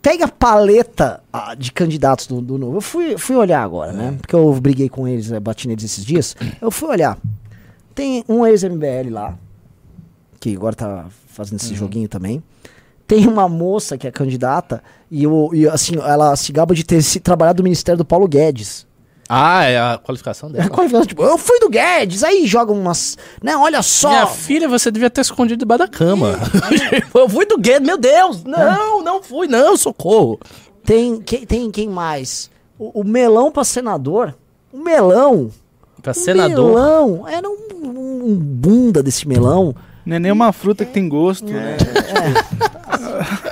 pega 0.00 0.24
a 0.24 0.28
paleta 0.28 1.22
ah, 1.32 1.54
de 1.54 1.72
candidatos 1.72 2.26
do, 2.26 2.40
do 2.40 2.58
novo. 2.58 2.76
Eu 2.76 2.80
fui, 2.80 3.16
fui 3.16 3.36
olhar 3.36 3.62
agora, 3.62 3.92
né? 3.92 4.08
é. 4.08 4.10
né? 4.10 4.16
Porque 4.20 4.34
eu 4.34 4.52
briguei 4.60 4.88
com 4.88 5.06
eles, 5.08 5.30
bati 5.40 5.68
neles 5.68 5.84
esses 5.84 6.04
dias. 6.04 6.36
Eu 6.60 6.70
fui 6.70 6.88
olhar. 6.88 7.18
Tem 7.94 8.24
um 8.28 8.46
ex-MBL 8.46 9.10
lá, 9.10 9.38
que 10.40 10.54
agora 10.56 10.74
tá 10.74 11.06
fazendo 11.26 11.60
esse 11.60 11.70
uhum. 11.70 11.76
joguinho 11.76 12.08
também. 12.08 12.42
Tem 13.12 13.28
uma 13.28 13.46
moça 13.46 13.98
que 13.98 14.06
é 14.06 14.10
candidata 14.10 14.82
e, 15.10 15.26
o, 15.26 15.54
e 15.54 15.68
assim, 15.68 15.96
ela 15.96 16.34
se 16.34 16.50
gaba 16.50 16.74
de 16.74 16.82
ter 16.82 17.02
se 17.02 17.20
trabalhado 17.20 17.62
no 17.62 17.64
ministério 17.64 17.98
do 17.98 18.06
Paulo 18.06 18.26
Guedes. 18.26 18.86
Ah, 19.28 19.64
é 19.64 19.78
a 19.78 20.00
qualificação 20.02 20.50
dela. 20.50 20.64
É 20.64 20.66
a 20.68 20.70
qualificação, 20.70 21.06
tipo, 21.06 21.22
eu 21.22 21.36
fui 21.36 21.60
do 21.60 21.68
Guedes, 21.68 22.24
aí 22.24 22.46
joga 22.46 22.72
umas. 22.72 23.18
Né, 23.42 23.54
olha 23.54 23.82
só. 23.82 24.08
Minha 24.08 24.26
filha, 24.28 24.66
você 24.66 24.90
devia 24.90 25.10
ter 25.10 25.20
escondido 25.20 25.58
debaixo 25.58 25.80
da 25.80 25.88
cama. 25.88 26.38
eu 27.14 27.28
fui 27.28 27.44
do 27.44 27.58
Guedes, 27.58 27.86
meu 27.86 27.98
Deus! 27.98 28.44
Não, 28.44 29.04
não 29.04 29.22
fui, 29.22 29.46
não, 29.46 29.76
socorro. 29.76 30.40
Tem, 30.82 31.20
quem, 31.20 31.44
tem 31.44 31.70
quem 31.70 31.90
mais? 31.90 32.50
O, 32.78 33.02
o 33.02 33.04
melão 33.04 33.52
pra 33.52 33.62
senador. 33.62 34.34
O 34.72 34.78
melão. 34.78 35.50
Pra 36.00 36.14
senador. 36.14 36.68
Melão, 36.68 37.28
era 37.28 37.46
um, 37.46 37.58
um 37.74 38.34
bunda 38.36 39.02
desse 39.02 39.28
melão. 39.28 39.74
Não 40.04 40.16
é 40.16 40.18
nem 40.18 40.32
uma 40.32 40.50
fruta 40.50 40.84
que 40.84 40.92
tem 40.92 41.08
gosto, 41.08 41.46
né? 41.46 41.76
É. 41.76 42.72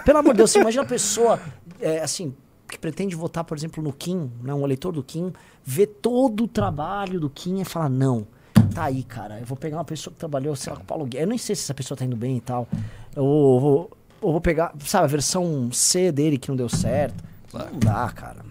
Pelo 0.05 0.18
amor 0.18 0.32
de 0.32 0.39
Deus, 0.39 0.51
você 0.51 0.60
imagina 0.60 0.82
a 0.82 0.86
pessoa, 0.86 1.40
é, 1.81 2.01
assim, 2.01 2.35
que 2.68 2.78
pretende 2.78 3.14
votar, 3.14 3.44
por 3.44 3.56
exemplo, 3.56 3.82
no 3.82 3.93
Kim, 3.93 4.31
né, 4.43 4.55
um 4.55 4.64
eleitor 4.64 4.93
do 4.93 5.02
Kim, 5.02 5.32
ver 5.64 5.86
todo 5.86 6.44
o 6.44 6.48
trabalho 6.48 7.20
do 7.20 7.28
Kim 7.28 7.60
e 7.60 7.64
falar, 7.64 7.89
não, 7.89 8.27
tá 8.74 8.85
aí, 8.85 9.02
cara, 9.02 9.40
eu 9.40 9.47
vou 9.47 9.56
pegar 9.56 9.77
uma 9.78 9.85
pessoa 9.85 10.12
que 10.12 10.18
trabalhou, 10.18 10.55
sei 10.56 10.72
lá, 10.72 10.77
com 10.78 10.85
o 10.85 10.86
Paulo 10.86 11.05
Guedes, 11.05 11.22
eu 11.22 11.28
nem 11.28 11.39
sei 11.39 11.55
se 11.55 11.62
essa 11.62 11.74
pessoa 11.74 11.97
tá 11.97 12.05
indo 12.05 12.16
bem 12.16 12.36
e 12.36 12.40
tal, 12.40 12.68
eu 13.14 13.24
vou, 13.24 13.90
eu 14.22 14.32
vou 14.32 14.40
pegar, 14.40 14.72
sabe, 14.85 15.05
a 15.05 15.09
versão 15.09 15.70
C 15.72 16.12
dele 16.12 16.39
que 16.39 16.48
não 16.48 16.56
deu 16.56 16.68
certo. 16.68 17.24
Não 17.52 17.78
dá, 17.78 18.09
cara. 18.14 18.44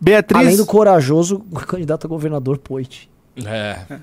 Beatriz... 0.00 0.40
Além 0.40 0.56
do 0.56 0.66
corajoso 0.66 1.40
candidato 1.66 2.06
a 2.06 2.08
governador 2.08 2.58
Poit. 2.58 3.10
É. 3.44 3.98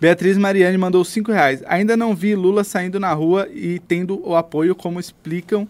Beatriz 0.00 0.36
Mariane 0.36 0.76
mandou 0.76 1.04
5 1.04 1.32
reais. 1.32 1.62
Ainda 1.66 1.96
não 1.96 2.14
vi 2.14 2.34
Lula 2.34 2.64
saindo 2.64 3.00
na 3.00 3.12
rua 3.12 3.48
e 3.52 3.78
tendo 3.78 4.20
o 4.26 4.36
apoio 4.36 4.74
como 4.74 5.00
explicam 5.00 5.66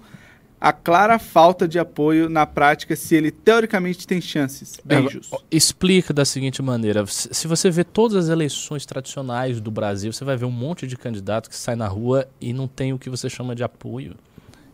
a 0.60 0.72
clara 0.72 1.18
falta 1.18 1.68
de 1.68 1.78
apoio 1.78 2.28
na 2.28 2.46
prática 2.46 2.96
se 2.96 3.14
ele 3.14 3.30
teoricamente 3.30 4.06
tem 4.06 4.20
chances. 4.20 4.78
Beijos. 4.84 5.30
Explica 5.50 6.12
da 6.12 6.24
seguinte 6.24 6.62
maneira: 6.62 7.04
se 7.06 7.46
você 7.46 7.70
vê 7.70 7.84
todas 7.84 8.16
as 8.16 8.28
eleições 8.28 8.86
tradicionais 8.86 9.60
do 9.60 9.70
Brasil, 9.70 10.12
você 10.12 10.24
vai 10.24 10.36
ver 10.36 10.46
um 10.46 10.50
monte 10.50 10.86
de 10.86 10.96
candidato 10.96 11.48
que 11.48 11.56
sai 11.56 11.76
na 11.76 11.86
rua 11.86 12.26
e 12.40 12.52
não 12.52 12.66
tem 12.66 12.92
o 12.92 12.98
que 12.98 13.10
você 13.10 13.28
chama 13.28 13.54
de 13.54 13.62
apoio. 13.62 14.16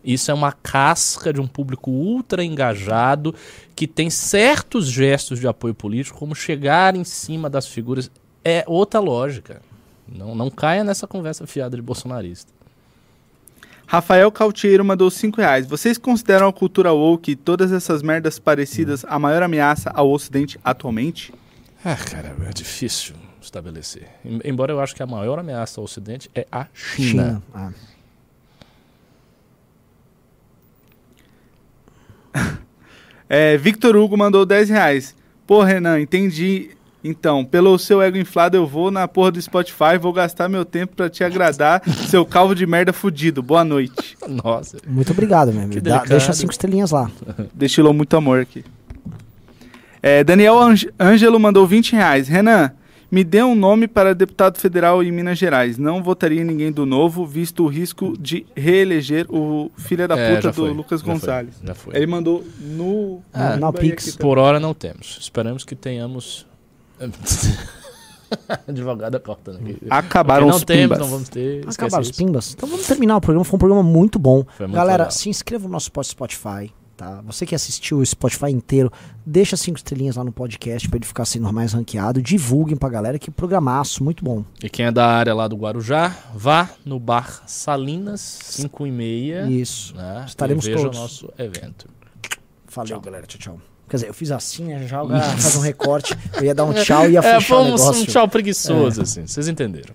Isso 0.03 0.29
é 0.29 0.33
uma 0.33 0.51
casca 0.51 1.31
de 1.31 1.39
um 1.39 1.47
público 1.47 1.89
ultra 1.89 2.43
engajado 2.43 3.33
que 3.73 3.87
tem 3.87 4.09
certos 4.09 4.87
gestos 4.87 5.39
de 5.39 5.47
apoio 5.47 5.73
político, 5.73 6.19
como 6.19 6.35
chegar 6.35 6.95
em 6.95 7.05
cima 7.05 7.49
das 7.49 7.67
figuras. 7.67 8.11
É 8.43 8.63
outra 8.67 8.99
lógica. 8.99 9.61
Não, 10.07 10.35
não 10.35 10.49
caia 10.49 10.83
nessa 10.83 11.07
conversa 11.07 11.47
fiada 11.47 11.75
de 11.75 11.81
bolsonarista. 11.81 12.51
Rafael 13.87 14.31
Cautiero 14.31 14.83
mandou 14.83 15.09
5 15.09 15.37
reais. 15.37 15.67
Vocês 15.67 15.97
consideram 15.97 16.47
a 16.47 16.53
cultura 16.53 16.91
woke 16.91 17.31
e 17.31 17.35
todas 17.35 17.71
essas 17.71 18.01
merdas 18.01 18.39
parecidas 18.39 19.05
a 19.07 19.19
maior 19.19 19.43
ameaça 19.43 19.91
ao 19.91 20.11
Ocidente 20.11 20.59
atualmente? 20.63 21.33
Ah, 21.83 21.95
cara, 21.95 22.35
é 22.47 22.53
difícil 22.53 23.15
estabelecer. 23.41 24.07
Embora 24.43 24.71
eu 24.71 24.79
acho 24.79 24.95
que 24.95 25.03
a 25.03 25.05
maior 25.07 25.37
ameaça 25.37 25.79
ao 25.79 25.85
Ocidente 25.85 26.29
é 26.33 26.47
a 26.51 26.65
China. 26.73 27.43
China. 27.53 27.73
Ah. 32.33 32.53
É, 33.29 33.57
Victor 33.57 33.95
Hugo 33.95 34.15
mandou 34.15 34.45
10 34.45 34.69
reais. 34.69 35.15
Pô, 35.47 35.63
Renan, 35.63 35.99
entendi. 35.99 36.77
Então, 37.03 37.43
pelo 37.43 37.77
seu 37.77 38.01
ego 38.01 38.17
inflado, 38.17 38.55
eu 38.55 38.65
vou 38.65 38.89
na 38.89 39.07
porra 39.07 39.31
do 39.31 39.41
Spotify, 39.41 39.97
vou 39.99 40.13
gastar 40.13 40.47
meu 40.47 40.63
tempo 40.63 40.95
para 40.95 41.09
te 41.09 41.23
agradar, 41.23 41.81
seu 42.07 42.25
calvo 42.25 42.55
de 42.55 42.65
merda 42.65 42.93
fudido. 42.93 43.43
Boa 43.43 43.65
noite. 43.65 44.17
Nossa. 44.27 44.77
Muito 44.87 45.11
obrigado, 45.11 45.51
meu 45.51 45.63
amigo. 45.63 45.81
Dá, 45.81 46.03
deixa 46.05 46.31
cinco 46.31 46.53
estrelinhas 46.53 46.91
lá. 46.91 47.11
Destilou 47.53 47.93
muito 47.93 48.15
amor 48.15 48.39
aqui. 48.39 48.63
É, 50.01 50.23
Daniel 50.23 50.55
Ângelo 50.99 51.39
mandou 51.39 51.67
20 51.67 51.93
reais. 51.93 52.27
Renan, 52.27 52.71
me 53.13 53.23
dê 53.23 53.43
um 53.43 53.53
nome 53.53 53.87
para 53.87 54.15
deputado 54.15 54.57
federal 54.57 55.03
em 55.03 55.11
Minas 55.11 55.37
Gerais. 55.37 55.77
Não 55.77 56.01
votaria 56.01 56.41
em 56.41 56.43
ninguém 56.43 56.71
do 56.71 56.85
novo, 56.85 57.27
visto 57.27 57.63
o 57.63 57.67
risco 57.67 58.17
de 58.17 58.45
reeleger 58.55 59.27
o 59.29 59.71
filho 59.77 60.07
da 60.07 60.17
é, 60.17 60.35
puta 60.35 60.47
do 60.47 60.53
foi, 60.55 60.73
Lucas 60.73 61.01
já 61.01 61.05
Gonçalves. 61.05 61.57
Foi, 61.57 61.67
já 61.67 61.75
foi. 61.75 61.95
Ele 61.95 62.07
mandou 62.07 62.43
no. 62.59 63.21
Ah, 63.31 63.55
no 63.55 63.71
Pix. 63.71 64.15
Por 64.15 64.39
hora 64.39 64.59
não 64.59 64.73
temos. 64.73 65.19
Esperamos 65.21 65.63
que 65.63 65.75
tenhamos. 65.75 66.47
Advogada 68.67 69.19
corta, 69.19 69.53
né? 69.53 69.75
Acabaram 69.89 70.47
não 70.47 70.55
os 70.55 70.63
temos, 70.63 70.83
pimbas. 70.83 70.99
não 70.99 71.07
vamos 71.07 71.29
ter. 71.29 71.67
Acabaram 71.67 72.01
os 72.01 72.11
pimbas. 72.11 72.53
Então 72.53 72.67
vamos 72.67 72.87
terminar 72.87 73.17
o 73.17 73.21
programa. 73.21 73.45
Foi 73.45 73.55
um 73.55 73.59
programa 73.59 73.83
muito 73.83 74.17
bom. 74.17 74.43
Galera, 74.71 75.03
legal. 75.03 75.11
se 75.11 75.29
inscreva 75.29 75.65
no 75.65 75.71
nosso 75.71 75.91
Spotify 76.03 76.73
tá? 76.95 77.21
Você 77.25 77.45
que 77.45 77.55
assistiu 77.55 77.99
o 77.99 78.05
Spotify 78.05 78.51
inteiro, 78.51 78.91
deixa 79.25 79.57
cinco 79.57 79.77
estrelinhas 79.77 80.15
lá 80.15 80.23
no 80.23 80.31
podcast 80.31 80.87
para 80.87 80.97
ele 80.97 81.05
ficar 81.05 81.25
sendo 81.25 81.51
mais 81.51 81.73
ranqueado. 81.73 82.21
Divulguem 82.21 82.77
pra 82.77 82.89
galera 82.89 83.19
que 83.19 83.29
programaço, 83.29 84.03
muito 84.03 84.23
bom. 84.23 84.43
E 84.63 84.69
quem 84.69 84.85
é 84.85 84.91
da 84.91 85.05
área 85.05 85.33
lá 85.33 85.47
do 85.47 85.55
Guarujá, 85.55 86.15
vá 86.33 86.69
no 86.85 86.99
bar 86.99 87.43
Salinas, 87.45 88.21
5 88.21 88.87
e 88.87 88.91
meia. 88.91 89.49
Isso. 89.49 89.95
Né? 89.95 90.23
Estaremos 90.27 90.65
e 90.65 90.71
veja 90.71 90.83
todos. 90.83 90.97
o 90.97 91.01
nosso 91.01 91.33
evento. 91.37 91.87
Valeu, 92.73 92.95
tchau. 92.95 93.01
galera. 93.01 93.25
Tchau, 93.27 93.39
tchau. 93.39 93.72
Quer 93.93 93.97
dizer, 93.97 94.07
eu 94.07 94.13
fiz 94.15 94.31
assim, 94.31 94.63
né? 94.63 94.87
já 94.87 95.05
faz 95.05 95.55
um 95.55 95.59
recorte. 95.59 96.17
Eu 96.35 96.45
ia 96.45 96.55
dar 96.55 96.65
um 96.65 96.73
tchau 96.73 97.07
e 97.07 97.11
ia 97.11 97.19
é, 97.21 97.39
fechar 97.39 97.57
o 97.57 97.65
negócio. 97.65 98.01
um 98.01 98.05
tchau 98.07 98.27
preguiçoso, 98.27 99.01
é. 99.01 99.03
assim. 99.03 99.27
Vocês 99.27 99.47
entenderam. 99.47 99.93